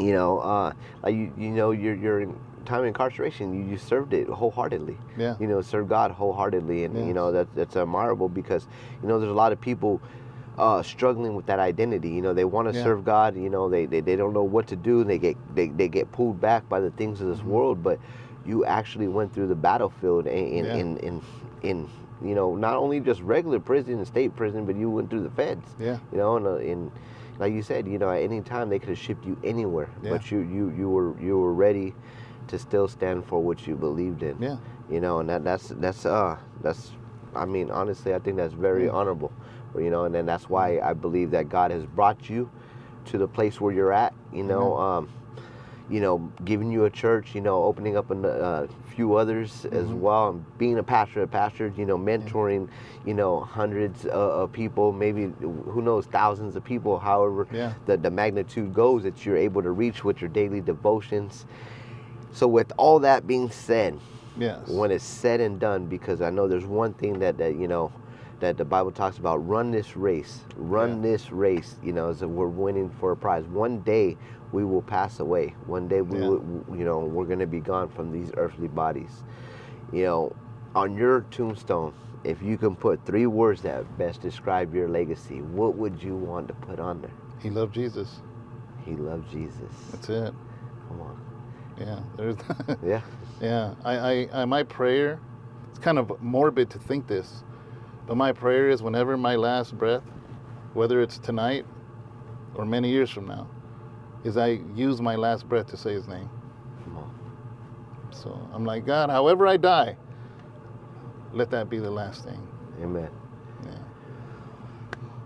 you 0.00 0.12
know 0.12 0.38
uh, 0.40 0.72
you, 1.06 1.32
you 1.36 1.50
know 1.50 1.70
your 1.70 1.94
your 1.94 2.26
time 2.64 2.80
of 2.80 2.86
incarceration 2.86 3.54
you, 3.54 3.70
you 3.72 3.78
served 3.78 4.12
it 4.12 4.26
wholeheartedly 4.28 4.96
Yeah. 5.16 5.36
you 5.38 5.46
know 5.46 5.60
serve 5.62 5.88
god 5.88 6.10
wholeheartedly 6.10 6.84
and 6.84 7.06
you 7.06 7.14
know 7.14 7.32
that 7.32 7.54
that's 7.54 7.76
admirable 7.76 8.28
because 8.28 8.66
you 9.02 9.08
know 9.08 9.18
there's 9.20 9.30
a 9.30 9.34
lot 9.34 9.52
of 9.52 9.60
people 9.60 10.00
uh, 10.56 10.82
struggling 10.82 11.34
with 11.34 11.46
that 11.46 11.58
identity 11.58 12.10
you 12.10 12.22
know 12.22 12.32
they 12.32 12.44
want 12.44 12.68
to 12.70 12.74
Yeah. 12.76 12.84
serve 12.84 13.04
god 13.04 13.36
you 13.36 13.50
know 13.50 13.68
they, 13.68 13.86
they 13.86 14.00
they 14.00 14.16
don't 14.16 14.32
know 14.32 14.44
what 14.44 14.66
to 14.68 14.76
do 14.76 15.02
they 15.04 15.18
get 15.18 15.36
they, 15.54 15.68
they 15.68 15.88
get 15.88 16.10
pulled 16.12 16.40
back 16.40 16.68
by 16.68 16.80
the 16.80 16.90
things 16.92 17.20
of 17.20 17.26
this 17.28 17.38
Mm-hmm. 17.40 17.50
world 17.50 17.82
but 17.82 17.98
you 18.46 18.64
actually 18.64 19.08
went 19.08 19.32
through 19.34 19.48
the 19.48 19.54
battlefield 19.56 20.26
in 20.26 20.46
in, 20.58 20.64
Yeah. 20.66 20.74
in 20.74 20.96
in 20.98 21.22
in 21.62 21.88
you 22.22 22.34
know 22.36 22.54
not 22.56 22.76
only 22.76 23.00
just 23.00 23.20
regular 23.22 23.58
prison 23.58 23.94
and 23.94 24.06
state 24.06 24.34
prison 24.36 24.64
but 24.64 24.76
you 24.76 24.88
went 24.90 25.10
through 25.10 25.22
the 25.24 25.30
feds 25.30 25.66
Yeah. 25.80 25.98
you 26.12 26.18
know 26.18 26.36
and, 26.36 26.46
uh, 26.46 26.56
and 26.56 26.90
like 27.40 27.52
you 27.52 27.62
said 27.62 27.88
you 27.88 27.98
know 27.98 28.10
at 28.10 28.22
any 28.22 28.40
time 28.40 28.68
they 28.70 28.78
could 28.78 28.90
have 28.90 28.98
shipped 28.98 29.26
you 29.26 29.36
anywhere 29.42 29.88
Yeah. 30.02 30.10
but 30.10 30.30
you 30.30 30.38
you 30.38 30.70
you 30.78 30.88
were 30.88 31.18
you 31.20 31.36
were 31.38 31.52
ready 31.52 31.94
to 32.48 32.58
still 32.58 32.88
stand 32.88 33.24
for 33.24 33.42
what 33.42 33.66
you 33.66 33.74
believed 33.76 34.22
in 34.22 34.36
Yeah. 34.40 34.56
you 34.90 35.00
know 35.00 35.20
and 35.20 35.28
that 35.28 35.44
that's 35.44 35.68
that's 35.68 36.06
uh 36.06 36.36
that's 36.62 36.92
i 37.34 37.44
mean 37.44 37.70
honestly 37.70 38.14
i 38.14 38.18
think 38.18 38.36
that's 38.36 38.54
very 38.54 38.88
honorable 38.88 39.32
you 39.78 39.90
know 39.90 40.04
and 40.04 40.14
then 40.14 40.26
that's 40.26 40.48
why 40.48 40.78
i 40.80 40.92
believe 40.92 41.30
that 41.30 41.48
god 41.48 41.70
has 41.70 41.84
brought 41.86 42.28
you 42.28 42.50
to 43.06 43.18
the 43.18 43.28
place 43.28 43.60
where 43.60 43.72
you're 43.72 43.92
at 43.92 44.14
you 44.32 44.42
know 44.42 44.76
um 44.76 45.08
you 45.90 46.00
know 46.00 46.32
giving 46.44 46.70
you 46.70 46.84
a 46.84 46.90
church 46.90 47.34
you 47.34 47.40
know 47.42 47.62
opening 47.64 47.96
up 47.96 48.10
a 48.10 48.14
uh, 48.28 48.66
few 48.94 49.14
others 49.14 49.66
as 49.72 49.88
Mhm. 49.88 49.98
well 49.98 50.28
and 50.30 50.58
being 50.58 50.78
a 50.78 50.82
pastor 50.82 51.22
of 51.22 51.30
pastors 51.30 51.76
you 51.76 51.84
know 51.84 51.98
mentoring 51.98 52.68
you 53.04 53.12
know 53.12 53.40
hundreds 53.40 54.06
uh, 54.06 54.10
of 54.10 54.52
people 54.52 54.92
maybe 54.92 55.32
who 55.40 55.82
knows 55.82 56.06
thousands 56.06 56.56
of 56.56 56.64
people 56.64 56.98
however 56.98 57.46
Yeah. 57.52 57.72
the, 57.86 57.96
the 57.98 58.10
magnitude 58.10 58.72
goes 58.72 59.02
that 59.02 59.26
you're 59.26 59.36
able 59.36 59.62
to 59.62 59.72
reach 59.72 60.04
with 60.04 60.20
your 60.22 60.30
daily 60.30 60.60
devotions 60.62 61.44
so 62.34 62.46
with 62.46 62.70
all 62.76 62.98
that 62.98 63.26
being 63.26 63.50
said 63.50 63.98
Yes. 64.38 64.68
when 64.68 64.90
it's 64.90 65.04
said 65.04 65.40
and 65.40 65.58
done 65.60 65.86
because 65.86 66.20
i 66.20 66.28
know 66.28 66.48
there's 66.48 66.66
one 66.66 66.92
thing 66.94 67.20
that, 67.20 67.38
that 67.38 67.54
you 67.54 67.68
know 67.68 67.90
that 68.40 68.56
the 68.58 68.64
Bible 68.64 68.90
talks 68.90 69.16
about 69.16 69.36
run 69.48 69.70
this 69.70 69.96
race, 69.96 70.40
run 70.56 70.96
Yeah. 70.96 71.10
this 71.12 71.30
race, 71.32 71.76
you 71.82 71.92
know, 71.92 72.12
so 72.12 72.26
we're 72.26 72.48
winning 72.48 72.90
for 73.00 73.12
a 73.12 73.16
prize. 73.16 73.44
One 73.46 73.78
day 73.80 74.18
we 74.52 74.64
will 74.64 74.82
pass 74.82 75.20
away. 75.20 75.54
One 75.66 75.86
day 75.88 76.02
we 76.02 76.18
Yeah. 76.18 76.28
will, 76.28 76.42
you 76.76 76.84
know, 76.84 76.98
we're 76.98 77.24
going 77.24 77.38
to 77.38 77.46
be 77.46 77.60
gone 77.60 77.88
from 77.88 78.10
these 78.10 78.32
earthly 78.36 78.68
bodies. 78.68 79.22
You 79.92 80.02
know, 80.02 80.32
on 80.74 80.94
your 80.96 81.22
tombstone, 81.30 81.94
if 82.24 82.42
you 82.42 82.58
can 82.58 82.74
put 82.74 83.06
three 83.06 83.26
words 83.26 83.62
that 83.62 83.96
best 83.96 84.20
describe 84.20 84.74
your 84.74 84.88
legacy, 84.88 85.40
what 85.40 85.76
would 85.76 86.02
you 86.02 86.16
want 86.16 86.48
to 86.48 86.54
put 86.54 86.80
on 86.80 87.00
there? 87.00 87.14
He 87.40 87.48
loved 87.50 87.72
Jesus. 87.72 88.20
He 88.84 88.92
loved 88.96 89.30
Jesus. 89.30 89.72
That's 89.92 90.08
it. 90.10 90.34
Come 90.88 91.00
on. 91.00 91.20
Yeah. 91.78 92.00
There's. 92.16 92.36
Yeah. 92.84 93.02
yeah. 93.40 93.74
I, 93.84 93.96
I, 93.96 94.28
I. 94.32 94.44
My 94.44 94.62
prayer. 94.62 95.20
It's 95.70 95.78
kind 95.80 95.98
of 95.98 96.22
morbid 96.22 96.70
to 96.70 96.78
think 96.78 97.08
this, 97.08 97.42
but 98.06 98.16
my 98.16 98.32
prayer 98.32 98.70
is 98.70 98.82
whenever 98.82 99.16
my 99.16 99.36
last 99.36 99.76
breath, 99.76 100.04
whether 100.74 101.02
it's 101.02 101.18
tonight 101.18 101.66
or 102.54 102.64
many 102.64 102.90
years 102.90 103.10
from 103.10 103.26
now, 103.26 103.48
is 104.24 104.36
I 104.36 104.60
use 104.74 105.00
my 105.00 105.16
last 105.16 105.48
breath 105.48 105.66
to 105.68 105.76
say 105.76 105.94
His 105.94 106.08
name. 106.08 106.30
So 108.12 108.38
I'm 108.52 108.64
like, 108.64 108.86
God, 108.86 109.10
however 109.10 109.46
I 109.46 109.56
die, 109.56 109.96
let 111.32 111.50
that 111.50 111.70
be 111.70 111.78
the 111.78 111.90
last 111.90 112.24
thing. 112.24 112.46
Amen. 112.82 113.10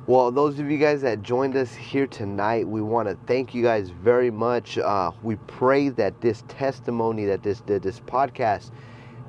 Well, 0.09 0.31
those 0.33 0.59
of 0.59 0.71
you 0.71 0.79
guys 0.79 1.03
that 1.03 1.21
joined 1.21 1.55
us 1.55 1.75
here 1.75 2.07
tonight, 2.07 2.67
we 2.67 2.81
want 2.81 3.09
to 3.09 3.19
thank 3.27 3.55
you 3.55 3.63
guys 3.63 3.91
very 3.91 4.31
much. 4.31 4.79
Uh, 4.79 5.11
we 5.23 5.37
pray 5.47 5.91
that 5.91 6.23
this 6.23 6.45
testimony, 6.49 7.27
that 7.27 7.43
this 7.43 7.61
that 7.67 7.83
this 7.83 8.01
podcast, 8.01 8.71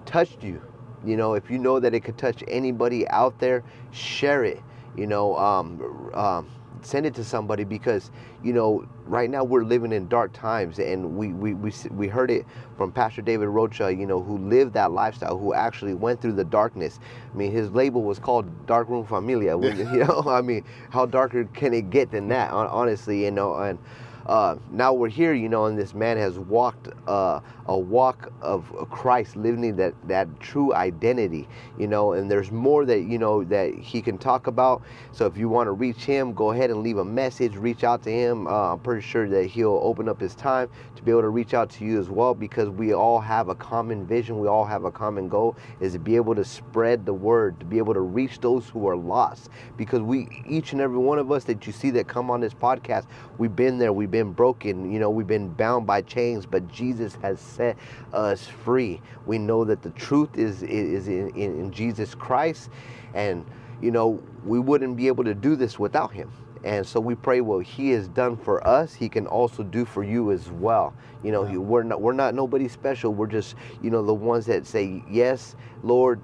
touched 0.06 0.42
you. 0.42 0.62
You 1.04 1.18
know, 1.18 1.34
if 1.34 1.52
you 1.52 1.58
know 1.58 1.82
that 1.82 1.94
it 1.94 2.00
could 2.06 2.18
touch 2.18 2.46
anybody 2.48 3.06
out 3.10 3.40
there, 3.40 3.62
share 3.92 4.46
it. 4.46 4.64
You 4.96 5.06
know, 5.06 5.36
um, 5.38 6.12
um, 6.14 6.50
send 6.82 7.06
it 7.06 7.16
to 7.16 7.24
somebody 7.24 7.64
because 7.64 8.12
you 8.44 8.54
know 8.54 8.88
right 9.06 9.30
now 9.30 9.44
we're 9.44 9.64
living 9.64 9.92
in 9.92 10.08
dark 10.08 10.34
times, 10.34 10.80
and 10.80 11.18
we 11.18 11.30
we 11.30 11.54
we, 11.54 11.72
we 11.92 12.08
heard 12.08 12.32
it 12.32 12.46
from 12.78 12.92
Pastor 12.92 13.22
David 13.22 13.48
Rocha. 13.48 13.94
You 13.94 14.06
know, 14.06 14.22
who 14.22 14.38
lived 14.38 14.74
that 14.74 14.92
lifestyle, 14.92 15.38
who 15.38 15.54
actually 15.54 15.94
went 15.94 16.22
through 16.22 16.34
the 16.34 16.46
darkness. 16.46 17.00
I 17.34 17.38
mean, 17.38 17.52
his 17.52 17.72
label 17.72 18.04
was 18.04 18.20
called 18.20 18.66
Dark 18.68 18.90
Room 18.90 19.06
Familia. 19.06 19.58
You 19.90 20.06
know, 20.06 20.24
I 20.28 20.42
mean, 20.42 20.64
how 20.92 21.06
darker 21.06 21.46
can 21.46 21.74
it 21.74 21.90
get 21.90 22.12
than 22.12 22.28
that? 22.30 22.52
Honestly, 22.52 23.24
you 23.24 23.32
know, 23.32 23.56
and 23.56 23.80
uh, 24.26 24.58
now 24.72 24.94
we're 24.94 25.10
here, 25.10 25.34
you 25.34 25.50
know, 25.50 25.66
and 25.66 25.78
this 25.78 25.94
man 25.94 26.18
has 26.18 26.38
walked 26.38 26.90
uh, 27.08 27.40
a 27.68 27.78
walk 27.78 28.32
of 28.42 28.66
Christ, 28.90 29.36
living 29.36 29.76
that 29.78 29.94
that 30.08 30.40
true 30.40 30.74
identity, 30.74 31.48
you 31.78 31.88
know. 31.88 32.14
And 32.14 32.30
there's 32.30 32.52
more 32.52 32.86
that 32.86 33.02
you 33.02 33.18
know 33.18 33.44
that 33.46 33.74
he 33.74 34.02
can 34.02 34.18
talk 34.18 34.48
about. 34.48 34.82
So 35.12 35.26
if 35.26 35.38
you 35.38 35.50
want 35.50 35.68
to 35.68 35.72
reach 35.72 36.04
him, 36.04 36.34
go 36.34 36.52
ahead 36.52 36.70
and 36.70 36.82
leave 36.82 36.98
a 36.98 37.06
message. 37.06 37.56
Reach 37.56 37.84
out 37.84 38.04
to 38.04 38.12
him. 38.12 38.48
Uh, 38.48 38.74
I'm 38.74 38.80
pretty 38.80 39.02
sure 39.02 39.28
that 39.30 39.46
he'll 39.46 39.80
open 39.84 40.10
up 40.10 40.20
his 40.20 40.36
time 40.36 40.70
to 40.96 41.04
be 41.04 41.12
able 41.12 41.22
to 41.22 41.30
reach 41.30 41.54
out 41.54 41.70
to 41.72 41.86
you 41.86 42.00
as 42.00 42.10
well, 42.10 42.34
because 42.34 42.70
we 42.70 42.94
all 42.94 43.20
have 43.20 43.50
a 43.50 43.56
common 43.56 44.06
vision. 44.06 44.40
We 44.40 44.48
all 44.48 44.66
have 44.66 44.84
a 44.84 44.92
common 44.92 45.30
goal, 45.30 45.56
is 45.80 45.94
to 45.94 46.00
be 46.00 46.16
able 46.16 46.36
to 46.36 46.44
spread 46.46 47.06
the 47.06 47.14
word, 47.14 47.60
to 47.60 47.66
be 47.66 47.78
able 47.78 47.94
to 47.94 48.02
reach 48.02 48.40
those 48.42 48.68
who 48.68 48.88
are 48.88 48.98
lost. 48.98 49.50
Because 49.78 50.02
we, 50.02 50.28
each 50.48 50.74
and 50.74 50.82
every 50.82 50.98
one 50.98 51.20
of 51.20 51.32
us 51.32 51.44
that 51.46 51.66
you 51.66 51.74
see 51.74 51.90
that 51.92 52.08
come 52.08 52.30
on 52.30 52.42
this 52.42 52.54
podcast, 52.54 53.06
we've 53.38 53.56
been 53.56 53.78
there. 53.78 53.94
We've 53.94 54.09
been 54.12 54.34
broken. 54.34 54.92
You 54.92 55.00
know, 55.00 55.10
we've 55.10 55.28
been 55.28 55.50
bound 55.50 55.88
by 55.88 56.02
chains, 56.02 56.46
but 56.46 56.68
Jesus 56.68 57.16
has 57.22 57.40
set 57.40 57.78
us 58.14 58.48
free. 58.48 59.02
We 59.26 59.38
know 59.38 59.64
that 59.66 59.82
the 59.82 59.92
truth 59.92 60.38
is 60.38 60.64
is 60.64 61.08
in, 61.08 61.30
in, 61.36 61.72
Jesus 61.72 62.16
Christ, 62.16 62.70
and 63.14 63.46
you 63.82 63.92
know 63.92 64.22
we 64.46 64.60
wouldn't 64.60 64.98
be 64.98 65.08
able 65.08 65.24
to 65.24 65.34
do 65.34 65.56
this 65.56 65.80
without 65.80 66.12
Him. 66.12 66.32
And 66.64 66.86
so 66.86 67.00
we 67.00 67.16
pray 67.16 67.42
what 67.42 67.66
He 67.66 67.92
has 67.92 68.08
done 68.10 68.36
for 68.36 68.66
us, 68.68 68.94
He 68.94 69.08
can 69.10 69.28
also 69.28 69.64
do 69.64 69.86
for 69.86 70.04
you 70.04 70.32
as 70.32 70.50
well. 70.52 70.94
You 71.24 71.32
know, 71.32 71.46
Yeah. 71.46 71.58
we're 71.58 71.84
not 71.84 72.02
we're 72.02 72.14
not 72.14 72.36
nobody 72.36 72.68
special. 72.68 73.14
We're 73.14 73.28
just 73.28 73.56
you 73.82 73.90
know 73.90 74.04
the 74.04 74.14
ones 74.14 74.46
that 74.48 74.66
say 74.66 75.04
yes, 75.10 75.56
Lord. 75.84 76.20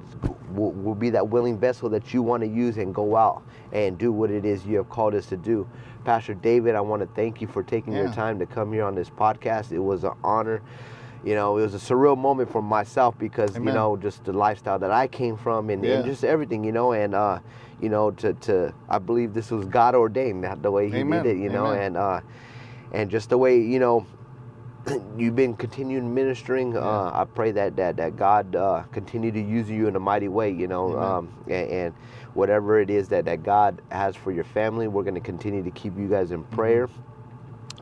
We'll, 0.51 0.71
we'll 0.71 0.95
be 0.95 1.09
that 1.11 1.27
willing 1.27 1.57
vessel 1.57 1.89
that 1.89 2.13
you 2.13 2.21
want 2.21 2.41
to 2.41 2.47
use 2.47 2.77
and 2.77 2.95
go 2.95 3.15
out 3.17 3.43
and 3.73 3.97
do 3.97 4.11
what 4.11 4.31
it 4.31 4.45
is 4.45 4.65
you 4.65 4.77
have 4.77 4.89
called 4.89 5.13
us 5.13 5.25
to 5.27 5.38
do. 5.38 5.67
Pastor 6.05 6.35
David, 6.35 6.75
I 6.75 6.81
want 6.81 7.01
to 7.01 7.07
thank 7.15 7.41
you 7.41 7.47
for 7.47 7.63
taking 7.63 7.93
your 7.93 8.11
time 8.13 8.39
to 8.39 8.45
come 8.45 8.71
here 8.71 8.85
on 8.85 8.95
this 8.95 9.09
podcast. 9.09 9.71
It 9.71 9.79
was 9.79 10.03
an 10.03 10.13
honor. 10.23 10.61
You 11.23 11.33
know, 11.33 11.57
it 11.57 11.63
was 11.63 11.73
a 11.73 11.79
surreal 11.79 12.15
moment 12.15 12.51
for 12.51 12.61
myself 12.61 13.17
because 13.17 13.55
you 13.55 13.63
know 13.63 13.97
just 13.97 14.23
the 14.23 14.31
lifestyle 14.31 14.77
that 14.77 14.91
I 14.91 15.07
came 15.07 15.35
from 15.35 15.71
and, 15.71 15.83
and 15.83 16.05
just 16.05 16.23
everything. 16.23 16.63
You 16.63 16.71
know, 16.71 16.91
and 16.91 17.15
uh, 17.15 17.39
you 17.81 17.89
know 17.89 18.11
to 18.11 18.33
to 18.33 18.73
I 18.87 18.99
believe 18.99 19.33
this 19.33 19.49
was 19.49 19.65
God 19.65 19.95
ordained 19.95 20.43
that 20.43 20.61
the 20.61 20.69
way 20.69 20.89
He 20.89 20.97
Amen. 20.97 21.23
did 21.23 21.37
it. 21.37 21.41
You 21.41 21.49
know, 21.49 21.67
Amen. 21.71 21.81
and 21.81 21.97
uh, 21.97 22.21
and 22.91 23.09
just 23.09 23.31
the 23.31 23.39
way 23.39 23.59
you 23.59 23.79
know 23.79 24.05
you've 25.17 25.35
been 25.35 25.55
continuing 25.55 26.13
ministering. 26.13 26.77
Uh, 26.77 27.09
I 27.11 27.25
pray 27.25 27.51
that 27.53 27.75
that 27.77 27.97
that 27.97 28.15
God 28.15 28.55
uh, 28.55 28.83
continue 28.91 29.31
to 29.31 29.41
use 29.41 29.67
you 29.67 29.87
in 29.87 29.95
a 29.95 29.99
mighty 29.99 30.27
way. 30.27 30.51
You 30.51 30.67
know, 30.67 30.91
Amen. 30.91 31.03
um, 31.03 31.33
and, 31.47 31.69
and 31.71 31.93
whatever 32.36 32.79
it 32.79 32.89
is 32.91 33.07
that 33.09 33.25
that 33.25 33.41
God 33.43 33.81
has 33.91 34.15
for 34.15 34.31
your 34.31 34.43
family, 34.43 34.88
we're 34.88 35.03
going 35.03 35.15
to 35.15 35.19
continue 35.21 35.63
to 35.63 35.71
keep 35.71 35.97
you 35.97 36.07
guys 36.07 36.29
in 36.31 36.43
Mm-hmm. 36.43 36.55
prayer. 36.55 36.89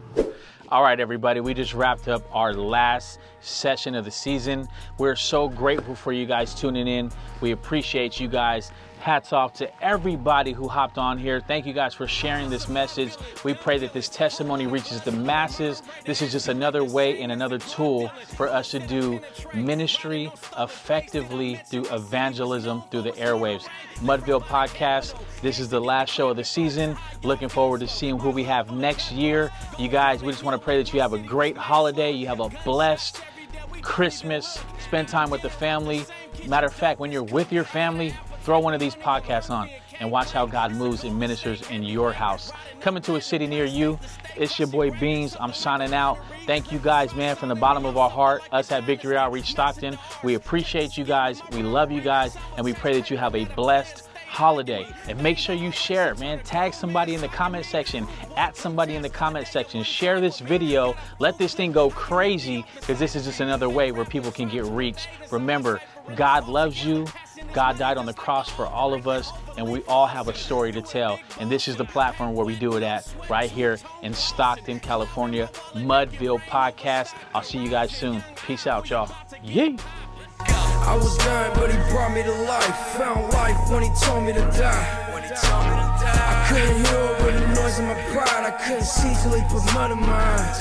All 0.72 0.84
right, 0.84 1.00
everybody, 1.00 1.40
we 1.40 1.52
just 1.52 1.74
wrapped 1.74 2.06
up 2.06 2.22
our 2.32 2.54
last 2.54 3.18
session 3.40 3.96
of 3.96 4.04
the 4.04 4.10
season. 4.12 4.68
We're 4.98 5.16
so 5.16 5.48
grateful 5.48 5.96
for 5.96 6.12
you 6.12 6.26
guys 6.26 6.54
tuning 6.54 6.86
in. 6.86 7.10
We 7.40 7.50
appreciate 7.50 8.20
you 8.20 8.28
guys. 8.28 8.70
Hats 9.01 9.32
off 9.32 9.55
to 9.55 9.82
everybody 9.82 10.53
who 10.53 10.68
hopped 10.68 10.98
on 10.98 11.16
here. 11.16 11.40
Thank 11.40 11.64
you 11.64 11.72
guys 11.72 11.94
for 11.94 12.07
sharing 12.07 12.51
this 12.51 12.68
message. 12.68 13.16
We 13.44 13.55
pray 13.55 13.78
that 13.78 13.94
this 13.94 14.11
testimony 14.11 14.66
reaches 14.66 15.01
the 15.01 15.12
masses. 15.12 15.82
This 16.05 16.20
is 16.20 16.32
just 16.32 16.48
another 16.48 16.84
way 16.84 17.22
and 17.22 17.32
another 17.32 17.59
tool 17.59 18.09
for 18.36 18.46
us 18.46 18.70
to 18.72 18.78
do 18.78 19.18
ministry 19.55 20.30
effectively 20.59 21.57
through 21.64 21.86
evangelism 21.90 22.82
through 22.90 23.03
the 23.03 23.12
airwaves. 23.12 23.66
Mudville 24.01 24.42
Podcast, 24.42 25.14
this 25.40 25.59
is 25.59 25.70
the 25.70 25.80
last 25.80 26.11
show 26.11 26.28
of 26.28 26.36
the 26.36 26.44
season. 26.44 26.94
Looking 27.22 27.48
forward 27.48 27.80
to 27.80 27.88
seeing 27.88 28.18
who 28.18 28.28
we 28.28 28.44
have 28.44 28.70
next 28.70 29.12
year. 29.12 29.51
You 29.78 29.88
guys, 29.88 30.22
we 30.22 30.30
just 30.30 30.44
want 30.44 30.61
to 30.61 30.62
pray 30.62 30.76
that 30.76 30.92
you 30.92 31.01
have 31.01 31.14
a 31.14 31.18
great 31.18 31.57
holiday. 31.57 32.12
You 32.12 32.26
have 32.26 32.40
a 32.40 32.51
blessed 32.64 33.22
Christmas. 33.80 34.59
Spend 34.78 35.09
time 35.09 35.30
with 35.30 35.40
the 35.40 35.48
family. 35.48 36.05
Matter 36.46 36.66
of 36.66 36.74
fact, 36.74 37.01
when 37.01 37.11
you're 37.11 37.22
with 37.22 37.51
your 37.51 37.64
family, 37.64 38.14
throw 38.43 38.59
one 38.59 38.74
of 38.74 38.80
these 38.80 38.95
podcasts 38.95 39.51
on 39.51 39.70
and 40.01 40.11
watch 40.11 40.32
how 40.32 40.47
God 40.47 40.72
moves 40.72 41.05
and 41.05 41.18
ministers 41.18 41.68
in 41.70 41.82
your 41.82 42.12
house. 42.12 42.53
Coming 42.80 43.03
to 43.03 43.16
a 43.16 43.20
city 43.20 43.47
near 43.47 43.66
you, 43.66 43.99
it's 44.36 44.59
your 44.59 44.68
boy 44.68 44.91
Beans. 44.93 45.36
I'm 45.38 45.53
signing 45.53 45.93
out. 45.93 46.18
Thank 46.47 46.72
you 46.72 46.78
guys, 46.78 47.14
man, 47.14 47.36
from 47.36 47.51
the 47.51 47.55
bottom 47.55 47.84
of 47.84 47.97
our 47.97 48.11
heart. 48.11 48.43
Us 48.51 48.72
at 48.72 48.84
Victory 48.84 49.16
Outreach 49.16 49.51
Stockton. 49.51 49.99
We 50.24 50.34
appreciate 50.34 50.97
you 50.97 51.05
guys. 51.05 51.43
We 51.53 51.62
love 51.62 51.93
you 51.93 52.01
guys. 52.01 52.36
And 52.57 52.64
we 52.64 52.72
pray 52.72 52.95
that 52.95 53.11
you 53.11 53.18
have 53.18 53.34
a 53.34 53.45
blessed 53.45 54.09
holiday. 54.26 54.86
And 55.09 55.20
make 55.22 55.36
sure 55.36 55.55
you 55.55 55.70
share 55.70 56.12
it, 56.12 56.20
man. 56.20 56.43
Tag 56.45 56.72
somebody 56.72 57.14
in 57.14 57.20
the 57.20 57.28
comment 57.28 57.66
section, 57.66 58.07
at 58.36 58.57
somebody 58.57 58.95
in 58.95 59.03
the 59.03 59.11
comment 59.11 59.49
section. 59.49 59.82
Share 59.82 60.20
this 60.20 60.38
video. 60.38 60.95
Let 61.18 61.36
this 61.36 61.53
thing 61.53 61.72
go 61.72 61.91
crazy 61.91 62.64
because 62.76 62.99
this 62.99 63.16
is 63.16 63.26
just 63.26 63.41
another 63.41 63.68
way 63.68 63.93
where 63.93 64.05
people 64.05 64.30
can 64.30 64.49
get 64.49 64.64
reached. 64.64 65.09
Remember, 65.30 65.80
God 66.16 66.49
loves 66.49 66.84
you. 66.84 67.07
God 67.53 67.78
died 67.78 67.97
on 67.97 68.07
the 68.07 68.14
cross 68.14 68.49
for 68.49 68.66
all 68.66 68.95
of 68.95 69.09
us, 69.09 69.32
and 69.57 69.70
we 69.70 69.82
all 69.84 70.07
have 70.07 70.28
a 70.28 70.34
story 70.34 70.72
to 70.72 70.82
tell. 70.82 71.18
And 71.38 71.51
this 71.51 71.68
is 71.68 71.76
the 71.76 71.84
platform 71.84 72.34
where 72.34 72.47
we 72.47 72.57
do 72.57 72.76
it 72.76 72.82
at, 72.82 73.12
right 73.28 73.51
here 73.51 73.78
in 74.03 74.14
Stockton, 74.14 74.80
California, 74.80 75.51
Mudville 75.74 76.41
Podcast. 76.43 77.14
I'll 77.34 77.43
see 77.43 77.59
you 77.59 77.68
guys 77.68 77.91
soon. 77.91 78.22
Peace 78.47 78.66
out, 78.66 78.88
y'all. 78.91 79.11
Yay! 79.43 79.76
I 80.41 80.97
was 80.97 81.16
dying, 81.18 81.53
but 81.55 81.70
he 81.70 81.76
brought 81.91 82.12
me 82.14 82.22
to 82.22 82.32
life. 82.45 82.76
Found 82.97 83.32
life 83.32 83.70
when 83.70 83.82
he 83.82 83.91
told 84.03 84.24
me 84.24 84.32
to 84.32 84.41
die. 84.59 85.07
I 85.32 86.47
couldn't 86.49 86.84
hear 86.86 86.99
over 86.99 87.30
the 87.30 87.47
noise 87.55 87.78
of 87.78 87.84
my 87.84 87.95
pride. 88.12 88.45
I 88.47 88.51
couldn't 88.64 88.84
see 88.84 89.12
till 89.22 89.38
he 89.38 89.43
put 89.49 89.62
mud 89.74 89.93
in 89.93 90.01
my 90.01 90.09
eyes. 90.09 90.59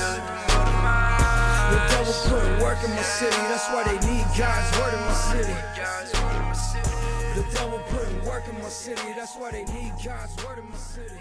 The 1.70 1.78
devil 1.94 2.14
put 2.28 2.62
work 2.62 2.84
in 2.84 2.90
my 2.90 3.02
city. 3.02 3.36
That's 3.48 3.68
why 3.68 3.84
they 3.84 3.98
need 4.06 4.24
God's 4.36 4.78
word 4.78 4.94
in 4.94 5.00
my 5.00 5.12
city. 5.14 6.39
The 7.34 7.44
devil 7.54 7.78
put 7.88 8.24
work 8.24 8.48
in 8.48 8.54
my 8.60 8.68
city. 8.68 9.12
That's 9.16 9.36
why 9.36 9.52
they 9.52 9.64
need 9.64 9.92
God's 10.04 10.44
word 10.44 10.58
in 10.58 10.68
my 10.68 10.76
city. 10.76 11.20